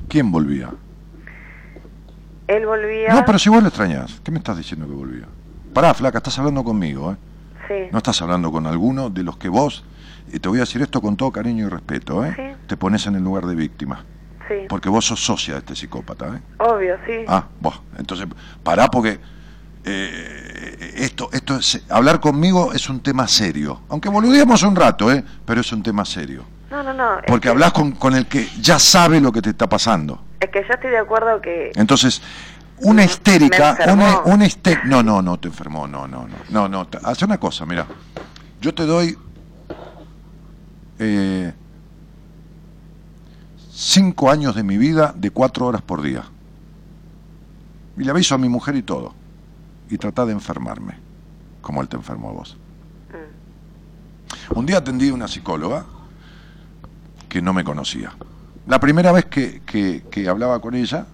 ¿Quién 0.09 0.31
volvía? 0.31 0.71
Él 2.49 2.67
volvía. 2.67 3.15
No, 3.15 3.25
pero 3.25 3.39
si 3.39 3.49
vos 3.49 3.63
lo 3.63 3.69
extrañás, 3.69 4.21
¿qué 4.23 4.31
me 4.31 4.39
estás 4.39 4.57
diciendo 4.57 4.87
que 4.87 4.93
volvía? 4.95 5.27
Pará, 5.73 5.95
flaca, 5.95 6.19
estás 6.19 6.39
hablando 6.39 6.63
conmigo, 6.63 7.13
¿eh? 7.13 7.17
Sí, 7.69 7.89
No 7.91 7.99
estás 7.99 8.23
hablando 8.23 8.53
con 8.53 8.67
alguno 8.67 9.11
de 9.11 9.25
los 9.25 9.37
que 9.37 9.49
vos, 9.49 9.85
y 10.33 10.39
te 10.39 10.49
voy 10.49 10.59
a 10.59 10.61
decir 10.61 10.83
esto 10.83 11.01
con 11.01 11.17
todo 11.17 11.33
cariño 11.33 11.67
y 11.67 11.69
respeto, 11.69 12.25
¿eh? 12.25 12.33
Sí. 12.37 12.67
Te 12.69 12.77
pones 12.77 13.07
en 13.07 13.17
el 13.17 13.25
lugar 13.25 13.47
de 13.47 13.57
víctima, 13.57 14.05
sí. 14.49 14.55
porque 14.69 14.89
vos 14.89 15.05
sos 15.05 15.25
socia 15.25 15.55
de 15.55 15.61
este 15.61 15.75
psicópata, 15.75 16.37
¿eh? 16.37 16.41
Obvio, 16.59 16.97
sí. 17.07 17.25
Ah, 17.27 17.47
vos, 17.61 17.81
entonces, 17.99 18.27
pará 18.63 18.89
porque 18.89 19.19
eh, 19.85 20.95
esto, 20.97 21.29
esto 21.33 21.57
es, 21.57 21.85
hablar 21.89 22.21
conmigo 22.21 22.73
es 22.73 22.89
un 22.89 23.01
tema 23.01 23.27
serio, 23.27 23.83
aunque 23.89 24.09
boludeemos 24.09 24.63
un 24.63 24.77
rato, 24.77 25.13
¿eh? 25.13 25.25
Pero 25.45 25.61
es 25.61 25.73
un 25.73 25.83
tema 25.83 26.05
serio, 26.05 26.45
No, 26.71 26.83
no, 26.83 26.93
no. 26.93 27.19
porque 27.27 27.45
que- 27.45 27.49
hablas 27.51 27.73
con, 27.73 27.93
con 27.93 28.15
el 28.15 28.27
que 28.27 28.49
ya 28.61 28.79
sabe 28.79 29.21
lo 29.21 29.31
que 29.33 29.41
te 29.43 29.51
está 29.51 29.69
pasando. 29.69 30.21
Es 30.41 30.51
que 30.51 30.63
yo 30.67 30.75
estoy 30.75 30.91
de 30.91 30.99
acuerdo 30.99 31.41
que... 31.41 31.73
Entonces, 31.77 32.21
una 32.79 33.05
histérica, 33.05 33.77
una, 33.93 34.21
una 34.21 34.47
no, 34.85 35.03
no, 35.03 35.23
no 35.23 35.39
te 35.39 35.49
enfermó, 35.49 35.87
no, 35.87 36.07
no, 36.07 36.27
no, 36.29 36.37
no, 36.51 36.69
no, 36.69 36.89
hace 37.05 37.25
una 37.25 37.39
cosa, 37.39 37.65
mira, 37.65 37.87
yo 38.61 38.75
te 38.75 38.85
doy 38.85 39.17
eh, 40.99 41.53
cinco 43.73 44.31
años 44.31 44.55
de 44.55 44.63
mi 44.63 44.77
vida 44.77 45.15
de 45.17 45.31
cuatro 45.31 45.67
horas 45.67 45.83
por 45.83 46.03
día. 46.03 46.25
Y 47.97 48.05
le 48.05 48.11
aviso 48.11 48.35
a 48.35 48.39
mi 48.39 48.49
mujer 48.49 48.77
y 48.77 48.83
todo. 48.83 49.15
Y 49.89 49.97
trata 49.99 50.27
de 50.27 50.33
enfermarme, 50.33 50.99
como 51.63 51.81
él 51.81 51.89
te 51.89 51.97
enfermó 51.97 52.31
a 52.31 52.33
vos. 52.33 52.57
Mm, 54.51 54.59
Un 54.59 54.67
día 54.67 54.79
atendí 54.79 55.09
a 55.11 55.15
una 55.15 55.29
psicóloga 55.29 55.87
que 57.29 57.43
no 57.43 57.53
me 57.53 57.65
conocía. 57.65 58.13
La 58.67 58.81
primera 58.81 59.13
vez 59.13 59.27
que, 59.27 59.63
que- 59.65 60.29
hablaba 60.29 60.61
con 60.61 60.75
ella, 60.75 61.07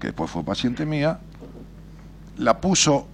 que 0.00 0.08
después 0.08 0.30
fue 0.30 0.42
paciente 0.44 0.84
mía, 0.84 1.18
la 2.38 2.60
puso 2.60 3.06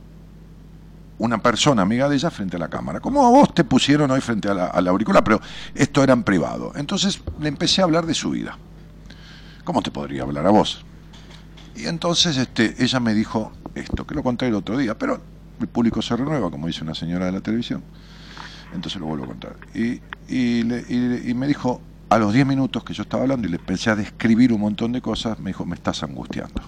una 1.18 1.38
persona 1.42 1.82
amiga 1.82 2.08
de 2.08 2.16
ella 2.16 2.30
frente 2.30 2.56
a 2.56 2.58
la 2.58 2.68
cámara. 2.68 3.00
Como 3.00 3.26
a 3.26 3.30
vos 3.30 3.52
te 3.54 3.64
pusieron 3.64 4.10
hoy 4.10 4.22
frente 4.22 4.48
a 4.48 4.54
la, 4.54 4.66
auricular, 4.68 5.22
pero 5.22 5.40
esto 5.74 6.02
era 6.02 6.14
en 6.14 6.22
privado. 6.22 6.72
Entonces 6.74 7.20
le 7.38 7.48
empecé 7.48 7.82
a 7.82 7.84
hablar 7.84 8.06
de 8.06 8.14
su 8.14 8.30
vida. 8.30 8.56
¿Cómo 9.64 9.82
te 9.82 9.90
podría 9.90 10.22
hablar 10.22 10.46
a 10.46 10.50
vos? 10.50 10.84
Y 11.76 11.84
entonces 11.86 12.36
este, 12.38 12.82
ella 12.82 12.98
me 13.00 13.12
dijo 13.12 13.52
esto, 13.74 14.06
que 14.06 14.14
lo 14.14 14.22
conté 14.22 14.48
el 14.48 14.54
otro 14.54 14.78
día, 14.78 14.96
pero 14.98 15.20
el 15.60 15.68
público 15.68 16.00
se 16.00 16.16
renueva, 16.16 16.50
como 16.50 16.66
dice 16.66 16.82
una 16.82 16.94
señora 16.94 17.26
de 17.26 17.32
la 17.32 17.40
televisión. 17.42 17.82
Entonces 18.72 18.98
lo 18.98 19.06
vuelvo 19.06 19.24
a 19.24 19.28
contar. 19.28 19.56
Y, 19.74 20.00
y, 20.28 20.62
y- 20.88 21.22
y 21.30 21.34
me 21.34 21.46
dijo, 21.46 21.82
a 22.10 22.18
los 22.18 22.32
10 22.32 22.44
minutos 22.44 22.82
que 22.82 22.92
yo 22.92 23.04
estaba 23.04 23.22
hablando 23.22 23.46
y 23.46 23.50
le 23.52 23.56
empecé 23.56 23.88
a 23.88 23.94
describir 23.94 24.52
un 24.52 24.60
montón 24.60 24.90
de 24.90 25.00
cosas, 25.00 25.38
me 25.38 25.50
dijo, 25.50 25.64
me 25.64 25.76
estás 25.76 26.02
angustiando. 26.02 26.60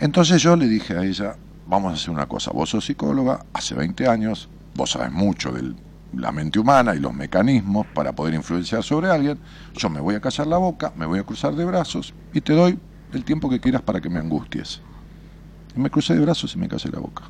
Entonces 0.00 0.40
yo 0.40 0.56
le 0.56 0.66
dije 0.66 0.96
a 0.96 1.04
ella, 1.04 1.36
vamos 1.66 1.92
a 1.92 1.94
hacer 1.96 2.10
una 2.10 2.26
cosa, 2.26 2.50
vos 2.50 2.70
sos 2.70 2.86
psicóloga, 2.86 3.44
hace 3.52 3.74
20 3.74 4.08
años, 4.08 4.48
vos 4.74 4.92
sabes 4.92 5.12
mucho 5.12 5.52
de 5.52 5.74
la 6.14 6.32
mente 6.32 6.58
humana 6.58 6.94
y 6.94 6.98
los 6.98 7.12
mecanismos 7.12 7.86
para 7.88 8.12
poder 8.12 8.32
influenciar 8.32 8.82
sobre 8.82 9.10
alguien, 9.10 9.38
yo 9.74 9.90
me 9.90 10.00
voy 10.00 10.14
a 10.14 10.20
callar 10.20 10.46
la 10.46 10.56
boca, 10.56 10.94
me 10.96 11.04
voy 11.04 11.18
a 11.18 11.24
cruzar 11.24 11.54
de 11.54 11.66
brazos 11.66 12.14
y 12.32 12.40
te 12.40 12.54
doy 12.54 12.78
el 13.12 13.22
tiempo 13.22 13.50
que 13.50 13.60
quieras 13.60 13.82
para 13.82 14.00
que 14.00 14.08
me 14.08 14.18
angusties. 14.18 14.80
Y 15.76 15.80
me 15.80 15.90
crucé 15.90 16.14
de 16.14 16.20
brazos 16.20 16.54
y 16.54 16.58
me 16.58 16.68
callé 16.68 16.90
la 16.90 17.00
boca. 17.00 17.24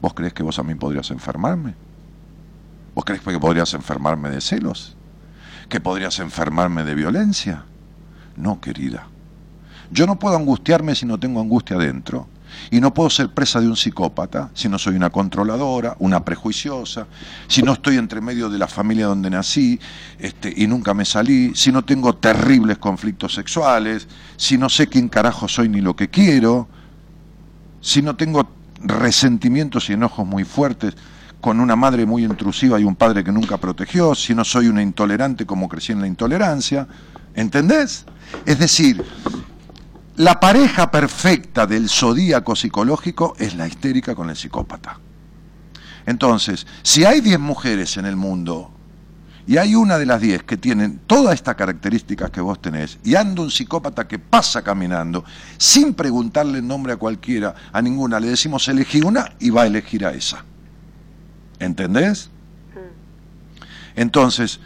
¿Vos 0.00 0.14
crees 0.14 0.32
que 0.32 0.44
vos 0.44 0.60
a 0.60 0.62
mí 0.62 0.76
podrías 0.76 1.10
enfermarme? 1.10 1.74
¿Vos 2.94 3.04
crees 3.04 3.20
que 3.20 3.40
podrías 3.40 3.74
enfermarme 3.74 4.30
de 4.30 4.40
celos? 4.40 4.96
¿Que 5.68 5.80
podrías 5.80 6.18
enfermarme 6.18 6.84
de 6.84 6.94
violencia? 6.94 7.64
No, 8.36 8.60
querida. 8.60 9.06
Yo 9.90 10.06
no 10.06 10.18
puedo 10.18 10.36
angustiarme 10.36 10.94
si 10.94 11.06
no 11.06 11.18
tengo 11.18 11.40
angustia 11.40 11.76
dentro. 11.76 12.28
Y 12.70 12.80
no 12.80 12.94
puedo 12.94 13.10
ser 13.10 13.30
presa 13.30 13.60
de 13.60 13.68
un 13.68 13.76
psicópata 13.76 14.50
si 14.54 14.68
no 14.68 14.78
soy 14.78 14.94
una 14.94 15.10
controladora, 15.10 15.96
una 15.98 16.24
prejuiciosa, 16.24 17.06
si 17.48 17.62
no 17.62 17.72
estoy 17.72 17.96
entre 17.96 18.20
medio 18.20 18.48
de 18.48 18.58
la 18.58 18.68
familia 18.68 19.06
donde 19.06 19.28
nací 19.28 19.80
este, 20.18 20.52
y 20.56 20.68
nunca 20.68 20.94
me 20.94 21.04
salí, 21.04 21.52
si 21.54 21.72
no 21.72 21.84
tengo 21.84 22.14
terribles 22.14 22.78
conflictos 22.78 23.34
sexuales, 23.34 24.06
si 24.36 24.56
no 24.56 24.68
sé 24.68 24.86
quién 24.86 25.08
carajo 25.08 25.48
soy 25.48 25.68
ni 25.68 25.80
lo 25.80 25.96
que 25.96 26.08
quiero, 26.08 26.68
si 27.80 28.02
no 28.02 28.14
tengo 28.14 28.48
resentimientos 28.80 29.90
y 29.90 29.94
enojos 29.94 30.26
muy 30.26 30.44
fuertes 30.44 30.94
con 31.44 31.60
una 31.60 31.76
madre 31.76 32.06
muy 32.06 32.24
intrusiva 32.24 32.80
y 32.80 32.84
un 32.84 32.96
padre 32.96 33.22
que 33.22 33.30
nunca 33.30 33.58
protegió, 33.58 34.14
si 34.14 34.34
no 34.34 34.46
soy 34.46 34.68
una 34.68 34.80
intolerante 34.80 35.44
como 35.44 35.68
crecí 35.68 35.92
en 35.92 36.00
la 36.00 36.06
intolerancia, 36.06 36.88
¿entendés? 37.34 38.06
Es 38.46 38.58
decir, 38.58 39.04
la 40.16 40.40
pareja 40.40 40.90
perfecta 40.90 41.66
del 41.66 41.90
zodíaco 41.90 42.56
psicológico 42.56 43.34
es 43.38 43.56
la 43.56 43.66
histérica 43.66 44.14
con 44.14 44.30
el 44.30 44.36
psicópata. 44.36 44.98
Entonces, 46.06 46.66
si 46.82 47.04
hay 47.04 47.20
10 47.20 47.38
mujeres 47.40 47.98
en 47.98 48.06
el 48.06 48.16
mundo 48.16 48.70
y 49.46 49.58
hay 49.58 49.74
una 49.74 49.98
de 49.98 50.06
las 50.06 50.22
10 50.22 50.44
que 50.44 50.56
tienen 50.56 51.00
todas 51.06 51.34
estas 51.34 51.56
características 51.56 52.30
que 52.30 52.40
vos 52.40 52.62
tenés 52.62 52.98
y 53.04 53.16
anda 53.16 53.42
un 53.42 53.50
psicópata 53.50 54.08
que 54.08 54.18
pasa 54.18 54.62
caminando 54.62 55.26
sin 55.58 55.92
preguntarle 55.92 56.60
el 56.60 56.66
nombre 56.66 56.94
a 56.94 56.96
cualquiera, 56.96 57.54
a 57.70 57.82
ninguna, 57.82 58.18
le 58.18 58.28
decimos 58.28 58.66
elegí 58.68 59.02
una 59.02 59.34
y 59.38 59.50
va 59.50 59.64
a 59.64 59.66
elegir 59.66 60.06
a 60.06 60.12
esa. 60.12 60.42
¿Entendés? 61.58 62.30
Entonces, 63.96 64.60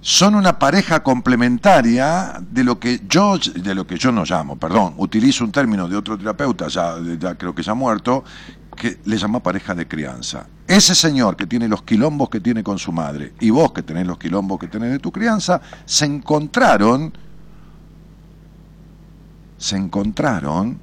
son 0.00 0.34
una 0.34 0.58
pareja 0.58 1.02
complementaria 1.02 2.42
de 2.50 2.64
lo 2.64 2.78
que 2.78 3.00
yo 3.08 3.38
de 3.38 3.74
lo 3.74 3.86
que 3.86 3.96
yo 3.96 4.10
no 4.12 4.24
llamo, 4.24 4.56
perdón, 4.56 4.94
utilizo 4.98 5.44
un 5.44 5.52
término 5.52 5.88
de 5.88 5.96
otro 5.96 6.18
terapeuta, 6.18 6.68
ya, 6.68 6.96
ya 7.18 7.36
creo 7.36 7.54
que 7.54 7.62
ya 7.62 7.72
muerto, 7.74 8.24
que 8.76 8.98
le 9.04 9.16
llama 9.16 9.40
pareja 9.40 9.74
de 9.74 9.86
crianza. 9.86 10.46
Ese 10.66 10.94
señor 10.94 11.36
que 11.36 11.46
tiene 11.46 11.68
los 11.68 11.82
quilombos 11.82 12.28
que 12.30 12.40
tiene 12.40 12.62
con 12.64 12.78
su 12.78 12.90
madre 12.92 13.32
y 13.40 13.50
vos 13.50 13.72
que 13.72 13.82
tenés 13.82 14.06
los 14.06 14.18
quilombos 14.18 14.58
que 14.58 14.66
tenés 14.68 14.90
de 14.90 14.98
tu 14.98 15.12
crianza, 15.12 15.60
se 15.84 16.04
encontraron 16.04 17.12
se 19.56 19.76
encontraron 19.76 20.78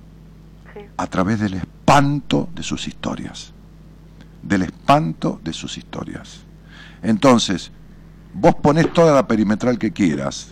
Sí. 0.73 0.79
a 0.95 1.07
través 1.07 1.39
del 1.41 1.55
espanto 1.55 2.47
de 2.55 2.63
sus 2.63 2.87
historias. 2.87 3.51
Del 4.41 4.63
espanto 4.63 5.39
de 5.43 5.53
sus 5.53 5.77
historias. 5.77 6.41
Entonces, 7.01 7.71
vos 8.33 8.55
ponés 8.55 8.91
toda 8.93 9.13
la 9.13 9.27
perimetral 9.27 9.77
que 9.77 9.91
quieras, 9.91 10.51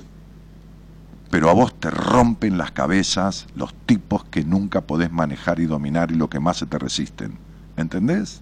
pero 1.30 1.50
a 1.50 1.54
vos 1.54 1.78
te 1.80 1.90
rompen 1.90 2.58
las 2.58 2.72
cabezas 2.72 3.48
los 3.56 3.74
tipos 3.86 4.24
que 4.26 4.44
nunca 4.44 4.82
podés 4.82 5.12
manejar 5.12 5.60
y 5.60 5.66
dominar 5.66 6.12
y 6.12 6.16
lo 6.16 6.30
que 6.30 6.40
más 6.40 6.58
se 6.58 6.66
te 6.66 6.78
resisten. 6.80 7.38
¿Entendés? 7.76 8.42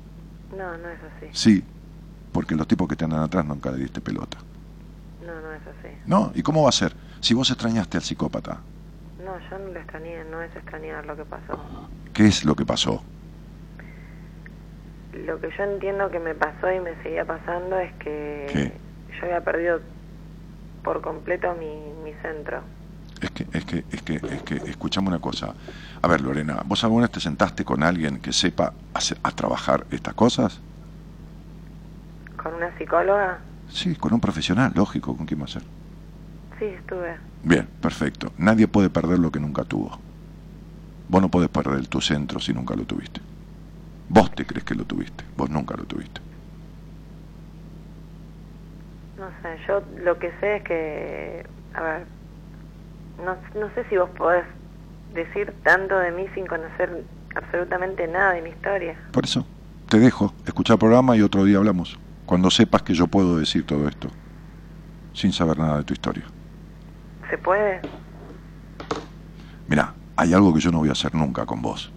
No, 0.51 0.77
no 0.77 0.89
es 0.89 0.99
así. 1.17 1.27
Sí, 1.31 1.63
porque 2.31 2.55
los 2.55 2.67
tipos 2.67 2.88
que 2.88 2.95
te 2.95 3.05
andan 3.05 3.22
atrás 3.22 3.45
nunca 3.45 3.72
le 3.72 3.77
diste 3.77 4.01
pelota. 4.01 4.38
No, 5.26 5.34
no 5.34 5.51
es 5.51 5.61
así. 5.61 5.93
¿No? 6.05 6.31
¿Y 6.35 6.43
cómo 6.43 6.63
va 6.63 6.69
a 6.69 6.73
ser? 6.73 6.95
Si 7.19 7.34
vos 7.34 7.49
extrañaste 7.49 7.97
al 7.97 8.03
psicópata, 8.03 8.59
No, 9.23 9.39
yo 9.49 9.57
no 9.57 9.73
lo 9.73 9.80
extrañé, 9.80 10.23
no 10.30 10.41
es 10.41 10.55
extrañar 10.55 11.05
lo 11.05 11.15
que 11.15 11.26
pasó. 11.26 11.59
¿qué 12.13 12.27
es 12.27 12.45
lo 12.45 12.55
que 12.55 12.65
pasó? 12.65 13.03
Lo 15.23 15.39
que 15.39 15.49
yo 15.57 15.63
entiendo 15.63 16.11
que 16.11 16.19
me 16.19 16.35
pasó 16.35 16.71
y 16.71 16.79
me 16.79 16.95
seguía 17.01 17.25
pasando 17.25 17.79
es 17.79 17.93
que 18.03 18.45
¿Qué? 18.51 18.79
yo 19.19 19.25
había 19.27 19.41
perdido 19.41 19.81
por 20.83 21.01
completo 21.01 21.53
mi, 21.55 21.93
mi 22.03 22.13
centro. 22.21 22.63
Es 23.21 23.31
que, 23.31 23.47
es 23.57 23.65
que, 23.65 23.85
es 23.89 24.01
que, 24.01 24.15
es 24.15 24.41
que, 24.43 24.55
escuchame 24.69 25.07
una 25.07 25.19
cosa. 25.19 25.55
A 26.01 26.07
ver, 26.07 26.21
Lorena, 26.21 26.61
¿vos 26.65 26.83
alguna 26.83 27.03
vez 27.05 27.11
te 27.11 27.21
sentaste 27.21 27.63
con 27.63 27.81
alguien 27.81 28.19
que 28.19 28.33
sepa 28.33 28.73
hacer- 28.93 29.17
a 29.23 29.31
trabajar 29.31 29.87
estas 29.89 30.13
cosas? 30.15 30.61
¿Con 32.41 32.53
una 32.55 32.77
psicóloga? 32.77 33.41
Sí, 33.67 33.95
con 33.95 34.13
un 34.13 34.19
profesional, 34.19 34.73
lógico, 34.75 35.15
¿con 35.15 35.25
quién 35.25 35.39
va 35.41 35.45
a 35.45 35.47
ser? 35.47 35.63
Sí, 36.59 36.65
estuve. 36.65 37.17
Bien, 37.41 37.69
perfecto. 37.79 38.33
Nadie 38.37 38.67
puede 38.67 38.89
perder 38.89 39.19
lo 39.19 39.31
que 39.31 39.39
nunca 39.39 39.63
tuvo. 39.63 39.97
Vos 41.07 41.21
no 41.21 41.29
podés 41.29 41.49
perder 41.49 41.87
tu 41.87 42.01
centro 42.01 42.39
si 42.39 42.53
nunca 42.53 42.75
lo 42.75 42.83
tuviste. 42.85 43.21
Vos 44.10 44.32
te 44.32 44.45
crees 44.45 44.64
que 44.64 44.76
lo 44.76 44.86
tuviste, 44.86 45.23
vos 45.36 45.49
nunca 45.49 45.76
lo 45.76 45.84
tuviste. 45.84 46.22
No 49.18 49.30
sé, 49.41 49.57
yo 49.68 49.82
lo 50.03 50.19
que 50.19 50.32
sé 50.40 50.57
es 50.57 50.64
que, 50.64 51.45
a 51.73 51.82
ver, 51.82 52.07
no, 53.23 53.38
no 53.60 53.73
sé 53.73 53.86
si 53.90 53.98
vos 53.98 54.10
podés 54.18 54.45
decir 55.14 55.53
tanto 55.64 55.98
de 55.98 56.11
mí 56.11 56.27
sin 56.36 56.45
conocer 56.45 57.06
absolutamente 57.36 58.07
nada 58.07 58.34
de 58.34 58.41
mi 58.41 58.49
historia. 58.49 58.95
Por 59.11 59.26
eso, 59.26 59.45
te 59.88 59.99
dejo, 59.99 60.34
escuchar 60.45 60.76
el 60.76 60.80
programa 60.80 61.15
y 61.15 61.22
otro 61.22 61.44
día 61.45 61.57
hablamos. 61.57 61.98
Cuando 62.26 62.49
sepas 62.52 62.82
que 62.82 62.94
yo 62.94 63.07
puedo 63.07 63.38
decir 63.38 63.65
todo 63.65 63.88
esto, 63.88 64.10
sin 65.14 65.32
saber 65.32 65.57
nada 65.57 65.77
de 65.77 65.84
tu 65.84 65.94
historia. 65.94 66.26
¿Se 67.30 67.38
puede? 67.38 67.82
Mira, 69.68 69.94
hay 70.18 70.34
algo 70.34 70.53
que 70.53 70.60
yo 70.60 70.72
no 70.72 70.80
voy 70.80 70.90
a 70.90 70.94
hacer 70.94 71.15
nunca 71.15 71.45
con 71.45 71.61
vos. 71.61 71.91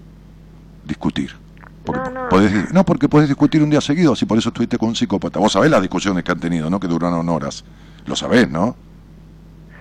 Discutir. 0.85 1.48
Porque 1.89 2.11
No, 2.11 2.25
no. 2.25 2.29
podés- 2.29 2.71
no, 2.71 2.85
porque 2.85 3.09
podés 3.09 3.29
discutir 3.29 3.63
un 3.63 3.71
día 3.71 3.81
seguido, 3.81 4.15
si 4.15 4.27
por 4.27 4.37
eso 4.37 4.51
estuviste 4.51 4.77
con 4.77 4.91
un 4.91 4.95
psicópata. 4.95 5.39
Vos 5.39 5.53
sabés 5.53 5.71
las 5.71 5.81
discusiones 5.81 6.23
que 6.23 6.31
han 6.33 6.39
tenido, 6.39 6.69
¿no? 6.69 6.79
Que 6.79 6.87
duraron 6.87 7.27
horas. 7.31 7.65
Lo 8.05 8.15
sabés, 8.15 8.47
¿no? 8.51 8.77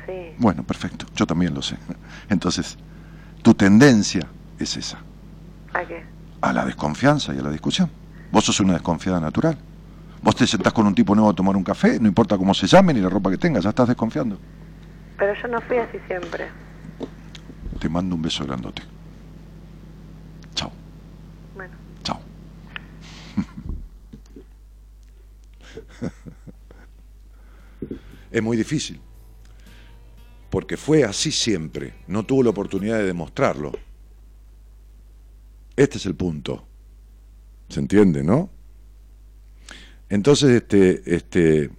Sí. 0.06 0.14
Bueno, 0.38 0.64
perfecto. 0.64 1.06
Yo 1.18 1.28
también 1.28 1.54
lo 1.54 1.62
sé. 1.62 1.76
Entonces, 2.30 2.78
tu 3.42 3.54
tendencia 3.54 4.26
es 4.58 4.78
esa. 4.78 5.00
¿A 5.74 5.84
qué? 5.86 6.06
a 6.40 6.54
la 6.54 6.64
desconfianza 6.64 7.34
y 7.34 7.40
a 7.40 7.42
la 7.42 7.50
discusión. 7.52 7.90
Vos 8.32 8.46
sos 8.46 8.60
una 8.62 8.72
desconfiada 8.74 9.20
natural. 9.20 9.58
Vos 10.22 10.34
te 10.36 10.48
sentás 10.48 10.72
con 10.72 10.88
un 10.88 10.96
tipo 10.96 11.14
nuevo 11.14 11.30
a 11.32 11.34
tomar 11.34 11.58
un 11.58 11.64
café, 11.64 12.00
no 12.00 12.08
importa 12.08 12.38
cómo 12.38 12.54
se 12.54 12.68
llame 12.68 12.94
ni 12.94 13.02
la 13.02 13.10
ropa 13.10 13.30
que 13.32 13.38
tenga, 13.38 13.60
ya 13.60 13.70
estás 13.70 13.88
desconfiando. 13.90 14.38
Pero 15.18 15.34
yo 15.42 15.48
no 15.50 15.60
fui 15.62 15.78
así 15.78 15.98
siempre. 16.08 16.48
Te 17.80 17.90
mando 17.90 18.16
un 18.16 18.22
beso 18.22 18.46
grandote. 18.46 18.82
Chao, 20.56 20.72
Bueno. 21.56 21.74
chao. 22.04 22.20
es 28.32 28.44
muy 28.44 28.58
difícil, 28.58 29.00
porque 30.50 30.78
fue 30.78 31.04
así 31.04 31.32
siempre, 31.32 31.94
no 32.08 32.26
tuvo 32.26 32.44
la 32.44 32.50
oportunidad 32.50 32.98
de 32.98 33.06
demostrarlo. 33.06 33.72
Este 35.76 35.98
es 35.98 36.06
el 36.06 36.16
punto. 36.16 36.66
¿Se 37.70 37.80
entiende, 37.80 38.24
no? 38.24 38.50
Entonces, 40.10 40.52
este, 40.52 41.16
este, 41.16 41.70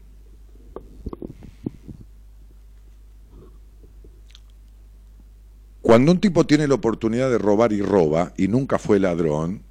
cuando 5.80 6.12
un 6.12 6.20
tipo 6.20 6.46
tiene 6.46 6.68
la 6.68 6.74
oportunidad 6.74 7.30
de 7.30 7.38
robar 7.38 7.72
y 7.72 7.80
roba 7.80 8.34
y 8.36 8.48
nunca 8.48 8.78
fue 8.78 9.00
ladrón, 9.00 9.62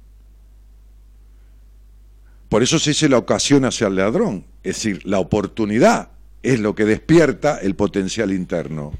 por 2.48 2.62
eso 2.62 2.78
se 2.78 2.90
dice 2.90 3.08
la 3.08 3.18
ocasión 3.18 3.64
hacia 3.64 3.88
el 3.88 3.96
ladrón, 3.96 4.44
es 4.62 4.76
decir, 4.76 5.04
la 5.04 5.18
oportunidad 5.18 6.10
es 6.42 6.60
lo 6.60 6.74
que 6.74 6.84
despierta 6.84 7.58
el 7.58 7.74
potencial 7.74 8.32
interno. 8.32 8.92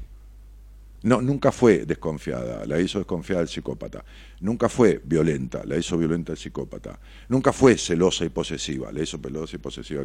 No, 1.01 1.21
nunca 1.21 1.51
fue 1.51 1.85
desconfiada, 1.85 2.65
la 2.65 2.79
hizo 2.79 2.99
desconfiada 2.99 3.41
el 3.41 3.47
psicópata. 3.47 4.03
Nunca 4.41 4.67
fue 4.67 5.01
violenta, 5.03 5.63
la 5.65 5.77
hizo 5.77 5.97
violenta 5.97 6.33
el 6.33 6.37
psicópata. 6.37 6.99
Nunca 7.29 7.53
fue 7.53 7.77
celosa 7.77 8.25
y 8.25 8.29
posesiva, 8.29 8.91
la 8.91 9.01
hizo 9.01 9.17
celosa 9.17 9.55
y 9.55 9.59
posesiva. 9.59 10.03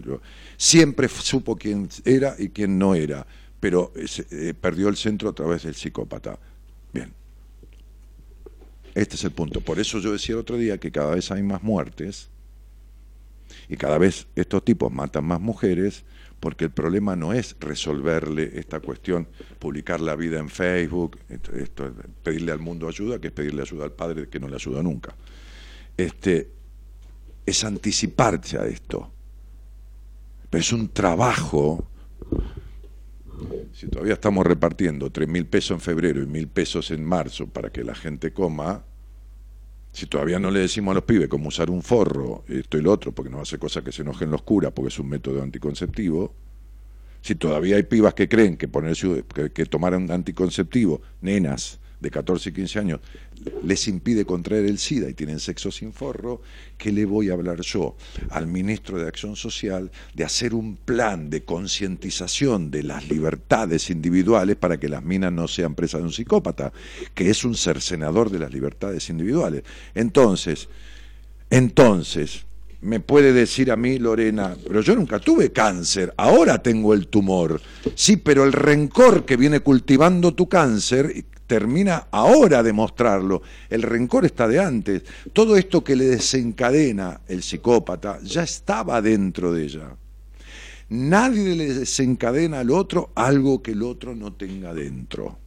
Siempre 0.56 1.08
supo 1.08 1.56
quién 1.56 1.88
era 2.04 2.36
y 2.38 2.50
quién 2.50 2.78
no 2.78 2.94
era, 2.94 3.26
pero 3.58 3.92
eh, 3.96 4.54
perdió 4.58 4.88
el 4.88 4.96
centro 4.96 5.28
a 5.28 5.34
través 5.34 5.64
del 5.64 5.74
psicópata. 5.74 6.38
Bien. 6.92 7.12
Este 8.94 9.16
es 9.16 9.24
el 9.24 9.32
punto. 9.32 9.60
Por 9.60 9.80
eso 9.80 9.98
yo 9.98 10.12
decía 10.12 10.34
el 10.34 10.40
otro 10.42 10.56
día 10.56 10.78
que 10.78 10.92
cada 10.92 11.16
vez 11.16 11.32
hay 11.32 11.42
más 11.42 11.64
muertes 11.64 12.28
y 13.68 13.76
cada 13.76 13.98
vez 13.98 14.26
estos 14.34 14.64
tipos 14.64 14.92
matan 14.92 15.24
más 15.24 15.40
mujeres 15.40 16.04
porque 16.40 16.66
el 16.66 16.72
problema 16.72 17.16
no 17.16 17.32
es 17.32 17.56
resolverle 17.58 18.58
esta 18.58 18.80
cuestión, 18.80 19.26
publicar 19.58 20.00
la 20.00 20.14
vida 20.14 20.38
en 20.38 20.50
Facebook, 20.50 21.18
esto, 21.30 21.56
esto, 21.56 21.90
pedirle 22.22 22.52
al 22.52 22.58
mundo 22.58 22.86
ayuda, 22.86 23.18
que 23.18 23.28
es 23.28 23.32
pedirle 23.32 23.62
ayuda 23.62 23.84
al 23.84 23.92
padre 23.92 24.28
que 24.28 24.38
no 24.38 24.48
le 24.48 24.56
ayuda 24.56 24.82
nunca. 24.82 25.14
Este, 25.96 26.50
es 27.46 27.64
anticiparse 27.64 28.58
a 28.58 28.66
esto. 28.66 29.10
Pero 30.50 30.60
es 30.60 30.72
un 30.72 30.88
trabajo. 30.90 31.88
Si 33.72 33.88
todavía 33.88 34.14
estamos 34.14 34.46
repartiendo 34.46 35.10
tres 35.10 35.28
mil 35.28 35.46
pesos 35.46 35.72
en 35.72 35.80
febrero 35.80 36.22
y 36.22 36.26
mil 36.26 36.48
pesos 36.48 36.90
en 36.90 37.04
marzo 37.04 37.46
para 37.46 37.70
que 37.70 37.82
la 37.82 37.94
gente 37.94 38.32
coma, 38.32 38.84
si 39.94 40.06
todavía 40.06 40.40
no 40.40 40.50
le 40.50 40.58
decimos 40.58 40.90
a 40.90 40.94
los 40.96 41.04
pibes 41.04 41.28
cómo 41.28 41.48
usar 41.48 41.70
un 41.70 41.80
forro, 41.80 42.44
esto 42.48 42.76
y 42.76 42.82
lo 42.82 42.90
otro, 42.90 43.12
porque 43.12 43.30
no 43.30 43.40
hace 43.40 43.58
cosa 43.58 43.82
que 43.82 43.92
se 43.92 44.02
enojen 44.02 44.28
los 44.28 44.42
curas, 44.42 44.72
porque 44.72 44.88
es 44.88 44.98
un 44.98 45.08
método 45.08 45.40
anticonceptivo, 45.40 46.34
si 47.20 47.36
todavía 47.36 47.76
hay 47.76 47.84
pibas 47.84 48.12
que 48.12 48.28
creen 48.28 48.56
que 48.56 48.66
ponerse 48.66 49.24
que, 49.32 49.50
que 49.50 49.66
tomar 49.66 49.94
un 49.94 50.10
anticonceptivo, 50.10 51.00
nenas 51.20 51.78
de 52.00 52.10
14 52.10 52.50
y 52.50 52.52
15 52.52 52.78
años, 52.80 53.00
les 53.62 53.88
impide 53.88 54.24
contraer 54.24 54.64
el 54.66 54.78
SIDA 54.78 55.08
y 55.08 55.14
tienen 55.14 55.40
sexo 55.40 55.70
sin 55.70 55.92
forro, 55.92 56.42
¿qué 56.78 56.92
le 56.92 57.04
voy 57.04 57.30
a 57.30 57.34
hablar 57.34 57.60
yo 57.60 57.96
al 58.30 58.46
ministro 58.46 58.98
de 58.98 59.08
Acción 59.08 59.36
Social 59.36 59.90
de 60.14 60.24
hacer 60.24 60.54
un 60.54 60.76
plan 60.76 61.30
de 61.30 61.44
concientización 61.44 62.70
de 62.70 62.82
las 62.82 63.08
libertades 63.08 63.90
individuales 63.90 64.56
para 64.56 64.78
que 64.78 64.88
las 64.88 65.04
minas 65.04 65.32
no 65.32 65.48
sean 65.48 65.74
presas 65.74 66.00
de 66.00 66.06
un 66.06 66.12
psicópata, 66.12 66.72
que 67.14 67.30
es 67.30 67.44
un 67.44 67.54
cercenador 67.54 68.30
de 68.30 68.38
las 68.38 68.52
libertades 68.52 69.08
individuales? 69.10 69.62
Entonces, 69.94 70.68
entonces, 71.50 72.46
me 72.80 73.00
puede 73.00 73.32
decir 73.32 73.70
a 73.70 73.76
mí, 73.76 73.98
Lorena, 73.98 74.56
pero 74.66 74.82
yo 74.82 74.94
nunca 74.94 75.18
tuve 75.18 75.52
cáncer, 75.52 76.12
ahora 76.16 76.62
tengo 76.62 76.92
el 76.92 77.08
tumor. 77.08 77.60
Sí, 77.94 78.18
pero 78.18 78.44
el 78.44 78.52
rencor 78.52 79.24
que 79.24 79.36
viene 79.36 79.60
cultivando 79.60 80.34
tu 80.34 80.48
cáncer 80.48 81.24
termina 81.46 82.08
ahora 82.10 82.62
de 82.62 82.72
mostrarlo. 82.72 83.42
El 83.68 83.82
rencor 83.82 84.24
está 84.24 84.48
de 84.48 84.60
antes. 84.60 85.02
Todo 85.32 85.56
esto 85.56 85.82
que 85.84 85.96
le 85.96 86.06
desencadena 86.06 87.20
el 87.28 87.42
psicópata 87.42 88.20
ya 88.22 88.42
estaba 88.42 89.00
dentro 89.02 89.52
de 89.52 89.64
ella. 89.64 89.96
Nadie 90.90 91.54
le 91.54 91.74
desencadena 91.74 92.60
al 92.60 92.70
otro 92.70 93.10
algo 93.14 93.62
que 93.62 93.72
el 93.72 93.82
otro 93.82 94.14
no 94.14 94.32
tenga 94.32 94.74
dentro. 94.74 95.38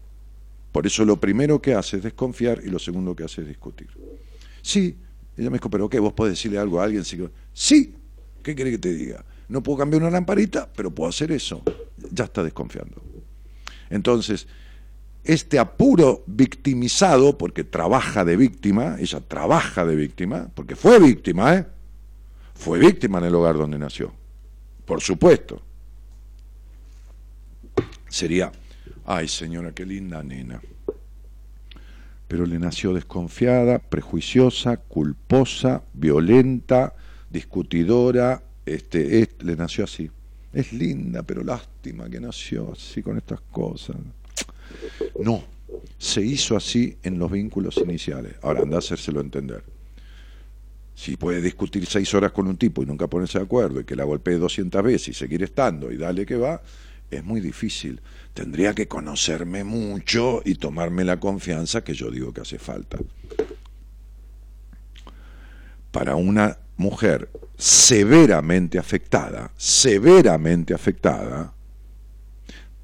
Por 0.72 0.86
eso 0.86 1.06
lo 1.06 1.20
primero 1.20 1.62
que 1.62 1.74
hace 1.74 1.98
es 1.98 2.04
desconfiar 2.04 2.62
y 2.64 2.70
lo 2.70 2.80
segundo 2.80 3.16
que 3.16 3.24
hace 3.24 3.42
es 3.42 3.48
discutir. 3.48 3.88
Sí, 4.62 4.96
ella 5.38 5.50
me 5.50 5.58
dijo, 5.58 5.70
pero 5.70 5.90
¿qué? 5.90 6.00
¿Vos 6.00 6.14
podés 6.14 6.34
decirle 6.34 6.58
algo 6.58 6.82
a 6.82 6.84
alguien? 6.84 7.04
Sí, 7.54 7.96
¿qué 8.44 8.56
querés 8.56 8.74
que 8.74 8.80
te 8.80 8.94
diga? 8.94 9.24
No 9.50 9.64
puedo 9.64 9.78
cambiar 9.78 10.02
una 10.02 10.12
lamparita, 10.12 10.70
pero 10.76 10.92
puedo 10.92 11.10
hacer 11.10 11.32
eso. 11.32 11.64
Ya 12.12 12.26
está 12.26 12.44
desconfiando. 12.44 13.02
Entonces, 13.90 14.48
este 15.28 15.60
apuro 15.60 16.24
victimizado, 16.26 17.38
porque 17.38 17.64
trabaja 17.64 18.26
de 18.26 18.38
víctima, 18.38 18.98
ella 19.00 19.20
trabaja 19.20 19.86
de 19.86 19.96
víctima, 19.96 20.50
porque 20.56 20.76
fue 20.76 21.00
víctima, 21.00 21.56
¿eh? 21.56 21.66
Fue 22.56 22.80
víctima 22.80 23.20
en 23.20 23.26
el 23.26 23.36
hogar 23.36 23.56
donde 23.58 23.78
nació. 23.78 24.12
Por 24.86 25.02
supuesto. 25.02 25.62
Sería, 28.10 28.52
ay 29.06 29.28
señora, 29.28 29.72
qué 29.74 29.86
linda 29.86 30.24
nena 30.24 30.62
pero 32.28 32.46
le 32.46 32.60
nació 32.60 32.94
desconfiada, 32.94 33.80
prejuiciosa, 33.80 34.76
culposa, 34.76 35.84
violenta, 35.94 36.94
discutidora, 37.30 38.44
este, 38.66 39.22
es- 39.22 39.30
le 39.44 39.56
nació 39.56 39.86
así. 39.86 40.12
Es 40.52 40.74
linda, 40.74 41.24
pero 41.24 41.42
lástima 41.42 42.10
que 42.10 42.20
nació 42.20 42.74
así 42.74 43.02
con 43.02 43.16
estas 43.18 43.40
cosas. 43.40 43.96
No, 45.20 45.44
se 45.98 46.22
hizo 46.22 46.56
así 46.56 46.98
en 47.04 47.20
los 47.20 47.32
vínculos 47.32 47.78
iniciales. 47.78 48.36
Ahora 48.42 48.62
anda 48.62 48.78
a 48.78 48.80
hacérselo 48.80 49.22
entender. 49.22 49.64
Si 50.96 51.16
puede 51.16 51.42
discutir 51.42 51.86
seis 51.86 52.14
horas 52.14 52.32
con 52.32 52.48
un 52.48 52.58
tipo 52.58 52.82
y 52.82 52.86
nunca 52.86 53.08
ponerse 53.08 53.38
de 53.38 53.46
acuerdo 53.46 53.80
y 53.80 53.84
que 53.84 53.96
la 53.96 54.04
golpee 54.04 54.38
200 54.38 54.82
veces 54.84 55.10
y 55.10 55.14
seguir 55.14 55.44
estando 55.44 55.92
y 55.92 55.98
dale 55.98 56.26
que 56.26 56.38
va, 56.38 56.62
es 57.12 57.24
muy 57.24 57.40
difícil. 57.40 58.02
Tendría 58.34 58.74
que 58.74 58.88
conocerme 58.88 59.64
mucho 59.64 60.42
y 60.44 60.56
tomarme 60.56 61.04
la 61.04 61.20
confianza 61.20 61.84
que 61.84 61.94
yo 61.94 62.10
digo 62.10 62.34
que 62.34 62.42
hace 62.42 62.60
falta. 62.60 62.98
Para 65.92 66.16
una 66.16 66.58
mujer 66.78 67.30
severamente 67.58 68.78
afectada, 68.78 69.52
severamente 69.58 70.74
afectada, 70.74 71.54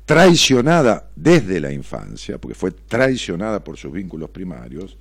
traicionada 0.06 1.10
desde 1.16 1.60
la 1.60 1.72
infancia, 1.72 2.38
porque 2.38 2.56
fue 2.56 2.72
traicionada 2.72 3.64
por 3.64 3.78
sus 3.78 3.92
vínculos 3.92 4.30
primarios, 4.30 4.98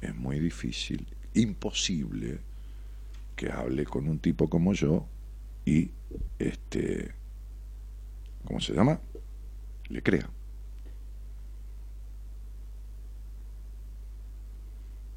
es 0.00 0.14
muy 0.14 0.38
difícil, 0.38 1.06
imposible 1.34 2.38
que 3.36 3.50
hable 3.50 3.84
con 3.84 4.08
un 4.08 4.18
tipo 4.18 4.48
como 4.48 4.72
yo 4.74 5.06
y 5.64 5.90
este 6.38 7.12
¿cómo 8.44 8.60
se 8.60 8.74
llama? 8.74 9.00
le 9.88 10.02
crea. 10.02 10.28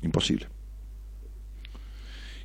Imposible. 0.01 0.47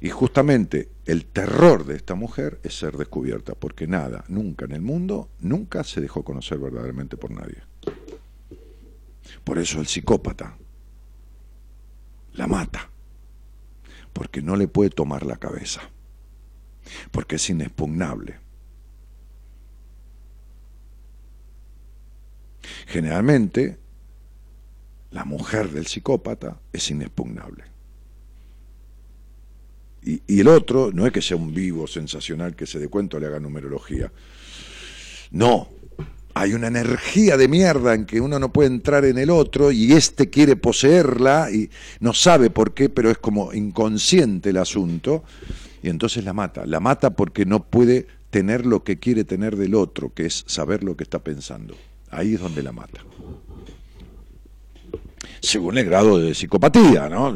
Y 0.00 0.08
justamente 0.10 0.88
el 1.04 1.24
terror 1.26 1.84
de 1.84 1.96
esta 1.96 2.14
mujer 2.14 2.60
es 2.62 2.78
ser 2.78 2.96
descubierta, 2.96 3.54
porque 3.54 3.86
nada, 3.86 4.24
nunca 4.28 4.64
en 4.64 4.72
el 4.72 4.82
mundo, 4.82 5.28
nunca 5.40 5.82
se 5.84 6.00
dejó 6.00 6.22
conocer 6.22 6.58
verdaderamente 6.58 7.16
por 7.16 7.30
nadie. 7.30 7.62
Por 9.44 9.58
eso 9.58 9.80
el 9.80 9.86
psicópata 9.86 10.56
la 12.34 12.46
mata, 12.46 12.88
porque 14.12 14.42
no 14.42 14.56
le 14.56 14.68
puede 14.68 14.90
tomar 14.90 15.24
la 15.24 15.36
cabeza, 15.36 15.82
porque 17.10 17.36
es 17.36 17.50
inexpugnable. 17.50 18.38
Generalmente, 22.86 23.78
la 25.10 25.24
mujer 25.24 25.70
del 25.70 25.86
psicópata 25.86 26.60
es 26.72 26.90
inexpugnable. 26.90 27.71
Y, 30.04 30.40
el 30.40 30.48
otro 30.48 30.90
no 30.92 31.06
es 31.06 31.12
que 31.12 31.22
sea 31.22 31.36
un 31.36 31.54
vivo 31.54 31.86
sensacional 31.86 32.56
que 32.56 32.66
se 32.66 32.78
dé 32.78 32.88
cuenta 32.88 33.16
o 33.16 33.20
le 33.20 33.26
haga 33.26 33.38
numerología. 33.38 34.10
No, 35.30 35.68
hay 36.34 36.54
una 36.54 36.68
energía 36.68 37.36
de 37.36 37.48
mierda 37.48 37.94
en 37.94 38.06
que 38.06 38.20
uno 38.20 38.38
no 38.38 38.52
puede 38.52 38.68
entrar 38.68 39.04
en 39.04 39.18
el 39.18 39.30
otro 39.30 39.70
y 39.70 39.92
este 39.92 40.30
quiere 40.30 40.56
poseerla 40.56 41.50
y 41.52 41.70
no 42.00 42.12
sabe 42.12 42.50
por 42.50 42.74
qué, 42.74 42.88
pero 42.88 43.10
es 43.10 43.18
como 43.18 43.52
inconsciente 43.52 44.50
el 44.50 44.56
asunto 44.56 45.24
y 45.82 45.88
entonces 45.88 46.24
la 46.24 46.32
mata. 46.32 46.66
La 46.66 46.80
mata 46.80 47.10
porque 47.10 47.44
no 47.44 47.64
puede 47.64 48.06
tener 48.30 48.66
lo 48.66 48.82
que 48.82 48.98
quiere 48.98 49.24
tener 49.24 49.56
del 49.56 49.74
otro, 49.74 50.12
que 50.14 50.26
es 50.26 50.44
saber 50.46 50.82
lo 50.84 50.96
que 50.96 51.04
está 51.04 51.18
pensando. 51.18 51.76
Ahí 52.10 52.34
es 52.34 52.40
donde 52.40 52.62
la 52.62 52.72
mata. 52.72 53.04
Según 55.40 55.76
el 55.76 55.84
grado 55.84 56.18
de 56.18 56.34
psicopatía, 56.34 57.08
¿no? 57.08 57.34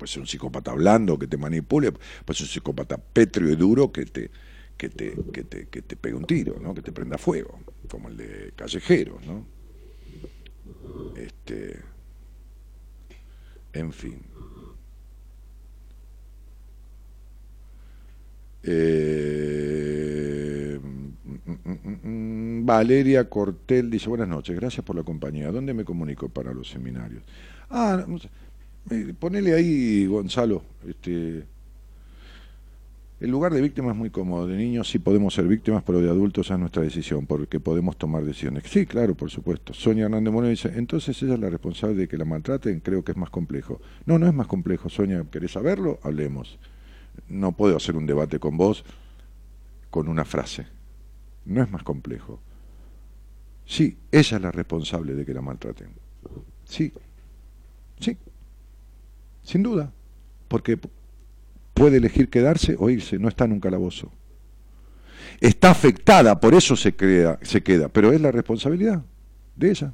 Puede 0.00 0.10
ser 0.10 0.22
un 0.22 0.26
psicópata 0.26 0.72
blando 0.72 1.18
que 1.18 1.26
te 1.26 1.36
manipule, 1.36 1.92
puede 1.92 2.38
ser 2.38 2.44
un 2.44 2.48
psicópata 2.48 2.96
pétreo 2.96 3.50
y 3.50 3.54
duro 3.54 3.92
que 3.92 4.06
te, 4.06 4.30
que 4.78 4.88
te, 4.88 5.14
que 5.30 5.44
te, 5.44 5.68
que 5.68 5.82
te 5.82 5.94
pegue 5.94 6.14
un 6.14 6.24
tiro, 6.24 6.58
¿no? 6.58 6.72
que 6.72 6.80
te 6.80 6.90
prenda 6.90 7.18
fuego, 7.18 7.60
como 7.86 8.08
el 8.08 8.16
de 8.16 8.52
callejeros, 8.56 9.22
¿no? 9.26 9.44
Este, 11.16 11.80
en 13.74 13.92
fin. 13.92 14.22
Eh, 18.62 20.80
Valeria 22.64 23.28
Cortel 23.28 23.90
dice, 23.90 24.08
buenas 24.08 24.28
noches, 24.28 24.56
gracias 24.56 24.82
por 24.82 24.96
la 24.96 25.02
compañía. 25.02 25.52
¿Dónde 25.52 25.74
me 25.74 25.84
comunico 25.84 26.30
para 26.30 26.54
los 26.54 26.70
seminarios? 26.70 27.22
Ah, 27.68 28.02
eh, 28.90 29.14
ponele 29.18 29.54
ahí, 29.54 30.06
Gonzalo, 30.06 30.62
este, 30.86 31.44
el 33.20 33.30
lugar 33.30 33.52
de 33.52 33.60
víctima 33.60 33.90
es 33.90 33.96
muy 33.96 34.08
cómodo. 34.08 34.46
De 34.46 34.56
niños 34.56 34.88
sí 34.88 34.98
podemos 34.98 35.34
ser 35.34 35.46
víctimas, 35.46 35.82
pero 35.84 36.00
de 36.00 36.08
adultos 36.08 36.50
es 36.50 36.58
nuestra 36.58 36.82
decisión, 36.82 37.26
porque 37.26 37.60
podemos 37.60 37.98
tomar 37.98 38.24
decisiones. 38.24 38.64
Sí, 38.66 38.86
claro, 38.86 39.14
por 39.14 39.30
supuesto. 39.30 39.74
Sonia 39.74 40.06
Hernández 40.06 40.32
Moreno 40.32 40.50
dice, 40.50 40.72
entonces 40.74 41.22
ella 41.22 41.34
es 41.34 41.40
la 41.40 41.50
responsable 41.50 41.96
de 41.96 42.08
que 42.08 42.16
la 42.16 42.24
maltraten, 42.24 42.80
creo 42.80 43.04
que 43.04 43.12
es 43.12 43.18
más 43.18 43.28
complejo. 43.28 43.78
No, 44.06 44.18
no 44.18 44.26
es 44.26 44.32
más 44.32 44.46
complejo, 44.46 44.88
Sonia, 44.88 45.22
¿querés 45.30 45.52
saberlo? 45.52 46.00
Hablemos. 46.02 46.58
No 47.28 47.52
puedo 47.52 47.76
hacer 47.76 47.94
un 47.94 48.06
debate 48.06 48.38
con 48.38 48.56
vos 48.56 48.84
con 49.90 50.08
una 50.08 50.24
frase. 50.24 50.66
No 51.44 51.62
es 51.62 51.70
más 51.70 51.82
complejo. 51.82 52.40
Sí, 53.66 53.98
ella 54.10 54.36
es 54.38 54.42
la 54.42 54.50
responsable 54.50 55.14
de 55.14 55.26
que 55.26 55.34
la 55.34 55.42
maltraten. 55.42 55.88
Sí, 56.64 56.90
sí, 57.98 58.16
sin 59.50 59.64
duda, 59.64 59.92
porque 60.46 60.78
puede 61.74 61.96
elegir 61.96 62.28
quedarse 62.28 62.76
o 62.78 62.88
irse, 62.88 63.18
no 63.18 63.28
está 63.28 63.46
en 63.46 63.52
un 63.52 63.60
calabozo. 63.60 64.12
Está 65.40 65.70
afectada, 65.70 66.38
por 66.38 66.54
eso 66.54 66.76
se, 66.76 66.94
crea, 66.94 67.38
se 67.42 67.62
queda, 67.62 67.88
pero 67.88 68.12
es 68.12 68.20
la 68.20 68.30
responsabilidad 68.30 69.02
de 69.56 69.70
ella. 69.70 69.92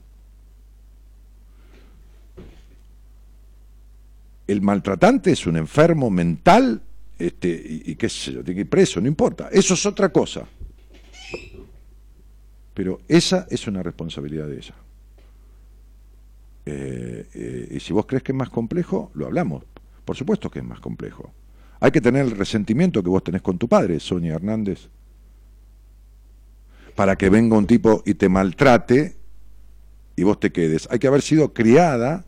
El 4.47 4.61
maltratante 4.61 5.33
es 5.33 5.47
un 5.47 5.57
enfermo 5.57 6.11
mental 6.11 6.83
este, 7.19 7.49
y, 7.87 7.95
qué 7.95 8.09
sé 8.09 8.33
yo, 8.33 8.45
tiene 8.45 8.57
que 8.57 8.61
ir 8.62 8.69
preso, 8.69 9.01
no 9.01 9.09
importa. 9.09 9.49
Eso 9.51 9.74
es 9.74 9.87
otra 9.87 10.11
cosa. 10.11 10.47
Pero 12.74 13.01
esa 13.09 13.47
es 13.51 13.66
una 13.66 13.83
responsabilidad 13.83 14.47
de 14.49 14.57
ella. 14.59 14.74
Eh, 16.67 17.29
eh, 17.33 17.69
y 17.77 17.81
si 17.81 17.93
vos 17.93 18.07
crees 18.07 18.25
que 18.25 18.33
es 18.33 18.37
más 18.37 18.51
complejo, 18.51 19.11
lo 19.15 19.27
hablamos. 19.27 19.65
Por 20.05 20.17
supuesto 20.17 20.51
que 20.51 20.59
es 20.59 20.65
más 20.65 20.81
complejo. 20.81 21.33
Hay 21.81 21.93
que 21.93 22.01
tener 22.01 22.25
el 22.25 22.33
resentimiento 22.33 23.03
que 23.03 23.09
vos 23.09 23.23
tenés 23.23 23.43
con 23.43 23.59
tu 23.59 23.69
padre, 23.69 24.01
Sonia 24.01 24.35
Hernández, 24.35 24.89
para 26.95 27.17
que 27.17 27.29
venga 27.29 27.57
un 27.57 27.67
tipo 27.67 28.03
y 28.05 28.15
te 28.15 28.29
maltrate 28.29 29.17
y 30.17 30.23
vos 30.25 30.41
te 30.41 30.51
quedes. 30.51 30.89
Hay 30.91 30.99
que 30.99 31.07
haber 31.07 31.23
sido 31.23 31.53
criada, 31.53 32.25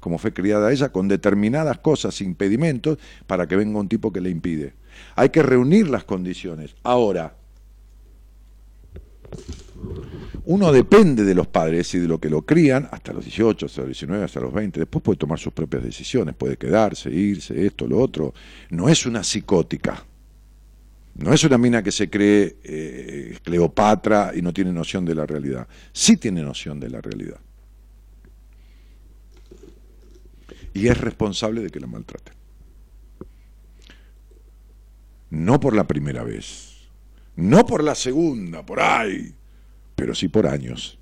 como 0.00 0.18
fue 0.18 0.32
criada 0.32 0.72
ella, 0.72 0.90
con 0.90 1.08
determinadas 1.08 1.78
cosas, 1.78 2.20
impedimentos, 2.20 2.98
para 3.26 3.46
que 3.46 3.56
venga 3.56 3.78
un 3.78 3.88
tipo 3.88 4.12
que 4.12 4.20
le 4.20 4.30
impide. 4.30 4.74
Hay 5.14 5.30
que 5.30 5.42
reunir 5.42 5.88
las 5.88 6.04
condiciones. 6.04 6.74
Ahora, 6.82 7.36
uno 10.50 10.72
depende 10.72 11.24
de 11.24 11.34
los 11.34 11.46
padres 11.46 11.92
y 11.94 11.98
de 11.98 12.08
lo 12.08 12.18
que 12.18 12.30
lo 12.30 12.40
crían 12.40 12.88
hasta 12.90 13.12
los 13.12 13.22
18, 13.22 13.66
hasta 13.66 13.82
los 13.82 13.88
19, 13.88 14.24
hasta 14.24 14.40
los 14.40 14.50
20. 14.50 14.80
Después 14.80 15.02
puede 15.02 15.18
tomar 15.18 15.38
sus 15.38 15.52
propias 15.52 15.82
decisiones, 15.82 16.34
puede 16.34 16.56
quedarse, 16.56 17.10
irse, 17.10 17.66
esto, 17.66 17.86
lo 17.86 17.98
otro. 17.98 18.32
No 18.70 18.88
es 18.88 19.04
una 19.04 19.22
psicótica. 19.22 20.02
No 21.16 21.34
es 21.34 21.44
una 21.44 21.58
mina 21.58 21.82
que 21.82 21.92
se 21.92 22.08
cree 22.08 22.56
eh, 22.64 23.36
Cleopatra 23.42 24.32
y 24.34 24.40
no 24.40 24.54
tiene 24.54 24.72
noción 24.72 25.04
de 25.04 25.16
la 25.16 25.26
realidad. 25.26 25.68
Sí 25.92 26.16
tiene 26.16 26.42
noción 26.42 26.80
de 26.80 26.88
la 26.88 27.02
realidad. 27.02 27.40
Y 30.72 30.88
es 30.88 30.98
responsable 30.98 31.60
de 31.60 31.68
que 31.68 31.78
la 31.78 31.88
maltraten. 31.88 32.32
No 35.28 35.60
por 35.60 35.76
la 35.76 35.86
primera 35.86 36.24
vez. 36.24 36.88
No 37.36 37.66
por 37.66 37.84
la 37.84 37.94
segunda, 37.94 38.64
por 38.64 38.80
ahí 38.80 39.34
pero 39.98 40.14
sí 40.14 40.28
por 40.28 40.46
años. 40.46 40.96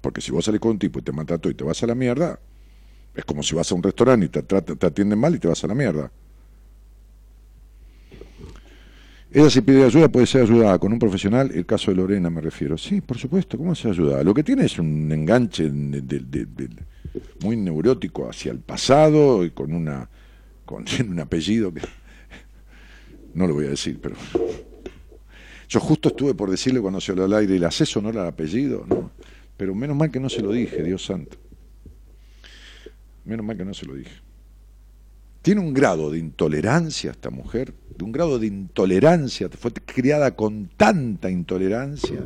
Porque 0.00 0.22
si 0.22 0.32
vos 0.32 0.46
salís 0.46 0.60
con 0.60 0.72
un 0.72 0.78
tipo 0.78 0.98
y 0.98 1.02
te 1.02 1.12
todo 1.12 1.50
y 1.50 1.54
te 1.54 1.62
vas 1.62 1.82
a 1.82 1.86
la 1.86 1.94
mierda, 1.94 2.40
es 3.14 3.24
como 3.26 3.42
si 3.42 3.54
vas 3.54 3.70
a 3.70 3.74
un 3.74 3.82
restaurante 3.82 4.26
y 4.26 4.28
te, 4.30 4.42
te 4.42 4.86
atienden 4.86 5.18
mal 5.18 5.34
y 5.34 5.38
te 5.38 5.46
vas 5.46 5.62
a 5.62 5.66
la 5.66 5.74
mierda. 5.74 6.10
Ella 9.30 9.50
si 9.50 9.60
pide 9.60 9.84
ayuda 9.84 10.08
puede 10.08 10.24
ser 10.24 10.42
ayudada 10.42 10.78
con 10.78 10.90
un 10.90 10.98
profesional, 10.98 11.50
el 11.52 11.66
caso 11.66 11.90
de 11.90 11.98
Lorena 11.98 12.30
me 12.30 12.40
refiero. 12.40 12.78
Sí, 12.78 13.02
por 13.02 13.18
supuesto, 13.18 13.58
¿cómo 13.58 13.74
se 13.74 13.90
ayuda? 13.90 14.22
Lo 14.24 14.32
que 14.32 14.42
tiene 14.42 14.64
es 14.64 14.78
un 14.78 15.12
enganche 15.12 15.70
muy 17.40 17.56
neurótico 17.58 18.30
hacia 18.30 18.52
el 18.52 18.60
pasado 18.60 19.44
y 19.44 19.50
con 19.50 19.74
una 19.74 20.08
con 20.64 20.86
un 21.10 21.20
apellido 21.20 21.74
que 21.74 21.82
no 23.34 23.46
lo 23.46 23.52
voy 23.52 23.66
a 23.66 23.70
decir, 23.70 23.98
pero 24.00 24.16
yo 25.68 25.80
justo 25.80 26.08
estuve 26.10 26.34
por 26.34 26.50
decirle 26.50 26.80
cuando 26.80 27.00
se 27.00 27.12
habló 27.12 27.24
al 27.24 27.34
aire, 27.34 27.56
¿y 27.56 27.58
le 27.58 27.66
haces 27.66 27.96
honor 27.96 28.18
al 28.18 28.26
apellido? 28.26 28.84
No. 28.88 29.10
Pero 29.56 29.74
menos 29.74 29.96
mal 29.96 30.10
que 30.10 30.20
no 30.20 30.28
se 30.28 30.42
lo 30.42 30.52
dije, 30.52 30.82
Dios 30.82 31.04
santo. 31.04 31.36
Menos 33.24 33.44
mal 33.44 33.56
que 33.56 33.64
no 33.64 33.74
se 33.74 33.86
lo 33.86 33.94
dije. 33.94 34.12
Tiene 35.42 35.60
un 35.60 35.72
grado 35.72 36.10
de 36.10 36.18
intolerancia 36.18 37.12
esta 37.12 37.30
mujer, 37.30 37.72
de 37.96 38.04
un 38.04 38.12
grado 38.12 38.38
de 38.38 38.48
intolerancia, 38.48 39.48
fue 39.48 39.72
criada 39.72 40.34
con 40.34 40.68
tanta 40.76 41.30
intolerancia, 41.30 42.20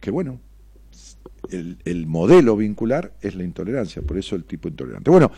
que 0.00 0.10
bueno, 0.10 0.40
el, 1.50 1.78
el, 1.84 2.06
modelo 2.06 2.56
vincular 2.56 3.12
es 3.20 3.34
la 3.34 3.44
intolerancia, 3.44 4.02
por 4.02 4.18
eso 4.18 4.36
el 4.36 4.44
tipo 4.44 4.68
intolerante. 4.68 5.10
Bueno, 5.10 5.30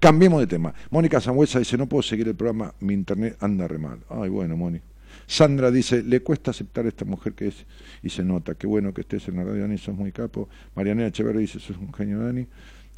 cambiemos 0.00 0.40
de 0.40 0.46
tema. 0.46 0.74
Mónica 0.90 1.20
Sangüesa 1.20 1.58
dice, 1.60 1.76
no 1.76 1.88
puedo 1.88 2.02
seguir 2.02 2.28
el 2.28 2.34
programa, 2.34 2.74
mi 2.80 2.94
internet 2.94 3.36
anda 3.40 3.66
re 3.68 3.78
mal. 3.78 4.00
Ay, 4.08 4.28
bueno, 4.28 4.56
Mónica. 4.56 4.84
Sandra 5.26 5.70
dice, 5.70 6.02
le 6.02 6.20
cuesta 6.20 6.52
aceptar 6.52 6.86
a 6.86 6.88
esta 6.88 7.04
mujer 7.04 7.34
que 7.34 7.48
es, 7.48 7.66
y 8.02 8.10
se 8.10 8.22
nota, 8.22 8.54
qué 8.54 8.66
bueno 8.66 8.94
que 8.94 9.00
estés 9.00 9.26
en 9.28 9.36
la 9.36 9.44
radio, 9.44 9.62
Dani, 9.62 9.78
sos 9.78 9.94
muy 9.94 10.12
capo. 10.12 10.48
Marianela 10.74 11.08
Echeverri 11.08 11.40
dice, 11.40 11.58
sos 11.58 11.76
un 11.76 11.92
genio, 11.92 12.20
Dani. 12.20 12.46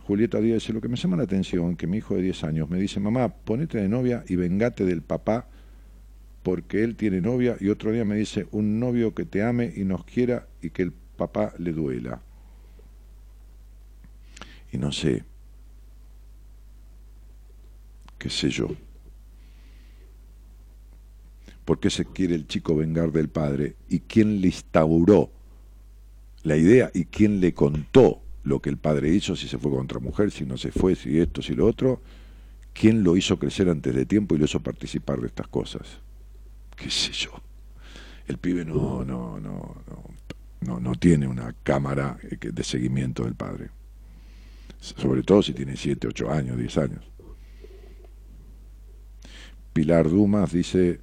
Julieta 0.06 0.40
Díaz 0.40 0.62
dice, 0.62 0.72
lo 0.72 0.80
que 0.80 0.88
me 0.88 0.96
llama 0.96 1.16
la 1.16 1.24
atención, 1.24 1.76
que 1.76 1.86
mi 1.86 1.98
hijo 1.98 2.14
de 2.14 2.22
10 2.22 2.44
años 2.44 2.70
me 2.70 2.78
dice, 2.78 3.00
mamá, 3.00 3.28
ponete 3.28 3.78
de 3.78 3.88
novia 3.88 4.24
y 4.28 4.36
vengate 4.36 4.84
del 4.84 5.02
papá 5.02 5.48
porque 6.42 6.82
él 6.82 6.96
tiene 6.96 7.20
novia, 7.20 7.56
y 7.60 7.68
otro 7.68 7.92
día 7.92 8.06
me 8.06 8.16
dice, 8.16 8.46
un 8.52 8.80
novio 8.80 9.14
que 9.14 9.26
te 9.26 9.42
ame 9.42 9.70
y 9.76 9.84
nos 9.84 10.04
quiera 10.04 10.46
y 10.62 10.70
que 10.70 10.80
el 10.80 10.92
papá 10.92 11.52
le 11.58 11.72
duela. 11.72 12.22
Y 14.72 14.78
no 14.78 14.90
sé, 14.92 15.24
qué 18.18 18.30
sé 18.30 18.48
yo. 18.48 18.68
Por 21.68 21.80
qué 21.80 21.90
se 21.90 22.06
quiere 22.06 22.34
el 22.34 22.46
chico 22.46 22.74
vengar 22.74 23.12
del 23.12 23.28
padre 23.28 23.76
y 23.90 24.00
quién 24.00 24.40
le 24.40 24.46
instauró 24.46 25.30
la 26.42 26.56
idea 26.56 26.90
y 26.94 27.04
quién 27.04 27.40
le 27.40 27.52
contó 27.52 28.22
lo 28.42 28.62
que 28.62 28.70
el 28.70 28.78
padre 28.78 29.10
hizo, 29.10 29.36
si 29.36 29.48
se 29.48 29.58
fue 29.58 29.70
contra 29.72 30.00
mujer, 30.00 30.30
si 30.30 30.46
no 30.46 30.56
se 30.56 30.72
fue, 30.72 30.96
si 30.96 31.20
esto, 31.20 31.42
si 31.42 31.54
lo 31.54 31.66
otro, 31.66 32.00
quién 32.72 33.04
lo 33.04 33.18
hizo 33.18 33.38
crecer 33.38 33.68
antes 33.68 33.94
de 33.94 34.06
tiempo 34.06 34.34
y 34.34 34.38
lo 34.38 34.46
hizo 34.46 34.60
participar 34.60 35.20
de 35.20 35.26
estas 35.26 35.46
cosas. 35.48 35.82
¿Qué 36.74 36.88
sé 36.88 37.12
yo? 37.12 37.32
El 38.26 38.38
pibe 38.38 38.64
no, 38.64 39.04
no, 39.04 39.38
no, 39.38 39.76
no, 40.62 40.80
no, 40.80 40.94
tiene 40.94 41.26
una 41.26 41.54
cámara 41.62 42.16
eh, 42.22 42.38
de 42.50 42.64
seguimiento 42.64 43.24
del 43.24 43.34
padre. 43.34 43.68
Sobre 44.80 45.22
todo 45.22 45.42
si 45.42 45.52
tiene 45.52 45.76
7, 45.76 46.08
8 46.08 46.30
años, 46.30 46.56
10 46.56 46.78
años. 46.78 47.04
Pilar 49.74 50.08
Dumas 50.08 50.50
dice, 50.50 51.00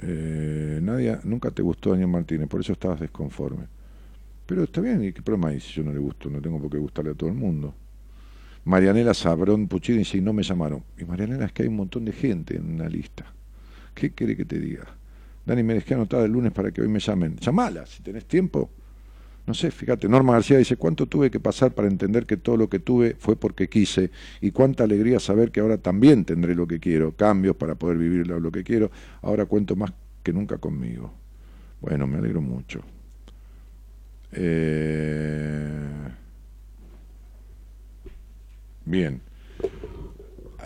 eh, 0.00 0.78
Nadia, 0.82 1.20
nunca 1.24 1.50
te 1.50 1.62
gustó 1.62 1.90
Daniel 1.90 2.08
Martínez, 2.08 2.48
por 2.48 2.60
eso 2.60 2.72
estabas 2.72 3.00
desconforme. 3.00 3.66
Pero 4.46 4.64
está 4.64 4.80
bien, 4.80 5.04
¿y 5.04 5.12
qué 5.12 5.22
problema 5.22 5.48
hay 5.48 5.60
si 5.60 5.74
yo 5.74 5.82
no 5.82 5.92
le 5.92 5.98
gusto? 5.98 6.30
No 6.30 6.40
tengo 6.40 6.60
por 6.60 6.70
qué 6.70 6.78
gustarle 6.78 7.10
a 7.10 7.14
todo 7.14 7.28
el 7.28 7.34
mundo. 7.34 7.74
Marianela 8.64 9.14
Sabrón 9.14 9.68
Puchini 9.68 9.98
dice, 9.98 10.20
no 10.20 10.32
me 10.32 10.42
llamaron. 10.42 10.82
Y 10.98 11.04
Marianela, 11.04 11.46
es 11.46 11.52
que 11.52 11.62
hay 11.62 11.68
un 11.68 11.76
montón 11.76 12.04
de 12.04 12.12
gente 12.12 12.56
en 12.56 12.74
una 12.74 12.88
lista. 12.88 13.24
¿Qué 13.94 14.12
quiere 14.12 14.36
que 14.36 14.44
te 14.44 14.58
diga? 14.58 14.86
Dani, 15.44 15.62
me 15.62 15.74
dejé 15.74 15.94
anotada 15.94 16.24
el 16.24 16.32
lunes 16.32 16.52
para 16.52 16.70
que 16.70 16.82
hoy 16.82 16.88
me 16.88 17.00
llamen. 17.00 17.36
Llamala, 17.36 17.86
si 17.86 18.02
tenés 18.02 18.26
tiempo. 18.26 18.70
No 19.48 19.54
sé, 19.54 19.70
fíjate, 19.70 20.10
Norma 20.10 20.34
García 20.34 20.58
dice, 20.58 20.76
¿cuánto 20.76 21.06
tuve 21.06 21.30
que 21.30 21.40
pasar 21.40 21.72
para 21.72 21.88
entender 21.88 22.26
que 22.26 22.36
todo 22.36 22.58
lo 22.58 22.68
que 22.68 22.80
tuve 22.80 23.16
fue 23.18 23.34
porque 23.34 23.66
quise? 23.70 24.10
Y 24.42 24.50
cuánta 24.50 24.84
alegría 24.84 25.18
saber 25.20 25.50
que 25.50 25.60
ahora 25.60 25.78
también 25.78 26.26
tendré 26.26 26.54
lo 26.54 26.66
que 26.66 26.78
quiero, 26.78 27.16
cambios 27.16 27.56
para 27.56 27.74
poder 27.74 27.96
vivir 27.96 28.26
lo 28.26 28.52
que 28.52 28.62
quiero. 28.62 28.90
Ahora 29.22 29.46
cuento 29.46 29.74
más 29.74 29.90
que 30.22 30.34
nunca 30.34 30.58
conmigo. 30.58 31.14
Bueno, 31.80 32.06
me 32.06 32.18
alegro 32.18 32.42
mucho. 32.42 32.82
Eh... 34.32 35.70
Bien. 38.84 39.18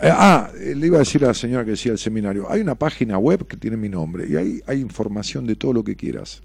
Eh, 0.01 0.09
ah, 0.11 0.51
le 0.75 0.87
iba 0.87 0.97
a 0.97 0.99
decir 0.99 1.23
a 1.23 1.27
la 1.27 1.33
señora 1.33 1.63
que 1.63 1.71
decía 1.71 1.93
el 1.93 1.99
seminario, 1.99 2.51
hay 2.51 2.59
una 2.59 2.75
página 2.75 3.17
web 3.17 3.47
que 3.47 3.55
tiene 3.55 3.77
mi 3.77 3.87
nombre 3.87 4.27
y 4.27 4.35
ahí 4.35 4.61
hay 4.67 4.81
información 4.81 5.47
de 5.47 5.55
todo 5.55 5.71
lo 5.71 5.85
que 5.85 5.95
quieras. 5.95 6.43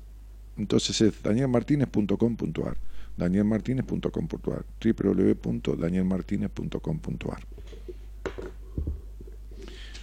Entonces 0.58 1.00
es 1.00 1.22
danielmartinez.com.ar, 1.22 2.76
danielmartinez.com.ar, 3.16 4.64
www.danielmartinez.com.ar. 4.84 7.38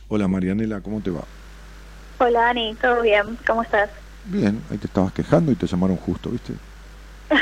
Hola 0.07 0.27
Marianela, 0.27 0.81
¿cómo 0.81 1.01
te 1.01 1.09
va? 1.11 1.23
Hola 2.19 2.41
Dani, 2.41 2.75
¿todo 2.81 3.01
bien? 3.01 3.37
¿Cómo 3.45 3.61
estás? 3.63 3.89
Bien, 4.25 4.61
ahí 4.71 4.77
te 4.77 4.87
estabas 4.87 5.11
quejando 5.13 5.51
y 5.51 5.55
te 5.55 5.67
llamaron 5.67 5.97
justo, 5.97 6.29
¿viste? 6.29 6.53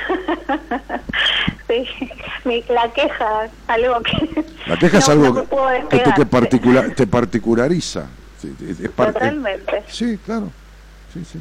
sí, 1.68 1.86
mi, 2.46 2.64
la 2.70 2.92
queja, 2.94 3.50
algo 3.68 4.02
que... 4.02 4.46
La 4.66 4.78
queja 4.78 4.98
es 4.98 5.08
no- 5.08 5.14
algo 5.14 5.34
no 5.34 5.46
que, 5.90 6.00
te, 6.00 6.26
particular, 6.26 6.96
te 6.96 7.06
particulariza. 7.06 8.08
Sí, 8.40 8.56
es- 8.68 8.82
Totalmente. 8.96 9.84
Sí, 9.88 10.18
claro. 10.26 10.52
Sí, 11.14 11.24
sí. 11.26 11.40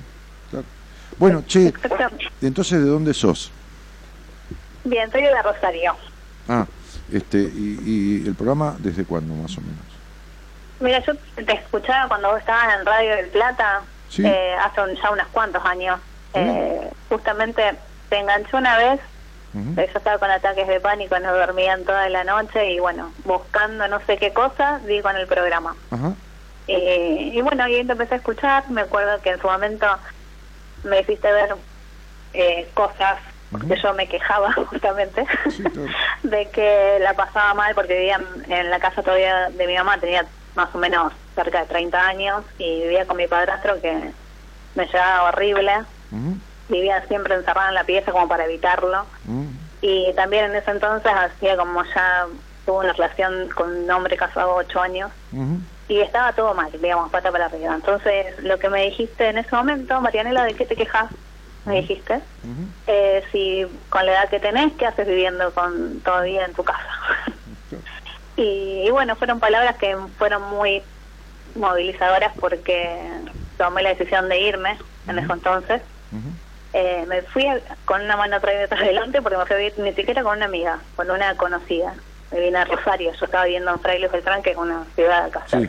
Bueno, 1.19 1.43
che, 1.47 1.73
entonces, 2.41 2.81
¿de 2.83 2.87
dónde 2.89 3.15
sos? 3.15 3.51
Bien, 4.85 5.11
soy 5.11 5.23
de 5.23 5.43
Rosario. 5.43 5.95
Ah, 6.49 6.67
este, 7.13 7.39
y, 7.39 7.79
y 8.23 8.27
el 8.27 8.35
programa, 8.35 8.77
¿desde 8.79 9.05
cuándo 9.05 9.35
más 9.35 9.57
o 9.57 9.61
menos? 9.61 9.85
Mira, 10.81 11.03
yo 11.05 11.13
te 11.45 11.53
escuchaba 11.53 12.09
cuando 12.09 12.31
vos 12.31 12.41
estabas 12.41 12.75
en 12.79 12.85
Radio 12.87 13.15
del 13.17 13.27
Plata, 13.29 13.83
Sí. 14.09 14.25
eh, 14.27 14.55
hace 14.61 14.81
un- 14.81 14.97
ya 14.97 15.11
unos 15.11 15.27
cuantos 15.29 15.65
años. 15.65 16.01
Eh, 16.35 16.91
justamente 17.09 17.63
te 18.09 18.19
enganché 18.19 18.57
una 18.57 18.77
vez, 18.79 19.01
eh, 19.77 19.89
yo 19.93 19.99
estaba 19.99 20.19
con 20.19 20.31
ataques 20.31 20.67
de 20.67 20.81
pánico, 20.81 21.19
no 21.21 21.33
dormían 21.33 21.85
toda 21.85 22.09
la 22.09 22.25
noche 22.25 22.73
y 22.73 22.81
bueno, 22.81 23.13
buscando 23.25 23.87
no 23.87 24.01
sé 24.07 24.17
qué 24.19 24.33
cosa, 24.33 24.81
di 24.87 25.01
con 25.03 25.17
el 25.17 25.27
programa. 25.29 25.77
Ajá. 25.91 26.13
Eh, 26.69 27.31
y 27.35 27.41
bueno, 27.43 27.69
y 27.69 27.75
ahí 27.77 27.87
te 27.87 27.93
empecé 27.93 28.15
a 28.15 28.19
escuchar, 28.19 28.69
me 28.71 28.81
acuerdo 28.83 29.21
que 29.23 29.31
en 29.31 29.41
su 29.41 29.47
momento 29.47 29.87
me 30.83 31.01
hiciste 31.01 31.31
ver 31.33 31.57
eh, 32.33 32.71
cosas 32.75 33.19
Ujú. 33.51 33.69
que 33.69 33.77
yo 33.83 33.93
me 33.95 34.09
quejaba 34.09 34.53
justamente 34.71 35.25
Sí, 35.51 35.63
claro. 35.65 35.89
de 36.23 36.51
que 36.51 36.99
la 37.01 37.15
pasaba 37.15 37.55
mal 37.55 37.75
porque 37.75 37.95
vivía 37.95 38.19
en, 38.49 38.71
la 38.71 38.81
casa 38.81 39.03
todavía 39.03 39.51
de 39.51 39.67
mi 39.67 39.75
mamá, 39.75 39.99
tenía 40.01 40.29
más 40.55 40.75
o 40.75 40.79
menos 40.79 41.13
cerca 41.35 41.61
de 41.61 41.67
30 41.67 42.07
años 42.07 42.45
y 42.59 42.83
vivía 42.83 43.07
con 43.07 43.17
mi 43.17 43.27
padrastro 43.27 43.81
que 43.81 44.15
me 44.75 44.87
llevaba 44.87 45.29
horrible, 45.29 45.73
vivía 46.69 47.05
siempre 47.09 47.35
encerrada 47.35 47.69
en 47.69 47.75
la 47.75 47.85
pieza 47.85 48.13
como 48.13 48.29
para 48.29 48.45
evitarlo 48.45 49.07
y 49.81 50.15
también 50.15 50.47
en 50.47 50.57
ese 50.57 50.71
entonces 50.71 51.13
hacía 51.13 51.57
como 51.57 51.83
ya 51.95 52.27
tuve 52.65 52.79
una 52.85 52.93
relación 52.93 53.51
con 53.51 53.71
un 53.77 53.91
hombre 53.91 54.17
casado 54.17 54.55
ocho 54.55 54.81
años 54.81 55.11
ujú. 55.33 55.61
Y 55.93 56.01
estaba 56.01 56.33
todo 56.33 56.55
mal, 56.55 56.71
digamos, 56.73 57.11
pata 57.11 57.31
para 57.31 57.47
arriba. 57.47 57.75
Entonces, 57.75 58.35
lo 58.39 58.59
que 58.59 58.71
me 58.71 58.83
dijiste 58.85 59.29
en 59.29 59.37
ese 59.39 59.55
momento, 59.55 60.01
Marianela, 60.01 60.45
¿de 60.45 60.55
qué 60.55 60.65
te 60.65 60.75
quejas? 60.77 61.11
Me 61.65 61.81
dijiste. 61.83 62.23
Eh, 62.87 63.23
si 63.31 63.65
con 63.91 64.07
la 64.07 64.13
edad 64.13 64.29
que 64.31 64.41
tenés, 64.41 64.73
¿qué 64.79 64.87
haces 64.87 65.07
viviendo 65.07 65.53
con 65.55 66.01
todavía 66.03 66.45
en 66.47 66.55
tu 66.55 66.65
casa? 66.65 66.89
y, 68.37 68.85
y 68.87 68.91
bueno, 68.91 69.17
fueron 69.17 69.39
palabras 69.39 69.77
que 69.77 69.95
fueron 70.19 70.43
muy 70.51 70.83
movilizadoras 71.55 72.33
porque 72.41 73.01
tomé 73.59 73.83
la 73.83 73.91
decisión 73.91 74.29
de 74.29 74.41
irme 74.41 74.79
en 75.07 75.19
ese 75.19 75.33
entonces. 75.33 75.83
Eh, 76.73 77.05
me 77.07 77.23
fui 77.25 77.47
a- 77.47 77.61
con 77.85 78.01
una 78.01 78.17
mano 78.17 78.37
atrás 78.37 78.55
y 78.59 78.65
otra 78.65 78.79
adelante 78.79 79.21
porque 79.21 79.37
me 79.37 79.45
fui 79.47 79.55
a 79.57 79.59
vivir 79.59 79.75
ni 79.79 79.95
siquiera 79.95 80.23
con 80.23 80.37
una 80.39 80.47
amiga, 80.47 80.83
con 80.97 81.11
una 81.11 81.37
conocida. 81.37 81.95
Me 82.31 82.41
vine 82.41 82.59
a 82.59 82.65
Rosario, 82.65 83.13
yo 83.13 83.27
estaba 83.27 83.45
viviendo 83.45 83.71
en 83.73 83.81
Fraile 83.81 84.09
Beltrán, 84.09 84.43
que 84.43 84.53
es 84.53 84.57
una 84.57 84.87
ciudad 84.95 85.27
acá 85.27 85.45
Sí. 85.47 85.69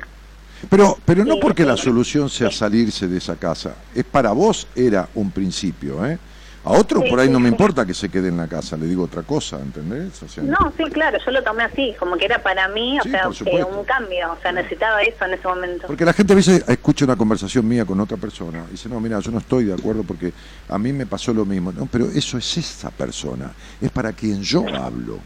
Pero, 0.70 0.98
pero 1.06 1.26
no 1.26 1.36
Sí, 1.36 1.40
porque 1.42 1.66
la 1.66 1.78
sí. 1.78 1.84
solución 1.84 2.30
sea 2.30 2.52
salirse 2.52 3.08
de 3.08 3.18
esa 3.18 3.36
casa. 3.36 3.76
Es 3.94 4.04
para 4.06 4.32
vos 4.32 4.68
era 4.76 5.08
un 5.16 5.32
principio, 5.32 6.06
¿eh? 6.06 6.18
A 6.66 6.72
otro 6.72 7.02
Sí, 7.02 7.10
por 7.10 7.20
ahí 7.20 7.28
sí, 7.28 7.34
no 7.34 7.42
me 7.42 7.50
sí. 7.50 7.54
importa 7.56 7.86
que 7.86 7.94
se 7.94 8.08
quede 8.08 8.30
en 8.30 8.38
la 8.38 8.48
casa, 8.48 8.78
le 8.78 8.86
digo 8.86 9.04
otra 9.04 9.24
cosa, 9.24 9.60
¿entendés? 9.60 10.24
O 10.24 10.30
sea, 10.30 10.44
No, 10.44 10.72
sí, 10.78 10.86
claro, 10.86 11.18
yo 11.26 11.32
lo 11.32 11.44
tomé 11.44 11.64
así, 11.64 11.94
como 12.00 12.16
que 12.16 12.24
era 12.24 12.42
para 12.42 12.70
mí, 12.70 12.98
o 12.98 13.04
sea, 13.04 13.30
eh, 13.48 13.64
un 13.66 13.84
cambio, 13.84 14.32
o 14.32 14.42
sea, 14.42 14.54
necesitaba 14.54 15.02
eso 15.02 15.26
en 15.26 15.34
ese 15.34 15.46
momento. 15.46 15.88
Porque 15.88 16.06
la 16.06 16.14
gente 16.14 16.32
a 16.32 16.38
veces 16.38 16.64
escucha 16.66 17.04
una 17.04 17.18
conversación 17.18 17.68
mía 17.68 17.84
con 17.84 18.00
otra 18.00 18.16
persona 18.16 18.64
y 18.70 18.72
dice, 18.72 18.88
no, 18.88 19.02
mira, 19.02 19.20
yo 19.20 19.32
no 19.32 19.40
estoy 19.40 19.66
de 19.66 19.74
acuerdo 19.74 20.04
porque 20.04 20.32
a 20.70 20.78
mí 20.78 20.94
me 20.94 21.06
pasó 21.06 21.34
lo 21.34 21.44
mismo. 21.46 21.74
No, 21.74 21.86
pero 21.86 22.10
eso 22.10 22.38
es 22.38 22.58
esa 22.58 22.92
persona, 22.92 23.52
es 23.82 23.92
para 23.92 24.14
quien 24.14 24.42
yo 24.42 24.64
hablo. 24.74 25.20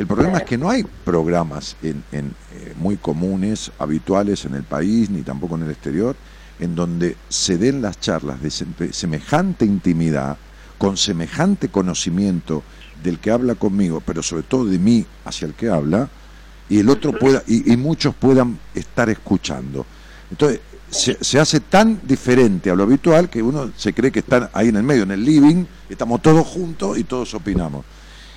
El 0.00 0.06
problema 0.06 0.38
es 0.38 0.44
que 0.44 0.56
no 0.56 0.70
hay 0.70 0.82
programas 1.04 1.76
eh, 1.82 1.94
muy 2.78 2.96
comunes, 2.96 3.70
habituales 3.78 4.46
en 4.46 4.54
el 4.54 4.62
país, 4.62 5.10
ni 5.10 5.20
tampoco 5.20 5.56
en 5.56 5.64
el 5.64 5.70
exterior, 5.70 6.16
en 6.58 6.74
donde 6.74 7.18
se 7.28 7.58
den 7.58 7.82
las 7.82 8.00
charlas 8.00 8.40
de 8.40 8.48
sem- 8.48 8.92
semejante 8.92 9.66
intimidad, 9.66 10.38
con 10.78 10.96
semejante 10.96 11.68
conocimiento 11.68 12.62
del 13.04 13.18
que 13.18 13.30
habla 13.30 13.56
conmigo, 13.56 14.00
pero 14.00 14.22
sobre 14.22 14.42
todo 14.44 14.64
de 14.64 14.78
mí 14.78 15.04
hacia 15.26 15.44
el 15.46 15.52
que 15.52 15.68
habla, 15.68 16.08
y 16.70 16.78
el 16.78 16.88
otro 16.88 17.12
pueda, 17.12 17.42
y, 17.46 17.70
y 17.70 17.76
muchos 17.76 18.14
puedan 18.14 18.58
estar 18.74 19.10
escuchando. 19.10 19.84
Entonces, 20.30 20.60
se, 20.90 21.22
se 21.22 21.38
hace 21.38 21.60
tan 21.60 22.00
diferente 22.04 22.70
a 22.70 22.74
lo 22.74 22.84
habitual 22.84 23.28
que 23.28 23.42
uno 23.42 23.70
se 23.76 23.92
cree 23.92 24.10
que 24.10 24.20
están 24.20 24.48
ahí 24.54 24.68
en 24.68 24.76
el 24.76 24.82
medio, 24.82 25.02
en 25.02 25.10
el 25.10 25.22
living, 25.22 25.66
estamos 25.90 26.22
todos 26.22 26.46
juntos 26.46 26.96
y 26.96 27.04
todos 27.04 27.34
opinamos. 27.34 27.84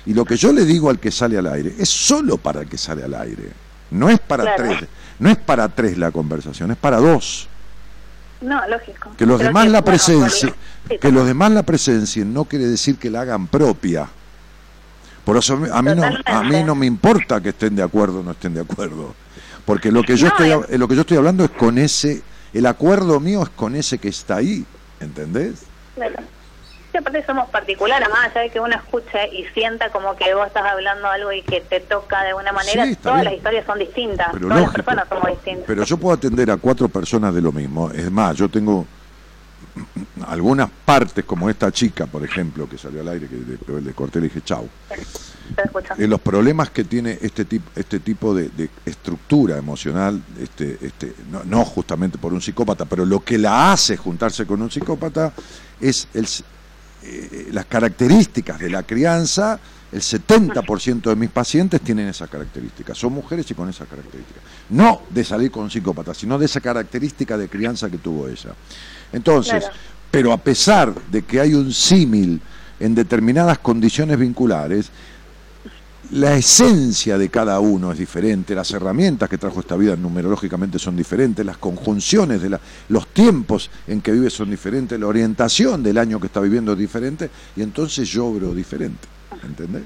Y 0.06 0.12
lo 0.14 0.24
que 0.24 0.36
yo 0.36 0.52
le 0.52 0.64
digo 0.64 0.90
al 0.90 0.98
que 0.98 1.10
sale 1.10 1.38
al 1.38 1.46
aire 1.46 1.74
es 1.78 1.88
solo 1.88 2.36
para 2.36 2.60
el 2.62 2.68
que 2.68 2.76
sale 2.78 3.02
al 3.04 3.14
aire. 3.14 3.50
No 3.90 4.08
es 4.10 4.18
para 4.20 4.44
Claro. 4.44 4.64
tres, 4.76 4.88
no 5.18 5.30
es 5.30 5.36
para 5.36 5.68
tres 5.68 5.96
la 5.98 6.10
conversación, 6.10 6.70
es 6.70 6.76
para 6.76 6.98
dos. 6.98 7.48
No, 8.40 8.60
lógico. 8.68 9.10
Que 9.16 9.24
los 9.24 9.40
demás 9.40 9.68
la 9.68 9.80
bueno, 9.80 10.28
sí, 10.28 10.52
que 11.00 11.10
los 11.10 11.26
demás 11.26 11.50
la 11.52 11.62
presencien 11.62 12.34
no 12.34 12.44
quiere 12.44 12.66
decir 12.66 12.96
que 12.98 13.08
la 13.10 13.22
hagan 13.22 13.46
propia. 13.46 14.06
Por 15.24 15.38
eso 15.38 15.54
a 15.72 15.80
mí 15.82 15.90
no, 15.94 16.02
a 16.26 16.42
mí 16.42 16.62
no 16.62 16.74
me 16.74 16.84
importa 16.84 17.40
que 17.40 17.50
estén 17.50 17.74
de 17.76 17.82
acuerdo 17.82 18.20
o 18.20 18.22
no 18.22 18.32
estén 18.32 18.52
de 18.52 18.60
acuerdo. 18.60 19.14
Porque 19.64 19.90
lo 19.90 20.02
que 20.02 20.16
yo 20.18 20.26
No, 20.26 20.32
estoy 20.32 20.50
es- 20.50 20.56
hab- 20.56 20.76
lo 20.76 20.86
que 20.88 20.94
yo 20.94 21.00
estoy 21.00 21.16
hablando 21.16 21.44
es 21.44 21.50
con 21.50 21.78
ese, 21.78 22.22
el 22.52 22.66
acuerdo 22.66 23.18
mío 23.20 23.42
es 23.42 23.48
con 23.50 23.74
ese 23.74 23.96
que 23.96 24.08
está 24.08 24.36
ahí, 24.36 24.66
¿entendés? 25.00 25.62
Claro. 25.94 26.16
Sí, 26.94 26.98
aparte 26.98 27.26
somos 27.26 27.48
particulares, 27.50 28.08
más 28.08 28.26
allá 28.30 28.42
de 28.42 28.50
que 28.50 28.60
uno 28.60 28.72
escuche 28.76 29.28
y 29.32 29.44
sienta 29.52 29.90
como 29.90 30.14
que 30.14 30.32
vos 30.32 30.46
estás 30.46 30.62
hablando 30.64 31.08
algo 31.08 31.32
y 31.32 31.42
que 31.42 31.60
te 31.60 31.80
toca 31.80 32.22
de 32.22 32.34
una 32.34 32.52
manera, 32.52 32.86
Sí, 32.86 32.94
todas 32.94 33.16
bien. 33.16 33.24
las 33.24 33.34
historias 33.34 33.66
son 33.66 33.80
distintas, 33.80 34.28
Pero 34.32 34.46
todas 34.46 34.60
lógico. 34.62 34.76
las 34.78 34.86
personas 34.86 35.08
somos 35.08 35.28
distintas. 35.30 35.64
Pero 35.66 35.82
yo 35.82 35.96
puedo 35.96 36.14
atender 36.14 36.52
a 36.52 36.56
cuatro 36.56 36.88
personas 36.88 37.34
de 37.34 37.42
lo 37.42 37.50
mismo. 37.50 37.90
Es 37.90 38.08
más, 38.12 38.36
yo 38.36 38.48
tengo 38.48 38.86
algunas 40.28 40.70
partes, 40.84 41.24
como 41.24 41.50
esta 41.50 41.72
chica, 41.72 42.06
por 42.06 42.24
ejemplo, 42.24 42.68
que 42.68 42.78
salió 42.78 43.00
al 43.00 43.08
aire, 43.08 43.26
que 43.26 43.72
le, 43.72 43.80
le 43.80 43.92
corté 43.92 44.20
y 44.20 44.22
le 44.22 44.28
dije 44.28 44.42
chau. 44.42 44.68
Eh, 45.98 46.06
los 46.06 46.20
problemas 46.20 46.70
que 46.70 46.84
tiene 46.84 47.18
este 47.20 47.44
tipo 47.44 47.70
este 47.74 47.98
tipo 47.98 48.34
de, 48.34 48.48
de 48.50 48.70
estructura 48.86 49.58
emocional 49.58 50.22
este 50.40 50.78
este 50.80 51.12
no, 51.30 51.44
no 51.44 51.66
justamente 51.66 52.16
por 52.16 52.32
un 52.32 52.40
psicópata 52.40 52.86
pero 52.86 53.04
lo 53.04 53.20
que 53.20 53.36
la 53.36 53.70
hace 53.70 53.98
juntarse 53.98 54.46
con 54.46 54.62
un 54.62 54.70
psicópata 54.70 55.34
es 55.82 56.08
el, 56.14 56.26
eh, 57.06 57.48
las 57.52 57.66
características 57.66 58.58
de 58.58 58.70
la 58.70 58.82
crianza 58.82 59.58
el 59.92 60.00
70% 60.00 61.02
de 61.02 61.14
mis 61.16 61.30
pacientes 61.30 61.80
tienen 61.82 62.08
esa 62.08 62.26
característica 62.26 62.94
son 62.94 63.12
mujeres 63.12 63.50
y 63.50 63.54
con 63.54 63.68
esa 63.68 63.84
característica 63.84 64.40
no 64.70 65.02
de 65.10 65.22
salir 65.22 65.50
con 65.50 65.64
un 65.64 65.70
psicópata 65.70 66.14
sino 66.14 66.38
de 66.38 66.46
esa 66.46 66.60
característica 66.60 67.36
de 67.36 67.48
crianza 67.48 67.90
que 67.90 67.98
tuvo 67.98 68.28
ella. 68.28 68.54
Entonces 69.12 69.64
Claro. 69.64 69.76
pero 70.10 70.32
a 70.32 70.38
pesar 70.38 70.94
de 71.10 71.22
que 71.22 71.40
hay 71.40 71.54
un 71.54 71.72
símil 71.72 72.40
en 72.80 72.94
determinadas 72.94 73.58
condiciones 73.58 74.18
vinculares 74.18 74.90
la 76.12 76.36
esencia 76.36 77.18
de 77.18 77.28
cada 77.28 77.58
uno 77.60 77.92
es 77.92 77.98
diferente, 77.98 78.54
las 78.54 78.70
herramientas 78.72 79.28
que 79.28 79.38
trajo 79.38 79.60
esta 79.60 79.76
vida 79.76 79.96
numerológicamente 79.96 80.78
son 80.78 80.96
diferentes, 80.96 81.44
las 81.44 81.56
conjunciones 81.58 82.42
de 82.42 82.50
la, 82.50 82.60
los 82.88 83.08
tiempos 83.08 83.70
en 83.86 84.00
que 84.00 84.12
vive 84.12 84.30
son 84.30 84.50
diferentes, 84.50 84.98
la 84.98 85.06
orientación 85.06 85.82
del 85.82 85.98
año 85.98 86.20
que 86.20 86.26
está 86.26 86.40
viviendo 86.40 86.72
es 86.72 86.78
diferente, 86.78 87.30
y 87.56 87.62
entonces 87.62 88.08
yo 88.08 88.26
obro 88.26 88.54
diferente. 88.54 89.08
¿Entendés? 89.42 89.82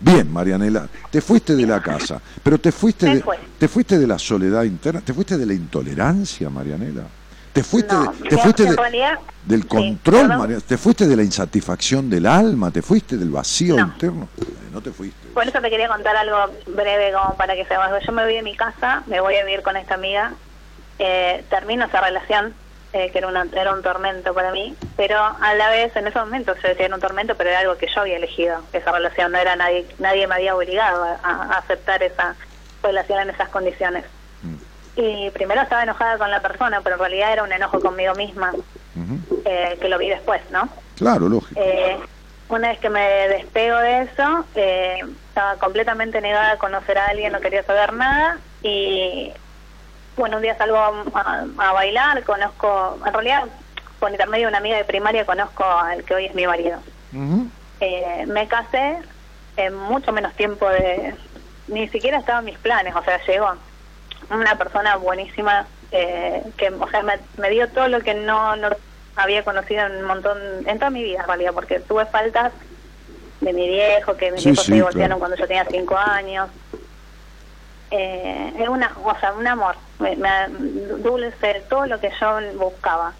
Bien, 0.00 0.32
Marianela, 0.32 0.88
te 1.10 1.20
fuiste 1.20 1.54
de 1.54 1.66
la 1.66 1.82
casa, 1.82 2.20
pero 2.42 2.58
te 2.58 2.72
fuiste 2.72 3.06
de, 3.06 3.24
te 3.58 3.68
fuiste 3.68 3.98
de 3.98 4.06
la 4.06 4.18
soledad 4.18 4.64
interna, 4.64 5.02
te 5.02 5.12
fuiste 5.12 5.36
de 5.36 5.44
la 5.44 5.52
intolerancia, 5.52 6.48
Marianela. 6.48 7.19
Te 7.52 7.62
fuiste, 7.64 7.94
No, 7.94 8.12
de- 8.12 8.28
te 8.28 8.38
fuiste 8.38 8.64
de- 8.64 8.76
realidad- 8.76 9.18
del 9.44 9.66
control. 9.66 10.28
Marianela, 10.28 10.60
te 10.60 10.76
fuiste 10.78 11.06
de 11.08 11.16
la 11.16 11.22
insatisfacción 11.24 12.08
del 12.08 12.26
alma, 12.26 12.70
te 12.70 12.80
fuiste 12.82 13.16
del 13.16 13.30
vacío 13.30 13.74
No. 13.76 13.82
interno. 13.86 14.28
No 14.72 14.80
te 14.80 14.92
fuiste. 14.92 15.28
Por 15.34 15.44
eso 15.48 15.60
te 15.60 15.68
quería 15.68 15.88
contar 15.88 16.16
algo 16.16 16.38
breve 16.68 17.12
como 17.12 17.34
para 17.36 17.54
que 17.54 17.64
sepas. 17.64 17.90
Yo 18.06 18.12
me 18.12 18.22
voy 18.24 18.34
de 18.34 18.42
mi 18.42 18.54
casa, 18.56 19.02
me 19.06 19.20
voy 19.20 19.34
a 19.36 19.44
vivir 19.44 19.62
con 19.62 19.76
esta 19.76 19.94
amiga, 19.94 20.32
eh, 21.00 21.44
termino 21.50 21.86
esa 21.86 22.00
relación, 22.00 22.54
eh, 22.92 23.10
que 23.10 23.18
era, 23.18 23.26
una, 23.26 23.46
era 23.52 23.72
un 23.74 23.82
tormento 23.82 24.32
para 24.32 24.52
mí, 24.52 24.76
pero 24.96 25.18
a 25.18 25.54
la 25.54 25.70
vez 25.70 25.94
en 25.96 26.06
esos 26.06 26.24
momentos 26.24 26.56
yo 26.62 26.68
decía 26.68 26.86
era 26.86 26.94
un 26.94 27.00
tormento, 27.00 27.34
pero 27.36 27.50
era 27.50 27.60
algo 27.60 27.76
que 27.78 27.86
yo 27.92 28.00
había 28.02 28.16
elegido, 28.16 28.60
esa 28.72 28.92
relación, 28.92 29.32
no 29.32 29.38
era 29.38 29.56
nadie, 29.56 29.86
nadie 29.98 30.26
me 30.28 30.36
había 30.36 30.54
obligado 30.54 31.02
a, 31.04 31.18
a 31.24 31.58
aceptar 31.58 32.02
esa 32.04 32.36
relación 32.82 33.20
en 33.20 33.30
esas 33.30 33.48
condiciones. 33.48 34.04
Y 34.96 35.30
primero 35.30 35.62
estaba 35.62 35.82
enojada 35.82 36.18
con 36.18 36.30
la 36.30 36.40
persona, 36.40 36.80
pero 36.82 36.96
en 36.96 37.00
realidad 37.00 37.32
era 37.32 37.42
un 37.44 37.52
enojo 37.52 37.80
conmigo 37.80 38.14
misma, 38.14 38.52
eh, 39.44 39.78
que 39.80 39.88
lo 39.88 39.98
vi 39.98 40.08
después, 40.08 40.42
¿no? 40.50 40.68
Claro, 40.96 41.28
lógico. 41.28 41.60
Eh, 41.60 41.96
una 42.50 42.68
vez 42.68 42.80
que 42.80 42.90
me 42.90 43.00
despego 43.28 43.78
de 43.78 44.02
eso, 44.02 44.44
eh, 44.56 45.00
estaba 45.28 45.56
completamente 45.56 46.20
negada 46.20 46.52
a 46.52 46.58
conocer 46.58 46.98
a 46.98 47.06
alguien, 47.06 47.32
no 47.32 47.40
quería 47.40 47.62
saber 47.62 47.92
nada 47.92 48.38
y 48.62 49.32
bueno, 50.16 50.36
un 50.36 50.42
día 50.42 50.58
salgo 50.58 50.76
a, 50.76 51.72
bailar, 51.72 52.22
conozco, 52.24 52.98
en 53.06 53.12
realidad 53.12 53.44
por 53.98 54.10
intermedio 54.10 54.46
de 54.46 54.48
una 54.48 54.58
amiga 54.58 54.76
de 54.76 54.84
primaria 54.84 55.24
conozco 55.24 55.64
al 55.64 56.04
que 56.04 56.14
hoy 56.14 56.26
es 56.26 56.34
mi 56.34 56.46
marido. 56.46 56.78
Eh, 57.80 58.24
me 58.26 58.48
casé 58.48 58.98
en 59.56 59.74
mucho 59.74 60.12
menos 60.12 60.34
tiempo 60.34 60.68
de... 60.68 61.14
Ni 61.68 61.88
siquiera 61.88 62.18
estaban 62.18 62.44
mis 62.44 62.58
planes, 62.58 62.94
o 62.96 63.02
sea, 63.04 63.24
llegó 63.24 63.54
una 64.30 64.56
persona 64.56 64.96
buenísima 64.96 65.68
eh, 65.90 66.42
que, 66.56 66.68
o 66.70 66.88
sea, 66.90 67.02
me, 67.02 67.20
me 67.36 67.50
dio 67.50 67.70
todo 67.72 67.88
lo 67.88 68.00
que 68.00 68.14
no, 68.14 68.56
no 68.56 68.70
había 69.16 69.44
conocido 69.44 69.86
en 69.86 69.96
un 69.96 70.04
montón, 70.04 70.38
en 70.68 70.78
toda 70.78 70.90
mi 70.90 71.02
vida 71.02 71.20
en 71.22 71.26
realidad, 71.26 71.52
porque 71.54 71.80
tuve 71.80 72.06
faltas 72.06 72.52
de 73.40 73.52
mi 73.52 73.68
viejo, 73.68 74.16
que 74.16 74.30
mis 74.30 74.40
Sí, 74.42 74.48
viejos 74.50 74.64
sí, 74.64 74.70
se 74.70 74.74
divorciaron 74.76 75.18
claro. 75.18 75.20
cuando 75.20 75.36
yo 75.36 75.46
tenía 75.46 75.66
cinco 75.70 75.96
años. 75.96 76.50
Eh, 77.90 78.52
es 78.60 78.68
una, 78.68 78.96
o 79.02 79.18
sea, 79.18 79.32
un 79.32 79.46
amor, 79.48 79.76
me, 79.98 80.14
me- 80.16 80.46
dulce, 81.02 81.66
todo 81.68 81.86
lo 81.86 81.98
que 81.98 82.10
yo 82.20 82.38
buscaba. 82.56 83.16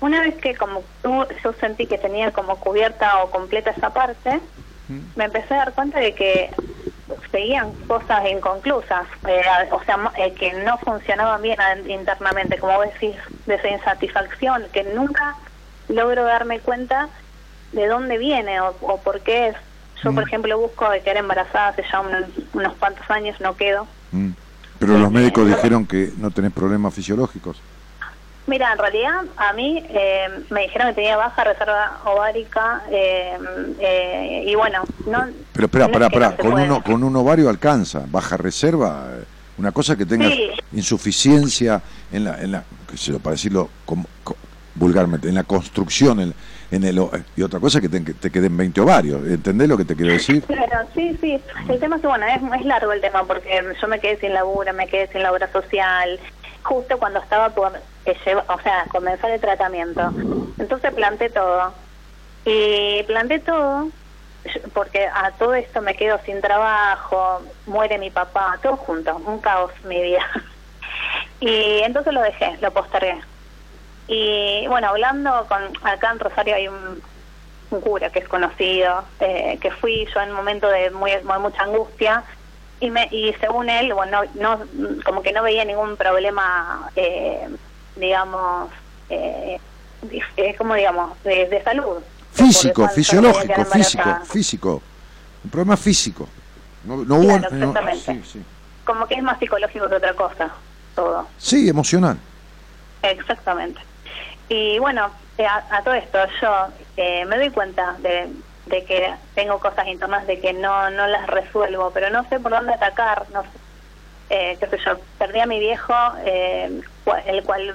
Una 0.00 0.22
vez 0.22 0.34
que 0.42 0.56
como 0.56 0.84
yo 1.04 1.52
sentí 1.60 1.86
que 1.86 1.98
tenía 1.98 2.32
como 2.32 2.58
cubierta 2.58 3.22
o 3.22 3.30
completa 3.30 3.70
esa 3.70 3.92
parte, 3.92 4.40
me 4.88 5.24
empecé 5.26 5.54
a 5.54 5.58
dar 5.58 5.74
cuenta 5.74 6.00
de 6.00 6.14
que 6.14 6.50
seguían 7.30 7.72
cosas 7.86 8.28
inconclusas, 8.30 9.06
eh, 9.26 9.42
o 9.70 9.82
sea, 9.84 10.10
eh, 10.18 10.32
que 10.34 10.52
no 10.64 10.78
funcionaban 10.78 11.42
bien 11.42 11.58
internamente, 11.88 12.58
como 12.58 12.80
decís, 12.80 13.16
de 13.46 13.54
esa 13.54 13.68
insatisfacción, 13.68 14.64
que 14.72 14.84
nunca 14.94 15.36
logro 15.88 16.24
darme 16.24 16.60
cuenta 16.60 17.08
de 17.72 17.86
dónde 17.86 18.18
viene 18.18 18.60
o, 18.60 18.74
o 18.80 19.00
por 19.00 19.20
qué 19.20 19.48
es. 19.48 19.56
Yo, 20.02 20.14
por 20.14 20.22
ejemplo, 20.22 20.58
busco 20.58 20.88
de 20.88 21.02
quedar 21.02 21.18
embarazada 21.18 21.68
hace 21.68 21.84
ya 21.90 22.00
unos, 22.00 22.24
unos 22.54 22.74
cuantos 22.76 23.08
años, 23.10 23.38
no 23.40 23.54
quedo. 23.54 23.86
Mm. 24.12 24.30
Pero 24.78 24.96
los 24.96 25.12
médicos 25.12 25.46
dijeron 25.46 25.86
que 25.86 26.10
no 26.16 26.30
tenés 26.30 26.52
problemas 26.52 26.94
fisiológicos. 26.94 27.60
Mira, 28.46 28.72
en 28.72 28.78
realidad 28.78 29.12
a 29.36 29.52
mí 29.52 29.84
eh, 29.90 30.28
me 30.50 30.62
dijeron 30.62 30.88
que 30.88 30.94
tenía 30.94 31.16
baja 31.16 31.44
reserva 31.44 32.00
ovárica 32.04 32.82
eh, 32.90 33.38
eh, 33.78 34.44
y 34.46 34.54
bueno, 34.56 34.82
no... 35.06 35.26
Pero 35.52 35.66
espera, 35.66 35.86
no 35.86 35.92
pará, 35.92 36.06
es 36.06 36.12
que 36.12 36.18
pará, 36.18 36.30
no 36.30 36.36
con, 36.38 36.50
puede. 36.52 36.64
uno, 36.64 36.82
con 36.82 37.04
un 37.04 37.16
ovario 37.16 37.48
alcanza, 37.48 38.02
baja 38.08 38.36
reserva, 38.36 39.08
eh, 39.12 39.24
una 39.58 39.72
cosa 39.72 39.94
que 39.96 40.04
tengas 40.06 40.32
Sí. 40.32 40.50
insuficiencia 40.72 41.80
en 42.12 42.24
la, 42.24 42.40
en 42.40 42.52
la 42.52 42.64
para 43.22 43.32
decirlo 43.32 43.68
como- 43.84 44.06
co- 44.24 44.36
vulgarmente, 44.74 45.28
en 45.28 45.34
la 45.34 45.44
construcción, 45.44 46.20
en, 46.20 46.34
en 46.70 46.84
el, 46.84 47.00
y 47.36 47.42
otra 47.42 47.60
cosa 47.60 47.80
que 47.80 47.88
te, 47.88 48.02
que 48.04 48.14
te 48.14 48.30
queden 48.30 48.56
20 48.56 48.80
ovarios, 48.80 49.26
¿entendés 49.28 49.68
lo 49.68 49.76
que 49.76 49.84
te 49.84 49.94
quiero 49.94 50.12
decir? 50.12 50.42
Claro, 50.44 50.88
sí, 50.94 51.16
sí. 51.20 51.38
El 51.68 51.78
tema 51.78 51.96
es 51.96 52.02
que, 52.02 52.08
bueno, 52.08 52.24
es, 52.26 52.40
es 52.60 52.64
largo 52.66 52.90
el 52.92 53.00
tema 53.00 53.24
porque 53.24 53.60
yo 53.80 53.88
me 53.88 54.00
quedé 54.00 54.18
sin 54.18 54.32
laburo, 54.32 54.72
me 54.72 54.86
quedé 54.86 55.08
sin 55.12 55.22
la 55.22 55.32
obra 55.32 55.50
social, 55.52 56.18
justo 56.62 56.98
cuando 56.98 57.20
estaba 57.20 57.50
por 57.50 57.72
eh, 58.04 58.16
lleva- 58.24 58.46
o 58.48 58.60
sea, 58.62 58.86
comenzar 58.88 59.30
el 59.30 59.40
tratamiento. 59.40 60.14
Entonces 60.58 60.92
planté 60.94 61.30
todo. 61.30 61.76
Y 62.44 63.02
planté 63.04 63.40
todo 63.40 63.92
porque 64.74 65.06
a 65.12 65.36
todo 65.38 65.54
esto 65.54 65.82
me 65.82 65.94
quedo 65.96 66.18
sin 66.24 66.40
trabajo, 66.40 67.56
muere 67.66 67.98
mi 67.98 68.10
papá, 68.10 68.58
todo 68.62 68.76
junto, 68.78 69.16
un 69.16 69.40
caos 69.40 69.72
mi 69.84 70.00
vida. 70.02 70.20
Y 71.40 71.80
entonces 71.84 72.12
lo 72.12 72.22
dejé, 72.22 72.58
lo 72.60 72.72
postergué. 72.72 73.20
Y 74.06 74.66
bueno, 74.68 74.88
hablando 74.88 75.46
con 75.48 75.72
acá 75.82 76.10
en 76.12 76.18
Rosario 76.20 76.56
hay 76.56 76.68
un, 76.68 77.02
cura 77.82 78.10
que 78.10 78.20
es 78.20 78.28
conocido, 78.28 79.10
eh, 79.20 79.58
que 79.60 79.70
fui 79.72 80.06
yo 80.14 80.20
en 80.22 80.30
un 80.30 80.36
momento 80.36 80.68
de 80.68 80.90
muy, 80.90 81.12
muy 81.24 81.38
mucha 81.40 81.62
angustia 81.64 82.24
y 82.80 82.90
me 82.90 83.08
y 83.12 83.32
según 83.40 83.70
él, 83.70 83.94
bueno, 83.94 84.22
no, 84.34 84.66
no- 84.72 84.96
como 85.04 85.22
que 85.22 85.32
no 85.32 85.42
veía 85.42 85.64
ningún 85.64 85.96
problema, 85.96 86.90
eh, 86.96 87.48
digamos, 88.00 88.70
eh, 89.08 89.58
eh, 90.36 90.54
como 90.56 90.74
digamos, 90.74 91.22
de, 91.22 91.46
de 91.46 91.62
salud. 91.62 92.02
Físico, 92.32 92.88
fisiológico, 92.88 93.64
físico, 93.66 94.18
físico. 94.24 94.82
Un 95.44 95.50
problema 95.50 95.76
físico. 95.76 96.28
No, 96.84 96.96
no 96.98 97.16
hubo. 97.16 97.38
No- 97.38 97.46
exactamente. 97.46 98.00
sí, 98.00 98.22
sí. 98.24 98.42
Como 98.84 99.06
que 99.06 99.14
es 99.14 99.22
más 99.22 99.38
psicológico 99.38 99.88
que 99.88 99.94
otra 99.96 100.14
cosa, 100.14 100.50
todo. 100.94 101.28
Sí, 101.36 101.68
emocional. 101.68 102.16
Exactamente. 103.02 103.80
Y 104.48 104.78
bueno, 104.78 105.10
eh, 105.38 105.46
a, 105.46 105.64
a 105.70 105.82
todo 105.82 105.94
esto 105.94 106.18
yo 106.40 106.68
eh, 106.96 107.24
me 107.26 107.36
doy 107.36 107.50
cuenta 107.50 107.96
de, 108.00 108.28
de 108.66 108.84
que 108.84 109.14
tengo 109.34 109.58
cosas 109.58 109.86
internas 109.86 110.26
de 110.26 110.40
que 110.40 110.52
no 110.52 110.90
no 110.90 111.06
las 111.06 111.26
resuelvo, 111.26 111.90
pero 111.92 112.10
no 112.10 112.28
sé 112.28 112.40
por 112.40 112.50
dónde 112.52 112.74
atacar, 112.74 113.26
no 113.32 113.42
sé. 113.42 113.48
Eh, 114.32 114.56
qué 114.60 114.66
sé 114.68 114.78
yo, 114.86 114.92
perdí 115.18 115.40
a 115.40 115.46
mi 115.46 115.58
viejo, 115.58 115.92
eh, 116.24 116.80
el 117.26 117.42
cual 117.42 117.74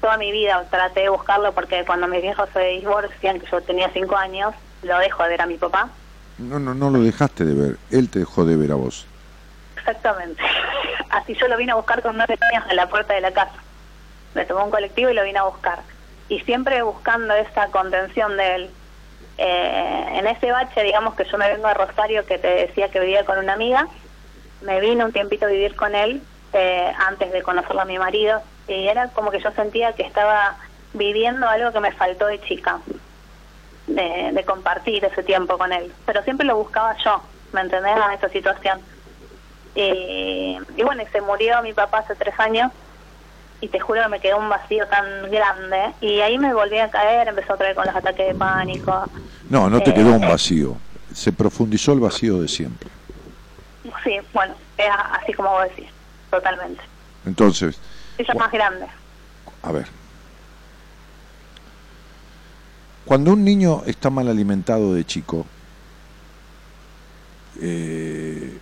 toda 0.00 0.16
mi 0.16 0.32
vida 0.32 0.64
traté 0.70 1.02
de 1.02 1.08
buscarlo 1.08 1.52
porque 1.52 1.84
cuando 1.84 2.08
mis 2.08 2.22
viejos 2.22 2.48
se 2.52 2.60
divorcian, 2.60 3.40
que 3.40 3.46
yo 3.50 3.60
tenía 3.62 3.88
cinco 3.90 4.16
años, 4.16 4.54
lo 4.82 4.98
dejo 4.98 5.22
de 5.22 5.28
ver 5.30 5.42
a 5.42 5.46
mi 5.46 5.56
papá. 5.56 5.88
No, 6.38 6.58
no, 6.58 6.74
no 6.74 6.90
lo 6.90 7.00
dejaste 7.00 7.44
de 7.44 7.54
ver. 7.54 7.76
Él 7.90 8.10
te 8.10 8.18
dejó 8.18 8.44
de 8.44 8.56
ver 8.56 8.72
a 8.72 8.74
vos. 8.74 9.06
Exactamente. 9.76 10.42
Así 11.10 11.34
yo 11.34 11.46
lo 11.48 11.56
vine 11.56 11.72
a 11.72 11.76
buscar 11.76 12.02
con 12.02 12.16
nueve 12.16 12.36
años 12.52 12.64
a 12.68 12.74
la 12.74 12.88
puerta 12.88 13.14
de 13.14 13.20
la 13.20 13.32
casa. 13.32 13.54
Me 14.34 14.44
tomó 14.44 14.64
un 14.64 14.70
colectivo 14.70 15.10
y 15.10 15.14
lo 15.14 15.24
vine 15.24 15.38
a 15.38 15.44
buscar. 15.44 15.80
Y 16.28 16.40
siempre 16.40 16.82
buscando 16.82 17.34
esa 17.34 17.68
contención 17.68 18.36
de 18.36 18.54
él. 18.54 18.70
Eh, 19.38 20.04
en 20.14 20.26
ese 20.26 20.50
bache, 20.50 20.82
digamos 20.82 21.14
que 21.14 21.24
yo 21.24 21.38
me 21.38 21.48
vengo 21.48 21.66
a 21.66 21.74
Rosario, 21.74 22.26
que 22.26 22.38
te 22.38 22.48
decía 22.48 22.90
que 22.90 23.00
vivía 23.00 23.24
con 23.24 23.38
una 23.38 23.54
amiga, 23.54 23.88
me 24.62 24.80
vine 24.80 25.04
un 25.04 25.12
tiempito 25.12 25.46
a 25.46 25.48
vivir 25.48 25.74
con 25.74 25.94
él 25.94 26.22
eh, 26.52 26.92
antes 27.06 27.32
de 27.32 27.42
conocerlo 27.42 27.80
a 27.80 27.84
mi 27.84 27.98
marido. 27.98 28.42
Y 28.68 28.86
era 28.88 29.08
como 29.08 29.30
que 29.30 29.40
yo 29.40 29.50
sentía 29.52 29.92
que 29.92 30.02
estaba 30.02 30.56
viviendo 30.94 31.48
algo 31.48 31.72
que 31.72 31.80
me 31.80 31.92
faltó 31.92 32.26
de 32.26 32.40
chica. 32.42 32.78
De, 33.86 34.30
de 34.32 34.44
compartir 34.44 35.04
ese 35.04 35.22
tiempo 35.24 35.58
con 35.58 35.72
él. 35.72 35.92
Pero 36.06 36.22
siempre 36.22 36.46
lo 36.46 36.56
buscaba 36.56 36.96
yo, 37.04 37.20
¿me 37.52 37.62
entendés? 37.62 37.96
A 37.96 38.14
esa 38.14 38.28
situación. 38.28 38.80
Y, 39.74 40.56
y 40.76 40.82
bueno, 40.82 41.02
y 41.02 41.06
se 41.06 41.20
murió 41.20 41.60
mi 41.62 41.72
papá 41.72 41.98
hace 41.98 42.14
tres 42.14 42.38
años 42.38 42.70
y 43.60 43.68
te 43.68 43.80
juro 43.80 44.02
que 44.02 44.08
me 44.08 44.20
quedó 44.20 44.38
un 44.38 44.48
vacío 44.48 44.86
tan 44.86 45.30
grande 45.30 45.92
y 46.00 46.20
ahí 46.20 46.38
me 46.38 46.52
volví 46.54 46.78
a 46.78 46.90
caer, 46.90 47.28
empezó 47.28 47.54
otra 47.54 47.68
vez 47.68 47.76
con 47.76 47.86
los 47.86 47.94
ataques 47.94 48.26
de 48.28 48.34
pánico. 48.34 49.04
No, 49.48 49.68
no 49.70 49.80
te 49.80 49.90
Eh, 49.90 49.94
quedó 49.94 50.12
un 50.12 50.20
vacío. 50.20 50.76
se 51.12 51.32
profundizó 51.32 51.92
el 51.92 52.00
vacío 52.00 52.40
de 52.40 52.48
siempre. 52.48 52.88
Sí, 54.04 54.18
bueno, 54.32 54.54
es 54.78 54.88
así 55.12 55.32
como 55.32 55.50
vos 55.50 55.64
decís, 55.64 55.88
totalmente. 56.30 56.82
Entonces, 57.26 57.78
Ella 58.18 58.32
es 58.32 58.38
más 58.38 58.52
grande. 58.52 58.86
a 59.62 59.72
ver, 59.72 59.86
cuando 63.04 63.32
un 63.32 63.44
niño 63.44 63.82
está 63.86 64.10
mal 64.10 64.28
alimentado 64.28 64.94
de 64.94 65.04
chico, 65.04 65.44
eh, 67.60 68.58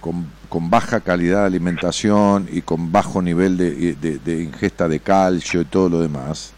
con, 0.00 0.26
con 0.48 0.70
baja 0.70 1.00
calidad 1.00 1.40
de 1.40 1.46
alimentación 1.46 2.48
y 2.50 2.62
con 2.62 2.92
bajo 2.92 3.22
nivel 3.22 3.56
de, 3.56 3.94
de- 3.94 4.18
de 4.18 4.42
ingesta 4.42 4.88
de 4.88 5.00
calcio 5.00 5.60
y 5.60 5.64
todo 5.64 5.88
lo 5.88 6.00
demás, 6.00 6.52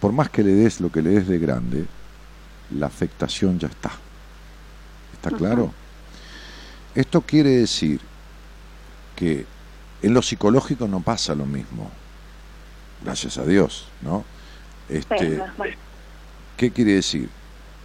por 0.00 0.12
más 0.12 0.28
que 0.30 0.42
le 0.42 0.52
des 0.52 0.80
lo 0.80 0.90
que 0.92 1.02
le 1.02 1.10
des 1.10 1.28
de 1.28 1.38
grande, 1.38 1.86
la 2.76 2.86
afectación 2.86 3.58
ya 3.58 3.68
está. 3.68 3.90
¿Está 5.14 5.30
claro? 5.30 5.72
Esto 6.94 7.20
quiere 7.22 7.50
decir 7.50 8.00
que 9.16 9.46
en 10.02 10.14
lo 10.14 10.22
psicológico 10.22 10.86
no 10.86 11.00
pasa 11.00 11.34
lo 11.34 11.46
mismo. 11.46 11.90
Gracias 13.04 13.38
a 13.38 13.44
Dios, 13.44 13.88
¿no? 14.02 14.24
Este. 14.88 15.42
¿Qué 16.56 16.72
quiere 16.72 16.94
decir? 16.94 17.28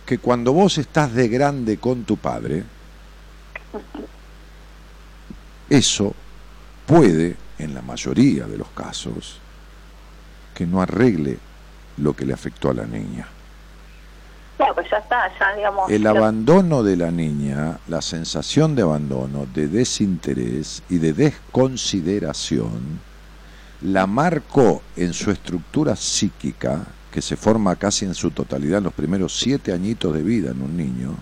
Que 0.06 0.18
cuando 0.18 0.52
vos 0.54 0.78
estás 0.78 1.14
de 1.14 1.28
grande 1.28 1.78
con 1.78 2.04
tu 2.04 2.18
padre, 2.18 2.64
eso 5.70 6.14
puede, 6.86 7.36
en 7.60 7.74
la 7.74 7.82
mayoría 7.82 8.46
de 8.46 8.58
los 8.58 8.68
casos, 8.70 9.40
que 10.54 10.66
no 10.66 10.82
arregle 10.82 11.38
lo 11.98 12.16
que 12.16 12.26
le 12.26 12.34
afectó 12.34 12.70
a 12.70 12.74
la 12.74 12.86
niña. 12.86 13.28
Claro, 14.58 14.76
pues 14.76 14.90
ya 14.90 14.98
está, 14.98 15.32
ya 15.40 15.56
digamos. 15.56 15.90
El 15.90 16.06
abandono 16.06 16.84
de 16.84 16.96
la 16.96 17.12
niña, 17.12 17.80
la 17.88 18.02
sensación 18.02 18.76
de 18.76 18.84
abandono, 18.84 19.48
de 19.54 19.68
desinterés 19.68 20.84
y 20.90 21.00
de 21.00 21.14
desconsideración, 21.14 23.00
la 23.82 24.08
marcó 24.08 24.82
en 24.96 25.14
su 25.14 25.32
estructura 25.32 25.96
psíquica, 25.96 26.86
que 27.12 27.22
se 27.22 27.36
forma 27.36 27.76
casi 27.76 28.06
en 28.06 28.16
su 28.16 28.32
totalidad 28.32 28.80
en 28.80 28.86
los 28.86 28.94
primeros 28.94 29.38
siete 29.38 29.74
añitos 29.74 30.14
de 30.14 30.24
vida 30.24 30.52
en 30.52 30.62
un 30.62 30.78
niño, 30.78 31.16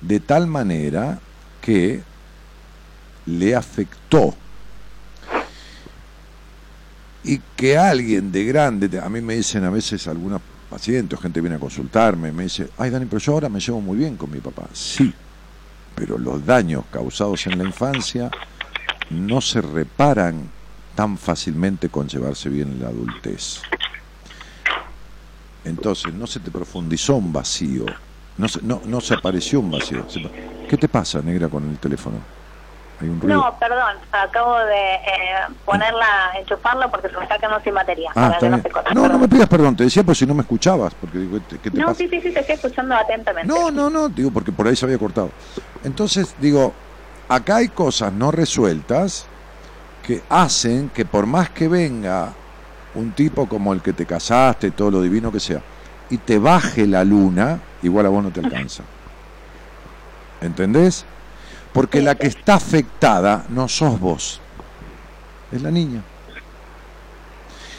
de 0.00 0.20
tal 0.20 0.46
manera 0.46 1.18
que 1.60 2.02
le 3.26 3.54
afectó 3.54 4.34
y 7.22 7.38
que 7.56 7.76
alguien 7.76 8.32
de 8.32 8.44
grande, 8.44 8.98
a 8.98 9.08
mí 9.08 9.20
me 9.20 9.34
dicen 9.36 9.64
a 9.64 9.70
veces 9.70 10.06
algunos 10.08 10.40
pacientes, 10.70 11.20
gente 11.20 11.40
viene 11.40 11.56
a 11.56 11.58
consultarme, 11.58 12.32
me 12.32 12.44
dice, 12.44 12.70
ay 12.78 12.90
Dani, 12.90 13.06
pero 13.06 13.18
yo 13.18 13.32
ahora 13.32 13.48
me 13.48 13.60
llevo 13.60 13.80
muy 13.80 13.98
bien 13.98 14.16
con 14.16 14.30
mi 14.30 14.38
papá. 14.38 14.66
Sí, 14.72 15.12
pero 15.94 16.16
los 16.16 16.46
daños 16.46 16.84
causados 16.90 17.46
en 17.46 17.58
la 17.58 17.64
infancia 17.64 18.30
no 19.10 19.40
se 19.40 19.60
reparan 19.60 20.48
tan 20.94 21.18
fácilmente 21.18 21.88
con 21.88 22.08
llevarse 22.08 22.48
bien 22.48 22.68
en 22.68 22.80
la 22.80 22.88
adultez. 22.88 23.60
Entonces, 25.64 26.14
no 26.14 26.26
se 26.26 26.40
te 26.40 26.50
profundizó 26.50 27.16
un 27.16 27.32
vacío, 27.32 27.84
no 28.38 28.48
se, 28.48 28.62
no, 28.62 28.80
no 28.86 29.00
se 29.00 29.14
apareció 29.14 29.60
un 29.60 29.70
vacío. 29.72 30.06
¿Qué 30.68 30.76
te 30.76 30.88
pasa, 30.88 31.20
negra, 31.20 31.48
con 31.48 31.68
el 31.68 31.76
teléfono? 31.78 32.39
Hay 33.00 33.08
un 33.08 33.20
ruido. 33.20 33.38
No, 33.38 33.58
perdón, 33.58 33.96
acabo 34.12 34.58
de 34.58 34.94
eh, 34.94 35.34
ponerla, 35.64 36.32
enchufarla 36.38 36.90
porque 36.90 37.08
se 37.08 37.16
me 37.16 37.22
está 37.22 37.38
quedando 37.38 37.60
sin 37.62 37.74
batería. 37.74 38.10
Ah, 38.14 38.36
para 38.38 38.58
no 38.94 39.08
No, 39.08 39.18
me 39.18 39.28
pidas 39.28 39.48
perdón, 39.48 39.74
te 39.74 39.84
decía 39.84 40.02
por 40.04 40.14
si 40.14 40.26
no 40.26 40.34
me 40.34 40.42
escuchabas, 40.42 40.94
porque 40.94 41.18
digo, 41.18 41.38
¿qué 41.48 41.70
te 41.70 41.78
No, 41.78 41.86
pasa? 41.86 41.98
sí, 41.98 42.08
sí, 42.10 42.20
sí, 42.20 42.30
te 42.30 42.40
estoy 42.40 42.56
escuchando 42.56 42.94
atentamente. 42.94 43.52
No, 43.52 43.70
no, 43.70 43.88
no, 43.88 44.08
digo, 44.08 44.30
porque 44.30 44.52
por 44.52 44.66
ahí 44.68 44.76
se 44.76 44.84
había 44.84 44.98
cortado. 44.98 45.30
Entonces, 45.82 46.34
digo, 46.40 46.74
acá 47.28 47.56
hay 47.56 47.68
cosas 47.68 48.12
no 48.12 48.30
resueltas 48.30 49.26
que 50.06 50.20
hacen 50.28 50.90
que 50.90 51.06
por 51.06 51.26
más 51.26 51.48
que 51.50 51.68
venga 51.68 52.34
un 52.94 53.12
tipo 53.12 53.48
como 53.48 53.72
el 53.72 53.80
que 53.80 53.92
te 53.94 54.04
casaste, 54.04 54.72
todo 54.72 54.90
lo 54.90 55.00
divino 55.00 55.32
que 55.32 55.40
sea, 55.40 55.60
y 56.10 56.18
te 56.18 56.38
baje 56.38 56.86
la 56.86 57.04
luna, 57.04 57.60
igual 57.82 58.04
a 58.06 58.08
vos 58.10 58.22
no 58.22 58.30
te 58.30 58.40
alcanza. 58.40 58.82
¿Entendés? 60.42 61.04
Porque 61.72 62.00
la 62.02 62.14
que 62.16 62.26
está 62.26 62.54
afectada 62.54 63.44
no 63.48 63.68
sos 63.68 63.98
vos, 64.00 64.40
es 65.52 65.62
la 65.62 65.70
niña. 65.70 66.02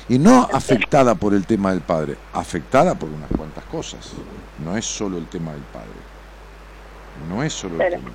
Y 0.10 0.18
no 0.20 0.48
afectada 0.52 1.16
por 1.16 1.34
el 1.34 1.46
tema 1.46 1.72
del 1.72 1.82
padre, 1.82 2.18
afectada 2.34 2.96
por 2.96 3.10
unas 3.10 3.30
cuantas 3.36 3.64
cosas. 3.66 4.12
No 4.64 4.76
es 4.76 4.86
solo 4.86 5.18
el 5.18 5.28
tema 5.28 5.52
del 5.52 5.62
padre. 5.62 5.88
No 7.30 7.44
es 7.44 7.54
solo 7.54 7.82
el 7.82 7.90
tema. 7.92 8.10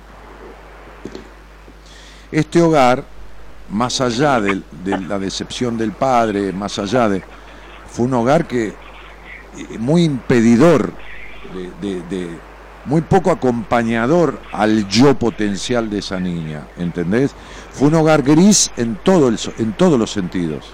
Este 2.31 2.61
hogar, 2.61 3.03
más 3.69 4.01
allá 4.01 4.39
de, 4.41 4.61
la 5.07 5.17
decepción 5.17 5.77
del 5.77 5.91
padre, 5.91 6.51
más 6.53 6.77
allá 6.77 7.07
de... 7.09 7.23
Fue 7.89 8.05
un 8.05 8.13
hogar 8.15 8.45
que 8.47 8.67
eh, 8.67 9.77
muy 9.79 10.03
impedidor, 10.03 10.91
de, 11.53 11.71
de- 11.89 12.01
de- 12.03 12.46
muy 12.87 13.01
poco 13.01 13.31
acompañador 13.31 14.39
al 14.51 14.87
yo 14.87 15.13
potencial 15.19 15.89
de 15.89 15.99
esa 15.99 16.19
niña, 16.19 16.63
¿entendés? 16.77 17.31
Fue 17.71 17.89
un 17.89 17.95
hogar 17.95 18.23
gris 18.23 18.71
en, 18.77 18.95
todo 18.95 19.27
el, 19.27 19.37
en 19.59 19.73
todos 19.73 19.99
los 19.99 20.11
sentidos. 20.11 20.73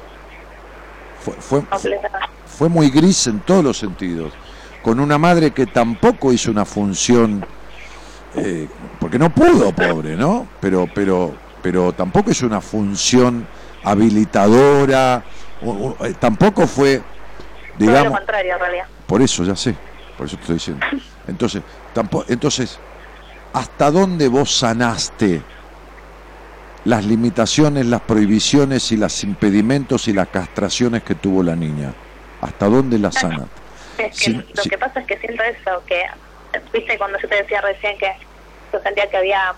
Fue, 1.20 1.34
fue, 1.36 1.64
fue 2.46 2.70
muy 2.70 2.90
gris 2.90 3.28
en 3.28 3.40
todos 3.40 3.64
los 3.64 3.78
sentidos, 3.78 4.34
con 4.84 5.00
una 5.00 5.18
madre 5.18 5.52
que 5.52 5.66
tampoco 5.66 6.32
hizo 6.32 6.52
una 6.52 6.66
función, 6.66 7.46
eh, 8.36 8.68
porque 9.00 9.18
no 9.18 9.30
pudo, 9.30 9.72
pobre, 9.74 10.16
¿no? 10.16 10.48
Pero, 10.60 10.88
pero, 10.94 11.34
pero 11.62 11.94
tampoco 11.94 12.30
hizo 12.32 12.46
una 12.46 12.62
función 12.62 13.48
habilitadora, 13.84 15.24
o- 15.66 15.96
o- 16.00 16.06
eh, 16.06 16.14
tampoco 16.20 16.68
fue, 16.68 16.98
Todo 16.98 17.06
lo 17.80 17.86
digamos, 17.86 18.18
contrario, 18.18 18.54
en 18.54 18.60
realidad. 18.60 18.86
por 19.08 19.22
eso 19.22 19.44
ya 19.44 19.56
sé, 19.56 19.76
por 20.18 20.28
eso 20.28 20.36
te 20.36 20.42
estoy 20.44 20.56
diciendo. 20.56 20.86
Entonces, 21.28 21.64
tampoco, 21.94 22.26
entonces, 22.28 22.80
¿hasta 23.54 23.92
dónde 23.92 24.28
vos 24.28 24.58
sanaste 24.58 25.46
las 26.84 27.06
limitaciones, 27.06 27.86
las 27.86 28.02
prohibiciones 28.02 28.92
y 28.92 28.98
los 28.98 29.24
impedimentos 29.24 30.08
y 30.08 30.14
las 30.14 30.28
castraciones 30.30 31.04
que 31.04 31.16
tuvo 31.16 31.44
la 31.44 31.56
niña? 31.56 31.94
¿Hasta 32.42 32.68
dónde 32.68 33.00
las 33.00 33.16
sanaste? 33.16 33.62
Es 33.98 34.20
que 34.20 34.32
lo 34.32 34.64
que 34.64 34.78
pasa 34.78 35.00
es 35.00 35.08
que 35.08 35.18
siento 35.20 35.44
eso, 35.44 35.84
que, 35.88 36.04
viste, 36.74 36.98
cuando 36.98 37.18
yo 37.22 37.30
te 37.30 37.36
decía 37.36 37.62
recién 37.62 37.98
que 37.98 38.12
yo 38.74 38.80
sentía 38.84 39.10
que 39.10 39.18
había 39.18 39.56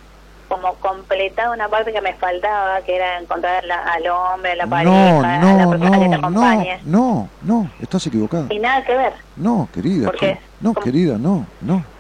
como 0.48 0.76
completado 0.76 1.53
una 1.53 1.68
parte 1.68 1.91
que 1.91 2.02
me 2.02 2.14
faltaba, 2.16 2.80
que 2.84 2.95
era 2.95 3.18
encontrar 3.20 3.64
la- 3.66 3.82
al 3.82 4.07
hombre, 4.07 4.52
a 4.52 4.56
la 4.56 4.68
pareja, 4.68 4.94
No, 4.94 5.20
a 5.20 5.57
la 5.57 5.66
no, 5.66 5.70
persona 5.72 5.98
que 5.98 6.10
te 6.10 6.16
no, 6.16 6.18
no, 6.22 6.28
acompañe. 6.28 6.80
no, 6.86 7.30
no, 7.41 7.72
estás 7.80 8.06
equivocada. 8.06 8.48
Y 8.52 8.60
nada 8.60 8.86
que 8.86 8.95
ver, 8.95 9.14
No, 9.36 9.68
querida, 9.74 10.06
¿Por 10.06 10.18
qué? 10.20 10.38
no, 10.60 10.74
¿Cómo? 10.74 10.86
querida, 10.86 11.18
no, 11.18 11.48
no. 11.62 11.95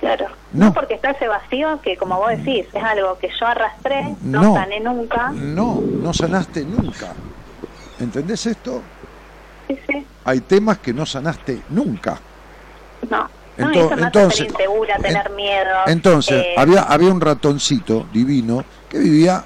Claro. 0.00 0.26
No. 0.52 0.66
No. 0.66 0.72
porque 0.74 0.94
está 0.94 1.10
ese 1.12 1.28
vacío 1.28 1.80
que, 1.82 1.96
como 1.96 2.16
vos 2.18 2.30
decís, 2.30 2.66
es 2.72 2.82
algo 2.82 3.16
que 3.18 3.28
yo 3.38 3.46
arrastré, 3.46 4.16
no, 4.22 4.42
No. 4.42 4.54
sané 4.54 4.80
nunca. 4.80 5.30
No, 5.30 5.80
no 5.80 6.12
sanaste 6.12 6.64
nunca. 6.64 7.12
¿Entendés 8.00 8.46
esto? 8.46 8.82
Sí, 9.68 9.78
sí. 9.88 10.06
Hay 10.24 10.40
temas 10.40 10.78
que 10.78 10.92
no 10.92 11.06
sanaste 11.06 11.60
nunca. 11.70 12.18
No. 13.08 13.28
No, 13.58 13.70
eso 13.70 13.94
me 13.96 14.02
entonces- 14.04 14.46
insegura, 14.48 14.96
tener 14.96 15.26
en- 15.28 15.36
miedo. 15.36 15.70
Entonces, 15.86 16.42
eh, 16.46 16.54
había, 16.56 16.82
había 16.84 17.10
un 17.12 17.20
ratoncito 17.20 18.06
divino 18.12 18.64
que 18.88 18.98
vivía 18.98 19.44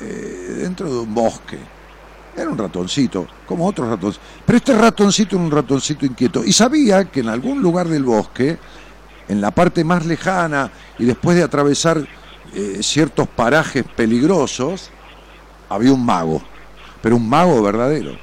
eh, 0.00 0.54
dentro 0.58 0.88
de 0.92 0.98
un 1.00 1.14
bosque. 1.14 1.58
Era 2.34 2.48
un 2.48 2.56
ratoncito, 2.56 3.26
como 3.46 3.66
otros 3.66 3.88
ratones. 3.90 4.18
Pero 4.46 4.56
este 4.56 4.74
ratoncito 4.74 5.36
era 5.36 5.44
un 5.44 5.50
ratoncito 5.50 6.06
inquieto. 6.06 6.42
Y 6.42 6.52
sabía 6.52 7.04
que 7.04 7.20
en 7.20 7.28
algún 7.28 7.60
lugar 7.60 7.86
del 7.88 8.04
bosque, 8.04 8.56
en 9.32 9.40
la 9.40 9.50
parte 9.50 9.82
más 9.82 10.06
lejana, 10.06 10.70
y 10.98 11.04
después 11.04 11.36
de 11.36 11.42
atravesar 11.42 12.06
eh, 12.54 12.78
ciertos 12.82 13.26
parajes 13.28 13.84
peligrosos, 13.96 14.90
había 15.68 15.92
un 15.92 16.04
mago. 16.04 16.42
Pero 17.00 17.16
un 17.16 17.28
mago 17.28 17.60
verdadero. 17.62 18.16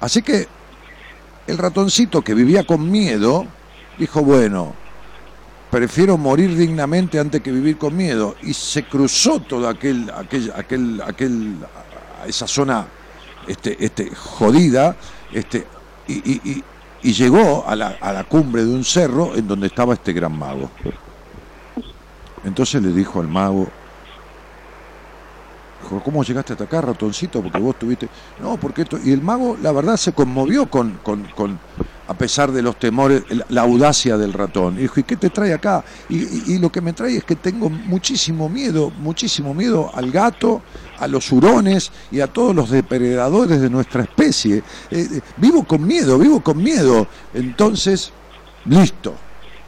Así 0.00 0.22
que 0.22 0.46
el 1.46 1.58
ratoncito 1.58 2.22
que 2.22 2.32
vivía 2.34 2.64
con 2.64 2.90
miedo, 2.90 3.46
dijo, 3.98 4.22
bueno, 4.22 4.74
prefiero 5.70 6.16
morir 6.16 6.56
dignamente 6.56 7.18
antes 7.18 7.42
que 7.42 7.50
vivir 7.52 7.76
con 7.76 7.94
miedo. 7.96 8.36
Y 8.42 8.54
se 8.54 8.84
cruzó 8.84 9.40
toda 9.40 9.70
aquel, 9.70 10.10
aquel, 10.16 10.52
aquel, 10.56 11.02
aquel, 11.04 11.56
esa 12.26 12.46
zona 12.46 12.86
este, 13.46 13.84
este, 13.84 14.14
jodida, 14.14 14.96
este, 15.32 15.66
y- 16.08 16.14
y- 16.14 16.64
y 17.02 17.12
llegó 17.12 17.64
a 17.66 17.76
la, 17.76 17.96
a 18.00 18.12
la 18.12 18.24
cumbre 18.24 18.64
de 18.64 18.74
un 18.74 18.84
cerro 18.84 19.34
en 19.34 19.46
donde 19.46 19.66
estaba 19.68 19.94
este 19.94 20.12
gran 20.12 20.36
mago. 20.36 20.70
Entonces 22.44 22.82
le 22.82 22.92
dijo 22.92 23.20
al 23.20 23.28
mago, 23.28 23.68
dijo, 25.82 26.02
¿cómo 26.02 26.22
llegaste 26.22 26.52
hasta 26.52 26.64
acá, 26.64 26.80
ratoncito? 26.80 27.42
Porque 27.42 27.58
vos 27.58 27.76
tuviste... 27.76 28.08
No, 28.40 28.56
porque 28.56 28.82
esto... 28.82 28.98
Y 29.02 29.12
el 29.12 29.22
mago, 29.22 29.56
la 29.60 29.72
verdad, 29.72 29.96
se 29.96 30.12
conmovió 30.12 30.66
con, 30.66 30.98
con, 31.02 31.24
con, 31.34 31.58
a 32.08 32.14
pesar 32.14 32.52
de 32.52 32.62
los 32.62 32.78
temores, 32.78 33.22
la, 33.48 33.62
audacia 33.62 34.16
del 34.16 34.32
ratón. 34.32 34.76
Y 34.78 34.82
dijo, 34.82 35.00
¿y 35.00 35.02
qué 35.02 35.16
te 35.16 35.30
trae 35.30 35.52
acá? 35.52 35.84
Y, 36.08 36.58
lo 36.58 36.70
que 36.70 36.80
me 36.80 36.92
trae 36.92 37.16
es 37.16 37.24
que 37.24 37.36
tengo 37.36 37.68
muchísimo 37.68 38.48
miedo, 38.48 38.92
muchísimo 38.98 39.54
miedo 39.54 39.90
al 39.94 40.10
gato, 40.10 40.62
a 40.98 41.06
los 41.06 41.30
hurones 41.32 41.90
y 42.10 42.20
a 42.20 42.26
todos 42.26 42.54
los 42.54 42.70
depredadores 42.70 43.60
de 43.60 43.70
nuestra 43.70 44.02
especie. 44.02 44.58
Eh, 44.90 45.08
eh, 45.12 45.20
vivo 45.36 45.64
con 45.64 45.86
miedo, 45.86 46.18
vivo 46.18 46.40
con 46.40 46.62
miedo. 46.62 47.06
Entonces, 47.34 48.12
listo, 48.66 49.14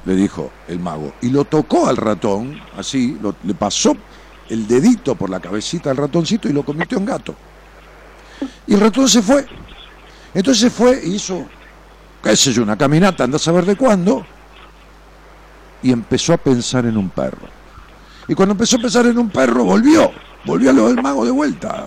le 0.05 0.15
dijo 0.15 0.51
el 0.69 0.79
mago. 0.79 1.15
Y 1.23 1.31
lo 1.31 1.45
tocó 1.45 1.89
al 1.89 1.97
ratón, 1.97 2.59
así, 2.77 3.19
le 3.43 3.55
pasó 3.55 3.97
el 4.49 4.67
dedito 4.67 5.15
por 5.15 5.29
la 5.29 5.41
cabecita 5.41 5.91
al 5.91 5.97
ratoncito 5.97 6.49
y 6.49 6.53
lo 6.53 6.65
convirtió 6.65 6.99
en 6.99 7.05
gato. 7.05 7.35
Y 8.67 8.75
el 8.75 8.81
ratón 8.81 9.09
se 9.09 9.23
fue. 9.23 9.45
Entonces 10.35 10.73
fue 10.73 11.01
y 11.05 11.15
hizo, 11.17 11.47
qué 12.23 12.37
sé 12.37 12.53
yo, 12.53 12.63
una 12.63 12.77
caminata, 12.77 13.25
anda 13.25 13.37
a 13.37 13.41
saber 13.41 13.65
de 13.65 13.77
cuándo, 13.77 14.25
y 15.83 15.93
empezó 15.93 16.33
a 16.33 16.37
pensar 16.37 16.87
en 16.87 16.97
un 16.97 17.11
perro. 17.11 17.47
Y 18.27 18.35
cuando 18.35 18.53
empezó 18.53 18.77
a 18.77 18.81
pensar 18.81 19.07
en 19.07 19.19
un 19.19 19.31
perro, 19.31 19.65
volvió, 19.65 20.11
volvió 20.45 20.71
a 20.71 20.73
lo 20.73 20.89
del 20.89 21.03
mago 21.03 21.25
de 21.25 21.31
vuelta. 21.31 21.87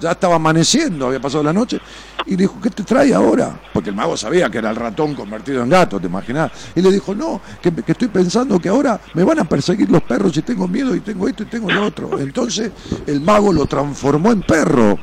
Ya 0.00 0.12
estaba 0.12 0.36
amaneciendo, 0.36 1.06
había 1.06 1.20
pasado 1.20 1.42
la 1.42 1.52
noche, 1.52 1.80
y 2.24 2.30
le 2.30 2.36
dijo, 2.38 2.58
¿qué 2.62 2.70
te 2.70 2.82
trae 2.82 3.12
ahora? 3.12 3.60
Porque 3.72 3.90
el 3.90 3.96
mago 3.96 4.16
sabía 4.16 4.48
que 4.48 4.58
era 4.58 4.70
el 4.70 4.76
ratón 4.76 5.14
convertido 5.14 5.62
en 5.62 5.68
gato, 5.68 6.00
¿te 6.00 6.06
imaginas? 6.06 6.50
Y 6.74 6.80
le 6.80 6.90
dijo, 6.90 7.14
no, 7.14 7.40
que, 7.60 7.72
que 7.72 7.92
estoy 7.92 8.08
pensando 8.08 8.58
que 8.58 8.68
ahora 8.68 9.00
me 9.14 9.22
van 9.22 9.40
a 9.40 9.44
perseguir 9.44 9.90
los 9.90 10.02
perros 10.02 10.36
y 10.36 10.42
tengo 10.42 10.66
miedo 10.66 10.94
y 10.94 11.00
tengo 11.00 11.28
esto 11.28 11.42
y 11.42 11.46
tengo 11.46 11.70
lo 11.70 11.86
otro. 11.86 12.18
Entonces 12.18 12.72
el 13.06 13.20
mago 13.20 13.52
lo 13.52 13.66
transformó 13.66 14.32
en 14.32 14.42
perro. 14.42 14.98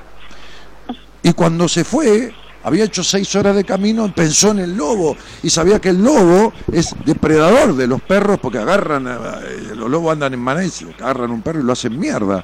Y 1.21 1.31
cuando 1.33 1.69
se 1.69 1.83
fue, 1.85 2.33
había 2.63 2.85
hecho 2.85 3.03
seis 3.03 3.35
horas 3.35 3.55
de 3.55 3.63
camino, 3.63 4.11
pensó 4.13 4.51
en 4.51 4.59
el 4.59 4.75
lobo 4.75 5.15
y 5.41 5.49
sabía 5.49 5.79
que 5.79 5.89
el 5.89 6.03
lobo 6.03 6.53
es 6.71 6.95
depredador 7.05 7.75
de 7.75 7.87
los 7.87 8.01
perros 8.01 8.39
porque 8.41 8.57
agarran, 8.57 9.07
eh, 9.07 9.73
los 9.75 9.89
lobos 9.89 10.13
andan 10.13 10.33
en 10.33 10.71
se 10.71 10.85
agarran 10.99 11.31
un 11.31 11.41
perro 11.41 11.59
y 11.59 11.63
lo 11.63 11.73
hacen 11.73 11.99
mierda. 11.99 12.43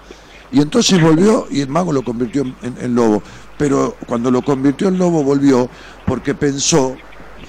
Y 0.51 0.61
entonces 0.61 1.01
volvió 1.01 1.47
y 1.49 1.61
el 1.61 1.69
mago 1.69 1.93
lo 1.93 2.01
convirtió 2.03 2.41
en, 2.41 2.55
en- 2.63 2.75
en 2.81 2.95
lobo. 2.95 3.21
Pero 3.57 3.95
cuando 4.07 4.31
lo 4.31 4.41
convirtió 4.41 4.87
en 4.87 4.97
lobo 4.97 5.23
volvió 5.23 5.69
porque 6.05 6.33
pensó 6.33 6.95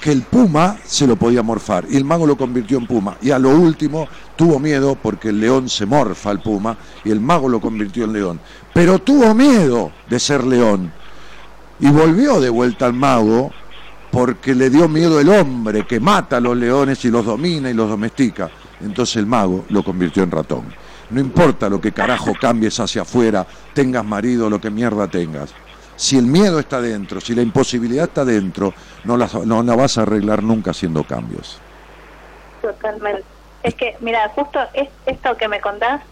que 0.01 0.13
el 0.13 0.23
puma 0.23 0.77
se 0.87 1.07
lo 1.07 1.17
podía 1.17 1.43
morfar 1.43 1.85
y 1.91 1.97
el 1.97 2.05
mago 2.05 2.27
lo 2.27 2.37
convirtió 2.37 2.79
en 2.79 2.87
puma. 2.87 3.17
Y 3.23 3.31
a 3.31 3.39
lo 3.39 3.51
último 3.51 4.07
tuvo 4.37 4.59
miedo 4.59 4.97
porque 5.01 5.29
el 5.31 5.41
león 5.41 5.69
se 5.69 5.87
morfa 5.87 6.31
al 6.31 6.41
puma 6.43 6.77
y 7.05 7.11
el 7.11 7.21
mago 7.21 7.49
lo 7.49 7.61
convirtió 7.61 8.05
en 8.05 8.13
león. 8.13 8.41
Pero 8.75 8.99
tuvo 8.99 9.35
miedo 9.35 9.93
de 10.09 10.19
ser 10.21 10.45
león 10.45 10.93
y 11.81 11.91
volvió 11.91 12.41
de 12.41 12.51
vuelta 12.51 12.87
al 12.87 12.93
mago 12.93 13.53
porque 14.11 14.55
le 14.55 14.71
dio 14.71 14.89
miedo 14.89 15.21
el 15.21 15.29
hombre 15.29 15.87
que 15.87 16.01
mata 16.01 16.39
a 16.39 16.41
los 16.41 16.57
leones 16.57 17.05
y 17.05 17.11
los 17.11 17.25
domina 17.25 17.71
y 17.71 17.75
los 17.75 17.89
domestica. 17.89 18.51
Entonces 18.81 19.17
el 19.17 19.27
mago 19.27 19.65
lo 19.69 19.83
convirtió 19.83 20.23
en 20.23 20.31
ratón. 20.31 20.65
No 21.11 21.21
importa 21.21 21.69
lo 21.69 21.81
que 21.81 21.93
carajo 21.93 22.33
cambies 22.41 22.79
hacia 22.81 23.03
afuera, 23.03 23.47
tengas 23.75 24.05
marido, 24.05 24.49
lo 24.49 24.61
que 24.61 24.71
mierda 24.71 25.09
tengas. 25.09 25.53
Si 25.97 26.17
el 26.17 26.27
miedo 26.27 26.59
está 26.59 26.81
dentro, 26.81 27.21
si 27.21 27.35
la 27.35 27.43
imposibilidad 27.43 28.05
está 28.05 28.25
dentro, 28.25 28.73
no 29.05 29.17
la, 29.17 29.29
no 29.45 29.63
la 29.63 29.77
vas 29.77 29.99
a 29.99 30.03
arreglar 30.03 30.43
nunca 30.43 30.71
haciendo 30.71 31.05
cambios. 31.05 31.59
Totalmente. 32.63 33.25
Es 33.63 33.75
que, 33.75 33.97
mira, 34.01 34.29
justo 34.35 34.59
es, 34.73 34.89
esto 35.07 35.37
que 35.37 35.49
me 35.49 35.61
contás 35.61 36.03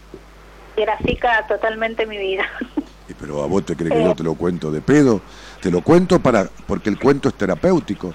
grafica 0.75 1.45
totalmente 1.47 2.05
mi 2.05 2.17
vida. 2.17 2.45
Y 3.09 3.13
Pero 3.15 3.41
a 3.41 3.47
vos 3.47 3.65
te 3.65 3.75
crees 3.75 3.91
que 3.91 4.03
yo 4.03 4.13
te 4.13 4.21
lo 4.21 4.35
cuento 4.35 4.71
de 4.71 4.81
pedo, 4.81 5.21
te 5.61 5.71
lo 5.71 5.81
cuento 5.81 6.19
para 6.19 6.49
porque 6.67 6.89
el 6.89 6.99
cuento 6.99 7.29
es 7.29 7.35
terapéutico. 7.35 8.13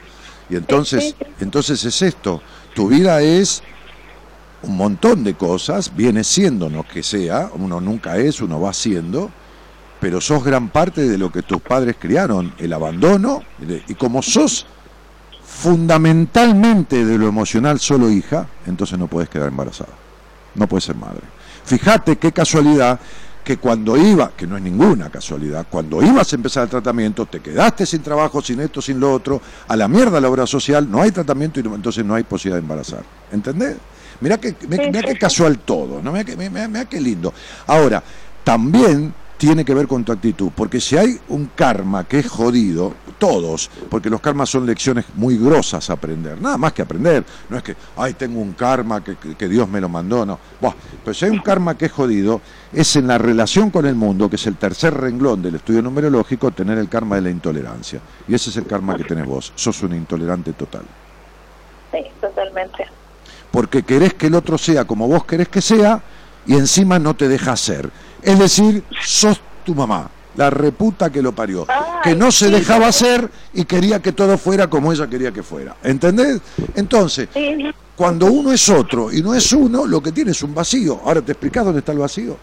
Y 0.48 0.56
entonces, 0.56 1.14
entonces 1.40 1.84
es 1.84 2.02
esto, 2.02 2.42
tu 2.74 2.88
vida 2.88 3.22
es 3.22 3.62
un 4.62 4.76
montón 4.76 5.24
de 5.24 5.34
cosas, 5.34 5.94
viene 5.94 6.24
siendo 6.24 6.68
no 6.68 6.86
que 6.86 7.02
sea, 7.02 7.50
uno 7.54 7.80
nunca 7.80 8.16
es, 8.18 8.40
uno 8.40 8.60
va 8.60 8.72
siendo, 8.72 9.30
pero 10.00 10.20
sos 10.20 10.44
gran 10.44 10.68
parte 10.68 11.08
de 11.08 11.18
lo 11.18 11.30
que 11.30 11.42
tus 11.42 11.60
padres 11.60 11.96
criaron, 11.98 12.54
el 12.58 12.72
abandono, 12.72 13.42
y 13.88 13.94
como 13.94 14.22
sos 14.22 14.66
fundamentalmente 15.42 17.04
de 17.04 17.18
lo 17.18 17.26
emocional 17.28 17.78
solo 17.78 18.10
hija, 18.10 18.48
entonces 18.66 18.98
no 18.98 19.06
puedes 19.06 19.28
quedar 19.28 19.48
embarazada, 19.48 19.92
no 20.54 20.66
puedes 20.66 20.84
ser 20.84 20.96
madre. 20.96 21.22
Fíjate 21.64 22.16
qué 22.16 22.32
casualidad 22.32 23.00
que 23.44 23.58
cuando 23.58 23.96
iba, 23.96 24.30
que 24.34 24.46
no 24.46 24.56
es 24.56 24.62
ninguna 24.62 25.10
casualidad, 25.10 25.66
cuando 25.68 26.02
ibas 26.02 26.32
a 26.32 26.36
empezar 26.36 26.62
el 26.64 26.70
tratamiento, 26.70 27.26
te 27.26 27.40
quedaste 27.40 27.84
sin 27.84 28.00
trabajo, 28.02 28.40
sin 28.40 28.58
esto, 28.60 28.80
sin 28.80 28.98
lo 28.98 29.12
otro, 29.12 29.40
a 29.68 29.76
la 29.76 29.86
mierda 29.86 30.18
la 30.20 30.28
obra 30.30 30.46
social, 30.46 30.90
no 30.90 31.02
hay 31.02 31.10
tratamiento 31.10 31.60
y 31.60 31.62
no- 31.62 31.74
entonces 31.74 32.04
no 32.04 32.14
hay 32.14 32.22
posibilidad 32.24 32.56
de 32.56 32.62
embarazar. 32.62 33.02
¿Entendés? 33.30 33.76
Mirá 34.20 34.38
que, 34.38 34.56
mirá, 34.68 34.84
mirá 34.86 35.02
qué 35.02 35.18
casual 35.18 35.58
todo, 35.58 36.00
¿no? 36.02 36.10
Mirá, 36.10 36.24
que, 36.24 36.36
mirá- 36.36 36.68
mirá 36.68 36.84
qué 36.86 37.00
lindo. 37.00 37.34
Ahora, 37.66 38.02
también 38.42 39.12
tiene 39.36 39.64
que 39.64 39.74
ver 39.74 39.86
con 39.88 40.04
tu 40.04 40.12
actitud, 40.12 40.50
porque 40.54 40.80
si 40.80 40.96
hay 40.96 41.18
un 41.28 41.50
karma 41.54 42.04
que 42.04 42.20
es 42.20 42.28
jodido, 42.28 42.94
todos, 43.18 43.68
porque 43.90 44.08
los 44.10 44.20
karmas 44.20 44.48
son 44.50 44.64
lecciones 44.66 45.04
muy 45.14 45.36
grosas 45.36 45.88
a 45.90 45.94
aprender, 45.94 46.40
nada 46.40 46.56
más 46.56 46.72
que 46.72 46.82
aprender, 46.82 47.24
no 47.48 47.56
es 47.56 47.62
que, 47.62 47.76
ay, 47.96 48.14
tengo 48.14 48.40
un 48.40 48.52
karma 48.52 49.02
que, 49.02 49.16
que- 49.16 49.34
que 49.34 49.48
Dios 49.48 49.68
me 49.68 49.80
lo 49.80 49.88
mandó, 49.88 50.24
no. 50.24 50.38
Buah, 50.60 50.72
pero 51.04 51.14
si 51.14 51.24
hay 51.24 51.30
un 51.32 51.40
karma 51.40 51.76
que 51.76 51.86
es 51.86 51.92
jodido, 51.92 52.40
es 52.72 52.94
en 52.96 53.06
la 53.06 53.18
relación 53.18 53.70
con 53.70 53.86
el 53.86 53.94
mundo, 53.94 54.28
que 54.30 54.36
es 54.36 54.46
el 54.46 54.56
tercer 54.56 54.94
renglón 54.94 55.42
del 55.42 55.56
estudio 55.56 55.82
numerológico, 55.82 56.50
tener 56.52 56.78
el 56.78 56.88
karma 56.88 57.16
de 57.16 57.22
la 57.22 57.30
intolerancia. 57.30 58.00
Y 58.28 58.34
ese 58.34 58.50
es 58.50 58.56
el 58.56 58.66
karma 58.66 58.96
que 58.96 59.04
tenés 59.04 59.26
vos, 59.26 59.52
sos 59.56 59.82
un 59.82 59.94
intolerante 59.94 60.52
total. 60.52 60.82
Sí, 61.92 61.98
totalmente. 62.20 62.84
Porque 63.50 63.82
querés 63.84 64.14
que 64.14 64.26
el 64.26 64.34
otro 64.34 64.58
sea 64.58 64.84
como 64.84 65.06
vos 65.06 65.24
querés 65.24 65.48
que 65.48 65.60
sea 65.60 66.00
y 66.46 66.54
encima 66.54 66.98
no 66.98 67.14
te 67.14 67.28
deja 67.28 67.56
ser. 67.56 67.88
Es 68.24 68.38
decir, 68.38 68.82
sos 69.02 69.40
tu 69.64 69.74
mamá, 69.74 70.10
la 70.36 70.50
reputa 70.50 71.10
que 71.10 71.20
lo 71.20 71.32
parió, 71.34 71.66
que 72.02 72.14
no 72.14 72.32
se 72.32 72.50
dejaba 72.50 72.90
ser 72.90 73.30
y 73.52 73.64
quería 73.64 74.00
que 74.00 74.12
todo 74.12 74.38
fuera 74.38 74.68
como 74.68 74.92
ella 74.92 75.06
quería 75.06 75.30
que 75.30 75.42
fuera. 75.42 75.76
¿Entendés? 75.82 76.40
Entonces, 76.74 77.28
cuando 77.94 78.26
uno 78.26 78.52
es 78.52 78.68
otro 78.68 79.12
y 79.12 79.22
no 79.22 79.34
es 79.34 79.52
uno, 79.52 79.86
lo 79.86 80.02
que 80.02 80.10
tiene 80.10 80.30
es 80.30 80.42
un 80.42 80.54
vacío. 80.54 81.00
Ahora 81.04 81.20
te 81.20 81.32
explicás 81.32 81.64
dónde 81.64 81.80
está 81.80 81.92
el 81.92 81.98
vacío. 81.98 82.36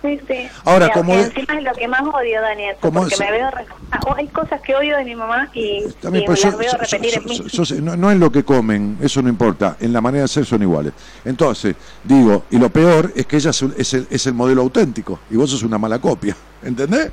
Sí, 0.00 0.18
sí. 0.28 0.48
Ahora, 0.64 0.86
Mira, 0.86 0.94
como 0.94 1.14
encima 1.14 1.58
es 1.58 1.64
lo 1.64 1.72
que 1.72 1.88
más 1.88 2.02
odio, 2.02 2.40
Daniel, 2.40 2.76
Como 2.80 3.00
porque 3.00 3.16
se- 3.16 3.24
me 3.24 3.32
veo... 3.32 3.50
re- 3.50 3.66
Ah, 3.90 4.00
oh, 4.06 4.14
hay 4.16 4.28
cosas 4.28 4.60
que 4.66 4.74
odio 4.74 4.96
de 4.98 5.04
mi 5.04 5.14
mamá 5.16 5.48
y, 5.54 5.88
También, 6.00 6.24
y 6.24 6.28
las 6.28 6.40
so- 6.40 6.58
veo 6.58 6.70
so- 6.70 6.76
repetir 6.76 7.10
so- 7.48 7.74
en 7.74 7.80
mí. 7.80 7.86
no, 7.86 7.96
no 7.96 8.10
es 8.10 8.18
lo 8.18 8.30
que 8.30 8.44
comen, 8.44 8.98
eso 9.00 9.22
no 9.22 9.30
importa, 9.30 9.76
en 9.80 9.94
la 9.94 10.00
manera 10.02 10.22
de 10.22 10.28
ser 10.28 10.44
son 10.44 10.60
iguales. 10.62 10.92
Entonces, 11.24 11.74
digo, 12.02 12.44
y 12.50 12.58
lo 12.58 12.68
peor 12.70 13.10
es 13.16 13.26
que 13.26 13.36
ella 13.36 13.48
es, 13.50 13.62
es 13.62 13.94
el, 13.94 14.06
es 14.10 14.26
el 14.26 14.34
modelo 14.34 14.60
auténtico 14.60 15.22
y 15.30 15.36
vos 15.36 15.50
sos 15.50 15.62
una 15.62 15.78
mala 15.78 15.98
copia, 15.98 16.36
¿entendés? 16.60 17.12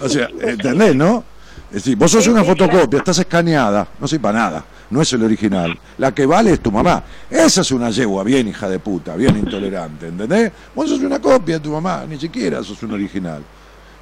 O 0.00 0.08
sea, 0.08 0.28
¿entendés, 0.40 0.96
no? 0.96 1.26
Es 1.70 1.74
decir, 1.84 1.96
vos 1.96 2.10
sos 2.10 2.26
una 2.28 2.44
fotocopia, 2.44 2.98
estás 2.98 3.18
escaneada, 3.18 3.86
no 3.98 4.06
sirve 4.06 4.22
para 4.22 4.38
nada, 4.38 4.64
no 4.90 5.02
es 5.02 5.12
el 5.12 5.22
original. 5.24 5.76
La 5.98 6.12
que 6.12 6.24
vale 6.26 6.52
es 6.52 6.60
tu 6.60 6.70
mamá. 6.70 7.02
Esa 7.28 7.60
es 7.62 7.70
una 7.72 7.90
yegua 7.90 8.22
bien 8.24 8.48
hija 8.48 8.68
de 8.68 8.78
puta, 8.78 9.16
bien 9.16 9.36
intolerante, 9.36 10.08
¿entendés? 10.08 10.52
Vos 10.74 10.88
sos 10.88 11.00
una 11.00 11.18
copia 11.20 11.56
de 11.56 11.60
tu 11.60 11.72
mamá, 11.72 12.04
ni 12.08 12.18
siquiera 12.18 12.62
sos 12.62 12.82
un 12.82 12.92
original. 12.92 13.42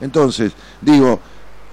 Entonces, 0.00 0.52
digo, 0.80 1.18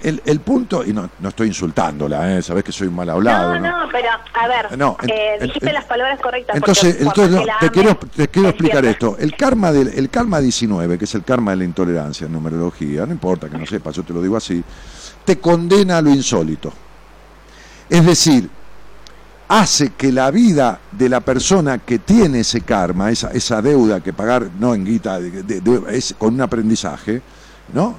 el, 0.02 0.20
el 0.24 0.40
punto, 0.40 0.84
y 0.84 0.92
no, 0.92 1.08
no 1.20 1.28
estoy 1.28 1.46
insultándola, 1.48 2.36
¿eh? 2.36 2.42
sabés 2.42 2.64
que 2.64 2.72
soy 2.72 2.88
mal 2.88 3.08
hablado. 3.10 3.54
no, 3.60 3.60
no, 3.84 3.88
pero 3.92 4.08
a 4.34 4.48
ver, 4.48 4.76
No, 4.78 4.96
en- 5.02 5.10
eh, 5.10 5.38
dijiste 5.42 5.68
en- 5.68 5.74
las 5.74 5.84
palabras 5.84 6.18
correctas. 6.20 6.56
Entonces, 6.56 6.96
porque 7.04 7.22
entonces 7.22 7.46
no, 7.46 7.52
te, 7.60 7.70
quiero, 7.70 7.96
te 7.96 8.28
quiero 8.28 8.48
explicar 8.48 8.84
esto. 8.84 9.16
El 9.18 9.36
karma, 9.36 9.70
del, 9.70 9.88
el 9.88 10.08
karma 10.10 10.40
19, 10.40 10.98
que 10.98 11.04
es 11.04 11.14
el 11.14 11.22
karma 11.22 11.52
de 11.52 11.58
la 11.58 11.64
intolerancia 11.64 12.26
en 12.26 12.32
numerología, 12.32 13.06
no 13.06 13.12
importa 13.12 13.48
que 13.48 13.58
no 13.58 13.66
sepas, 13.66 13.94
yo 13.94 14.02
te 14.02 14.12
lo 14.12 14.20
digo 14.22 14.36
así, 14.36 14.64
te 15.24 15.38
condena 15.38 15.98
a 15.98 16.02
lo 16.02 16.10
insólito. 16.10 16.72
Es 17.88 18.04
decir, 18.04 18.48
hace 19.48 19.90
que 19.90 20.10
la 20.12 20.30
vida 20.30 20.80
de 20.90 21.08
la 21.08 21.20
persona 21.20 21.78
que 21.78 21.98
tiene 21.98 22.40
ese 22.40 22.62
karma, 22.62 23.10
esa, 23.10 23.30
esa 23.32 23.60
deuda 23.60 24.00
que 24.00 24.12
pagar, 24.12 24.48
no 24.58 24.74
en 24.74 24.84
guita, 24.84 25.20
de- 25.20 25.42
de- 25.42 25.60
de- 25.60 25.96
es 25.96 26.14
con 26.18 26.34
un 26.34 26.40
aprendizaje, 26.40 27.20
¿no? 27.72 27.94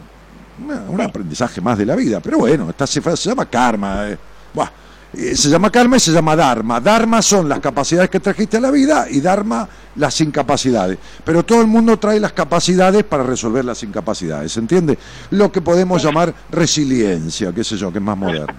Una- 0.64 0.82
un 0.90 1.02
aprendizaje 1.02 1.62
más 1.62 1.78
de 1.78 1.86
la 1.86 1.96
vida. 1.96 2.20
Pero 2.20 2.40
bueno, 2.40 2.70
esta 2.70 2.88
cifra 2.88 3.16
se 3.16 3.30
llama 3.30 3.46
karma. 3.46 4.10
eh. 4.10 4.18
Buah, 4.54 4.70
se 5.14 5.50
llama 5.50 5.70
karma 5.70 5.98
y 5.98 6.00
se 6.00 6.12
llama 6.12 6.36
dharma. 6.36 6.80
Dharma 6.80 7.22
son 7.22 7.48
las 7.48 7.60
capacidades 7.60 8.10
que 8.10 8.20
trajiste 8.20 8.58
a 8.58 8.62
la 8.62 8.72
vida 8.72 9.08
y 9.10 9.22
dharma 9.22 9.68
las 9.96 10.20
incapacidades. 10.22 10.98
Pero 11.24 11.44
todo 11.44 11.62
el 11.62 11.68
mundo 11.68 11.98
trae 11.98 12.20
las 12.20 12.34
capacidades 12.34 13.04
para 13.04 13.24
resolver 13.24 13.64
las 13.64 13.84
incapacidades, 13.84 14.52
¿se 14.52 14.60
entiende? 14.60 14.98
Lo 15.32 15.52
que 15.52 15.62
podemos 15.62 16.02
llamar 16.02 16.34
resiliencia, 16.52 17.54
qué 17.54 17.64
sé 17.64 17.78
yo, 17.78 17.92
que 17.92 18.00
es 18.00 18.04
más 18.04 18.18
moderno. 18.18 18.56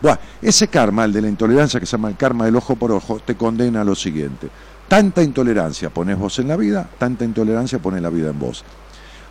Bueno, 0.00 0.18
ese 0.40 0.68
karma, 0.68 1.04
el 1.04 1.12
de 1.12 1.20
la 1.20 1.28
intolerancia, 1.28 1.78
que 1.78 1.84
se 1.84 1.92
llama 1.92 2.08
el 2.08 2.16
karma 2.16 2.46
del 2.46 2.56
ojo 2.56 2.76
por 2.76 2.90
ojo, 2.92 3.20
te 3.20 3.34
condena 3.34 3.82
a 3.82 3.84
lo 3.84 3.94
siguiente. 3.94 4.48
Tanta 4.88 5.22
intolerancia 5.22 5.90
pones 5.90 6.18
vos 6.18 6.38
en 6.38 6.48
la 6.48 6.56
vida, 6.56 6.88
tanta 6.98 7.24
intolerancia 7.24 7.78
pone 7.78 8.00
la 8.00 8.08
vida 8.08 8.30
en 8.30 8.38
vos. 8.38 8.64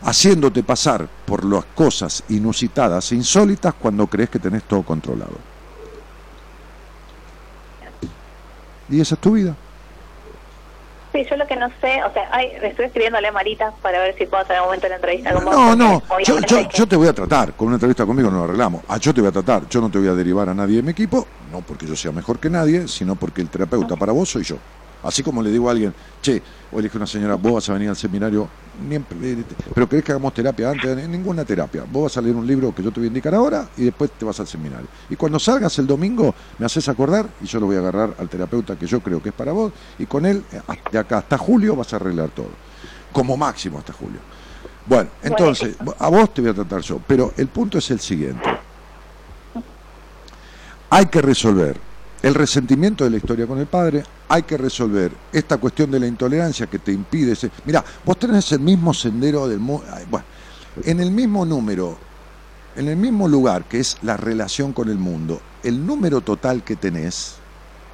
Haciéndote 0.04 0.64
pasar 0.64 1.10
por 1.26 1.44
las 1.44 1.66
cosas 1.76 2.24
inusitadas 2.30 3.12
e 3.12 3.16
insólitas 3.16 3.74
cuando 3.74 4.06
crees 4.08 4.30
que 4.30 4.40
tenés 4.40 4.64
todo 4.64 4.84
controlado. 4.84 5.59
Y 8.90 9.02
esa 9.02 9.16
es 9.16 9.22
tu 9.22 9.32
vida. 9.32 9.56
Sí, 11.11 11.26
yo 11.28 11.38
lo 11.38 11.48
que 11.48 11.56
no 11.56 11.68
sé, 11.82 12.03
o 12.03 12.14
sea, 12.14 12.30
ay, 12.32 12.52
estoy 12.61 12.86
escribiéndole 12.86 13.28
a 13.28 13.32
Marita 13.32 13.74
para 13.82 13.99
ver 13.99 14.16
si 14.16 14.28
puedo 14.28 14.44
hacer 14.44 14.60
un 14.60 14.66
momento 14.66 14.88
la 14.88 14.95
entrevista 14.95 15.34
con 15.34 15.44
vos. 15.44 15.56
No, 15.56 15.76
no, 15.76 16.03
yo, 16.24 16.40
yo 16.70 16.88
te 16.88 16.95
voy 16.95 17.07
a 17.07 17.14
tratar, 17.14 17.53
con 17.53 17.68
una 17.68 17.78
entrevista 17.78 18.06
conmigo 18.06 18.30
no 18.30 18.38
lo 18.38 18.44
arreglamos. 18.44 18.84
Ah, 18.88 18.98
yo 18.98 19.11
te 19.11 19.22
voy 19.22 19.30
a 19.30 19.32
tratar, 19.32 19.68
yo 19.68 19.82
no 19.82 19.90
te 19.90 19.98
voy 19.98 20.07
a 20.07 20.14
derivar 20.14 20.49
a 20.49 20.53
nadie 20.53 20.78
de 20.78 20.84
mi 20.84 20.91
equipo, 20.91 21.26
no 21.52 21.61
porque 21.61 21.88
yo 21.88 21.95
sea 21.95 22.11
mejor 22.11 22.38
que 22.38 22.52
nadie, 22.52 22.88
sino 22.88 23.16
porque 23.16 23.41
el 23.41 23.49
terapeuta 23.49 23.95
para 23.95 24.11
vos 24.11 24.30
soy 24.30 24.44
yo. 24.44 24.57
Así 25.04 25.24
como 25.24 25.42
le 25.42 25.50
digo 25.50 25.70
a 25.70 25.72
alguien, 25.72 25.94
che, 26.22 26.42
o 26.72 26.80
elige 26.80 26.98
una 26.98 27.08
señora, 27.08 27.36
vos 27.36 27.54
vas 27.54 27.70
a 27.70 27.74
venir 27.74 27.90
al 27.90 27.96
seminario, 27.96 28.50
eh, 28.92 29.44
pero 29.74 29.88
querés 29.88 30.04
que 30.04 30.12
hagamos 30.12 30.34
terapia 30.34 30.72
antes, 30.72 30.96
Ni- 30.96 31.08
ninguna 31.08 31.46
terapia. 31.46 31.84
Vos 31.90 32.04
vas 32.04 32.18
a 32.18 32.22
leer 32.22 32.36
un 32.36 32.46
libro 32.46 32.74
que 32.76 32.84
yo 32.84 32.92
te 32.92 33.00
voy 33.00 33.06
a 33.06 33.08
indicar 33.08 33.34
ahora 33.34 33.70
y 33.78 33.86
después 33.86 34.12
te 34.12 34.26
vas 34.26 34.40
al 34.40 34.48
seminario. 34.48 34.88
Y 35.10 35.16
cuando 35.16 35.40
salgas 35.40 35.78
el 35.80 35.88
domingo, 35.88 36.36
me 36.58 36.66
haces 36.66 36.88
acordar 36.90 37.28
y 37.42 37.46
yo 37.46 37.60
lo 37.60 37.68
voy 37.68 37.78
a 37.78 37.80
agarrar 37.80 38.14
al 38.20 38.28
terapeuta 38.28 38.76
que 38.76 38.86
yo 38.88 39.00
creo 39.00 39.22
que 39.22 39.30
es 39.30 39.36
para 39.36 39.52
vos 39.54 39.72
y 39.98 40.06
con 40.06 40.26
él, 40.26 40.44
de 40.92 40.98
acá 41.00 41.20
hasta 41.20 41.38
julio, 41.38 41.76
vas 41.76 41.94
a 41.94 41.96
arreglar 41.96 42.30
todo. 42.30 42.50
Como 43.14 43.38
máximo 43.38 43.80
hasta 43.80 43.94
julio. 43.94 44.20
Bueno, 44.86 45.10
entonces, 45.24 45.76
a 46.00 46.10
vos 46.10 46.34
te 46.34 46.42
voy 46.42 46.50
a 46.52 46.54
tratar 46.54 46.82
yo, 46.82 47.00
pero 47.08 47.34
el 47.38 47.48
punto 47.48 47.78
es 47.78 47.90
el 47.92 48.00
siguiente. 48.00 48.50
Hay 50.90 51.06
que 51.06 51.22
resolver 51.22 51.89
el 52.22 52.34
resentimiento 52.36 53.04
de 53.04 53.10
la 53.12 53.18
historia 53.18 53.48
con 53.48 53.60
el 53.60 53.68
padre, 53.68 54.04
hay 54.28 54.44
que 54.44 54.58
resolver 54.58 55.12
esta 55.32 55.58
cuestión 55.58 55.90
de 55.91 56.00
la 56.00 56.08
intolerancia 56.08 56.68
que 56.68 56.80
te 56.80 56.91
impide... 56.91 57.32
Ese... 57.34 57.50
Mira, 57.66 57.84
vos 58.06 58.18
tenés 58.20 58.52
el 58.52 58.60
mismo 58.60 58.94
sendero 58.94 59.48
del 59.48 59.60
mundo... 59.60 59.86
Bueno, 60.10 60.26
en 60.84 61.00
el 61.00 61.12
mismo 61.12 61.46
número, 61.46 61.98
en 62.76 62.88
el 62.90 62.98
mismo 62.98 63.28
lugar 63.28 63.64
que 63.66 63.80
es 63.80 63.98
la 64.02 64.18
relación 64.18 64.74
con 64.74 64.90
el 64.90 64.98
mundo, 64.98 65.41
el 65.64 65.86
número 65.86 66.22
total 66.22 66.64
que 66.64 66.76
tenés 66.76 67.36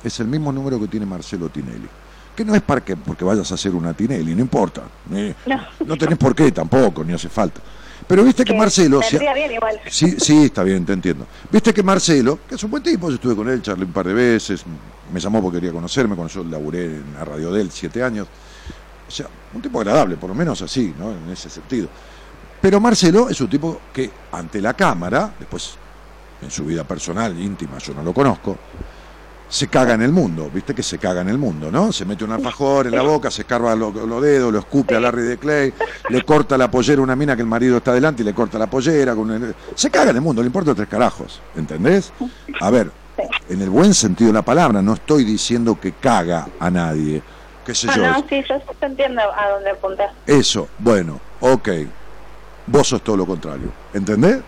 es 0.03 0.19
el 0.19 0.27
mismo 0.27 0.51
número 0.51 0.79
que 0.79 0.87
tiene 0.87 1.05
Marcelo 1.05 1.49
Tinelli. 1.49 1.87
Que 2.35 2.43
no 2.43 2.53
es 2.53 2.61
para 2.61 2.81
que, 2.83 2.97
porque 2.97 3.23
vayas 3.23 3.49
a 3.51 3.55
hacer 3.55 3.73
una 3.73 3.93
Tinelli, 3.93 4.35
no 4.35 4.41
importa. 4.41 4.81
ni- 5.09 5.33
No. 5.45 5.61
no 5.85 5.97
tenés 5.97 6.17
por 6.17 6.35
qué 6.35 6.51
tampoco, 6.51 7.03
ni 7.03 7.13
hace 7.13 7.29
falta. 7.29 7.61
Pero 8.07 8.23
viste 8.23 8.43
que, 8.43 8.53
que 8.53 8.57
Marcelo... 8.59 9.01
se- 9.01 9.11
vendría 9.17 9.33
bien 9.33 9.51
igual. 9.53 9.79
Sí, 9.89 10.15
sí, 10.19 10.45
está 10.45 10.63
bien, 10.63 10.85
te 10.85 10.93
entiendo. 10.93 11.25
Viste 11.51 11.73
que 11.73 11.81
Marcelo, 11.83 12.39
que 12.47 12.55
es 12.55 12.63
un 12.63 12.71
buen 12.71 12.83
tipo, 12.83 13.09
yo 13.09 13.15
estuve 13.15 13.35
con 13.35 13.49
él, 13.49 13.61
charlé 13.61 13.85
un 13.85 13.91
par 13.91 14.07
de 14.07 14.13
veces, 14.13 14.63
me 15.11 15.19
llamó 15.19 15.41
porque 15.41 15.57
quería 15.59 15.71
conocerme, 15.73 16.15
cuando 16.15 16.33
yo 16.33 16.43
laburé 16.43 16.85
en 16.85 17.13
la 17.13 17.25
radio 17.25 17.51
de 17.51 17.61
él 17.61 17.71
siete 17.71 18.03
años. 18.03 18.27
O 19.07 19.11
sea, 19.11 19.27
un 19.53 19.61
tipo 19.61 19.79
agradable, 19.79 20.17
por 20.17 20.29
lo 20.29 20.35
menos 20.35 20.61
así, 20.61 20.93
¿no? 20.97 21.11
En 21.11 21.29
ese 21.31 21.49
sentido. 21.49 21.87
Pero 22.61 22.79
Marcelo 22.79 23.29
es 23.29 23.39
un 23.41 23.49
tipo 23.49 23.81
que 23.93 24.09
ante 24.31 24.59
la 24.61 24.73
cámara, 24.73 25.31
después 25.39 25.75
en 26.41 26.49
su 26.51 26.65
vida 26.65 26.83
personal, 26.83 27.39
íntima, 27.39 27.77
yo 27.77 27.93
no 27.93 28.01
lo 28.03 28.13
conozco, 28.13 28.57
se 29.47 29.67
caga 29.67 29.93
en 29.93 30.01
el 30.01 30.11
mundo, 30.11 30.49
viste 30.53 30.73
que 30.73 30.81
se 30.83 30.97
caga 30.97 31.21
en 31.21 31.29
el 31.29 31.37
mundo, 31.37 31.71
¿no? 31.71 31.91
Se 31.91 32.03
mete 32.05 32.23
un 32.23 32.31
alfajor 32.31 32.87
en 32.87 32.93
la 32.95 33.03
boca, 33.03 33.29
se 33.31 33.43
escarba 33.43 33.75
los, 33.75 33.93
los 33.93 34.21
dedos, 34.21 34.51
lo 34.51 34.59
escupe 34.59 34.95
a 34.95 34.99
Larry 34.99 35.21
de 35.23 35.37
Clay, 35.37 35.73
le 36.09 36.23
corta 36.23 36.57
la 36.57 36.69
pollera 36.69 36.99
a 36.99 37.03
una 37.03 37.15
mina 37.15 37.35
que 37.35 37.41
el 37.43 37.47
marido 37.47 37.77
está 37.77 37.93
delante 37.93 38.23
y 38.23 38.25
le 38.25 38.33
corta 38.33 38.57
la 38.57 38.67
pollera. 38.67 39.15
Con 39.15 39.31
el- 39.31 39.55
Se 39.75 39.89
caga 39.91 40.09
en 40.11 40.15
el 40.17 40.21
mundo, 40.21 40.41
le 40.41 40.47
importa 40.47 40.73
tres 40.73 40.87
carajos, 40.89 41.41
¿entendés? 41.55 42.11
A 42.59 42.69
ver, 42.71 42.91
en 43.49 43.61
el 43.61 43.69
buen 43.69 43.93
sentido 43.93 44.29
de 44.29 44.33
la 44.33 44.41
palabra, 44.41 44.81
no 44.81 44.93
estoy 44.93 45.23
diciendo 45.23 45.79
que 45.79 45.93
caga 45.93 46.47
a 46.59 46.69
nadie, 46.71 47.21
qué 47.65 47.75
sé 47.75 47.87
Ah, 47.89 47.95
yo. 47.95 48.07
no, 48.07 48.25
sí, 48.27 48.43
yo 48.49 48.59
te 48.79 48.85
entiendo 48.87 49.21
a 49.21 49.49
dónde 49.51 49.69
apuntas. 49.69 50.11
Eso, 50.25 50.67
bueno, 50.79 51.19
ok. 51.39 51.69
Vos 52.67 52.87
sos 52.87 53.03
todo 53.03 53.15
lo 53.15 53.27
contrario, 53.27 53.67
¿entendés? 53.93 54.39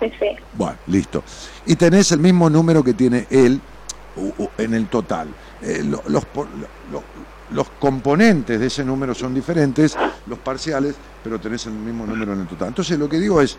Sí, 0.00 0.10
sí. 0.18 0.28
Bueno, 0.54 0.76
listo. 0.86 1.22
Y 1.66 1.76
tenés 1.76 2.10
el 2.12 2.20
mismo 2.20 2.48
número 2.48 2.82
que 2.82 2.94
tiene 2.94 3.26
él 3.30 3.60
en 4.58 4.74
el 4.74 4.86
total. 4.88 5.28
Eh, 5.62 5.82
lo- 5.84 6.02
los, 6.08 6.24
los 7.50 7.70
componentes 7.78 8.60
de 8.60 8.66
ese 8.66 8.84
número 8.84 9.14
son 9.14 9.34
diferentes, 9.34 9.96
los 10.26 10.38
parciales, 10.38 10.94
pero 11.22 11.38
tenés 11.38 11.66
el 11.66 11.72
mismo 11.72 12.06
número 12.06 12.32
en 12.34 12.40
el 12.40 12.46
total. 12.46 12.68
Entonces 12.68 12.98
lo 12.98 13.08
que 13.08 13.18
digo 13.18 13.40
es, 13.40 13.56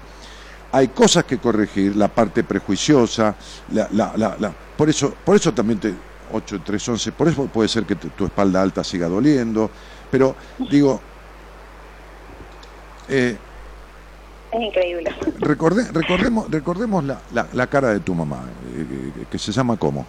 hay 0.71 0.89
cosas 0.89 1.23
que 1.25 1.39
corregir, 1.39 1.95
la 1.95 2.07
parte 2.07 2.43
prejuiciosa, 2.43 3.35
la, 3.73 3.87
la, 3.91 4.13
la, 4.15 4.35
la- 4.39 4.53
por 4.77 4.89
eso, 4.89 5.13
por 5.23 5.35
eso 5.35 5.51
también 5.53 5.79
te 5.79 5.93
8, 6.31 6.61
3, 6.63 6.89
11, 6.89 7.11
por 7.13 7.27
eso 7.27 7.47
puede 7.47 7.67
ser 7.67 7.85
que 7.85 7.95
tu, 7.95 8.09
tu 8.09 8.25
espalda 8.25 8.61
alta 8.61 8.83
siga 8.83 9.07
doliendo, 9.07 9.71
pero 10.11 10.35
digo, 10.69 11.01
eh, 13.07 13.35
Es 14.51 14.61
increíble. 14.61 15.11
Recordé- 15.39 15.89
recordemos 15.91 16.49
recordemos 16.51 17.03
la, 17.03 17.19
la, 17.33 17.47
la 17.53 17.67
cara 17.67 17.89
de 17.89 17.99
tu 18.01 18.13
mamá, 18.13 18.43
eh, 18.75 19.25
que 19.29 19.39
se 19.39 19.51
llama 19.51 19.75
¿cómo? 19.77 20.05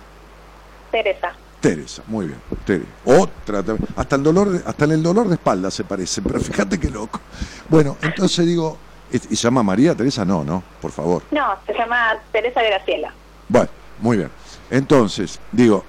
Teresa. 0.90 1.32
Teresa, 1.60 2.02
muy 2.06 2.26
bien, 2.26 2.38
Tere. 2.64 2.84
Otra, 3.04 3.62
hasta 3.96 4.16
el 4.16 4.22
dolor, 4.22 4.48
de- 4.50 4.62
hasta 4.66 4.84
en 4.86 4.92
el 4.92 5.02
dolor 5.02 5.28
de 5.28 5.34
espalda 5.34 5.70
se 5.70 5.84
parece, 5.84 6.22
pero 6.22 6.40
fíjate 6.40 6.78
qué 6.80 6.88
loco. 6.88 7.20
Bueno, 7.68 7.96
entonces 8.00 8.46
digo, 8.46 8.78
¿y 9.12 9.18
se 9.18 9.34
llama 9.36 9.62
María 9.62 9.94
Teresa? 9.94 10.24
No, 10.24 10.42
no, 10.42 10.62
por 10.80 10.90
favor. 10.90 11.22
No, 11.30 11.46
se 11.66 11.74
llama 11.74 12.12
Teresa 12.32 12.62
Graciela. 12.62 13.12
Bueno, 13.48 13.68
muy 14.00 14.16
bien. 14.16 14.30
Entonces, 14.70 15.38
digo, 15.52 15.84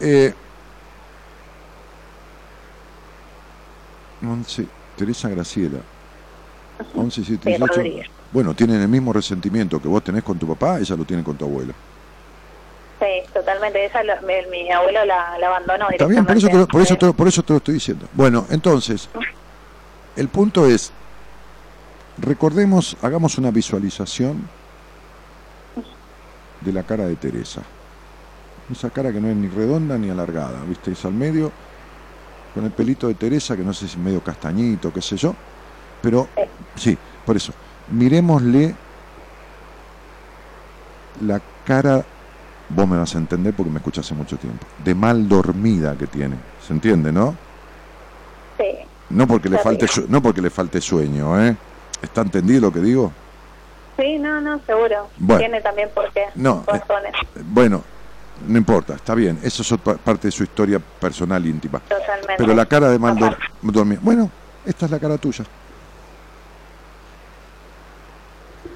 eh, 0.00 0.34
11, 4.26 4.66
Teresa 4.96 5.28
Graciela, 5.28 5.78
11, 6.96 7.22
7, 7.24 7.42
Sí, 7.44 7.48
18. 7.50 7.74
Rodríguez. 7.74 8.06
Bueno, 8.32 8.54
tienen 8.54 8.80
el 8.80 8.88
mismo 8.88 9.12
resentimiento 9.12 9.80
que 9.80 9.88
vos 9.88 10.02
tenés 10.02 10.22
con 10.24 10.38
tu 10.38 10.46
papá, 10.48 10.78
ella 10.80 10.96
lo 10.96 11.04
tiene 11.04 11.22
con 11.22 11.36
tu 11.36 11.44
abuelo. 11.44 11.72
Sí, 13.02 13.32
totalmente. 13.34 13.84
Esa 13.84 14.04
lo- 14.04 14.22
mi, 14.22 14.70
abuelo 14.70 15.04
la, 15.04 15.34
abandonó 15.44 15.90
Está 15.90 16.06
bien, 16.06 16.24
por 16.24 16.36
eso, 16.36 16.48
te, 16.48 16.56
lo- 16.56 16.66
por, 16.68 16.82
eso 16.82 16.96
te, 16.96 17.12
por 17.12 17.26
eso 17.28 17.42
te 17.42 17.52
lo 17.52 17.56
estoy 17.56 17.74
diciendo. 17.74 18.08
Bueno, 18.12 18.46
entonces, 18.50 19.08
el 20.14 20.28
punto 20.28 20.66
es, 20.68 20.92
recordemos, 22.18 22.96
hagamos 23.02 23.38
una 23.38 23.50
visualización 23.50 24.48
de 26.60 26.72
la 26.72 26.84
cara 26.84 27.06
de 27.06 27.16
Teresa. 27.16 27.62
Esa 28.70 28.90
cara 28.90 29.12
que 29.12 29.20
no 29.20 29.28
es 29.28 29.36
ni 29.36 29.48
redonda 29.48 29.98
ni 29.98 30.08
alargada, 30.08 30.64
¿viste? 30.64 30.92
Es 30.92 31.04
al 31.04 31.14
medio, 31.14 31.52
con 32.54 32.64
el 32.64 32.70
pelito 32.70 33.08
de 33.08 33.14
Teresa, 33.16 33.56
que 33.56 33.64
no 33.64 33.74
sé 33.74 33.88
si 33.88 33.98
medio 33.98 34.20
castañito, 34.20 34.92
qué 34.92 35.02
sé 35.02 35.16
yo. 35.16 35.34
Pero, 36.00 36.28
sí, 36.76 36.96
por 37.24 37.36
eso, 37.36 37.52
miremosle 37.88 38.76
la 41.20 41.42
cara, 41.64 42.06
vos 42.74 42.88
me 42.88 42.96
vas 42.96 43.14
a 43.14 43.18
entender 43.18 43.54
porque 43.54 43.70
me 43.70 43.78
escuchas 43.78 44.06
hace 44.06 44.14
mucho 44.14 44.36
tiempo, 44.36 44.66
de 44.84 44.94
mal 44.94 45.28
dormida 45.28 45.96
que 45.96 46.06
tiene. 46.06 46.36
¿Se 46.66 46.72
entiende, 46.72 47.12
no? 47.12 47.36
Sí, 48.58 48.64
No 49.10 49.26
porque 49.26 49.48
le 49.48 49.58
falte, 49.58 49.86
no 50.08 50.22
porque 50.22 50.40
le 50.40 50.50
falte 50.50 50.80
sueño, 50.80 51.40
¿eh? 51.40 51.56
¿Está 52.00 52.22
entendido 52.22 52.60
lo 52.62 52.72
que 52.72 52.80
digo? 52.80 53.12
sí, 53.96 54.18
no, 54.18 54.40
no, 54.40 54.58
seguro. 54.66 55.08
Bueno. 55.18 55.38
Tiene 55.40 55.60
también 55.60 55.90
por 55.94 56.10
qué. 56.12 56.24
No, 56.34 56.64
eh. 56.72 56.80
Bueno, 57.44 57.82
no 58.48 58.58
importa, 58.58 58.94
está 58.94 59.14
bien. 59.14 59.38
Eso 59.42 59.62
es 59.62 59.70
otra 59.72 59.94
parte 59.94 60.28
de 60.28 60.32
su 60.32 60.42
historia 60.42 60.78
personal 60.78 61.44
íntima. 61.46 61.78
Totalmente. 61.80 62.34
Pero 62.38 62.54
la 62.54 62.66
cara 62.66 62.88
de 62.88 62.98
mal 62.98 63.16
dormida. 63.62 64.00
Bueno, 64.02 64.30
esta 64.64 64.86
es 64.86 64.90
la 64.90 64.98
cara 64.98 65.18
tuya. 65.18 65.44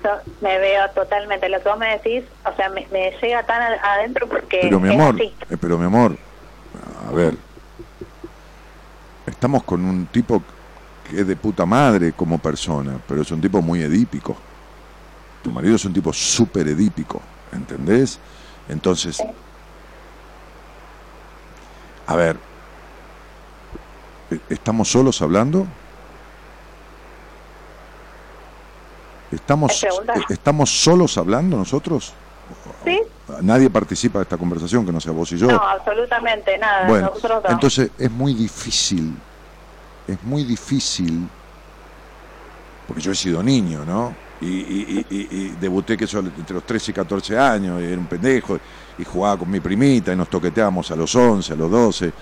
Yo 0.05 0.26
me 0.41 0.59
veo 0.59 0.91
totalmente. 0.95 1.49
Lo 1.49 1.61
que 1.63 1.69
vos 1.69 1.79
me 1.79 1.89
decís, 1.99 2.25
o 2.45 2.55
sea, 2.57 2.69
me, 2.71 2.89
me 2.91 3.13
llega 3.23 3.45
tan 3.47 3.63
adentro 3.83 4.29
porque 4.29 4.69
Pero 4.69 4.81
mi 4.81 4.89
es 4.89 5.01
amor, 5.01 5.15
así. 5.15 5.37
eh, 5.49 5.57
pero 5.59 5.79
mi 5.79 5.85
amor, 5.87 6.19
a 7.07 7.13
ver, 7.13 7.39
estamos 9.27 9.65
con 9.65 9.85
un 9.85 10.07
tipo 10.09 10.47
que 11.03 11.21
es 11.21 11.27
de 11.27 11.37
puta 11.37 11.67
madre 11.67 12.15
como 12.15 12.41
persona, 12.41 13.01
pero 13.07 13.23
es 13.23 13.31
un 13.31 13.41
tipo 13.41 13.63
muy 13.63 13.83
edípico. 13.83 14.43
Tu 15.43 15.53
marido 15.53 15.77
es 15.77 15.85
un 15.85 15.93
tipo 15.93 16.13
súper 16.13 16.69
edípico, 16.69 17.29
¿entendés? 17.53 18.21
Entonces, 18.67 19.19
a 22.07 22.17
ver, 22.17 22.41
¿e- 24.31 24.43
¿estamos 24.49 24.89
solos 24.91 25.21
hablando? 25.23 25.73
¿Estamos, 29.31 29.83
eh, 29.83 29.89
¿Estamos 30.29 30.71
solos 30.71 31.19
hablando 31.19 31.57
nosotros? 31.57 32.13
Sí, 32.85 33.01
Nadie 33.43 33.69
participa 33.71 34.21
de 34.21 34.23
esta 34.23 34.37
conversación 34.37 34.87
que 34.87 34.93
no 34.93 35.01
sea 35.01 35.13
vos 35.13 35.33
y 35.33 35.37
yo. 35.37 35.49
no, 35.49 35.55
absolutamente 35.69 36.57
nada. 36.59 36.87
Bueno, 36.89 37.09
Nosotros 37.09 37.43
entonces 37.49 37.91
es 37.99 38.11
muy 38.11 38.35
difícil, 38.35 39.13
es 40.07 40.23
muy 40.23 40.45
difícil, 40.45 41.29
porque 42.87 43.03
yo 43.03 43.11
he 43.11 43.17
sido 43.17 43.43
niño, 43.43 43.85
¿no? 43.85 44.15
Y, 44.41 44.47
y- 44.47 45.07
y- 45.11 45.17
y- 45.17 45.29
y 45.37 45.49
debuté 45.61 45.97
que 45.97 46.07
yo 46.07 46.21
entre 46.21 46.55
los 46.55 46.63
13 46.65 46.93
y 46.93 46.95
14 46.95 47.37
años, 47.37 47.81
y 47.83 47.87
era 47.87 47.99
un 47.99 48.07
pendejo, 48.07 48.59
y 48.99 49.05
jugaba 49.05 49.39
con 49.39 49.51
mi 49.51 49.59
primita, 49.59 50.13
y 50.13 50.17
nos 50.17 50.29
toqueteábamos 50.29 50.91
a 50.93 50.97
los 50.97 51.13
11, 51.17 51.53
a 51.53 51.57
los 51.57 51.71
12. 51.71 52.13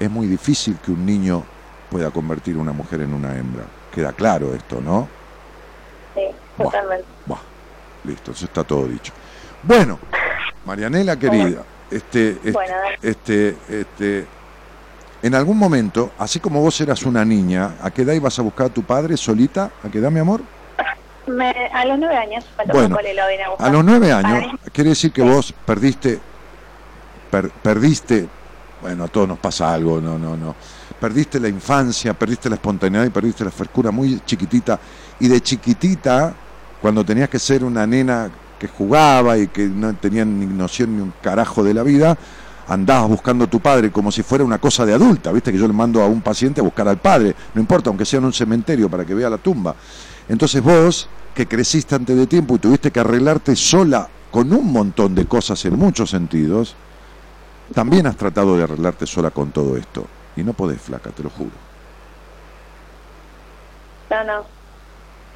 Es 0.00 0.10
muy 0.10 0.26
difícil 0.26 0.76
que 0.84 0.90
un 0.90 1.06
niño 1.06 1.44
pueda 1.88 2.10
convertir 2.10 2.56
a 2.56 2.58
una 2.58 2.72
mujer 2.72 3.02
en 3.02 3.12
una 3.14 3.36
hembra. 3.36 3.64
Queda 3.94 4.12
claro 4.12 4.54
esto, 4.54 4.80
¿no? 4.80 5.06
Totalmente. 6.64 7.04
Buah, 7.26 7.38
listo, 8.04 8.32
eso 8.32 8.44
está 8.44 8.64
todo 8.64 8.86
dicho. 8.86 9.12
Bueno, 9.62 9.98
Marianela 10.64 11.18
querida, 11.18 11.62
este, 11.90 12.30
este, 12.30 12.50
Bueno, 12.52 12.74
este, 13.02 13.56
este, 13.68 14.26
en 15.22 15.34
algún 15.34 15.58
momento, 15.58 16.12
así 16.18 16.38
como 16.40 16.60
vos 16.60 16.80
eras 16.80 17.02
una 17.04 17.24
niña, 17.24 17.76
¿a 17.82 17.90
qué 17.90 18.02
edad 18.02 18.12
ibas 18.12 18.38
a 18.38 18.42
buscar 18.42 18.66
a 18.66 18.70
tu 18.70 18.82
padre 18.84 19.16
solita? 19.16 19.70
¿A 19.82 19.88
qué 19.88 19.98
edad, 19.98 20.10
mi 20.10 20.20
amor? 20.20 20.40
Me- 21.26 21.68
a 21.74 21.84
los 21.84 21.98
nueve 21.98 22.16
años 22.16 22.46
Bueno, 22.72 22.96
lo 22.96 23.56
a. 23.58 23.66
A 23.66 23.70
los 23.70 23.84
nueve 23.84 24.12
años, 24.12 24.44
quiere 24.72 24.90
decir 24.90 25.12
que 25.12 25.22
vos 25.22 25.52
perdiste, 25.66 26.18
per- 27.30 27.50
perdiste, 27.50 28.26
bueno, 28.80 29.04
a 29.04 29.08
todos 29.08 29.28
nos 29.28 29.38
pasa 29.38 29.74
algo, 29.74 30.00
no, 30.00 30.18
no, 30.18 30.36
no. 30.36 30.54
Perdiste 31.00 31.38
la 31.38 31.48
infancia, 31.48 32.14
perdiste 32.14 32.48
la 32.48 32.54
espontaneidad 32.56 33.04
y 33.06 33.10
perdiste 33.10 33.44
la 33.44 33.50
frescura 33.50 33.90
muy 33.90 34.20
chiquitita. 34.24 34.78
Y 35.20 35.28
de 35.28 35.40
chiquitita, 35.40 36.32
cuando 36.80 37.04
tenías 37.04 37.28
que 37.28 37.38
ser 37.38 37.64
una 37.64 37.86
nena 37.86 38.30
que 38.58 38.68
jugaba 38.68 39.38
y 39.38 39.48
que 39.48 39.66
no 39.66 39.94
tenía 39.94 40.24
ni 40.24 40.46
noción 40.46 40.96
ni 40.96 41.02
un 41.02 41.12
carajo 41.22 41.62
de 41.62 41.74
la 41.74 41.82
vida, 41.82 42.16
andabas 42.66 43.08
buscando 43.08 43.44
a 43.44 43.46
tu 43.48 43.60
padre 43.60 43.90
como 43.90 44.12
si 44.12 44.22
fuera 44.22 44.44
una 44.44 44.58
cosa 44.58 44.84
de 44.84 44.92
adulta, 44.92 45.32
viste 45.32 45.52
que 45.52 45.58
yo 45.58 45.66
le 45.66 45.72
mando 45.72 46.02
a 46.02 46.06
un 46.06 46.20
paciente 46.20 46.60
a 46.60 46.64
buscar 46.64 46.88
al 46.88 46.98
padre, 46.98 47.34
no 47.54 47.60
importa, 47.60 47.90
aunque 47.90 48.04
sea 48.04 48.18
en 48.18 48.26
un 48.26 48.32
cementerio 48.32 48.88
para 48.88 49.04
que 49.04 49.14
vea 49.14 49.30
la 49.30 49.38
tumba. 49.38 49.74
Entonces 50.28 50.62
vos, 50.62 51.08
que 51.34 51.46
creciste 51.46 51.94
antes 51.94 52.16
de 52.16 52.26
tiempo 52.26 52.56
y 52.56 52.58
tuviste 52.58 52.90
que 52.90 53.00
arreglarte 53.00 53.56
sola 53.56 54.08
con 54.30 54.52
un 54.52 54.70
montón 54.70 55.14
de 55.14 55.26
cosas 55.26 55.64
en 55.64 55.78
muchos 55.78 56.10
sentidos, 56.10 56.76
también 57.74 58.06
has 58.06 58.16
tratado 58.16 58.56
de 58.56 58.64
arreglarte 58.64 59.06
sola 59.06 59.30
con 59.30 59.50
todo 59.50 59.76
esto. 59.76 60.06
Y 60.36 60.42
no 60.42 60.52
podés, 60.52 60.80
flaca, 60.80 61.10
te 61.10 61.22
lo 61.22 61.30
juro. 61.30 61.50
No, 64.10 64.24
no, 64.24 64.57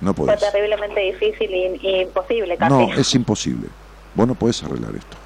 No 0.02 0.12
fue 0.12 0.26
podés. 0.26 0.40
terriblemente 0.40 1.00
difícil 1.00 1.50
y, 1.50 1.80
y 1.80 2.00
imposible 2.02 2.56
casi. 2.56 2.74
No, 2.74 2.92
es 2.92 3.14
imposible. 3.14 3.68
Vos 4.14 4.26
no 4.28 4.34
podés 4.34 4.62
arreglar 4.62 4.94
esto. 4.94 5.16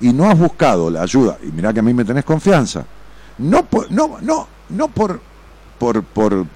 Y 0.00 0.12
no 0.12 0.28
has 0.30 0.38
buscado 0.38 0.90
la 0.90 1.02
ayuda, 1.02 1.36
y 1.42 1.46
mirá 1.48 1.72
que 1.72 1.80
a 1.80 1.82
mí 1.82 1.92
me 1.92 2.04
tenés 2.04 2.24
confianza. 2.24 2.84
No 3.38 3.64
por, 3.66 3.90
no, 3.90 4.18
no, 4.22 4.46
no 4.70 4.88
por, 4.88 5.20
por, 5.78 6.02
por 6.02 6.46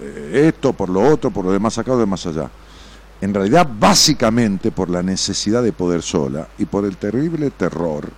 eh, 0.00 0.46
esto, 0.48 0.72
por 0.72 0.88
lo 0.88 1.02
otro, 1.02 1.30
por 1.30 1.44
lo 1.44 1.52
demás 1.52 1.76
acá 1.78 1.92
o 1.92 1.98
de 1.98 2.06
más 2.06 2.24
allá. 2.26 2.48
En 3.20 3.34
realidad, 3.34 3.68
básicamente 3.78 4.72
por 4.72 4.90
la 4.90 5.02
necesidad 5.02 5.62
de 5.62 5.72
poder 5.72 6.02
sola 6.02 6.48
y 6.58 6.64
por 6.64 6.84
el 6.84 6.96
terrible 6.96 7.50
terror 7.50 8.08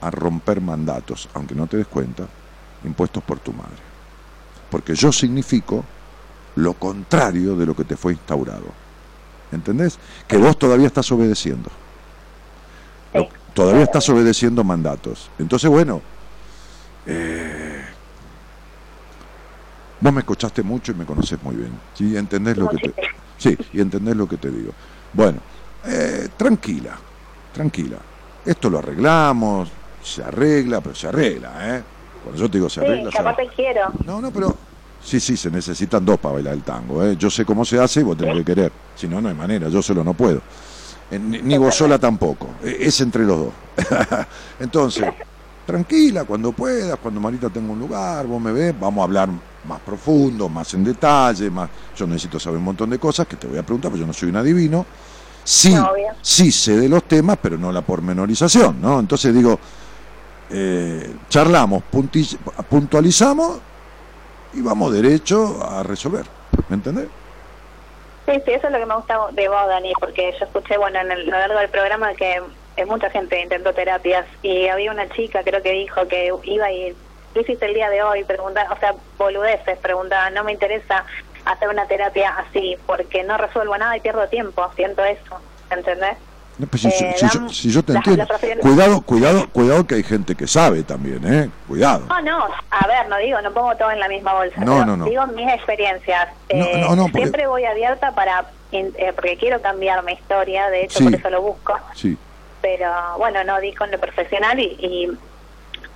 a 0.00 0.10
romper 0.10 0.60
mandatos, 0.60 1.28
aunque 1.34 1.54
no 1.54 1.66
te 1.66 1.76
des 1.76 1.86
cuenta, 1.86 2.26
impuestos 2.84 3.22
por 3.22 3.38
tu 3.38 3.52
madre. 3.52 3.82
Porque 4.70 4.94
yo 4.94 5.12
significo 5.12 5.84
lo 6.56 6.74
contrario 6.74 7.56
de 7.56 7.66
lo 7.66 7.74
que 7.74 7.84
te 7.84 7.96
fue 7.96 8.12
instaurado. 8.12 8.66
¿Entendés? 9.50 9.98
Que 10.26 10.36
vos 10.36 10.58
todavía 10.58 10.86
estás 10.86 11.10
obedeciendo. 11.12 11.70
Sí. 13.14 13.28
todavía 13.54 13.82
estás 13.82 14.08
obedeciendo 14.08 14.64
mandatos. 14.64 15.30
Entonces, 15.38 15.68
bueno, 15.70 16.00
eh, 17.06 17.84
vos 20.00 20.12
me 20.12 20.20
escuchaste 20.20 20.62
mucho 20.62 20.92
y 20.92 20.94
me 20.94 21.04
conoces 21.04 21.42
muy 21.42 21.56
bien. 21.56 21.72
¿sí? 21.94 22.16
¿Entendés 22.16 22.56
lo 22.56 22.68
que 22.68 22.76
te, 22.78 22.94
sí, 23.36 23.56
y 23.72 23.80
entendés 23.80 24.16
lo 24.16 24.26
que 24.26 24.38
te 24.38 24.50
digo. 24.50 24.72
Bueno, 25.12 25.38
eh, 25.84 26.28
tranquila, 26.36 26.96
tranquila. 27.52 27.98
Esto 28.46 28.70
lo 28.70 28.78
arreglamos, 28.78 29.68
se 30.02 30.22
arregla, 30.24 30.80
pero 30.80 30.94
se 30.94 31.08
arregla, 31.08 31.76
¿eh? 31.76 31.82
Cuando 32.24 32.40
yo 32.40 32.50
te 32.50 32.56
digo 32.58 32.70
se 32.70 32.80
Sí, 32.80 32.86
arregla, 32.86 33.10
se 33.10 33.16
capaz 33.18 33.30
arregla. 33.32 33.50
te 33.50 33.56
quiero. 33.56 33.92
No, 34.06 34.20
no, 34.20 34.30
pero 34.32 34.56
sí, 35.04 35.20
sí, 35.20 35.36
se 35.36 35.50
necesitan 35.50 36.04
dos 36.04 36.18
para 36.18 36.34
bailar 36.34 36.54
el 36.54 36.62
tango. 36.62 37.04
¿eh? 37.04 37.16
Yo 37.16 37.30
sé 37.30 37.44
cómo 37.44 37.64
se 37.64 37.78
hace 37.78 38.00
y 38.00 38.02
vos 38.02 38.16
tenés 38.16 38.36
que 38.38 38.44
querer. 38.44 38.72
Si 38.94 39.08
no, 39.08 39.20
no 39.20 39.28
hay 39.28 39.34
manera, 39.34 39.68
yo 39.68 39.82
solo 39.82 40.02
no 40.04 40.14
puedo. 40.14 40.40
Eh, 41.10 41.18
Ni, 41.18 41.58
vos 41.58 41.74
sola 41.74 41.98
tampoco. 41.98 42.48
Eh, 42.64 42.78
Es 42.80 43.00
entre 43.00 43.24
los 43.24 43.38
dos. 43.38 43.52
Entonces, 44.60 45.04
tranquila, 45.66 46.24
cuando 46.24 46.52
puedas, 46.52 46.98
cuando 46.98 47.20
Marita 47.20 47.50
tenga 47.50 47.72
un 47.72 47.78
lugar, 47.78 48.26
vos 48.26 48.40
me 48.40 48.52
ves, 48.52 48.74
vamos 48.78 49.02
a 49.02 49.04
hablar 49.04 49.28
más 49.64 49.80
profundo, 49.80 50.48
más 50.48 50.72
en 50.74 50.84
detalle, 50.84 51.50
más. 51.50 51.68
Yo 51.96 52.06
necesito 52.06 52.38
saber 52.40 52.58
un 52.58 52.64
montón 52.64 52.90
de 52.90 52.98
cosas 52.98 53.26
que 53.26 53.36
te 53.36 53.46
voy 53.46 53.58
a 53.58 53.62
preguntar, 53.62 53.90
porque 53.90 54.00
yo 54.00 54.06
no 54.06 54.12
soy 54.12 54.30
un 54.30 54.36
adivino. 54.36 54.86
Sí, 55.44 55.74
sí 56.20 56.52
sé 56.52 56.78
de 56.78 56.88
los 56.88 57.02
temas, 57.04 57.36
pero 57.42 57.58
no 57.58 57.72
la 57.72 57.82
pormenorización, 57.82 58.80
¿no? 58.80 59.00
Entonces 59.00 59.34
digo, 59.34 59.58
eh, 60.50 61.16
charlamos, 61.28 61.82
puntualizamos 62.70 63.58
y 64.52 64.62
vamos 64.62 64.92
derecho 64.92 65.58
a 65.62 65.82
resolver. 65.82 66.26
¿Me 66.68 66.76
entendés? 66.76 67.08
Sí, 68.26 68.34
sí, 68.44 68.52
eso 68.52 68.66
es 68.68 68.72
lo 68.72 68.78
que 68.78 68.86
me 68.86 68.94
gusta 68.94 69.18
de 69.32 69.48
vos, 69.48 69.66
Dani, 69.66 69.92
porque 69.98 70.34
yo 70.38 70.44
escuché, 70.44 70.76
bueno, 70.78 71.00
en 71.00 71.10
el, 71.10 71.20
a 71.28 71.32
lo 71.32 71.38
largo 71.38 71.58
del 71.58 71.70
programa 71.70 72.14
que 72.14 72.40
eh, 72.76 72.84
mucha 72.86 73.10
gente 73.10 73.40
intentó 73.40 73.74
terapias 73.74 74.26
y 74.42 74.68
había 74.68 74.92
una 74.92 75.08
chica, 75.10 75.42
creo 75.42 75.62
que 75.62 75.72
dijo 75.72 76.06
que 76.06 76.32
iba 76.44 76.70
y 76.70 76.94
¿qué 77.34 77.40
hiciste 77.40 77.66
el 77.66 77.74
día 77.74 77.90
de 77.90 78.02
hoy? 78.02 78.24
Preguntaba, 78.24 78.72
o 78.72 78.78
sea, 78.78 78.94
boludeces, 79.18 79.78
preguntaba, 79.78 80.30
no 80.30 80.44
me 80.44 80.52
interesa 80.52 81.04
hacer 81.44 81.68
una 81.68 81.86
terapia 81.86 82.36
así 82.38 82.76
porque 82.86 83.24
no 83.24 83.36
resuelvo 83.36 83.76
nada 83.76 83.96
y 83.96 84.00
pierdo 84.00 84.28
tiempo, 84.28 84.70
siento 84.76 85.04
eso, 85.04 85.40
¿entendés? 85.70 86.16
No, 86.62 86.68
pues 86.68 86.82
si, 86.82 86.88
Eh, 86.88 87.14
si- 87.16 87.26
yo, 87.26 87.40
dan- 87.40 87.50
si 87.50 87.70
yo 87.72 87.82
te 87.82 87.92
entiendo. 87.92 88.24
Cuidado, 88.60 89.02
cuidado, 89.02 89.48
cuidado 89.50 89.84
que 89.84 89.96
hay 89.96 90.04
gente 90.04 90.36
que 90.36 90.46
sabe 90.46 90.84
también, 90.84 91.20
¿eh? 91.26 91.50
Cuidado. 91.66 92.06
No, 92.06 92.20
no, 92.22 92.44
a 92.70 92.86
ver, 92.86 93.08
no 93.08 93.16
digo, 93.18 93.40
no 93.40 93.52
pongo 93.52 93.74
todo 93.76 93.90
en 93.90 93.98
la 93.98 94.06
misma 94.06 94.32
bolsa. 94.34 94.60
No, 94.64 94.84
no, 94.84 94.96
no. 94.96 95.06
Digo 95.06 95.26
mis 95.26 95.52
experiencias. 95.52 96.28
Eh, 96.48 96.78
no, 96.80 96.94
no, 96.94 97.02
porque- 97.06 97.18
Siempre 97.18 97.48
voy 97.48 97.64
abierta 97.64 98.12
para, 98.14 98.44
eh, 98.70 99.12
porque 99.16 99.36
quiero 99.38 99.60
cambiar 99.60 100.04
mi 100.04 100.12
historia, 100.12 100.70
de 100.70 100.84
hecho 100.84 100.98
Sí. 100.98 101.04
por 101.04 101.14
eso 101.16 101.30
lo 101.30 101.42
busco. 101.42 101.76
Sí. 101.94 102.16
Pero 102.60 102.88
bueno, 103.18 103.42
no 103.42 103.58
di 103.58 103.74
con 103.74 103.90
lo 103.90 103.98
profesional 103.98 104.60
y, 104.60 104.66
y 104.78 105.10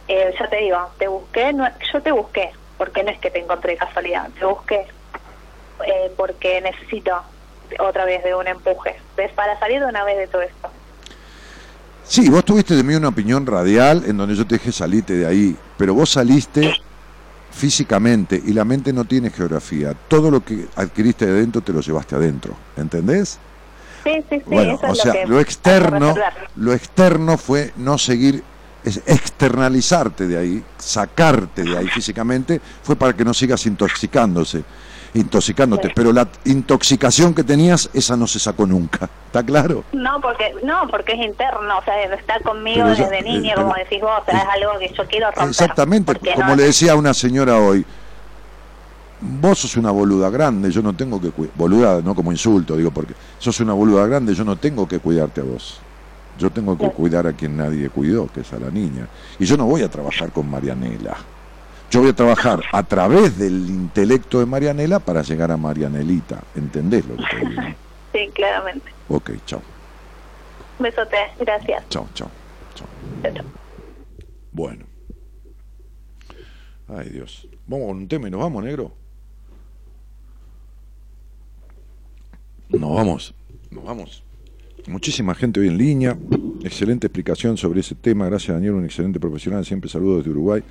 eh, 0.08 0.34
yo 0.36 0.48
te 0.48 0.56
digo, 0.56 0.78
te 0.98 1.06
busqué, 1.06 1.52
no- 1.52 1.68
yo 1.92 2.02
te 2.02 2.10
busqué, 2.10 2.50
porque 2.76 3.04
no 3.04 3.12
es 3.12 3.20
que 3.20 3.30
te 3.30 3.38
encontré 3.38 3.76
casualidad, 3.76 4.28
te 4.36 4.44
busqué 4.44 4.84
porque 6.16 6.60
necesito 6.62 7.22
otra 7.78 8.04
vez 8.04 8.22
de 8.24 8.34
un 8.34 8.46
empuje, 8.46 8.96
¿ves? 9.16 9.32
para 9.32 9.58
salir 9.58 9.80
de 9.80 9.86
una 9.86 10.04
vez 10.04 10.18
de 10.18 10.26
todo 10.26 10.42
esto. 10.42 10.70
Sí, 12.04 12.28
vos 12.30 12.44
tuviste 12.44 12.74
de 12.76 12.84
mí 12.84 12.94
una 12.94 13.08
opinión 13.08 13.44
radial 13.46 14.04
en 14.06 14.16
donde 14.16 14.36
yo 14.36 14.46
te 14.46 14.56
dije 14.56 14.70
salite 14.70 15.14
de 15.14 15.26
ahí, 15.26 15.56
pero 15.76 15.92
vos 15.92 16.10
saliste 16.10 16.72
físicamente 17.50 18.40
y 18.44 18.52
la 18.52 18.64
mente 18.64 18.92
no 18.92 19.04
tiene 19.04 19.30
geografía. 19.30 19.94
Todo 20.08 20.30
lo 20.30 20.44
que 20.44 20.66
adquiriste 20.76 21.26
de 21.26 21.32
adentro 21.32 21.62
te 21.62 21.72
lo 21.72 21.80
llevaste 21.80 22.14
adentro, 22.14 22.54
¿entendés? 22.76 23.38
Sí, 24.04 24.24
sí, 24.30 24.36
sí, 24.36 24.42
bueno, 24.46 24.74
eso 24.74 24.86
o 24.86 24.92
es 24.92 24.98
sea, 24.98 25.14
lo 25.14 25.20
que 25.20 25.26
lo 25.26 25.40
externo, 25.40 26.14
lo 26.56 26.72
externo 26.72 27.38
fue 27.38 27.72
no 27.76 27.98
seguir, 27.98 28.44
es 28.84 28.98
externalizarte 29.06 30.28
de 30.28 30.38
ahí, 30.38 30.64
sacarte 30.78 31.64
de 31.64 31.76
ahí 31.76 31.88
físicamente, 31.88 32.60
fue 32.82 32.94
para 32.94 33.14
que 33.14 33.24
no 33.24 33.34
sigas 33.34 33.66
intoxicándose, 33.66 34.62
intoxicándote. 35.16 35.90
Pero 35.94 36.12
la 36.12 36.28
intoxicación 36.44 37.34
que 37.34 37.42
tenías, 37.44 37.88
esa 37.94 38.16
no 38.16 38.26
se 38.26 38.38
sacó 38.38 38.66
nunca. 38.66 39.08
¿Está 39.26 39.42
claro? 39.44 39.84
No, 39.92 40.20
porque 40.20 40.54
no, 40.62 40.86
porque 40.88 41.12
es 41.12 41.26
interno, 41.26 41.78
o 41.78 41.82
sea, 41.84 42.02
está 42.14 42.40
conmigo 42.40 42.86
desde 42.88 43.04
eh, 43.04 43.42
pero- 43.54 43.62
como 43.62 43.74
decís 43.74 44.00
vos, 44.00 44.10
o 44.22 44.24
sea, 44.30 44.38
es- 44.40 44.48
algo 44.62 44.78
que 44.78 44.92
yo 44.96 45.06
quiero 45.06 45.26
romper. 45.26 45.48
Exactamente, 45.48 46.14
como 46.34 46.48
no- 46.48 46.56
le 46.56 46.62
decía 46.64 46.92
a 46.92 46.96
una 46.96 47.12
señora 47.14 47.58
hoy, 47.58 47.84
vos 49.20 49.58
sos 49.58 49.76
una 49.76 49.90
boluda 49.90 50.30
grande, 50.30 50.70
yo 50.70 50.82
no 50.82 50.94
tengo 50.94 51.20
que 51.20 51.30
cuidar, 51.30 51.54
boluda 51.56 52.00
no 52.02 52.14
como 52.14 52.32
insulto, 52.32 52.76
digo, 52.76 52.90
porque 52.90 53.14
sos 53.38 53.58
una 53.60 53.72
boluda 53.72 54.06
grande, 54.06 54.34
yo 54.34 54.44
no 54.44 54.56
tengo 54.56 54.86
que 54.86 54.98
cuidarte 54.98 55.40
a 55.40 55.44
vos. 55.44 55.80
Yo 56.38 56.50
tengo 56.50 56.76
que 56.76 56.84
Sí. 56.84 56.92
cuidar 56.94 57.26
a 57.26 57.32
quien 57.32 57.56
nadie 57.56 57.88
cuidó, 57.88 58.26
que 58.26 58.40
es 58.40 58.52
a 58.52 58.58
la 58.58 58.68
niña. 58.70 59.08
Y 59.38 59.46
yo 59.46 59.56
no 59.56 59.64
voy 59.64 59.82
a 59.82 59.90
trabajar 59.90 60.30
con 60.32 60.50
Marianela. 60.50 61.16
Yo 61.90 62.00
voy 62.00 62.10
a 62.10 62.12
trabajar 62.14 62.62
a 62.72 62.82
través 62.82 63.38
del 63.38 63.68
intelecto 63.68 64.40
de 64.40 64.46
Marianela 64.46 64.98
para 64.98 65.22
llegar 65.22 65.50
a 65.50 65.56
Marianelita. 65.56 66.42
¿Entendés 66.54 67.06
lo 67.06 67.16
que 67.16 67.24
te 67.24 67.48
digo? 67.48 67.62
Sí, 68.12 68.30
claramente. 68.32 68.90
Ok, 69.10 69.30
chao, 69.44 69.60
Besote, 70.78 71.16
gracias. 71.38 71.84
chao. 71.90 72.08
Chao, 72.14 72.30
chao. 72.74 72.88
Bueno. 74.52 74.86
Ay, 76.88 77.10
Dios. 77.10 77.46
Vamos 77.66 77.88
con 77.88 77.96
un 77.98 78.08
tema 78.08 78.28
y 78.28 78.30
nos 78.30 78.40
vamos, 78.40 78.64
negro. 78.64 78.90
Nos 82.70 82.94
vamos, 82.94 83.34
nos 83.70 83.84
vamos. 83.84 84.22
Muchísima 84.86 85.34
gente 85.34 85.60
hoy 85.60 85.68
en 85.68 85.76
línea. 85.76 86.16
Excelente 86.62 87.06
explicación 87.06 87.56
sobre 87.58 87.80
ese 87.80 87.94
tema. 87.96 88.26
Gracias, 88.26 88.54
Daniel, 88.56 88.74
un 88.74 88.84
excelente 88.86 89.20
profesional. 89.20 89.64
Siempre 89.66 89.90
saludos 89.90 90.18
desde 90.18 90.30
Uruguay. 90.30 90.62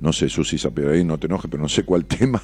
No 0.00 0.12
sé, 0.12 0.28
Susi 0.28 0.56
ahí 0.90 1.04
no 1.04 1.18
te 1.18 1.26
enojes, 1.26 1.50
pero 1.50 1.62
no 1.62 1.68
sé 1.68 1.84
cuál 1.84 2.04
tema. 2.06 2.40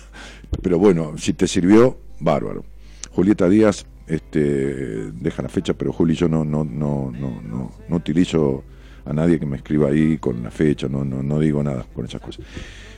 Pero 0.62 0.78
bueno, 0.78 1.14
si 1.18 1.32
te 1.32 1.46
sirvió, 1.46 1.98
bárbaro. 2.20 2.64
Julieta 3.12 3.48
Díaz, 3.48 3.86
este, 4.06 5.10
deja 5.12 5.42
la 5.42 5.48
fecha, 5.48 5.74
pero 5.74 5.92
Juli, 5.92 6.14
yo 6.14 6.28
no, 6.28 6.44
no, 6.44 6.64
no, 6.64 7.10
no, 7.10 7.40
no, 7.42 7.72
no 7.88 7.96
utilizo 7.96 8.62
a 9.06 9.12
nadie 9.12 9.38
que 9.38 9.46
me 9.46 9.56
escriba 9.56 9.88
ahí 9.88 10.18
con 10.18 10.42
la 10.42 10.50
fecha, 10.50 10.88
no, 10.88 11.04
no, 11.04 11.22
no 11.22 11.38
digo 11.38 11.62
nada 11.62 11.86
con 11.94 12.04
esas 12.04 12.20
cosas. 12.20 12.44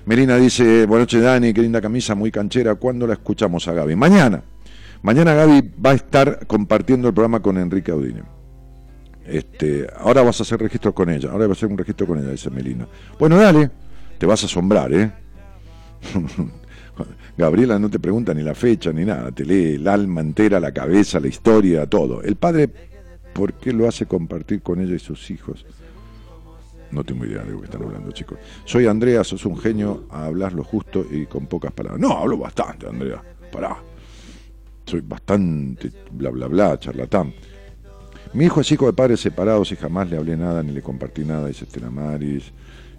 Melina 0.06 0.36
dice, 0.36 0.86
buenas 0.86 1.06
noches 1.06 1.22
Dani, 1.22 1.52
qué 1.52 1.60
linda 1.60 1.80
camisa, 1.80 2.14
muy 2.14 2.30
canchera. 2.30 2.74
¿Cuándo 2.76 3.06
la 3.06 3.12
escuchamos 3.12 3.68
a 3.68 3.74
Gaby? 3.74 3.94
Mañana. 3.94 4.42
Mañana 5.02 5.34
Gaby 5.34 5.70
va 5.84 5.90
a 5.90 5.94
estar 5.94 6.46
compartiendo 6.46 7.08
el 7.08 7.14
programa 7.14 7.40
con 7.40 7.58
Enrique 7.58 7.92
Audine. 7.92 8.22
Este, 9.26 9.86
ahora 9.98 10.22
vas 10.22 10.40
a 10.40 10.42
hacer 10.42 10.58
registro 10.60 10.94
con 10.94 11.10
ella, 11.10 11.30
ahora 11.30 11.46
vas 11.46 11.58
a 11.58 11.58
hacer 11.58 11.68
un 11.70 11.76
registro 11.76 12.06
con 12.06 12.18
ella, 12.18 12.30
dice 12.30 12.48
Melina. 12.48 12.88
Bueno, 13.18 13.36
dale, 13.36 13.70
te 14.18 14.26
vas 14.26 14.42
a 14.42 14.46
asombrar, 14.46 14.92
¿eh? 14.92 15.12
Gabriela 17.36 17.78
no 17.78 17.88
te 17.88 18.00
pregunta 18.00 18.34
ni 18.34 18.42
la 18.42 18.54
fecha 18.54 18.92
ni 18.92 19.04
nada, 19.04 19.30
te 19.30 19.44
lee 19.44 19.76
el 19.76 19.86
alma 19.86 20.20
entera, 20.20 20.58
la 20.58 20.72
cabeza, 20.72 21.20
la 21.20 21.28
historia, 21.28 21.86
todo. 21.86 22.22
El 22.22 22.36
padre, 22.36 22.68
¿por 23.32 23.54
qué 23.54 23.72
lo 23.72 23.86
hace 23.86 24.06
compartir 24.06 24.60
con 24.62 24.80
ella 24.80 24.96
y 24.96 24.98
sus 24.98 25.30
hijos? 25.30 25.64
No 26.90 27.04
tengo 27.04 27.24
idea 27.26 27.44
de 27.44 27.52
lo 27.52 27.60
que 27.60 27.66
están 27.66 27.82
hablando, 27.82 28.10
chicos. 28.12 28.38
Soy 28.64 28.86
Andrea, 28.86 29.22
sos 29.22 29.44
un 29.44 29.58
genio 29.58 30.04
a 30.10 30.24
hablar 30.24 30.52
lo 30.52 30.64
justo 30.64 31.04
y 31.08 31.26
con 31.26 31.46
pocas 31.46 31.72
palabras. 31.72 32.00
No, 32.00 32.16
hablo 32.16 32.38
bastante, 32.38 32.88
Andrea. 32.88 33.22
Pará. 33.52 33.76
Soy 34.86 35.02
bastante 35.02 35.92
bla 36.10 36.30
bla 36.30 36.46
bla, 36.46 36.78
charlatán. 36.78 37.34
Mi 38.32 38.46
hijo 38.46 38.60
es 38.62 38.72
hijo 38.72 38.86
de 38.86 38.94
padres 38.94 39.20
separados 39.20 39.70
y 39.72 39.76
jamás 39.76 40.10
le 40.10 40.16
hablé 40.16 40.36
nada 40.36 40.62
ni 40.62 40.72
le 40.72 40.82
compartí 40.82 41.24
nada, 41.24 41.48
dice 41.48 41.64
Estela 41.64 41.90
Maris. 41.90 42.52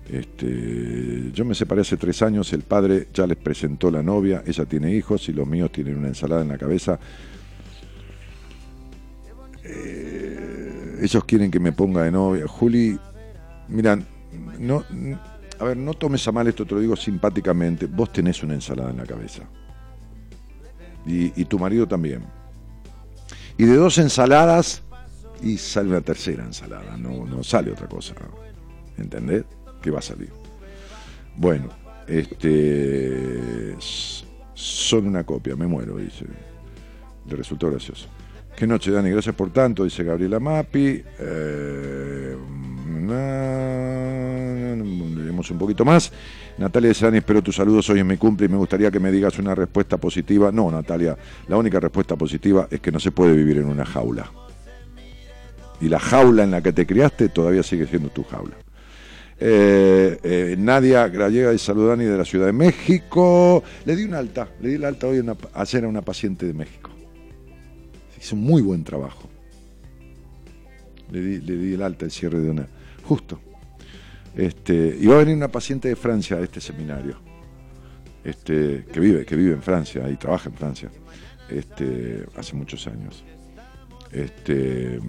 Este, 0.10 1.32
yo 1.32 1.46
me 1.46 1.54
separé 1.54 1.82
hace 1.82 1.96
tres 1.96 2.24
años, 2.24 2.52
el 2.54 2.64
padre 2.64 3.10
ya 3.14 3.28
les 3.28 3.38
presentó 3.38 3.92
la 3.92 4.02
novia, 4.02 4.44
ella 4.46 4.66
tiene 4.66 4.92
hijos 4.96 5.30
y 5.30 5.34
los 5.34 5.48
míos 5.48 5.72
tienen 5.72 5.98
una 5.98 6.08
ensalada 6.08 6.42
en 6.42 6.48
la 6.48 6.58
cabeza. 6.58 7.00
Eh, 9.64 10.98
ellos 11.02 11.24
quieren 11.26 11.52
que 11.52 11.60
me 11.60 11.74
ponga 11.74 12.04
de 12.04 12.12
novia. 12.12 12.48
Juli, 12.48 13.00
mira, 13.68 14.00
no, 14.58 14.84
a 15.60 15.64
ver, 15.64 15.78
no 15.78 15.94
tomes 15.94 16.28
a 16.28 16.32
mal 16.32 16.48
esto, 16.48 16.66
te 16.66 16.74
lo 16.74 16.82
digo 16.82 16.96
simpáticamente. 16.96 17.86
Vos 17.86 18.12
tenés 18.12 18.42
una 18.42 18.56
ensalada 18.56 18.90
en 18.90 18.98
la 18.98 19.06
cabeza. 19.06 19.44
Y, 21.06 21.40
y 21.40 21.46
tu 21.46 21.60
marido 21.60 21.88
también. 21.88 22.24
Y 23.60 23.66
de 23.66 23.76
dos 23.76 24.00
ensaladas, 24.00 24.82
y 25.44 25.58
sale 25.58 25.90
una 25.90 26.02
tercera 26.02 26.44
ensalada, 26.44 26.98
no, 26.98 27.26
no 27.26 27.44
sale 27.44 27.72
otra 27.72 27.88
cosa. 27.88 28.16
¿Entendés? 28.98 29.46
Que 29.82 29.92
va 29.92 30.00
a 30.00 30.02
salir. 30.02 30.30
Bueno, 31.36 31.70
este 32.08 33.76
son 34.54 35.08
una 35.08 35.24
copia, 35.24 35.56
me 35.56 35.68
muero, 35.68 35.98
dice. 35.98 36.26
Le 37.28 37.36
resultó 37.36 37.70
gracioso. 37.70 38.08
Qué 38.56 38.68
noche, 38.68 38.92
Dani, 38.92 39.10
gracias 39.10 39.34
por 39.36 39.52
tanto, 39.52 39.86
dice 39.86 40.04
Gabriela 40.04 40.40
Mapi. 40.40 41.02
Eh, 41.20 42.36
leemos 45.16 45.50
un 45.52 45.58
poquito 45.58 45.86
más. 45.86 46.12
Natalia 46.58 46.90
de 46.90 47.00
Dani, 47.00 47.18
espero 47.20 47.42
tus 47.42 47.56
saludos 47.56 47.90
hoy 47.90 48.00
en 48.00 48.08
mi 48.08 48.18
cumple 48.18 48.48
y 48.48 48.50
me 48.50 48.58
gustaría 48.58 48.92
que 48.92 49.00
me 49.00 49.12
digas 49.12 49.40
una 49.40 49.56
respuesta 49.56 49.96
positiva. 49.96 50.52
No, 50.52 50.70
Natalia, 50.70 51.18
la 51.48 51.56
única 51.56 51.80
respuesta 51.80 52.18
positiva 52.18 52.68
es 52.70 52.82
que 52.82 52.92
no 52.92 53.00
se 53.00 53.12
puede 53.12 53.34
vivir 53.34 53.60
en 53.60 53.66
una 53.66 53.86
jaula. 53.86 54.30
Y 55.80 55.88
la 55.88 56.00
jaula 56.00 56.44
en 56.44 56.52
la 56.52 56.62
que 56.62 56.74
te 56.74 56.86
criaste 56.86 57.30
todavía 57.30 57.64
sigue 57.64 57.88
siendo 57.88 58.10
tu 58.10 58.24
jaula. 58.24 58.58
Eh, 59.42 60.20
eh, 60.22 60.56
Nadia 60.58 61.08
Gallega 61.08 61.52
de 61.52 61.58
Saludani 61.58 62.04
de 62.04 62.18
la 62.18 62.26
Ciudad 62.26 62.48
de 62.48 62.54
México. 62.54 63.64
Le 63.86 63.96
di 63.96 64.04
un 64.04 64.14
alta, 64.14 64.50
le 64.62 64.70
di 64.70 64.76
el 64.76 64.84
alta 64.86 65.08
hoy 65.08 65.20
una- 65.20 65.38
ayer 65.54 65.86
a 65.86 65.88
una 65.88 66.02
paciente 66.02 66.46
de 66.46 66.54
México. 66.54 66.92
Hizo 68.20 68.36
un 68.36 68.42
muy 68.44 68.62
buen 68.62 68.84
trabajo. 68.84 69.30
Le 71.12 71.22
di, 71.22 71.40
le 71.42 71.56
di 71.58 71.74
el 71.74 71.82
alta, 71.82 72.06
el 72.06 72.12
cierre 72.12 72.40
de 72.40 72.50
una. 72.50 72.68
Justo. 73.04 73.40
Este, 74.36 74.98
y 75.00 75.08
va 75.08 75.16
a 75.16 75.20
venir 75.20 75.36
una 75.36 75.48
paciente 75.48 75.88
de 75.88 75.96
Francia 75.96 76.38
a 76.38 76.42
este 76.42 76.60
seminario. 76.62 77.18
Este, 78.24 78.86
que 78.92 79.00
vive, 79.00 79.26
que 79.26 79.36
vive 79.38 79.54
en 79.54 79.62
Francia 79.64 80.08
y 80.10 80.18
trabaja 80.18 80.50
en 80.50 80.56
Francia. 80.56 80.90
Este, 81.50 82.26
hace 82.36 82.56
muchos 82.56 82.86
años. 82.88 83.24
Este. 84.12 85.00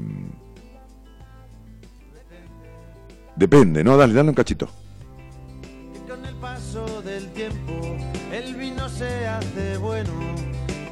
Depende, 3.41 3.83
¿no? 3.83 3.97
Dale, 3.97 4.12
dale 4.12 4.29
un 4.29 4.35
cachito. 4.35 4.69
Con 6.07 6.27
el 6.27 6.35
paso 6.35 7.01
del 7.01 7.27
tiempo, 7.31 7.73
el 8.31 8.55
vino 8.55 8.87
se 8.91 9.27
hace 9.27 9.79
bueno. 9.79 10.11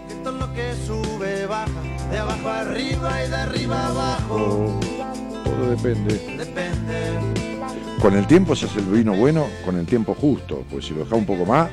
Que 0.09 0.15
todo 0.25 0.39
lo 0.39 0.55
que 0.55 0.73
sube 0.87 1.45
baja, 1.45 1.83
de 2.11 2.17
abajo 2.17 2.49
arriba 2.49 3.23
y 3.23 3.29
de 3.29 3.37
arriba 3.37 3.89
abajo. 3.89 4.81
Todo 5.45 5.71
depende. 5.73 6.15
Depende. 6.39 7.21
Con 8.01 8.15
el 8.15 8.27
tiempo 8.27 8.57
se 8.57 8.65
hace 8.65 8.79
el 8.79 8.87
vino 8.87 9.15
bueno, 9.15 9.47
con 9.63 9.77
el 9.77 9.85
tiempo 9.85 10.15
justo, 10.15 10.65
pues 10.71 10.87
si 10.87 10.95
lo 10.95 11.01
deja 11.01 11.17
un 11.17 11.27
poco 11.27 11.45
más, 11.45 11.69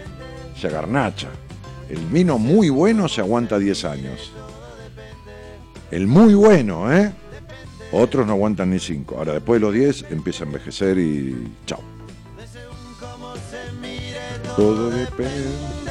se 0.60 0.68
agarnacha. 0.68 1.30
El 1.88 2.06
vino 2.08 2.38
muy 2.38 2.68
bueno 2.68 3.08
se 3.08 3.22
aguanta 3.22 3.58
10 3.58 3.86
años. 3.86 4.34
El 5.90 6.08
muy 6.08 6.34
bueno, 6.34 6.92
¿eh? 6.92 7.14
Otros 7.92 8.26
no 8.26 8.34
aguantan 8.34 8.70
ni 8.72 8.80
5. 8.80 9.16
Ahora, 9.18 9.34
después 9.34 9.60
de 9.60 9.66
los 9.66 9.74
10 9.74 10.12
empieza 10.12 10.44
a 10.44 10.48
envejecer 10.48 10.98
y 10.98 11.36
chao. 11.66 11.80
Todo 14.56 14.90
depende. 14.90 15.86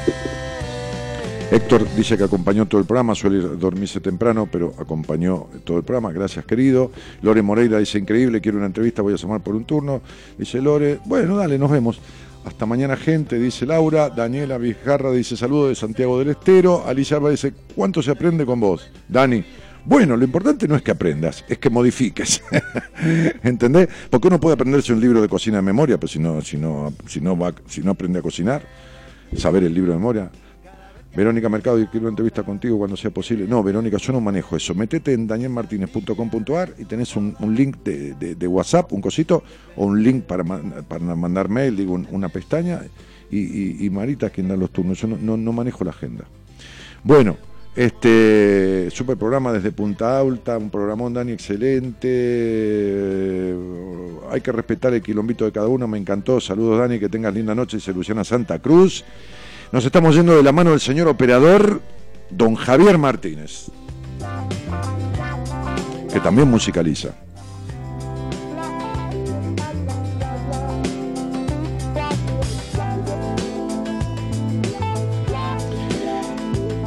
Héctor 1.50 1.86
dice 1.94 2.16
que 2.16 2.24
acompañó 2.24 2.66
todo 2.66 2.80
el 2.80 2.86
programa, 2.86 3.14
suele 3.14 3.38
dormirse 3.38 4.00
temprano, 4.00 4.48
pero 4.50 4.74
acompañó 4.78 5.46
todo 5.62 5.76
el 5.76 5.84
programa, 5.84 6.10
gracias 6.10 6.44
querido. 6.46 6.90
Lore 7.22 7.42
Moreira 7.42 7.78
dice, 7.78 7.98
increíble, 7.98 8.40
quiero 8.40 8.58
una 8.58 8.66
entrevista, 8.66 9.02
voy 9.02 9.12
a 9.12 9.16
llamar 9.16 9.42
por 9.42 9.54
un 9.54 9.64
turno. 9.64 10.00
Dice 10.38 10.60
Lore, 10.60 10.98
bueno, 11.04 11.36
dale, 11.36 11.58
nos 11.58 11.70
vemos. 11.70 12.00
Hasta 12.44 12.66
mañana 12.66 12.96
gente, 12.96 13.38
dice 13.38 13.66
Laura. 13.66 14.10
Daniela 14.10 14.58
Vizgarra 14.58 15.12
dice, 15.12 15.36
saludo 15.36 15.68
de 15.68 15.74
Santiago 15.74 16.18
del 16.18 16.30
Estero. 16.30 16.84
Alicia 16.86 17.18
Alba 17.18 17.30
dice, 17.30 17.54
¿cuánto 17.74 18.02
se 18.02 18.10
aprende 18.10 18.44
con 18.44 18.60
vos? 18.60 18.90
Dani, 19.08 19.44
bueno, 19.86 20.16
lo 20.16 20.24
importante 20.24 20.66
no 20.68 20.76
es 20.76 20.82
que 20.82 20.90
aprendas, 20.90 21.44
es 21.48 21.58
que 21.58 21.70
modifiques. 21.70 22.42
¿Entendés? 23.42 23.88
Porque 24.10 24.28
uno 24.28 24.40
puede 24.40 24.54
aprenderse 24.54 24.92
un 24.92 25.00
libro 25.00 25.20
de 25.20 25.28
cocina 25.28 25.56
de 25.58 25.62
memoria, 25.62 25.98
pero 25.98 26.08
si 26.08 26.18
no, 26.18 26.40
si 26.40 26.56
no, 26.56 26.92
si 27.06 27.20
no, 27.20 27.36
va, 27.38 27.52
si 27.68 27.80
no 27.82 27.90
aprende 27.92 28.18
a 28.18 28.22
cocinar, 28.22 28.62
saber 29.36 29.64
el 29.64 29.74
libro 29.74 29.92
de 29.92 29.98
memoria. 29.98 30.30
Verónica 31.16 31.48
Mercado, 31.48 31.78
yo 31.78 31.88
quiero 31.88 32.06
una 32.06 32.10
entrevista 32.12 32.42
contigo 32.42 32.76
cuando 32.76 32.96
sea 32.96 33.10
posible. 33.12 33.46
No, 33.46 33.62
Verónica, 33.62 33.98
yo 33.98 34.12
no 34.12 34.20
manejo 34.20 34.56
eso. 34.56 34.74
Metete 34.74 35.12
en 35.12 35.28
danielmartinez.com.ar 35.28 36.74
y 36.76 36.84
tenés 36.86 37.14
un, 37.14 37.36
link 37.54 37.76
de, 37.84 38.46
WhatsApp, 38.48 38.92
un 38.92 39.00
cosito, 39.00 39.44
o 39.76 39.86
un 39.86 40.02
link 40.02 40.24
para, 40.24 40.42
para 40.42 41.14
mandar 41.14 41.48
mail, 41.48 41.76
digo, 41.76 41.92
un- 41.94 42.08
una 42.10 42.28
pestaña, 42.30 42.80
y 43.30 43.88
Marita 43.90 44.26
es 44.26 44.32
quien 44.32 44.48
da 44.48 44.56
los 44.56 44.70
turnos. 44.70 45.00
Yo 45.00 45.06
no, 45.06 45.16
no- 45.16 45.36
no 45.36 45.52
manejo 45.52 45.84
la 45.84 45.90
agenda. 45.90 46.24
Bueno, 47.04 47.36
este 47.76 48.88
super 48.90 49.16
programa 49.16 49.52
desde 49.52 49.72
Punta 49.72 50.20
Alta, 50.20 50.56
un 50.56 50.70
programón, 50.70 51.12
Dani, 51.12 51.32
excelente. 51.32 52.08
Eh, 52.10 53.56
Hay 54.30 54.40
que 54.40 54.52
respetar 54.52 54.94
el 54.94 55.02
quilombito 55.02 55.44
de 55.44 55.52
cada 55.52 55.68
uno, 55.68 55.88
me 55.88 55.98
encantó. 55.98 56.40
Saludos, 56.40 56.78
Dani, 56.78 56.98
que 56.98 57.08
tengas 57.08 57.34
linda 57.34 57.54
noche. 57.54 57.80
Se 57.80 57.92
Luciana 57.92 58.24
Santa 58.24 58.58
Cruz. 58.60 59.04
Nos 59.72 59.84
estamos 59.84 60.14
yendo 60.14 60.36
de 60.36 60.42
la 60.42 60.52
mano 60.52 60.70
del 60.70 60.80
señor 60.80 61.08
operador, 61.08 61.80
don 62.30 62.54
Javier 62.54 62.96
Martínez, 62.96 63.70
que 66.12 66.20
también 66.20 66.48
musicaliza. 66.48 67.16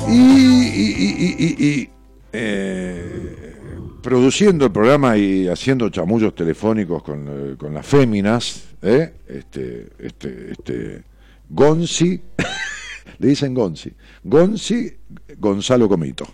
Y, 0.09 1.89
eh, 2.33 3.53
produciendo 4.01 4.65
el 4.65 4.71
programa 4.71 5.17
y 5.17 5.47
haciendo 5.47 5.89
chamullos 5.89 6.33
telefónicos 6.33 7.03
con, 7.03 7.27
eh, 7.27 7.55
con 7.57 7.73
las 7.73 7.85
féminas, 7.85 8.63
¿eh? 8.81 9.13
este, 9.27 9.89
este, 9.99 10.51
este, 10.51 11.03
Gonzi, 11.49 12.21
le 13.19 13.27
dicen 13.27 13.53
Gonzi, 13.53 13.91
Gonzi 14.23 14.93
Gonzalo 15.37 15.89
Comito. 15.89 16.25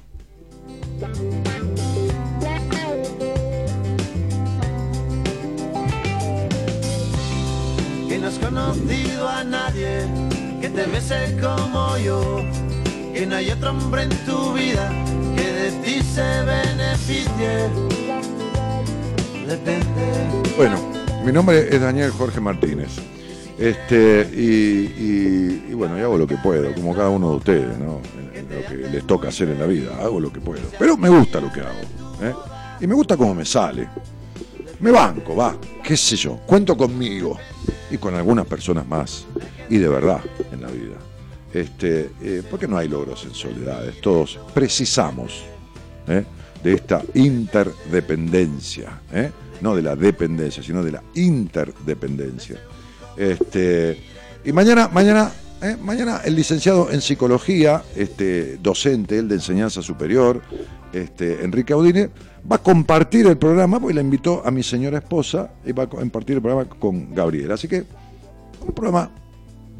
Que 8.08 8.20
no 8.20 8.28
has 8.28 8.38
conocido 8.40 9.28
a 9.28 9.44
nadie 9.44 10.06
que 10.62 10.70
te 10.70 10.86
bese 10.86 11.38
como 11.42 11.98
yo. 11.98 12.44
Que 13.14 13.28
no 13.28 13.36
hay 13.36 13.52
otro 13.52 13.70
hombre 13.70 14.04
en 14.04 14.10
tu 14.26 14.54
vida 14.54 14.90
que 15.36 15.44
de 15.44 15.72
ti 15.84 16.02
se 16.02 16.44
beneficie. 16.44 17.70
Bueno, 20.58 20.80
mi 21.24 21.32
nombre 21.32 21.68
es 21.70 21.80
Daniel 21.80 22.10
Jorge 22.10 22.42
Martínez. 22.42 22.90
Este, 23.60 24.28
y, 24.34 25.74
bueno, 25.74 25.98
y 25.98 26.02
hago 26.02 26.18
lo 26.18 26.26
que 26.26 26.38
puedo, 26.38 26.74
como 26.74 26.96
cada 26.96 27.10
uno 27.10 27.30
de 27.30 27.36
ustedes, 27.36 27.78
¿no? 27.78 28.02
Lo 28.50 28.68
que 28.68 28.90
les 28.90 29.06
toca 29.06 29.30
hacer 29.30 29.50
en 29.50 29.60
la 29.60 29.68
vida, 29.68 29.96
hago 30.02 30.20
lo 30.20 30.34
que 30.34 30.42
puedo. 30.42 30.64
Pero 30.80 30.98
me 30.98 31.10
gusta 31.10 31.40
lo 31.40 31.52
que 31.52 31.62
hago, 31.62 31.82
¿eh? 32.24 32.34
Y 32.82 32.88
me 32.88 32.96
gusta 32.96 33.16
cómo 33.16 33.36
me 33.36 33.46
sale. 33.46 33.88
Me 34.80 34.90
banco, 34.92 35.36
va, 35.36 35.56
qué 35.84 35.96
sé 35.96 36.16
yo, 36.16 36.38
cuento 36.48 36.76
conmigo 36.76 37.38
y 37.92 37.98
con 37.98 38.16
algunas 38.16 38.48
personas 38.48 38.88
más, 38.88 39.26
y 39.70 39.78
de 39.78 39.88
verdad 39.88 40.20
en 40.52 40.62
la 40.62 40.68
vida. 40.68 40.96
Este, 41.54 42.10
eh, 42.22 42.44
porque 42.50 42.68
no 42.68 42.78
hay 42.78 42.88
logros 42.88 43.24
en 43.26 43.34
soledades, 43.36 44.02
todos 44.02 44.40
precisamos, 44.54 45.44
¿eh? 46.08 46.24
de 46.64 46.74
esta 46.74 47.04
interdependencia, 47.14 49.02
¿eh? 49.12 49.30
no 49.62 49.76
de 49.76 49.82
la 49.82 49.96
dependencia, 49.96 50.64
sino 50.64 50.82
de 50.82 50.94
la 50.94 51.04
interdependencia. 51.14 52.60
Este, 53.18 53.98
y 54.44 54.52
mañana, 54.52 54.88
mañana, 54.88 55.32
¿eh? 55.62 55.78
mañana 55.80 56.22
el 56.26 56.36
licenciado 56.36 56.90
en 56.92 57.02
psicología, 57.02 57.84
este, 57.96 58.58
docente, 58.58 59.20
el 59.20 59.28
de 59.28 59.36
enseñanza 59.36 59.82
superior, 59.82 60.42
este, 60.92 61.44
Enrique 61.44 61.74
Audine, 61.74 62.10
va 62.50 62.58
a 62.58 62.60
compartir 62.60 63.28
el 63.28 63.38
programa, 63.38 63.80
porque 63.80 63.94
la 63.94 64.02
invitó 64.02 64.42
a 64.46 64.52
mi 64.52 64.64
señora 64.64 65.00
esposa 65.00 65.52
y 65.66 65.72
va 65.72 65.84
a 65.84 65.88
compartir 65.88 66.38
el 66.38 66.42
programa 66.42 66.68
con 66.70 67.14
Gabriel. 67.14 67.52
Así 67.52 67.68
que 67.68 67.84
un 68.66 68.74
programa 68.74 69.12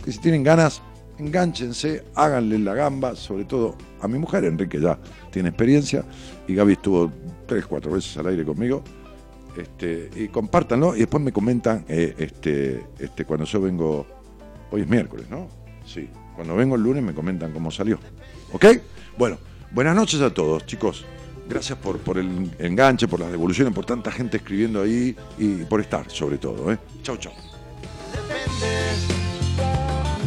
que 0.04 0.12
si 0.12 0.20
tienen 0.20 0.44
ganas, 0.44 0.82
enganchense, 1.26 2.06
háganle 2.16 2.60
la 2.60 2.74
gamba, 2.74 3.16
sobre 3.16 3.46
todo 3.46 3.76
a 4.02 4.08
mi 4.08 4.18
mujer, 4.20 4.46
Enrique 4.46 4.80
ya 4.80 5.00
tiene 5.32 5.50
experiencia, 5.50 6.04
y 6.48 6.56
Gaby 6.56 6.74
estuvo 6.74 7.12
tres, 7.46 7.66
cuatro 7.66 7.92
veces 7.92 8.16
al 8.18 8.28
aire 8.28 8.44
conmigo. 8.44 8.84
Este, 9.58 10.10
y 10.16 10.30
compártanlo 10.30 10.96
y 10.96 11.00
después 11.00 11.24
me 11.24 11.32
comentan 11.32 11.86
eh, 11.88 12.16
este, 12.18 12.88
este, 12.98 13.24
cuando 13.24 13.46
yo 13.46 13.62
vengo, 13.62 14.08
hoy 14.72 14.82
es 14.82 14.88
miércoles, 14.88 15.28
¿no? 15.30 15.48
Sí, 15.86 16.10
cuando 16.36 16.56
vengo 16.56 16.76
el 16.76 16.82
lunes 16.82 17.04
me 17.04 17.14
comentan 17.14 17.52
cómo 17.52 17.70
salió. 17.70 18.00
¿Ok? 18.52 18.66
Bueno, 19.18 19.38
buenas 19.72 19.96
noches 19.96 20.22
a 20.22 20.34
todos, 20.34 20.66
chicos. 20.66 21.06
Gracias 21.48 21.78
por, 21.78 22.00
por 22.00 22.18
el 22.18 22.52
enganche, 22.58 23.08
por 23.08 23.20
las 23.20 23.30
devoluciones, 23.30 23.74
por 23.74 23.86
tanta 23.86 24.12
gente 24.12 24.38
escribiendo 24.38 24.82
ahí 24.82 25.16
y 25.38 25.56
por 25.66 25.82
estar, 25.82 26.10
sobre 26.10 26.38
todo. 26.38 26.72
¿eh? 26.72 26.80
Chau, 27.04 27.18
chau. 27.18 27.34